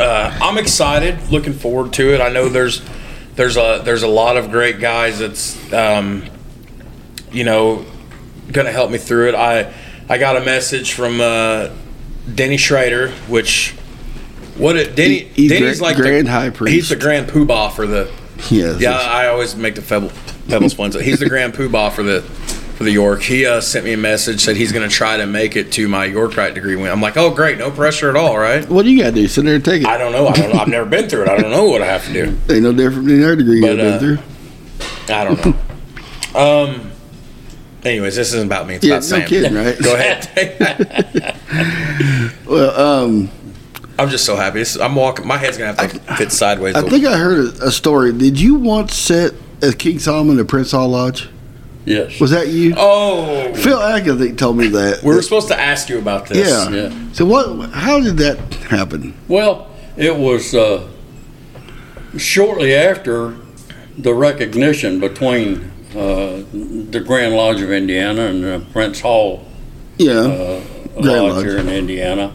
uh, 0.00 0.36
I'm 0.42 0.58
excited, 0.58 1.30
looking 1.30 1.52
forward 1.52 1.92
to 1.94 2.12
it. 2.12 2.20
I 2.20 2.30
know 2.30 2.48
there's 2.48 2.82
there's 3.36 3.56
a 3.56 3.80
there's 3.84 4.02
a 4.02 4.08
lot 4.08 4.36
of 4.36 4.50
great 4.50 4.80
guys 4.80 5.20
that's 5.20 5.72
um, 5.72 6.24
you 7.30 7.44
know 7.44 7.86
going 8.50 8.66
to 8.66 8.72
help 8.72 8.90
me 8.90 8.98
through 8.98 9.28
it. 9.28 9.34
I 9.36 9.72
I 10.08 10.18
got 10.18 10.36
a 10.36 10.40
message 10.40 10.94
from 10.94 11.20
uh, 11.20 11.70
Denny 12.34 12.56
Schrader, 12.56 13.10
which 13.28 13.70
what 14.56 14.74
it 14.74 14.96
Denny 14.96 15.18
He- 15.20 15.42
he's 15.42 15.50
Denny's 15.52 15.78
gra- 15.78 15.86
like 15.86 15.96
grand 15.96 16.26
the, 16.26 16.32
high 16.32 16.50
priest. 16.50 16.74
He's 16.74 16.88
the 16.88 16.96
grand 16.96 17.28
poobah 17.28 17.70
for 17.72 17.86
the 17.86 18.10
Yes. 18.50 18.80
yeah. 18.80 18.92
I 18.92 19.28
always 19.28 19.54
make 19.54 19.74
the 19.74 19.82
pebbles 20.50 20.76
ones. 20.76 20.94
He's 21.00 21.20
the 21.20 21.28
grand 21.28 21.54
poobah 21.54 21.92
for 21.92 22.02
the 22.02 22.22
for 22.22 22.84
the 22.84 22.90
York. 22.92 23.22
He 23.22 23.44
uh, 23.46 23.60
sent 23.60 23.84
me 23.84 23.92
a 23.92 23.96
message 23.96 24.40
said 24.40 24.56
he's 24.56 24.72
going 24.72 24.88
to 24.88 24.94
try 24.94 25.16
to 25.18 25.26
make 25.26 25.54
it 25.56 25.70
to 25.72 25.86
my 25.88 26.06
York 26.06 26.36
Rite 26.36 26.54
degree. 26.54 26.76
win. 26.76 26.90
I'm 26.90 27.00
like, 27.02 27.16
oh 27.16 27.30
great, 27.34 27.58
no 27.58 27.70
pressure 27.70 28.08
at 28.10 28.16
all, 28.16 28.38
right? 28.38 28.68
What 28.68 28.82
do 28.84 28.90
you 28.90 29.02
got 29.02 29.10
to 29.10 29.12
do? 29.16 29.28
Sit 29.28 29.44
there 29.44 29.56
and 29.56 29.64
take 29.64 29.82
it. 29.82 29.88
I 29.88 29.98
don't 29.98 30.12
know. 30.12 30.26
I 30.26 30.32
don't 30.32 30.52
know. 30.52 30.60
I've 30.60 30.68
never 30.68 30.88
been 30.88 31.08
through 31.08 31.22
it. 31.22 31.28
I 31.28 31.36
don't 31.38 31.50
know 31.50 31.66
what 31.66 31.82
I 31.82 31.86
have 31.86 32.04
to 32.06 32.12
do. 32.12 32.38
Ain't 32.52 32.62
no 32.62 32.72
different 32.72 33.06
than 33.08 33.22
our 33.22 33.36
degree 33.36 33.60
But, 33.60 33.76
you've 33.76 33.80
uh, 33.80 33.98
been 33.98 34.16
through. 34.16 35.14
I 35.14 35.24
don't 35.24 35.44
know. 36.34 36.38
Um. 36.40 36.86
Anyways, 37.82 38.14
this 38.14 38.34
isn't 38.34 38.46
about 38.46 38.66
me. 38.66 38.74
It's 38.74 38.84
Yeah, 38.84 38.96
about 38.96 39.10
no 39.10 39.18
Sam. 39.18 39.26
kidding, 39.28 39.54
right? 39.54 39.78
Go 39.78 39.94
ahead. 39.94 41.36
Well, 42.46 43.04
um, 43.04 43.30
I'm 43.98 44.08
just 44.08 44.24
so 44.24 44.34
happy. 44.36 44.64
I'm 44.80 44.94
walking. 44.94 45.26
My 45.26 45.36
head's 45.36 45.56
gonna 45.58 45.80
have 45.80 45.92
to 45.92 46.16
fit 46.16 46.32
sideways. 46.32 46.74
I 46.74 46.82
think 46.88 47.04
I 47.06 47.16
heard 47.16 47.38
a, 47.60 47.70
story. 47.70 48.12
Did 48.12 48.40
you 48.40 48.54
once 48.56 48.94
sit 48.94 49.34
as 49.62 49.74
King 49.74 49.98
Solomon 49.98 50.38
at 50.38 50.48
Prince 50.48 50.72
Hall 50.72 50.88
Lodge? 50.88 51.28
Yes. 51.86 52.20
Was 52.20 52.30
that 52.30 52.48
you? 52.48 52.74
oh, 52.76 53.52
Phil 53.54 54.16
think, 54.18 54.38
told 54.38 54.56
me 54.58 54.68
that. 54.68 55.02
we 55.02 55.14
were 55.14 55.22
supposed 55.22 55.48
to 55.48 55.58
ask 55.58 55.88
you 55.88 55.98
about 55.98 56.26
this. 56.28 56.48
yeah. 56.48 56.68
Yeah. 56.88 57.12
So 57.12 57.24
what? 57.24 57.70
How 57.70 58.00
did 58.00 58.18
that 58.18 58.38
happen? 58.68 59.14
Well, 59.28 59.70
it 59.96 60.14
was 60.14 60.54
uh, 60.54 60.86
shortly 62.16 62.74
after 62.74 63.36
the 63.98 64.14
recognition 64.14 65.00
between 65.00 65.70
uh, 65.96 66.42
the 66.52 67.02
Grand 67.04 67.34
Lodge 67.34 67.60
of 67.60 67.70
Indiana 67.70 68.22
and 68.26 68.44
the 68.44 68.64
Prince 68.72 69.00
Hall 69.00 69.46
Yeah. 69.98 70.12
uh, 70.12 70.60
Grand 71.00 71.06
Lodge, 71.24 71.32
Lodge. 71.32 71.44
here 71.46 71.58
in 71.58 71.68
Indiana. 71.68 72.32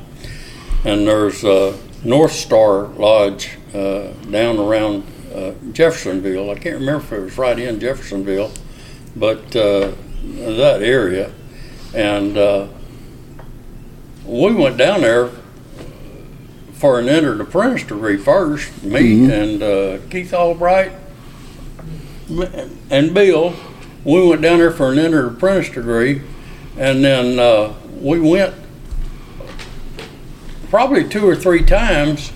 And 0.84 1.08
there's 1.08 1.44
uh, 1.44 1.78
North 2.04 2.32
Star 2.34 2.88
Lodge 2.88 3.52
uh, 3.74 4.08
down 4.30 4.58
around 4.60 5.04
uh, 5.36 5.54
Jeffersonville. 5.74 6.50
I 6.50 6.56
can't 6.56 6.80
remember 6.80 7.04
if 7.04 7.12
it 7.12 7.20
was 7.20 7.38
right 7.38 7.58
in 7.60 7.80
Jeffersonville, 7.80 8.52
but 9.16 9.56
uh, 9.56 9.92
that 10.24 10.82
area. 10.82 11.32
And 11.94 12.38
uh, 12.38 12.68
we 14.26 14.54
went 14.54 14.78
down 14.78 15.02
there 15.02 15.30
for 16.74 17.00
an 17.00 17.10
entered 17.10 17.42
apprentice 17.42 17.84
degree 17.84 18.18
first, 18.18 18.84
me 18.84 19.32
and 19.32 19.64
uh, 19.64 19.98
Keith 20.10 20.34
Albright 20.34 20.92
and 22.90 23.14
Bill. 23.14 23.56
We 24.04 24.28
went 24.28 24.42
down 24.42 24.60
there 24.60 24.72
for 24.72 24.92
an 24.92 25.00
entered 25.00 25.34
apprentice 25.34 25.74
degree, 25.74 26.22
and 26.78 27.04
then 27.04 27.40
uh, 27.40 27.74
we 28.00 28.20
went 28.20 28.54
probably 30.70 31.08
two 31.08 31.28
or 31.28 31.36
three 31.36 31.64
times. 31.64 32.32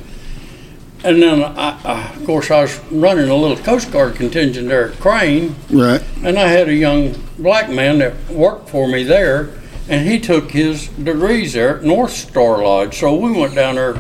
And 1.03 1.21
then, 1.21 1.41
I, 1.41 1.79
I, 1.85 2.13
of 2.13 2.25
course, 2.25 2.51
I 2.51 2.61
was 2.63 2.77
running 2.91 3.29
a 3.29 3.35
little 3.35 3.55
Coast 3.57 3.89
Guard 3.91 4.15
contingent 4.15 4.67
there 4.67 4.91
at 4.91 4.99
Crane, 4.99 5.55
Right. 5.69 6.03
and 6.23 6.37
I 6.37 6.47
had 6.49 6.67
a 6.67 6.73
young 6.75 7.15
black 7.37 7.69
man 7.69 7.99
that 7.99 8.29
worked 8.29 8.69
for 8.69 8.85
me 8.85 9.03
there, 9.03 9.49
and 9.87 10.05
he 10.05 10.19
took 10.19 10.51
his 10.51 10.87
degrees 10.89 11.53
there 11.53 11.77
at 11.77 11.83
North 11.83 12.11
Star 12.11 12.61
Lodge. 12.61 12.97
So 12.99 13.15
we 13.15 13.31
went 13.31 13.55
down 13.55 13.75
there 13.75 13.97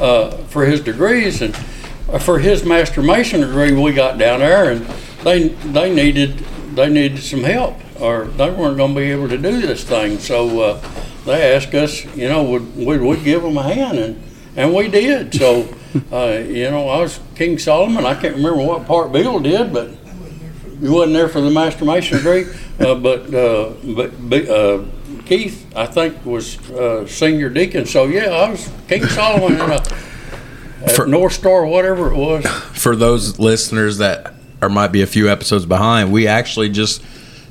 uh, 0.00 0.32
for 0.48 0.64
his 0.66 0.80
degrees, 0.80 1.40
and 1.40 1.54
uh, 2.12 2.18
for 2.18 2.40
his 2.40 2.64
master 2.64 3.00
mason 3.00 3.40
degree, 3.42 3.72
we 3.72 3.92
got 3.92 4.18
down 4.18 4.40
there, 4.40 4.70
and 4.72 4.84
they 5.22 5.48
they 5.48 5.94
needed 5.94 6.38
they 6.74 6.88
needed 6.88 7.20
some 7.22 7.44
help, 7.44 7.76
or 8.00 8.24
they 8.24 8.50
weren't 8.50 8.76
going 8.76 8.92
to 8.92 9.00
be 9.00 9.12
able 9.12 9.28
to 9.28 9.38
do 9.38 9.60
this 9.60 9.84
thing. 9.84 10.18
So 10.18 10.60
uh, 10.60 10.88
they 11.24 11.54
asked 11.54 11.72
us, 11.74 12.04
you 12.16 12.28
know, 12.28 12.42
would 12.42 12.74
would 12.76 13.00
we 13.00 13.16
give 13.22 13.42
them 13.42 13.56
a 13.56 13.62
hand, 13.62 13.98
and 13.98 14.22
and 14.56 14.74
we 14.74 14.88
did. 14.88 15.32
So. 15.32 15.68
Uh, 16.12 16.42
you 16.46 16.70
know, 16.70 16.88
I 16.88 17.00
was 17.00 17.20
King 17.34 17.58
Solomon. 17.58 18.04
I 18.04 18.14
can't 18.14 18.36
remember 18.36 18.62
what 18.62 18.86
part 18.86 19.12
Bill 19.12 19.38
did, 19.38 19.72
but 19.72 19.90
you 20.80 20.92
wasn't 20.92 21.14
there 21.14 21.28
for 21.28 21.40
the 21.40 21.50
Master 21.50 21.84
Mason 21.84 22.16
degree, 22.16 22.46
uh, 22.80 22.94
but 22.96 23.32
uh, 23.32 23.72
but 23.94 24.28
but, 24.28 24.48
uh, 24.48 24.84
Keith, 25.24 25.66
I 25.74 25.86
think, 25.86 26.24
was 26.26 26.58
uh, 26.70 27.06
senior 27.06 27.48
deacon. 27.48 27.86
So 27.86 28.04
yeah, 28.06 28.30
I 28.30 28.50
was 28.50 28.70
King 28.88 29.06
Solomon 29.06 29.54
in 29.54 29.60
a, 29.60 29.74
at 29.74 30.90
For- 30.96 31.06
North 31.06 31.32
Star, 31.32 31.64
whatever 31.64 32.10
it 32.10 32.16
was. 32.16 32.44
For 32.46 32.96
those 32.96 33.38
listeners 33.38 33.98
that 33.98 34.34
or 34.60 34.68
might 34.68 34.88
be 34.92 35.02
a 35.02 35.06
few 35.06 35.30
episodes 35.30 35.66
behind, 35.66 36.12
we 36.12 36.26
actually 36.26 36.70
just 36.70 37.02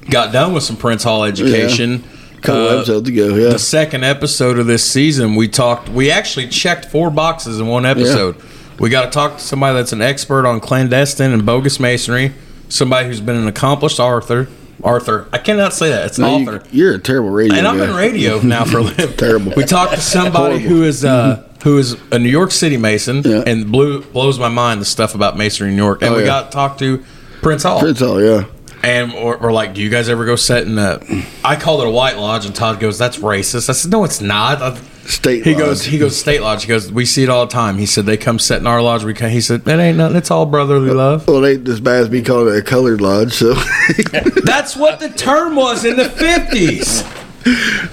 got 0.10 0.34
done 0.34 0.54
with 0.54 0.64
some 0.64 0.76
Prince 0.76 1.04
Hall 1.04 1.24
education. 1.24 2.04
A 2.04 2.13
couple 2.44 2.68
Uh, 2.68 2.76
episodes 2.78 3.10
ago, 3.10 3.36
yeah. 3.36 3.50
the 3.50 3.60
second 3.60 4.04
episode 4.04 4.60
of 4.60 4.68
this 4.68 4.84
season, 4.90 5.36
we 5.36 5.48
talked. 5.48 5.90
We 5.90 6.12
actually 6.12 6.48
checked 6.50 6.86
four 6.86 7.10
boxes 7.10 7.60
in 7.60 7.68
one 7.68 7.86
episode. 7.86 8.36
We 8.80 8.90
got 8.90 9.06
to 9.06 9.12
talk 9.12 9.38
to 9.38 9.44
somebody 9.44 9.76
that's 9.78 9.94
an 9.94 10.02
expert 10.02 10.46
on 10.48 10.60
clandestine 10.60 11.32
and 11.32 11.46
bogus 11.46 11.80
masonry, 11.80 12.34
somebody 12.70 13.08
who's 13.08 13.22
been 13.22 13.36
an 13.36 13.48
accomplished 13.48 14.00
author, 14.00 14.48
Arthur. 14.84 15.28
I 15.32 15.38
cannot 15.38 15.74
say 15.74 15.90
that. 15.90 16.08
It's 16.08 16.18
No, 16.20 16.38
you, 16.38 16.50
Arthur. 16.52 16.68
you're 16.72 16.94
a 16.96 17.00
terrible 17.00 17.30
radio. 17.30 17.56
And 17.58 17.68
I'm 17.68 17.80
in 17.80 17.94
radio 17.96 18.40
now 18.42 18.66
for 18.66 18.80
a 18.80 18.82
living. 18.84 19.16
Terrible. 19.16 19.54
We 19.56 19.64
talked 19.64 19.94
to 19.94 20.02
somebody 20.02 20.58
Horrible. 20.60 20.70
who 20.78 20.84
is 20.84 21.06
uh, 21.06 21.48
who 21.64 21.78
is 21.78 21.96
a 22.12 22.20
New 22.20 22.30
York 22.30 22.52
City 22.52 22.76
Mason, 22.78 23.22
Yeah. 23.24 23.44
and 23.46 23.72
blew 23.72 24.02
blows 24.02 24.38
my 24.40 24.50
mind 24.50 24.82
the 24.82 24.86
stuff 24.86 25.16
about 25.16 25.38
Masonry 25.38 25.70
in 25.70 25.78
New 25.78 25.84
York. 25.84 26.02
And 26.02 26.14
Oh, 26.14 26.18
we 26.18 26.22
yeah. 26.24 26.28
got 26.42 26.52
talked 26.52 26.80
to 26.80 27.04
Prince 27.42 27.64
Hall, 27.64 27.80
Prince 27.80 28.00
Hall, 28.00 28.22
yeah. 28.22 28.46
And 28.84 29.14
we're, 29.14 29.38
we're 29.38 29.52
like, 29.54 29.74
"Do 29.74 29.82
you 29.82 29.90
guys 29.90 30.10
ever 30.10 30.26
go 30.26 30.36
set 30.36 30.64
in 30.68 30.78
a?" 30.78 31.00
I 31.44 31.56
called 31.56 31.82
it 31.82 31.88
a 31.88 31.92
White 31.92 32.18
Lodge, 32.18 32.46
and 32.46 32.54
Todd 32.54 32.80
goes, 32.80 32.98
"That's 32.98 33.18
racist." 33.18 33.70
I 33.70 33.74
said, 33.74 33.92
"No, 33.92 34.04
it's 34.04 34.22
not." 34.22 34.62
I- 34.62 34.80
State 35.06 35.44
he 35.44 35.52
lodge. 35.54 35.60
goes, 35.60 35.84
he 35.84 35.98
goes, 35.98 36.18
state 36.18 36.40
lodge. 36.42 36.62
He 36.64 36.70
goes, 36.70 36.90
we 36.90 37.04
see 37.04 37.24
it 37.24 37.30
all 37.30 37.46
the 37.46 37.52
time. 37.52 37.78
He 37.78 37.86
said 37.86 38.06
they 38.06 38.16
come 38.16 38.40
set 38.40 38.62
in 38.62 38.68
our 38.68 38.82
lodge. 38.82 39.04
We 39.04 39.14
can, 39.14 39.32
he 39.32 39.42
said 39.42 39.66
that 39.66 39.78
ain't 39.78 39.98
nothing. 39.98 40.16
It's 40.16 40.32
all 40.32 40.46
brotherly 40.46 40.92
love. 40.92 41.28
Well, 41.28 41.44
it 41.44 41.56
ain't 41.58 41.68
as 41.68 41.82
bad 41.82 42.04
as 42.04 42.10
me 42.10 42.22
calling 42.22 42.56
it 42.56 42.60
a 42.60 42.62
colored 42.62 43.02
lodge, 43.02 43.34
so 43.34 43.54
That's 44.46 44.78
what 44.78 45.02
the 45.02 45.10
term 45.10 45.58
was 45.58 45.84
in 45.84 45.98
the 45.98 46.06
fifties. 46.10 47.04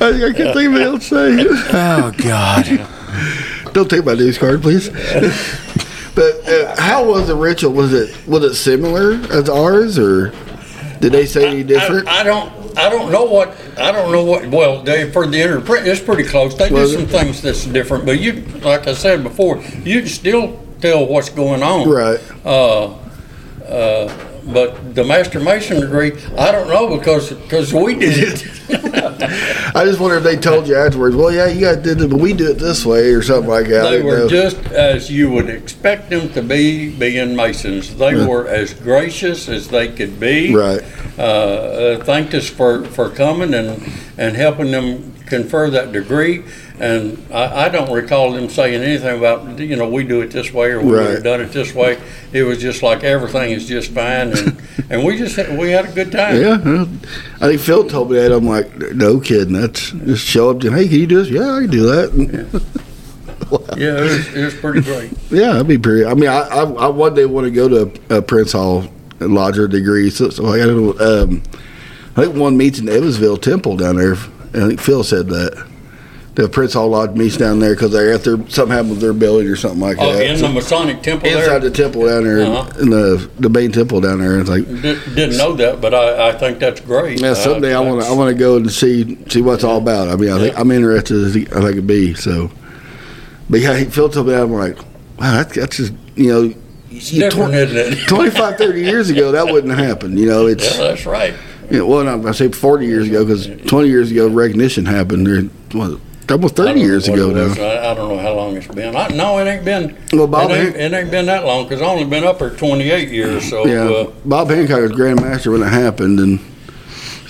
I, 0.01 0.29
I 0.29 0.33
can't 0.33 0.55
think 0.55 0.67
of 0.69 0.73
what 0.75 0.83
else 0.83 1.09
to 1.09 1.37
say. 1.37 1.47
Oh 1.73 2.13
God. 2.17 3.73
Don't 3.75 3.91
take 3.91 4.05
my 4.05 4.15
news 4.15 4.39
card, 4.39 4.63
please. 4.63 4.89
but 6.15 6.49
uh, 6.49 6.81
how 6.81 7.09
was 7.09 7.27
the 7.27 7.35
ritual? 7.35 7.73
Was 7.73 7.93
it 7.93 8.17
was 8.29 8.45
it 8.45 8.55
similar 8.55 9.15
as 9.33 9.49
ours, 9.49 9.99
or 9.99 10.33
did 11.01 11.13
they 11.13 11.27
say 11.27 11.49
any 11.49 11.63
different? 11.63 12.07
I, 12.09 12.21
I 12.21 12.23
don't. 12.25 12.79
I 12.79 12.89
don't 12.89 13.11
know 13.11 13.25
what. 13.25 13.57
I 13.79 13.91
don't 13.91 14.13
know 14.13 14.25
what. 14.25 14.47
Well, 14.47 14.83
they 14.83 15.11
for 15.11 15.27
the 15.27 15.41
interpret, 15.43 15.87
it's 15.87 16.01
pretty 16.01 16.25
close. 16.25 16.57
They 16.57 16.69
do 16.69 16.75
Was 16.75 16.93
some 16.93 17.03
it? 17.03 17.09
things 17.11 17.43
that's 17.43 17.65
different, 17.65 18.05
but 18.07 18.21
you, 18.21 18.43
like 18.63 18.87
I 18.87 18.95
said 18.95 19.23
before, 19.23 19.59
you 19.83 20.01
can 20.01 20.09
still 20.09 20.65
tell 20.81 21.07
what's 21.07 21.29
going 21.31 21.63
on. 21.63 21.89
right. 21.89 22.21
Uh, 22.45 22.95
uh, 23.67 24.27
but 24.45 24.95
the 24.95 25.05
master 25.05 25.41
mason 25.41 25.81
degree, 25.81 26.13
I 26.37 26.53
don't 26.53 26.69
know 26.69 26.97
because 26.97 27.33
because 27.33 27.73
we 27.73 27.95
did 27.95 28.17
it. 28.19 28.47
I 29.75 29.85
just 29.85 30.01
wonder 30.01 30.17
if 30.17 30.25
they 30.25 30.37
told 30.37 30.67
you 30.67 30.77
afterwards. 30.77 31.15
Well, 31.17 31.33
yeah, 31.33 31.47
you 31.49 31.61
guys 31.61 31.79
did 31.79 32.01
it, 32.01 32.11
but 32.11 32.19
we 32.21 32.33
do 32.33 32.51
it 32.51 32.59
this 32.59 32.85
way, 32.85 33.11
or 33.13 33.23
something 33.23 33.51
like 33.51 33.67
that. 33.69 33.91
They 33.91 34.03
were 34.03 34.19
know. 34.19 34.29
just 34.29 34.57
as 34.73 35.11
you 35.11 35.31
would 35.31 35.49
expect 35.51 36.11
them 36.11 36.33
to 36.33 36.43
be, 36.43 36.91
being 36.97 37.37
Masons. 37.37 37.97
They 37.97 38.17
Yeah. 38.17 38.27
were 38.27 38.49
as 38.49 38.75
gracious 38.75 39.49
as 39.49 39.69
they 39.69 39.89
could 39.89 40.19
be. 40.19 40.55
right. 40.55 40.83
Uh, 41.19 41.23
uh, 41.23 42.05
thanked 42.05 42.33
us 42.35 42.49
for, 42.49 42.85
for 42.85 43.11
coming 43.11 43.53
and, 43.53 43.83
and 44.17 44.37
helping 44.37 44.71
them 44.71 45.13
confer 45.27 45.69
that 45.71 45.93
degree. 45.93 46.43
And 46.81 47.23
I, 47.31 47.67
I 47.67 47.69
don't 47.69 47.93
recall 47.93 48.33
them 48.33 48.49
saying 48.49 48.83
anything 48.83 49.19
about, 49.19 49.59
you 49.59 49.77
know, 49.77 49.87
we 49.89 50.03
do 50.03 50.23
it 50.23 50.31
this 50.31 50.51
way 50.53 50.71
or 50.71 50.81
we 50.81 50.87
would 50.93 50.99
Right. 50.99 51.11
have 51.11 51.23
done 51.25 51.41
it 51.43 51.53
this 51.53 51.75
way. 51.75 52.01
It 52.33 52.43
was 52.45 52.59
just 52.59 52.83
like 52.83 53.05
everything 53.05 53.51
is 53.51 53.69
just 53.69 53.91
fine. 53.93 54.33
And, 54.37 54.63
and 54.91 55.05
we 55.05 55.19
just 55.19 55.37
had, 55.37 55.59
we 55.59 55.71
had 55.73 55.85
a 55.91 55.93
good 55.93 56.11
time. 56.11 56.41
Yeah, 56.41 56.87
I 57.41 57.49
think 57.49 57.61
Phil 57.61 57.87
told 57.87 58.11
me 58.11 58.17
that. 58.17 58.33
I'm 58.33 58.47
like, 58.47 58.75
no 58.95 59.21
kidding. 59.21 59.53
That's 59.53 59.91
just 59.91 60.27
show 60.27 60.49
up. 60.51 60.61
To, 60.61 60.71
hey, 60.73 60.89
can 60.89 60.99
you 61.01 61.07
do 61.07 61.23
this? 61.23 61.29
Yeah, 61.29 61.53
I 61.53 61.61
can 61.61 61.71
do 61.71 61.83
that. 61.87 62.63
Yeah, 63.77 63.99
it 63.99 64.01
was, 64.03 64.35
it 64.35 64.45
was 64.45 64.55
pretty 64.55 64.81
great. 64.81 65.13
Yeah, 65.31 65.53
that'd 65.53 65.69
be 65.69 65.79
pretty. 65.79 66.05
I 66.07 66.15
mean, 66.15 66.29
I, 66.29 66.41
I, 66.41 66.63
I 66.63 66.89
one 66.89 67.15
day 67.15 67.25
want 67.27 67.45
to 67.45 67.51
go 67.53 67.69
to 67.69 68.17
uh, 68.17 68.21
Prince 68.21 68.53
Hall 68.53 68.85
and 69.21 69.35
lodge 69.35 69.59
a 69.59 69.69
degree. 69.69 70.11
So, 70.11 70.29
so 70.31 70.47
I 70.47 70.59
got 70.59 70.67
to. 70.67 70.99
Um, 70.99 71.43
I 72.17 72.25
think 72.25 72.37
one 72.37 72.57
meets 72.57 72.79
in 72.81 72.89
Evansville 72.89 73.37
Temple 73.37 73.77
down 73.77 73.97
there. 73.97 74.15
I 74.15 74.67
think 74.69 74.81
Phil 74.81 75.05
said 75.05 75.29
that. 75.29 75.70
The 76.37 76.49
Prince 76.49 76.75
Hall 76.75 76.89
Lodge 76.89 77.11
meets 77.17 77.37
down 77.37 77.59
there 77.59 77.75
because 77.75 77.91
they're 77.91 78.13
at 78.13 78.23
their 78.23 78.37
something 78.49 78.69
happened 78.69 78.91
with 78.91 79.01
their 79.01 79.13
building 79.13 79.49
or 79.49 79.57
something 79.57 79.81
like 79.81 79.97
that. 79.97 80.05
Oh, 80.07 80.13
that. 80.13 80.27
in 80.31 80.37
So 80.39 80.47
the 80.47 80.55
Masonic 80.55 81.03
Temple 81.03 81.29
inside 81.29 81.45
there? 81.49 81.59
the 81.61 81.71
temple 81.71 82.07
down 82.07 82.23
there, 82.25 82.39
in- 82.39 82.47
Uh-huh. 82.53 82.81
in 82.81 82.91
the 82.91 83.31
the 83.41 83.49
main 83.51 83.73
temple 83.73 84.01
down 84.01 84.21
there. 84.21 84.39
It's 84.39 84.49
like, 84.49 84.65
Di- 84.65 84.99
Didn't 85.15 85.37
know 85.39 85.55
that, 85.55 85.81
but 85.81 85.93
I, 85.93 86.29
I 86.29 86.33
think 86.33 86.61
that's 86.61 86.81
great. 86.81 87.21
yeah, 87.21 87.35
someday 87.35 87.75
I 87.75 87.79
Uh, 87.79 87.83
want 87.83 88.03
to 88.03 88.09
I 88.09 88.13
want 88.13 88.29
to 88.31 88.39
go 88.39 88.57
and 88.57 88.71
see 88.71 89.19
see 89.29 89.43
what 89.43 89.55
it's 89.55 89.65
all 89.65 89.79
about. 89.79 90.09
I 90.09 90.15
mean, 90.17 90.31
I 90.31 90.39
think 90.39 90.55
Yeah. 90.55 90.61
I'm 90.61 90.71
interested 90.71 91.17
as 91.25 91.37
I 91.37 91.41
think 91.43 91.65
it'd 91.73 91.87
be. 91.89 92.15
So, 92.15 92.51
but 93.51 93.61
yeah, 93.61 93.77
he 93.77 93.87
told 93.87 94.15
me 94.27 94.33
I'm 94.35 94.53
like, 94.53 94.79
wow, 95.19 95.33
that's, 95.35 95.57
that's 95.57 95.77
just 95.79 95.93
you 96.15 96.29
know. 96.29 96.55
You- 96.91 97.21
different, 97.21 97.55
isn't 97.55 97.77
it? 97.77 97.99
25, 98.09 98.57
30 98.57 98.81
years 98.83 99.11
ago, 99.11 99.31
that 99.33 99.47
wouldn't 99.53 99.77
happen. 99.79 100.17
You 100.17 100.27
know, 100.27 100.47
it's 100.47 100.77
Yeah, 100.77 100.89
that's 100.89 101.07
right. 101.07 101.35
you 101.71 101.79
know, 101.79 101.87
well, 101.87 102.27
I 102.29 102.33
say 102.33 102.49
forty 102.51 102.87
years 102.87 103.07
ago 103.09 103.25
because 103.25 103.47
twenty 103.67 103.89
years 103.89 104.11
ago 104.13 104.29
recognition 104.29 104.87
happened. 104.87 105.27
There, 105.27 105.43
almost 106.31 106.57
thirty 106.57 106.81
years 106.81 107.09
ago 107.09 107.31
now. 107.31 107.53
I, 107.63 107.91
I 107.91 107.95
don't 107.95 108.09
know 108.09 108.19
how 108.19 108.35
long 108.35 108.57
it's 108.57 108.67
been. 108.67 108.95
I, 108.97 109.09
no, 109.09 109.39
it 109.39 109.47
ain't 109.49 109.65
been. 109.65 109.97
Well, 110.13 110.27
Bob 110.27 110.51
it, 110.51 110.55
ain't, 110.55 110.63
Hank- 110.77 110.93
it 110.93 110.97
ain't 110.97 111.11
been 111.11 111.27
that 111.27 111.45
long 111.45 111.65
because 111.65 111.83
I 111.83 111.87
only 111.87 112.05
been 112.05 112.25
up 112.25 112.39
here 112.39 112.51
28 112.51 113.09
years. 113.09 113.49
So 113.49 113.67
Yeah, 113.67 113.85
uh, 113.89 114.11
Bob 114.25 114.49
Hancock 114.51 114.81
was 114.81 114.93
Grand 114.93 115.21
Master 115.21 115.51
when 115.51 115.63
it 115.63 115.69
happened, 115.69 116.19
and 116.21 116.41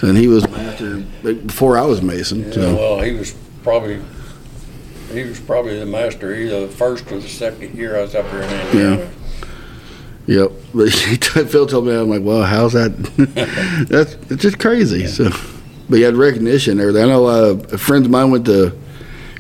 and 0.03 0.17
he 0.17 0.29
was 0.29 0.49
Master 0.49 0.97
before 1.23 1.77
I 1.79 1.83
was 1.85 2.03
Mason. 2.03 2.45
yeah, 2.45 2.53
So 2.53 2.75
well, 2.77 3.01
he 3.01 3.13
was 3.13 3.35
probably 3.63 4.01
he 5.13 5.25
was 5.25 5.41
probably 5.41 5.79
the 5.79 5.87
master 5.87 6.35
either 6.35 6.67
the 6.67 6.73
first 6.73 7.11
or 7.11 7.19
the 7.19 7.29
second 7.29 7.75
year 7.77 7.97
I 7.99 8.03
was 8.03 8.15
up 8.15 8.29
here 8.31 8.43
in 8.43 8.51
Indiana. 8.67 9.11
Yeah. 10.27 10.43
yep. 10.43 10.53
But 10.73 10.89
he, 10.91 11.17
Phil 11.17 11.67
told 11.67 11.87
me, 11.87 11.95
I'm 11.97 12.09
like, 12.09 12.23
well, 12.23 12.45
how's 12.45 12.75
that? 12.75 12.95
That's 13.91 14.15
it's 14.31 14.41
just 14.43 14.61
crazy. 14.61 15.09
So, 15.09 15.31
but 15.89 15.97
he 15.97 16.03
had 16.03 16.15
recognition 16.15 16.73
and 16.73 16.81
everything. 16.81 17.03
I 17.03 17.07
know 17.09 17.27
uh, 17.27 17.57
friends 17.77 18.07
of 18.07 18.13
mine 18.13 18.31
went 18.31 18.47
to 18.47 18.73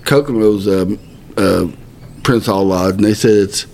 Kokomo's 0.04 0.66
um, 0.68 0.98
uh, 1.36 1.66
Prince 2.22 2.46
Hall 2.46 2.64
Lodge, 2.64 2.94
and 2.96 3.04
they 3.04 3.14
said 3.14 3.30
it's 3.36 3.66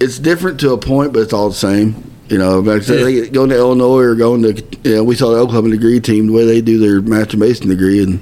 it's 0.00 0.18
different 0.18 0.58
to 0.60 0.72
a 0.72 0.78
point, 0.78 1.12
but 1.12 1.20
it's 1.20 1.32
all 1.32 1.48
the 1.48 1.54
same. 1.54 2.10
You 2.28 2.38
know, 2.38 2.60
like 2.60 2.82
I 2.82 2.84
said, 2.84 3.04
they 3.04 3.28
going 3.28 3.50
to 3.50 3.56
Illinois 3.56 4.00
or 4.02 4.14
going 4.14 4.42
to, 4.42 4.54
you 4.84 4.96
know, 4.96 5.04
we 5.04 5.14
saw 5.14 5.30
the 5.30 5.36
Oklahoma 5.38 5.70
degree 5.70 6.00
team 6.00 6.28
the 6.28 6.32
way 6.32 6.46
they 6.46 6.60
do 6.62 6.78
their 6.78 7.02
Master 7.02 7.36
Mason 7.36 7.68
degree, 7.68 8.02
and 8.02 8.20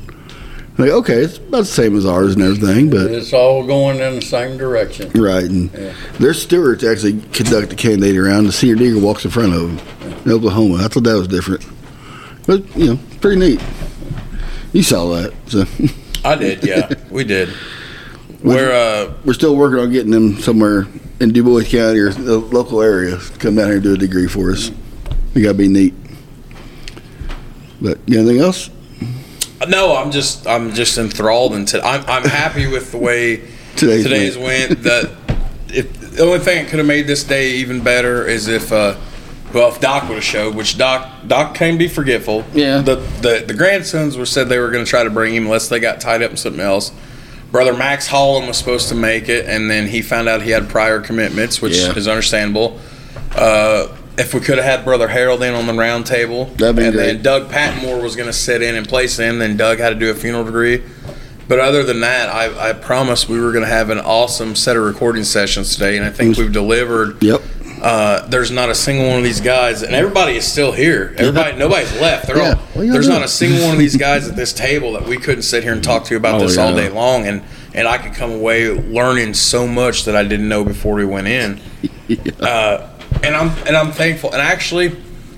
like, 0.79 0.91
okay, 0.91 1.15
it's 1.15 1.37
about 1.39 1.59
the 1.61 1.65
same 1.67 1.97
as 1.97 2.05
ours 2.07 2.35
and 2.35 2.43
everything, 2.43 2.91
but 2.91 3.11
It's 3.11 3.33
all 3.33 3.65
going 3.67 4.01
in 4.01 4.17
the 4.17 4.23
same 4.23 4.57
direction. 4.57 5.11
right. 5.21 5.45
And 5.45 5.71
Yeah. 5.73 5.93
their 6.19 6.35
stewards 6.35 6.83
actually 6.83 7.21
conduct 7.33 7.69
the 7.71 7.77
candidate 7.77 8.17
around. 8.17 8.47
The 8.47 8.53
senior 8.53 8.77
digger 8.77 8.99
walks 8.99 9.25
in 9.25 9.31
front 9.31 9.55
of 9.55 9.61
them 9.61 10.19
in 10.25 10.33
Oklahoma. 10.33 10.77
I 10.85 10.89
thought 10.89 11.05
that 11.05 11.17
was 11.19 11.29
different, 11.29 11.65
but 12.47 12.65
you 12.77 12.87
know, 12.87 12.99
pretty 13.21 13.39
neat. 13.39 13.61
You 14.73 14.83
saw 14.83 15.09
that, 15.15 15.33
so 15.47 15.65
I 16.25 16.35
did, 16.35 16.65
yeah, 16.65 16.93
we 17.11 17.25
did. 17.25 17.51
We're 18.43 18.73
uh, 18.73 19.15
we're 19.25 19.35
still 19.35 19.57
working 19.57 19.79
on 19.79 19.91
getting 19.91 20.11
them 20.11 20.39
somewhere 20.39 20.87
in 21.21 21.33
Dubois 21.33 21.65
County 21.65 21.99
or 21.99 22.11
the 22.11 22.39
local 22.39 22.81
area 22.81 23.19
to 23.19 23.39
come 23.39 23.57
down 23.57 23.67
here 23.67 23.75
and 23.75 23.83
do 23.83 23.95
a 23.95 23.99
degree 23.99 24.29
for 24.29 24.51
us. 24.51 24.71
We 25.35 25.43
gotta 25.43 25.55
be 25.55 25.69
neat. 25.69 25.95
But 27.81 27.99
you 28.07 28.15
got 28.15 28.21
anything 28.21 28.41
else? 28.41 28.71
no, 29.69 29.95
I'm 29.97 30.11
just 30.11 30.47
I'm 30.47 30.73
just 30.73 30.97
enthralled 30.99 31.55
into. 31.55 31.85
I'm 31.85 32.05
I'm 32.07 32.25
happy 32.25 32.67
with 32.67 32.93
the 32.93 32.99
way 32.99 33.37
Today's 33.77 34.05
today's 34.05 34.39
went. 34.39 34.71
went. 34.71 34.83
That 34.85 35.11
if 35.69 36.17
the 36.17 36.23
only 36.23 36.39
thing 36.39 36.65
that 36.65 36.71
could 36.71 36.79
have 36.79 36.89
made 36.89 37.07
this 37.07 37.25
day 37.25 37.53
even 37.53 37.83
better 37.83 38.27
is 38.27 38.49
if 38.49 38.73
uh, 38.73 38.97
well 39.53 39.69
if 39.69 39.81
Doc 39.81 40.09
would 40.09 40.15
have 40.17 40.25
showed, 40.25 40.55
which 40.55 40.79
Doc 40.79 41.09
Doc 41.27 41.55
can 41.55 41.79
be 41.79 41.89
forgetful. 41.89 42.45
Yeah. 42.55 42.81
The 42.81 42.97
the 43.23 43.45
the 43.47 43.55
grandsons 43.55 44.17
were 44.17 44.27
said 44.27 44.49
they 44.49 44.59
were 44.59 44.71
going 44.71 44.85
to 44.85 44.89
try 44.91 45.05
to 45.05 45.11
bring 45.11 45.35
him 45.35 45.45
unless 45.45 45.69
they 45.69 45.81
got 45.81 46.01
tied 46.01 46.23
up 46.23 46.31
in 46.31 46.37
something 46.37 46.61
else. 46.61 46.93
Brother 47.51 47.75
Max 47.75 48.07
Holland 48.07 48.47
was 48.47 48.57
supposed 48.59 48.89
to 48.91 48.95
make 48.95 49.29
it, 49.29 49.47
and 49.47 49.69
then 49.71 49.89
he 49.89 50.03
found 50.03 50.29
out 50.29 50.43
he 50.43 50.51
had 50.53 50.69
prior 50.69 51.01
commitments, 51.01 51.61
which 51.61 51.77
Yeah. 51.77 51.93
is 51.97 52.07
understandable. 52.07 52.79
Uh, 53.35 53.89
if 54.19 54.35
we 54.35 54.41
could 54.41 54.57
have 54.59 54.65
had 54.65 54.85
Brother 54.85 55.09
Harold 55.09 55.43
in 55.43 55.55
on 55.55 55.67
the 55.67 55.73
round 55.75 56.07
table, 56.07 56.45
That'd 56.59 56.77
be 56.77 56.85
and 56.85 56.95
great. 56.95 57.07
then 57.07 57.23
Doug 57.23 57.49
Patmore 57.51 58.01
was 58.01 58.15
going 58.15 58.29
to 58.29 58.33
sit 58.33 58.63
in 58.63 58.77
and 58.77 58.87
place 58.89 59.17
him, 59.19 59.39
then 59.41 59.57
Doug 59.57 59.79
had 59.79 59.89
to 59.91 59.95
do 59.97 60.11
a 60.11 60.15
funeral 60.15 60.45
degree. 60.45 60.83
But 61.49 61.59
other 61.59 61.83
than 61.83 62.01
that, 62.01 62.29
I, 62.29 62.71
I 62.71 62.73
promised 62.73 63.29
we 63.29 63.41
were 63.41 63.51
going 63.51 63.65
to 63.65 63.71
have 63.71 63.91
an 63.91 63.99
awesome 63.99 64.55
set 64.55 64.77
of 64.77 64.85
recording 64.85 65.25
sessions 65.25 65.73
today, 65.75 65.97
and 65.97 66.07
I 66.07 66.11
think 66.11 66.37
we've 66.37 66.53
delivered. 66.53 67.21
Yep. 67.23 67.41
Uh, 67.81 68.27
there's 68.29 68.51
not 68.51 68.69
a 68.69 68.75
single 68.75 69.09
one 69.09 69.19
of 69.19 69.25
these 69.25 69.41
guys, 69.41 69.83
and 69.83 69.95
everybody 69.95 70.37
is 70.37 70.45
still 70.47 70.73
here. 70.73 71.15
Everybody, 71.17 71.57
nobody's 71.57 71.93
left. 72.01 72.27
They're 72.27 72.37
Yeah. 72.37 72.55
all, 72.77 72.83
there's 72.83 73.07
doing? 73.07 73.19
not 73.19 73.25
a 73.25 73.29
single 73.29 73.63
one 73.63 73.73
of 73.73 73.79
these 73.79 73.97
guys 74.09 74.29
at 74.29 74.37
this 74.37 74.53
table 74.53 74.93
that 74.93 75.07
we 75.07 75.17
couldn't 75.17 75.43
sit 75.43 75.63
here 75.63 75.73
and 75.73 75.83
talk 75.83 76.05
to 76.05 76.11
you 76.11 76.17
about 76.19 76.41
Oh, 76.41 76.47
this 76.47 76.59
all 76.59 76.75
day 76.75 76.89
long, 76.91 77.27
and 77.27 77.43
and 77.73 77.87
I 77.89 77.99
could 77.99 78.15
come 78.15 78.33
away 78.33 78.69
learning 78.69 79.33
so 79.35 79.67
much 79.67 80.05
that 80.05 80.17
I 80.17 80.25
didn't 80.25 80.49
know 80.49 80.65
before 80.65 80.95
we 80.95 81.05
went 81.05 81.27
in. 81.29 81.61
Uh, 82.41 82.89
and 83.23 83.37
I'm 83.37 83.51
and 83.69 83.77
I'm 83.77 83.93
thankful. 83.93 84.33
And 84.33 84.43
actually, 84.43 84.89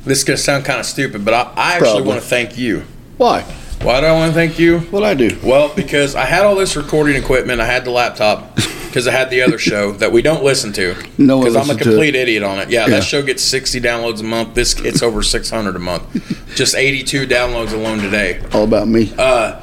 this 0.05 0.19
is 0.19 0.25
gonna 0.25 0.39
sound 0.39 0.65
kind 0.65 0.81
of 0.81 0.87
stupid, 0.87 1.23
but 1.23 1.35
I, 1.35 1.53
I 1.55 1.73
actually 1.75 2.01
want 2.03 2.21
to 2.23 2.27
thank 2.27 2.57
you. 2.57 2.85
Why? 3.19 3.43
Why 3.83 4.01
do 4.01 4.07
I 4.07 4.13
want 4.13 4.31
to 4.31 4.35
thank 4.35 4.59
you? 4.59 4.79
What 4.91 5.03
I 5.05 5.13
do? 5.13 5.39
Well, 5.45 5.71
because 5.75 6.15
I 6.15 6.25
had 6.25 6.45
all 6.47 6.55
this 6.55 6.75
recording 6.77 7.17
equipment, 7.17 7.61
I 7.61 7.67
had 7.67 7.85
the 7.85 7.91
laptop, 7.91 8.57
because 8.93 9.09
I 9.09 9.13
had 9.13 9.31
the 9.31 9.41
other 9.41 9.57
show 9.57 9.93
that 9.93 10.13
we 10.13 10.21
don't 10.21 10.45
listen 10.45 10.71
to. 10.75 10.95
No 11.17 11.39
because 11.41 11.57
I'm 11.57 11.63
a 11.63 11.65
listens 11.65 11.67
to 11.69 11.73
it. 11.73 11.79
complete 11.85 12.15
idiot 12.15 12.43
on 12.43 12.59
it. 12.59 12.69
Yeah, 12.69 12.83
Yeah. 12.83 12.97
that 12.97 13.05
show 13.05 13.23
gets 13.23 13.43
60 13.43 13.81
downloads 13.81 14.21
a 14.21 14.25
month. 14.25 14.53
This 14.55 14.79
it's 14.81 15.03
over 15.03 15.23
600 15.23 15.75
a 15.75 15.79
month. 15.79 16.55
Just 16.55 16.75
82 16.75 17.27
downloads 17.27 17.73
alone 17.73 17.99
today. 18.01 18.41
All 18.53 18.65
about 18.65 18.87
me. 18.89 19.13
Uh, 19.17 19.59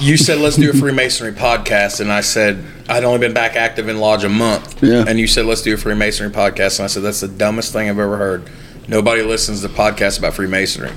You 0.00 0.16
said 0.16 0.38
let's 0.38 0.56
do 0.56 0.70
a 0.70 0.72
Freemasonry 0.72 1.32
podcast, 1.32 2.00
and 2.00 2.10
I 2.12 2.20
said 2.22 2.64
I'd 2.88 3.04
only 3.04 3.18
been 3.18 3.34
back 3.34 3.56
active 3.56 3.88
in 3.88 3.98
lodge 3.98 4.24
a 4.24 4.28
month. 4.28 4.82
Yeah. 4.82 5.04
And 5.06 5.18
you 5.18 5.26
said 5.26 5.44
let's 5.44 5.62
do 5.62 5.74
a 5.74 5.76
Freemasonry 5.76 6.30
podcast, 6.32 6.78
and 6.78 6.84
I 6.84 6.86
said 6.86 7.02
that's 7.02 7.20
the 7.20 7.28
dumbest 7.28 7.72
thing 7.72 7.88
I've 7.90 7.98
ever 7.98 8.16
heard. 8.16 8.48
Nobody 8.86 9.22
listens 9.22 9.60
to 9.62 9.68
podcasts 9.68 10.18
about 10.18 10.34
Freemasonry. 10.34 10.92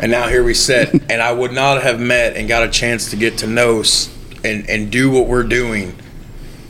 And 0.00 0.10
now 0.10 0.28
here 0.28 0.42
we 0.44 0.54
sit, 0.54 0.92
and 1.10 1.20
I 1.20 1.32
would 1.32 1.52
not 1.52 1.82
have 1.82 2.00
met 2.00 2.36
and 2.36 2.48
got 2.48 2.62
a 2.62 2.70
chance 2.70 3.10
to 3.10 3.16
get 3.16 3.38
to 3.38 3.46
know 3.46 3.82
and, 4.44 4.68
and 4.70 4.90
do 4.90 5.10
what 5.10 5.26
we're 5.26 5.42
doing 5.42 5.94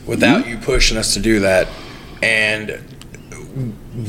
without 0.07 0.41
Mm-hmm. 0.41 0.49
you 0.49 0.57
pushing 0.57 0.97
us 0.97 1.13
to 1.13 1.19
do 1.19 1.41
that. 1.41 1.67
And 2.23 2.81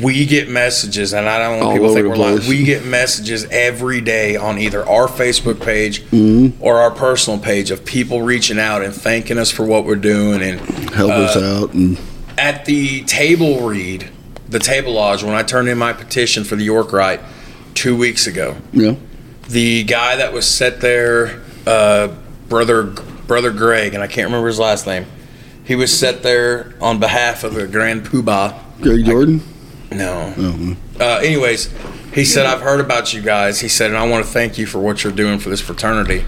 we 0.03 0.27
get 0.27 0.49
messages, 0.49 1.13
and 1.15 1.29
I 1.29 1.39
don't 1.39 1.59
want 1.59 1.63
All 1.65 1.73
people 1.73 1.89
to 1.89 1.95
think 1.95 2.07
we're 2.09 2.17
lying. 2.17 2.49
We 2.49 2.65
get 2.65 2.85
messages 2.85 3.47
every 3.51 4.01
day 4.03 4.37
on 4.37 4.59
either 4.59 4.87
our 4.87 5.09
Facebook 5.09 5.61
page 5.63 6.03
Mm-hmm. 6.05 6.63
or 6.63 6.79
our 6.79 6.91
personal 6.91 7.39
page 7.39 7.71
of 7.71 7.85
people 7.85 8.23
reaching 8.23 8.59
out 8.59 8.83
and 8.83 8.93
thanking 8.95 9.39
us 9.39 9.51
for 9.51 9.65
what 9.65 9.85
we're 9.85 9.97
doing 9.97 10.43
and 10.43 10.61
Help 10.91 11.11
us 11.13 11.37
Uh, 11.37 11.63
out 11.63 11.73
and 11.75 11.99
at 12.37 12.65
the 12.67 13.03
table 13.05 13.67
read, 13.69 14.11
the 14.49 14.59
table 14.61 14.93
lodge, 14.93 15.23
when 15.25 15.35
I 15.35 15.43
turned 15.43 15.69
in 15.69 15.77
my 15.79 15.93
petition 15.93 16.45
for 16.45 16.55
the 16.57 16.63
York 16.65 16.93
Rite 16.93 17.21
two 17.75 17.97
weeks 17.97 18.27
ago, 18.27 18.57
know. 18.73 18.97
the 19.49 19.83
guy 19.85 20.17
that 20.17 20.33
was 20.33 20.47
set 20.47 20.81
there, 20.81 21.41
uh, 21.67 22.09
brother 22.49 22.85
brother 23.27 23.51
Greg, 23.51 23.95
and 23.95 24.03
I 24.03 24.07
can't 24.07 24.27
remember 24.27 24.47
his 24.49 24.59
last 24.59 24.87
name. 24.87 25.07
He 25.69 25.77
was 25.77 25.97
set 25.97 26.23
there 26.25 26.73
on 26.81 26.99
behalf 26.99 27.45
of 27.45 27.55
the 27.55 27.69
Grand 27.69 28.05
Poobah. 28.07 28.59
Greg 28.81 29.05
Jordan. 29.05 29.43
No. 29.93 30.35
Oh, 30.37 30.77
Uh, 30.99 31.05
anyways, 31.23 31.73
he 32.13 32.25
said, 32.25 32.47
I've 32.47 32.63
heard 32.63 32.81
about 32.81 33.13
you 33.15 33.21
guys. 33.23 33.61
He 33.61 33.69
said, 33.69 33.91
and 33.91 33.99
I 33.99 34.09
want 34.09 34.25
to 34.25 34.31
thank 34.31 34.59
you 34.59 34.67
for 34.67 34.79
what 34.81 35.05
you're 35.05 35.13
doing 35.13 35.39
for 35.39 35.51
this 35.51 35.61
fraternity. 35.61 36.25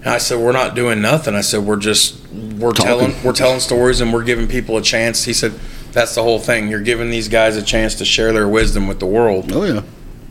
And 0.00 0.08
I 0.08 0.18
said, 0.18 0.38
we're 0.40 0.52
not 0.52 0.74
doing 0.74 1.00
nothing. 1.02 1.34
I 1.34 1.42
said, 1.42 1.60
we're 1.64 1.76
just 1.76 2.26
we're 2.32 2.72
Talking. 2.72 2.84
telling 2.86 3.22
we're 3.24 3.32
telling 3.32 3.60
stories 3.60 4.00
and 4.00 4.12
we're 4.12 4.24
giving 4.24 4.48
people 4.48 4.76
a 4.76 4.82
chance. 4.82 5.24
He 5.24 5.32
said, 5.32 5.52
that's 5.92 6.14
the 6.14 6.22
whole 6.22 6.38
thing. 6.38 6.68
You're 6.68 6.80
giving 6.80 7.10
these 7.10 7.28
guys 7.28 7.56
a 7.56 7.62
chance 7.62 7.94
to 7.96 8.04
share 8.04 8.32
their 8.32 8.48
wisdom 8.48 8.86
with 8.88 9.00
the 9.00 9.06
world. 9.06 9.50
oh 9.52 9.64
yeah. 9.64 9.82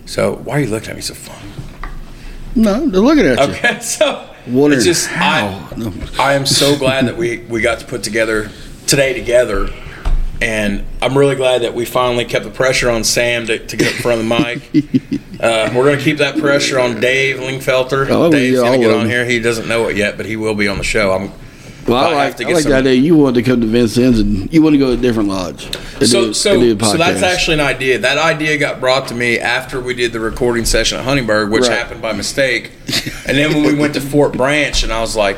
So 0.06 0.36
why 0.38 0.58
are 0.58 0.60
you 0.62 0.68
looking 0.70 0.92
at 0.92 0.96
me 0.96 1.02
so 1.02 1.14
funny? 1.14 1.50
No, 2.56 2.88
they're 2.88 3.02
looking 3.02 3.26
at 3.28 3.38
you. 3.40 3.54
Okay, 3.56 3.80
so 3.82 4.30
Wondering 4.48 4.80
it's 4.80 4.86
just 4.86 5.08
how. 5.08 5.70
I, 5.72 5.76
No. 5.76 5.94
I 6.20 6.34
am 6.34 6.46
so 6.46 6.78
glad 6.78 7.08
that 7.08 7.18
we 7.18 7.40
we 7.40 7.62
got 7.62 7.80
to 7.80 7.86
put 7.86 8.04
together 8.04 8.50
today 8.88 9.14
together, 9.14 9.70
and 10.42 10.86
I'm 11.02 11.18
really 11.18 11.36
glad 11.36 11.62
that 11.64 11.74
we 11.74 11.86
finally 11.86 12.26
kept 12.26 12.46
the 12.46 12.52
pressure 12.52 12.90
on 12.90 13.04
Sam 13.04 13.46
to, 13.48 13.66
to 13.66 13.78
get 13.78 13.88
up 13.88 13.96
in 13.96 14.02
front 14.02 14.22
of 14.22 14.28
the 14.28 14.40
mic. 14.40 15.22
uh, 15.42 15.72
we're 15.76 15.84
going 15.84 15.98
to 15.98 16.04
keep 16.04 16.18
that 16.18 16.38
pressure 16.38 16.80
on 16.80 17.00
Dave 17.00 17.38
Lingfelter. 17.38 18.10
Oh, 18.10 18.32
Dave's 18.32 18.56
yeah, 18.56 18.62
going 18.62 18.82
to 18.82 18.88
get 18.88 18.96
on 18.96 19.06
here. 19.08 19.26
He 19.26 19.40
doesn't 19.40 19.68
know 19.68 19.88
it 19.90 19.98
yet, 19.98 20.18
but 20.18 20.26
he 20.26 20.36
will 20.36 20.56
be 20.56 20.68
on 20.68 20.78
the 20.78 20.84
show. 20.84 21.12
I'm 21.12 21.32
Well, 21.88 22.04
I 22.04 22.12
I 22.12 22.14
like, 22.16 22.38
to 22.38 22.46
I 22.46 22.52
like 22.52 22.64
some- 22.64 22.72
the 22.72 22.78
idea. 22.78 22.94
You 22.94 23.16
wanted 23.16 23.44
to 23.44 23.50
come 23.50 23.62
to 23.62 23.68
Vincennes 23.68 24.20
and 24.20 24.52
you 24.54 24.62
want 24.62 24.74
to 24.74 24.78
go 24.78 24.88
to 24.88 24.94
a 24.94 24.98
different 24.98 25.30
lodge. 25.30 25.64
so 26.06 26.26
do- 26.28 26.34
so 26.34 26.52
and 26.54 26.62
do 26.80 26.86
a 26.86 26.90
so 26.90 26.98
that's 26.98 27.24
actually 27.24 27.56
an 27.56 27.62
idea. 27.62 27.98
That 28.00 28.18
idea 28.18 28.58
got 28.58 28.80
brought 28.80 29.08
to 29.08 29.16
me 29.16 29.40
after 29.40 29.80
we 29.80 29.94
did 29.94 30.12
the 30.12 30.20
recording 30.20 30.66
session 30.66 30.98
at 31.00 31.06
Huntingburg, 31.06 31.50
which 31.50 31.64
Right. 31.68 31.72
happened 31.78 32.02
by 32.02 32.12
mistake. 32.14 32.72
and 33.26 33.38
then 33.38 33.54
when 33.54 33.64
we 33.64 33.74
went 33.74 33.94
to 33.94 34.02
Fort 34.02 34.34
Branch, 34.34 34.84
and 34.84 34.92
I 34.92 35.00
was 35.02 35.16
like, 35.16 35.38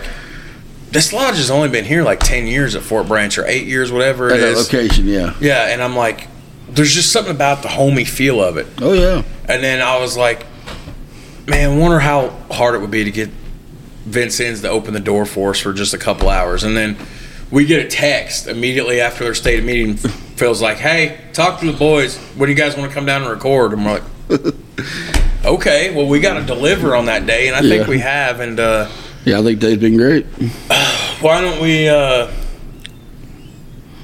"This 0.92 1.14
lodge 1.14 1.36
has 1.38 1.52
only 1.52 1.70
been 1.70 1.86
here 1.86 2.04
like 2.04 2.20
ten 2.20 2.48
years 2.48 2.76
at 2.76 2.82
Fort 2.82 3.08
Branch, 3.08 3.38
or 3.38 3.46
eight 3.48 3.68
years, 3.68 3.92
whatever 3.92 4.30
it 4.30 4.34
at 4.34 4.40
that 4.42 4.48
is." 4.54 4.58
location. 4.74 5.08
Yeah. 5.08 5.34
Yeah, 5.40 5.68
and 5.68 5.84
I'm 5.84 5.96
like, 5.96 6.28
"There's 6.74 6.94
just 6.94 7.12
something 7.12 7.32
about 7.36 7.62
the 7.62 7.68
homey 7.70 8.06
feel 8.06 8.44
of 8.44 8.58
it." 8.58 8.66
Oh 8.82 8.94
yeah. 8.94 9.22
And 9.48 9.64
then 9.64 9.82
I 9.82 9.98
was 10.00 10.18
like, 10.18 10.46
"Man, 11.48 11.72
I 11.72 11.78
wonder 11.78 12.00
how 12.00 12.34
hard 12.52 12.74
it 12.76 12.82
would 12.82 12.92
be 12.92 13.04
to 13.04 13.12
get 13.12 13.30
Vincennes 14.10 14.62
to 14.62 14.70
open 14.70 14.94
the 14.94 15.00
door 15.00 15.26
for 15.26 15.52
us 15.52 15.60
for 15.60 15.74
just 15.74 15.94
a 15.94 15.98
couple 15.98 16.30
hours." 16.30 16.64
And 16.64 16.76
then 16.76 16.98
we 17.52 17.66
get 17.66 17.86
a 17.86 17.88
text 17.88 18.48
immediately 18.48 19.02
after 19.02 19.24
their 19.24 19.34
state 19.34 19.60
of 19.60 19.66
meeting. 19.66 19.96
Phil's 19.96 20.62
like, 20.62 20.78
"Hey, 20.78 21.18
talk 21.34 21.60
to 21.62 21.66
the 21.72 21.78
boys. 21.78 22.18
What 22.36 22.46
do 22.46 22.52
you 22.52 22.58
guys 22.58 22.78
want 22.78 22.90
to 22.90 22.94
come 22.96 23.06
down 23.06 23.22
and 23.24 23.32
record?" 23.32 23.74
And 23.74 23.86
we're 23.86 23.94
like, 23.94 24.56
"Okay, 25.46 25.94
well, 25.96 26.08
we 26.08 26.20
got 26.20 26.40
to 26.40 26.46
deliver 26.46 26.96
on 26.96 27.06
that 27.06 27.26
day, 27.26 27.48
and 27.48 27.56
I 27.56 27.62
think 27.62 27.88
we 27.88 28.00
have." 28.00 28.40
And 28.40 28.60
uh, 28.60 28.88
Yeah, 29.26 29.40
I 29.40 29.44
think 29.44 29.60
Dave's 29.60 29.82
been 29.82 29.98
great. 29.98 30.26
why 31.22 31.42
don't 31.42 31.62
we? 31.62 31.88
Uh, 31.90 32.30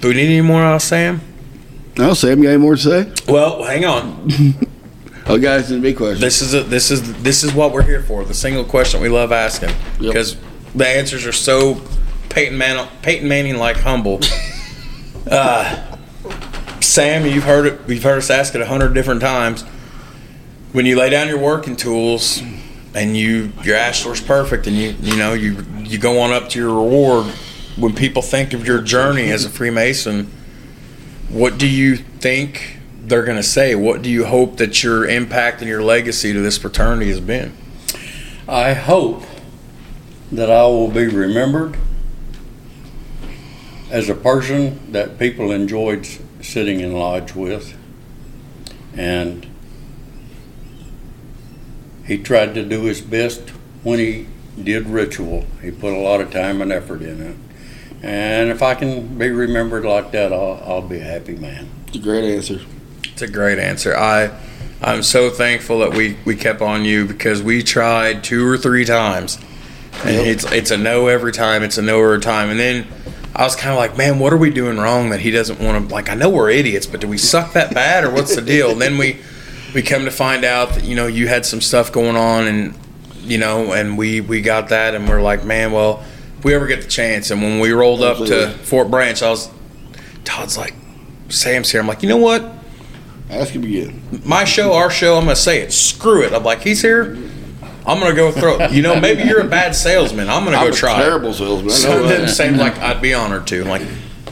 do 0.01 0.09
we 0.09 0.13
need 0.15 0.25
any 0.27 0.41
more 0.41 0.61
out 0.61 0.75
of 0.75 0.81
Sam? 0.81 1.21
No, 1.97 2.13
Sam, 2.13 2.41
got 2.41 2.49
any 2.49 2.57
more 2.57 2.75
to 2.75 2.81
say? 2.81 3.11
Well, 3.31 3.63
hang 3.63 3.85
on. 3.85 4.29
Oh, 5.27 5.39
guys, 5.39 5.69
the 5.69 5.79
big 5.79 5.97
question. 5.97 6.21
This 6.21 6.41
is 6.41 6.53
a, 6.53 6.61
this 6.63 6.91
is 6.91 7.21
this 7.23 7.43
is 7.43 7.53
what 7.53 7.71
we're 7.71 7.81
here 7.81 8.03
for. 8.03 8.23
The 8.23 8.33
single 8.33 8.63
question 8.63 9.01
we 9.01 9.09
love 9.09 9.31
asking 9.31 9.69
Yep. 9.69 9.99
because 9.99 10.37
the 10.75 10.87
answers 10.87 11.25
are 11.25 11.31
so 11.31 11.81
Peyton 12.29 12.57
Man 12.57 12.87
Peyton 13.01 13.27
Manning 13.27 13.57
like 13.57 13.77
humble. 13.77 14.19
uh, 15.31 15.97
Sam, 16.79 17.25
you've 17.25 17.43
heard 17.43 17.65
it. 17.65 17.79
You've 17.89 18.03
heard 18.03 18.19
us 18.19 18.29
ask 18.29 18.53
it 18.53 18.61
a 18.61 18.67
hundred 18.67 18.93
different 18.93 19.21
times. 19.21 19.63
When 20.73 20.85
you 20.85 20.95
lay 20.95 21.09
down 21.09 21.27
your 21.27 21.39
working 21.39 21.75
tools 21.75 22.41
and 22.93 23.17
you 23.17 23.51
your 23.63 23.77
ashlar's 23.77 24.21
perfect, 24.21 24.67
and 24.67 24.75
you 24.75 24.95
you 25.01 25.15
know 25.15 25.33
you 25.33 25.65
you 25.79 25.97
go 25.97 26.19
on 26.21 26.31
up 26.31 26.49
to 26.49 26.59
your 26.59 26.69
reward. 26.73 27.25
When 27.77 27.93
people 27.95 28.21
think 28.21 28.53
of 28.53 28.65
your 28.65 28.79
journey 28.81 29.31
as 29.31 29.43
a 29.43 29.49
Freemason, 29.49 30.31
what 31.29 31.57
do 31.57 31.67
you 31.67 31.97
think 31.97 32.77
they're 33.07 33.23
going 33.23 33.37
to 33.37 33.43
say? 33.43 33.75
What 33.75 34.01
do 34.01 34.09
you 34.09 34.25
hope 34.25 34.57
that 34.57 34.83
your 34.83 35.07
impact 35.07 35.61
and 35.61 35.69
your 35.69 35.83
legacy 35.83 36.33
to 36.33 36.39
this 36.39 36.57
fraternity 36.57 37.09
has 37.09 37.19
been? 37.19 37.55
I 38.47 38.73
hope 38.73 39.23
that 40.31 40.49
I 40.49 40.63
will 40.63 40.89
be 40.89 41.07
remembered 41.07 41.77
as 43.91 44.09
a 44.09 44.15
person 44.15 44.91
that 44.91 45.19
people 45.19 45.51
enjoyed 45.51 46.07
sitting 46.41 46.79
in 46.79 46.93
lodge 46.93 47.35
with. 47.35 47.77
And 48.95 49.47
he 52.05 52.17
tried 52.17 52.53
to 52.55 52.63
do 52.63 52.83
his 52.83 53.01
best 53.01 53.49
when 53.83 53.99
he 53.99 54.27
did 54.61 54.87
ritual. 54.87 55.45
He 55.61 55.71
put 55.71 55.93
a 55.93 55.99
lot 55.99 56.21
of 56.21 56.31
time 56.31 56.61
and 56.61 56.71
effort 56.71 57.01
in 57.01 57.21
it. 57.21 57.35
And 58.03 58.49
if 58.49 58.61
I 58.61 58.75
can 58.75 59.17
be 59.17 59.29
remembered 59.29 59.85
like 59.85 60.11
that, 60.11 60.31
I'll, 60.31 60.61
I'll 60.65 60.81
be 60.81 60.97
a 60.97 61.03
happy 61.03 61.35
man. 61.35 61.67
It's 61.87 61.97
a 61.97 61.99
great 61.99 62.23
answer. 62.23 62.61
It's 63.15 63.21
a 63.21 63.27
great 63.29 63.59
answer. 63.59 63.95
I 63.95 64.29
I'm 64.81 65.01
so 65.01 65.29
thankful 65.29 65.79
that 65.79 65.93
we 65.93 66.17
we 66.25 66.35
kept 66.35 66.61
on 66.61 66.83
you 66.83 67.05
because 67.05 67.41
we 67.41 67.63
tried 67.63 68.25
two 68.25 68.45
or 68.45 68.57
three 68.57 68.83
times, 68.83 69.39
and 70.03 70.15
Yep. 70.15 70.25
it's 70.27 70.51
it's 70.51 70.71
a 70.71 70.77
no 70.77 71.07
every 71.07 71.31
time. 71.31 71.63
It's 71.63 71.77
a 71.77 71.81
no 71.81 72.03
every 72.03 72.19
time, 72.19 72.49
and 72.49 72.59
then. 72.59 72.85
I 73.37 73.43
was 73.43 73.53
kind 73.57 73.71
of 73.73 73.77
like, 73.77 73.97
man, 73.97 74.19
what 74.19 74.31
are 74.31 74.37
we 74.37 74.49
doing 74.49 74.77
wrong 74.77 75.09
that 75.09 75.19
he 75.19 75.29
doesn't 75.29 75.59
want 75.59 75.89
to? 75.89 75.93
Like, 75.93 76.09
I 76.09 76.13
know 76.13 76.29
we're 76.29 76.49
idiots, 76.51 76.85
but 76.85 77.01
do 77.01 77.07
we 77.09 77.17
suck 77.17 77.51
that 77.51 77.73
bad, 77.73 78.05
or 78.05 78.09
what's 78.09 78.33
the 78.33 78.41
deal? 78.41 78.71
And 78.71 78.81
then 78.81 78.97
we, 78.97 79.17
we 79.73 79.81
come 79.81 80.05
to 80.05 80.11
find 80.11 80.45
out 80.45 80.69
that 80.75 80.85
you 80.85 80.95
know 80.95 81.07
you 81.07 81.27
had 81.27 81.45
some 81.45 81.59
stuff 81.59 81.91
going 81.91 82.15
on, 82.15 82.47
and 82.47 82.73
you 83.19 83.37
know, 83.37 83.73
and 83.73 83.97
we 83.97 84.21
we 84.21 84.39
got 84.41 84.69
that, 84.69 84.95
and 84.95 85.09
we're 85.09 85.21
like, 85.21 85.43
man, 85.43 85.73
well, 85.73 86.01
if 86.37 86.45
we 86.45 86.53
ever 86.53 86.65
get 86.65 86.81
the 86.81 86.87
chance, 86.87 87.29
and 87.29 87.41
when 87.41 87.59
we 87.59 87.71
rolled 87.71 88.01
up 88.01 88.19
to 88.25 88.51
Fort 88.63 88.89
Branch, 88.89 89.21
I 89.21 89.29
was, 89.29 89.49
Todd's 90.23 90.57
like, 90.57 90.73
Sam's 91.27 91.69
here. 91.69 91.81
I'm 91.81 91.87
like, 91.87 92.03
you 92.03 92.07
know 92.09 92.15
what? 92.15 92.49
Ask 93.29 93.53
him 93.53 93.63
again. 93.63 94.01
my 94.23 94.43
show, 94.45 94.73
our 94.73 94.89
show, 94.91 95.17
I'm 95.17 95.23
gonna 95.23 95.35
say 95.35 95.61
it. 95.61 95.73
Screw 95.73 96.21
it. 96.23 96.33
I'm 96.33 96.43
like, 96.43 96.61
he's 96.61 96.81
here. 96.81 97.17
I'm 97.87 97.99
gonna 97.99 98.15
go 98.15 98.31
throw. 98.31 98.67
You 98.67 98.81
know, 98.81 98.99
maybe 98.99 99.23
you're 99.23 99.41
a 99.41 99.47
bad 99.47 99.75
salesman. 99.75 100.29
I'm 100.29 100.43
gonna 100.43 100.57
go 100.57 100.67
I'm 100.67 100.73
a 100.73 100.75
try. 100.75 100.97
terrible 100.97 101.33
salesman. 101.33 101.65
I 101.65 101.73
know 101.73 101.75
So 101.75 102.07
then 102.07 102.57
that. 102.57 102.59
Like, 102.59 102.77
I'd 102.79 103.01
be 103.01 103.13
honored 103.13 103.47
to. 103.47 103.63
Like, 103.63 103.83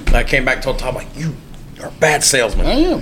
I 0.07 0.23
came 0.23 0.45
back 0.45 0.61
told 0.61 0.79
Tom 0.79 0.95
like, 0.95 1.07
you 1.15 1.35
are 1.81 1.87
a 1.87 1.91
bad 1.91 2.23
salesman. 2.23 2.65
I 2.67 2.71
am. 2.73 3.01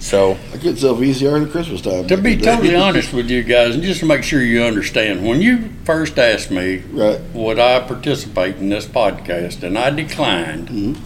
So 0.00 0.36
I 0.52 0.56
get 0.56 0.78
self 0.78 0.98
VCR 0.98 1.46
at 1.46 1.52
Christmas 1.52 1.80
time. 1.80 2.08
To 2.08 2.16
be 2.16 2.36
totally 2.36 2.74
honest 2.86 3.12
with 3.12 3.30
you 3.30 3.44
guys, 3.44 3.74
and 3.74 3.84
just 3.84 4.00
to 4.00 4.06
make 4.06 4.24
sure 4.24 4.42
you 4.42 4.62
understand, 4.64 5.24
when 5.26 5.40
you 5.40 5.70
first 5.84 6.18
asked 6.18 6.50
me 6.50 6.78
Right. 6.90 7.20
would 7.32 7.60
I 7.60 7.78
participate 7.80 8.56
in 8.56 8.68
this 8.68 8.84
podcast, 8.86 9.62
and 9.62 9.78
I 9.78 9.90
declined, 9.90 10.68
mm-hmm. 10.68 11.04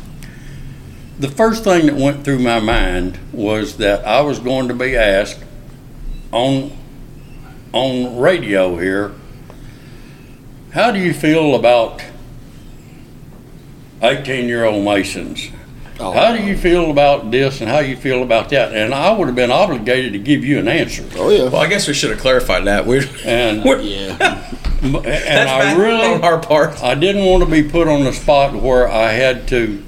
The 1.19 1.29
first 1.29 1.65
thing 1.65 1.87
that 1.87 1.97
went 1.97 2.25
through 2.25 2.39
my 2.39 2.61
mind 2.61 3.19
was 3.33 3.79
that 3.79 4.07
I 4.07 4.21
was 4.21 4.39
going 4.39 4.69
to 4.69 4.75
be 4.75 4.97
asked 4.97 5.43
on 6.33 6.77
on 7.73 8.19
radio 8.19 8.77
here, 8.77 9.13
how 10.73 10.91
do 10.91 10.99
you 10.99 11.13
feel 11.13 11.55
about 11.55 12.03
18 14.03 14.49
year 14.49 14.65
old 14.65 14.85
Masons? 14.85 15.51
Oh. 15.99 16.13
How 16.13 16.37
do 16.37 16.43
you 16.43 16.57
feel 16.59 16.91
about 16.91 17.31
this 17.31 17.63
and 17.63 17.71
how 17.71 17.79
you 17.79 17.97
feel 17.97 18.23
about 18.23 18.51
that? 18.51 18.75
And 18.75 18.93
I 18.93 19.13
would 19.13 19.29
have 19.29 19.35
been 19.35 19.51
obligated 19.51 20.13
to 20.13 20.19
give 20.19 20.45
you 20.45 20.59
an 20.59 20.69
answer. 20.69 21.07
Oh 21.17 21.31
yeah. 21.31 21.45
well, 21.45 21.57
I 21.57 21.69
guess 21.69 21.89
we 21.89 21.95
should 21.95 22.11
have 22.11 22.21
clarified 22.21 22.65
that. 22.67 22.85
We're, 22.87 23.05
And 23.25 23.65
we're 23.65 23.81
Yeah. 23.81 24.43
and 24.83 24.95
that's 24.95 25.51
I 25.51 25.75
bad 25.75 25.79
really 25.79 26.15
on 26.15 26.23
our 26.23 26.39
part. 26.39 26.83
I 26.83 26.95
didn't 26.95 27.25
want 27.25 27.43
to 27.45 27.51
be 27.51 27.67
put 27.67 27.89
on 27.89 28.05
the 28.05 28.13
spot 28.13 28.55
where 28.55 28.87
I 28.87 29.13
had 29.13 29.49
to 29.49 29.83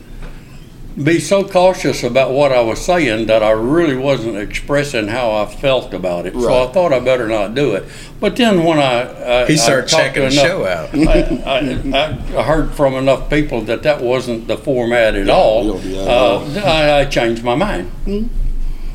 be 1.02 1.20
so 1.20 1.44
cautious 1.46 2.02
about 2.02 2.32
what 2.32 2.50
I 2.50 2.60
was 2.60 2.84
saying 2.84 3.26
that 3.28 3.42
I 3.42 3.50
really 3.50 3.96
wasn't 3.96 4.36
expressing 4.36 5.06
how 5.08 5.30
I 5.30 5.46
felt 5.46 5.94
about 5.94 6.26
it. 6.26 6.34
So 6.34 6.68
I 6.68 6.72
thought 6.72 6.92
I 6.92 7.00
better 7.00 7.28
not 7.28 7.54
do 7.54 7.74
it. 7.74 7.84
But 8.18 8.34
then 8.36 8.64
when 8.64 8.78
I, 8.78 9.42
I 9.42 9.46
He 9.46 9.56
started 9.56 9.88
talked 9.88 10.14
checking 10.14 10.28
to 10.28 10.34
the 10.34 10.42
show 10.42 10.66
out. 10.66 10.90
I, 10.94 11.92
I, 12.34 12.38
I 12.38 12.42
heard 12.42 12.72
from 12.72 12.94
enough 12.94 13.30
people 13.30 13.60
that 13.62 13.82
that 13.84 14.00
wasn't 14.02 14.48
the 14.48 14.56
format 14.56 15.14
at 15.14 15.28
all. 15.28 15.64
you 15.64 15.72
don't 15.72 15.82
do 15.82 15.94
that 15.94 16.08
at 16.56 16.64
Uh, 16.64 16.66
I, 16.66 17.00
I 17.00 17.04
changed 17.04 17.44
my 17.44 17.54
mind. 17.54 17.90
No, 18.06 18.28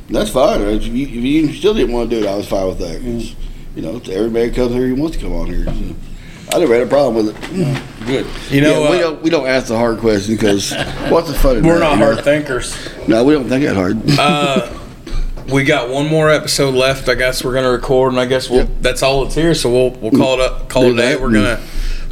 That's 0.10 0.30
fine. 0.32 0.62
If 0.62 0.86
you, 0.86 1.06
if 1.08 1.12
you 1.14 1.54
still 1.54 1.74
didn't 1.74 1.94
want 1.94 2.10
to 2.10 2.20
do 2.20 2.26
it, 2.26 2.30
I 2.30 2.36
was 2.36 2.48
fine 2.48 2.68
with 2.68 2.80
that. 2.80 3.02
'cause, 3.02 3.36
You 3.76 3.82
know, 3.82 4.02
everybody 4.12 4.52
comes 4.52 4.74
here 4.74 4.88
who 4.88 4.96
wants 4.96 5.16
to 5.18 5.24
come 5.24 5.34
on 5.34 5.48
here. 5.48 5.66
So. 5.66 5.96
I 6.54 6.60
never 6.60 6.74
had 6.74 6.84
a 6.84 6.88
problem 6.90 7.26
with 7.26 7.36
it. 7.36 8.06
Good. 8.06 8.28
You 8.52 8.62
know, 8.62 8.84
yeah, 8.84 8.92
we 8.92 8.98
uh, 8.98 9.00
don't 9.02 9.22
we 9.24 9.30
don't 9.30 9.48
ask 9.48 9.68
the 9.68 9.78
hard 9.78 10.00
questions 10.00 10.28
because 10.38 10.74
what's 11.10 11.28
the 11.30 11.34
fun? 11.34 11.58
in 11.58 11.66
we're 11.66 11.76
that, 11.76 11.80
not 11.80 11.94
you 11.94 12.00
know? 12.00 12.14
hard 12.14 12.24
thinkers. 12.24 12.90
No, 13.08 13.24
we 13.24 13.34
don't 13.34 13.48
think 13.50 13.64
that 13.66 13.76
hard. 13.76 13.98
Uh, 14.20 14.80
we 15.52 15.64
got 15.64 15.90
one 15.90 16.08
more 16.08 16.30
episode 16.30 16.74
left. 16.76 17.10
I 17.10 17.16
guess 17.16 17.44
we're 17.44 17.54
gonna 17.54 17.72
record, 17.72 18.12
and 18.14 18.20
I 18.20 18.26
guess 18.26 18.50
we'll, 18.50 18.60
Yep. 18.62 18.70
that's 18.82 19.04
all 19.04 19.24
that's 19.24 19.36
here. 19.36 19.54
So 19.56 19.70
we'll 19.72 19.92
we'll 19.92 20.12
call 20.12 20.36
it 20.36 20.42
up, 20.42 20.70
call 20.70 20.84
Do 20.84 20.90
it 20.90 20.94
a 20.94 20.98
day. 20.98 21.10
that, 21.14 21.22
We're 21.22 21.32
gonna 21.32 21.60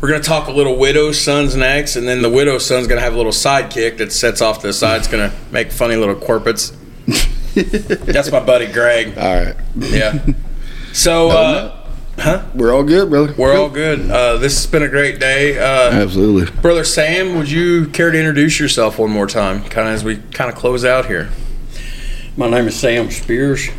we're 0.02 0.10
gonna 0.10 0.24
talk 0.24 0.48
a 0.48 0.52
little 0.52 0.78
widows, 0.78 1.20
sons, 1.22 1.56
next, 1.56 1.96
and 1.96 2.08
then 2.08 2.22
the 2.22 2.30
widow's 2.30 2.66
son's 2.66 2.88
gonna 2.88 3.02
have 3.02 3.14
a 3.14 3.18
little 3.18 3.32
sidekick 3.32 3.98
that 3.98 4.12
sets 4.12 4.42
off 4.42 4.62
to 4.62 4.68
the 4.68 4.74
side. 4.74 4.98
It's 5.00 5.08
gonna 5.08 5.32
make 5.52 5.72
funny 5.72 5.96
little 5.96 6.16
corpets. 6.16 6.74
that's 8.06 8.32
my 8.32 8.40
buddy 8.40 8.66
Greg. 8.72 9.18
all 9.18 9.44
right, 9.46 9.56
Yeah. 9.78 10.26
So 10.94 11.30
uh, 11.30 11.81
we're 12.54 12.74
all 12.74 12.84
good, 12.84 13.10
brother. 13.10 13.34
we're 13.38 13.58
all 13.58 13.70
good. 13.70 14.10
Uh, 14.10 14.38
this 14.38 14.56
has 14.56 14.68
been 14.70 14.84
a 14.84 14.88
great 14.88 15.20
day. 15.20 15.58
Uh, 15.58 15.92
absolutely. 15.92 16.52
Brother 16.62 16.84
Sam, 16.84 17.36
would 17.38 17.50
you 17.50 17.88
care 17.88 18.12
to 18.12 18.18
introduce 18.18 18.60
yourself 18.60 19.00
one 19.00 19.10
more 19.10 19.28
time, 19.28 19.64
kind 19.64 19.88
of 19.88 19.96
as 19.96 20.04
we 20.04 20.18
kind 20.18 20.50
of 20.52 20.56
close 20.56 20.86
out 20.86 21.06
here? 21.08 21.30
My 22.38 22.50
name 22.50 22.68
is 22.68 22.80
Sam 22.80 23.10
Spears, 23.12 23.70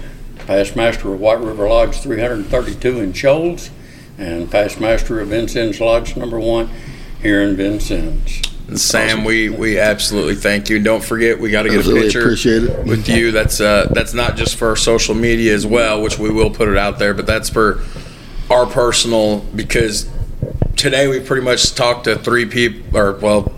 past 0.46 0.76
master 0.76 1.12
of 1.12 1.20
White 1.20 1.40
River 1.40 1.68
Lodge 1.68 2.00
332 2.00 3.00
in 3.00 3.12
Shoals, 3.12 3.70
and 4.18 4.50
past 4.50 4.80
master 4.80 5.20
of 5.20 5.28
Vincennes 5.28 5.80
Lodge 5.80 6.16
number 6.16 6.40
one 6.40 6.68
here 7.20 7.42
in 7.42 7.56
Vincennes. 7.56 8.42
And 8.68 8.80
Sam, 8.80 9.24
we, 9.24 9.50
we 9.50 9.78
absolutely 9.78 10.34
thank 10.34 10.68
you. 10.68 10.78
Don't 10.82 11.02
forget, 11.04 11.38
we 11.38 11.50
got 11.50 11.62
to 11.62 11.68
get 11.68 11.78
Absolutely 11.78 12.02
a 12.02 12.04
picture 12.06 12.20
appreciate 12.22 12.62
it. 12.64 12.86
with 12.86 13.08
you. 13.08 13.30
That's 13.30 13.60
uh, 13.60 13.88
that's 13.92 14.14
not 14.14 14.36
just 14.36 14.56
for 14.56 14.74
social 14.76 15.14
media 15.14 15.54
as 15.54 15.66
well, 15.66 16.02
which 16.02 16.18
we 16.18 16.30
will 16.30 16.50
put 16.50 16.68
it 16.68 16.76
out 16.76 16.98
there, 16.98 17.12
but 17.14 17.26
that's 17.26 17.50
for 17.50 17.82
our 18.50 18.66
personal 18.66 19.40
because 19.54 20.08
today 20.76 21.08
we 21.08 21.20
pretty 21.20 21.44
much 21.44 21.74
talked 21.74 22.04
to 22.04 22.16
three 22.16 22.46
people, 22.46 22.96
or 22.96 23.12
well, 23.12 23.52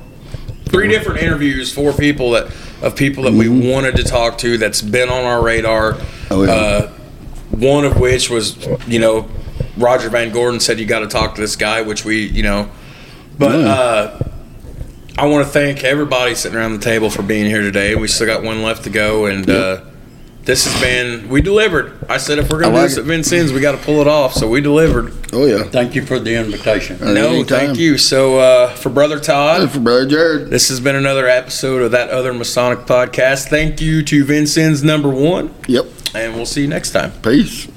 three 0.66 0.88
different 0.88 1.20
interviews, 1.20 1.72
four 1.72 1.92
people 1.92 2.32
that 2.32 2.46
of 2.82 2.96
people 2.96 3.24
that 3.24 3.32
we 3.32 3.48
wanted 3.48 3.96
to 3.96 4.04
talk 4.04 4.36
to 4.38 4.58
that's 4.58 4.82
been 4.82 5.08
on 5.08 5.24
our 5.24 5.42
radar. 5.42 5.92
Mm-hmm. 5.94 6.32
Oh, 6.32 6.42
yeah. 6.44 6.52
uh, 6.52 6.88
one 7.50 7.84
of 7.84 7.98
which 7.98 8.28
was, 8.30 8.66
you 8.86 8.98
know, 8.98 9.28
Roger 9.76 10.10
Van 10.10 10.32
Gordon 10.32 10.60
said 10.60 10.78
you 10.78 10.86
got 10.86 11.00
to 11.00 11.06
talk 11.06 11.34
to 11.36 11.40
this 11.40 11.56
guy, 11.56 11.82
which 11.82 12.04
we, 12.04 12.26
you 12.26 12.42
know, 12.42 12.68
but 13.38 13.60
Yeah. 13.60 13.66
uh, 13.72 14.28
I 15.16 15.26
want 15.26 15.46
to 15.46 15.52
thank 15.52 15.84
everybody 15.84 16.34
sitting 16.34 16.58
around 16.58 16.72
the 16.72 16.84
table 16.84 17.08
for 17.08 17.22
being 17.22 17.46
here 17.46 17.62
today. 17.62 17.94
We 17.94 18.08
still 18.08 18.26
got 18.26 18.42
one 18.42 18.62
left 18.64 18.82
to 18.84 18.90
go, 18.90 19.26
and 19.26 19.48
uh, 19.48 19.82
this 20.44 20.64
has 20.64 20.80
been 20.80 21.28
we 21.28 21.40
delivered. 21.40 22.04
I 22.08 22.18
said 22.18 22.38
if 22.38 22.50
we're 22.50 22.60
gonna 22.60 22.76
I 22.76 22.80
like 22.82 22.82
do 22.82 22.88
this 22.88 22.96
it. 22.98 23.00
at 23.00 23.06
Vincennes, 23.06 23.52
we 23.52 23.60
got 23.60 23.72
to 23.72 23.78
pull 23.78 24.00
it 24.00 24.06
off. 24.06 24.34
So 24.34 24.48
we 24.48 24.60
delivered. 24.60 25.12
Oh 25.32 25.46
yeah. 25.46 25.62
Thank 25.64 25.94
you 25.94 26.04
for 26.04 26.18
the 26.20 26.34
invitation. 26.34 27.02
Uh, 27.02 27.12
no, 27.12 27.44
thank 27.44 27.78
you. 27.78 27.98
So 27.98 28.38
uh, 28.38 28.68
for 28.74 28.90
brother 28.90 29.18
Todd, 29.18 29.70
For 29.70 29.80
brother 29.80 30.06
Jared. 30.06 30.50
this 30.50 30.68
has 30.68 30.80
been 30.80 30.96
another 30.96 31.26
episode 31.28 31.82
of 31.82 31.90
that 31.92 32.10
other 32.10 32.32
Masonic 32.34 32.80
podcast. 32.80 33.48
Thank 33.48 33.80
you 33.80 34.02
to 34.04 34.24
Vincennes 34.24 34.84
number 34.84 35.08
one, 35.08 35.52
Yep. 35.66 35.86
and 36.14 36.34
we'll 36.34 36.46
see 36.46 36.60
you 36.62 36.68
next 36.68 36.90
time. 36.92 37.12
Peace. 37.22 37.68